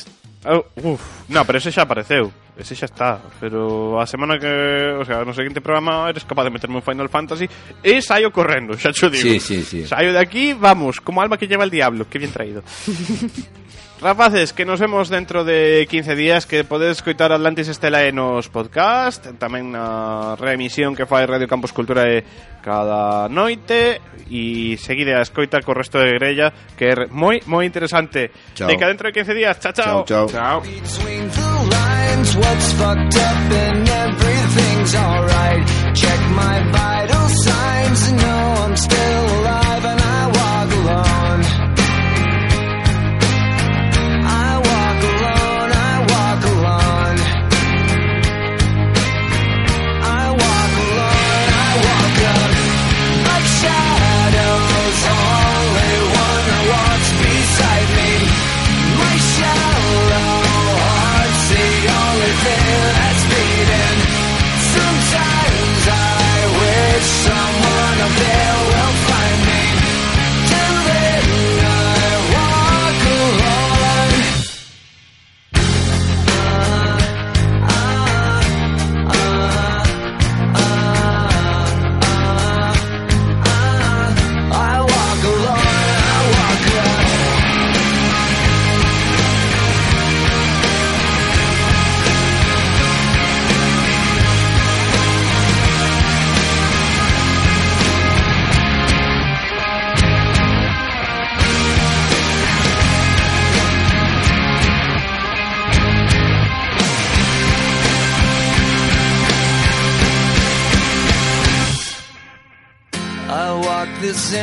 Oh, 0.44 0.64
uf, 0.82 1.00
no, 1.28 1.44
pero 1.44 1.58
ese 1.58 1.72
xa 1.72 1.82
apareceu. 1.82 2.30
Ese 2.58 2.74
xa 2.74 2.86
está 2.86 3.22
Pero 3.38 4.00
a 4.00 4.06
semana 4.06 4.38
que, 4.38 4.50
o 4.98 5.04
sea, 5.04 5.22
no 5.22 5.30
seguinte 5.32 5.60
programa 5.60 6.10
Eres 6.10 6.24
capaz 6.24 6.44
de 6.44 6.50
meterme 6.50 6.76
un 6.76 6.82
Final 6.82 7.08
Fantasy. 7.08 7.48
E 7.82 8.02
saio 8.02 8.30
correndo, 8.30 8.78
xa 8.78 8.92
cho 8.92 9.10
digo. 9.10 9.22
Sí, 9.22 9.40
sí, 9.40 9.62
sí. 9.62 9.86
Saio 9.86 10.12
de 10.12 10.18
aquí, 10.18 10.54
vamos, 10.54 11.00
como 11.00 11.22
alma 11.22 11.38
que 11.38 11.46
lleva 11.46 11.64
el 11.64 11.70
diablo 11.70 12.06
Que 12.08 12.18
bien 12.18 12.32
traído 12.32 12.62
Rapaces, 14.00 14.52
que 14.52 14.64
nos 14.64 14.78
vemos 14.78 15.08
dentro 15.08 15.44
de 15.44 15.86
15 15.90 16.14
días 16.14 16.46
Que 16.46 16.62
podedes 16.62 16.98
escoitar 16.98 17.32
Atlantis 17.32 17.66
Estela 17.66 18.06
e 18.06 18.12
nos 18.14 18.46
podcast 18.46 19.26
Tamén 19.42 19.74
na 19.74 20.38
reemisión 20.38 20.94
que 20.94 21.02
fai 21.02 21.26
Radio 21.26 21.50
Campus 21.50 21.74
Cultura 21.74 22.06
e 22.06 22.22
cada 22.62 23.26
noite 23.26 23.98
E 24.30 24.78
seguide 24.78 25.18
a 25.18 25.26
escoita 25.26 25.58
co 25.66 25.74
resto 25.74 25.98
de 25.98 26.14
grella 26.14 26.54
Que 26.78 26.94
é 26.94 27.10
moi, 27.10 27.42
moi 27.50 27.66
interesante. 27.66 28.30
Chao. 28.54 28.70
De 28.70 28.78
que 28.78 28.86
dentro 28.86 29.10
de 29.10 29.18
15 29.18 29.34
días, 29.34 29.58
chao, 29.58 29.74
chao. 29.74 30.06
Chao, 30.06 30.30
chao. 30.30 30.62
Chao 30.62 30.88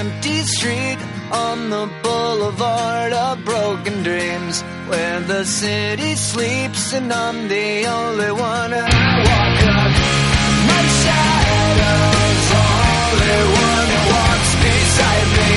empty 0.05 0.39
street 0.41 0.99
on 1.31 1.69
the 1.69 1.89
boulevard 2.03 3.11
of 3.11 3.43
broken 3.43 4.03
dreams 4.03 4.61
where 4.89 5.19
the 5.21 5.43
city 5.43 6.13
sleeps 6.15 6.93
and 6.93 7.11
I'm 7.11 7.47
the 7.47 7.85
only 7.87 8.31
one. 8.31 8.71
I 8.73 8.85
walk 9.29 9.59
up 9.81 9.91
my 10.69 10.83
shadow's 11.01 12.49
only 12.65 13.39
one 13.65 13.87
who 13.93 14.01
walks 14.13 14.51
beside 14.65 15.29
me. 15.39 15.51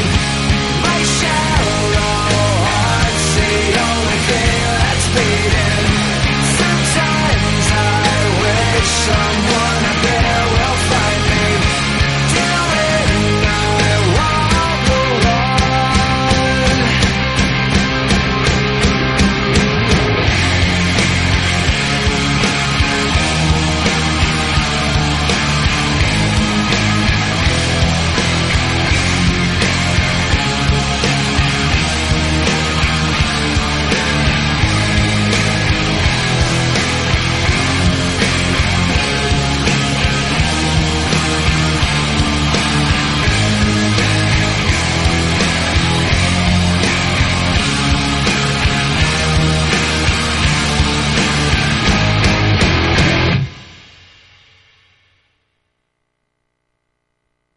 My 0.86 1.00
shallow 1.16 2.14
heart's 2.66 3.28
the 3.38 3.54
only 3.88 4.18
thing 4.28 4.60
that's 4.80 5.08
beating. 5.16 5.86
Sometimes 6.60 7.66
I 7.76 8.16
wish 8.42 8.90
someone 9.08 9.47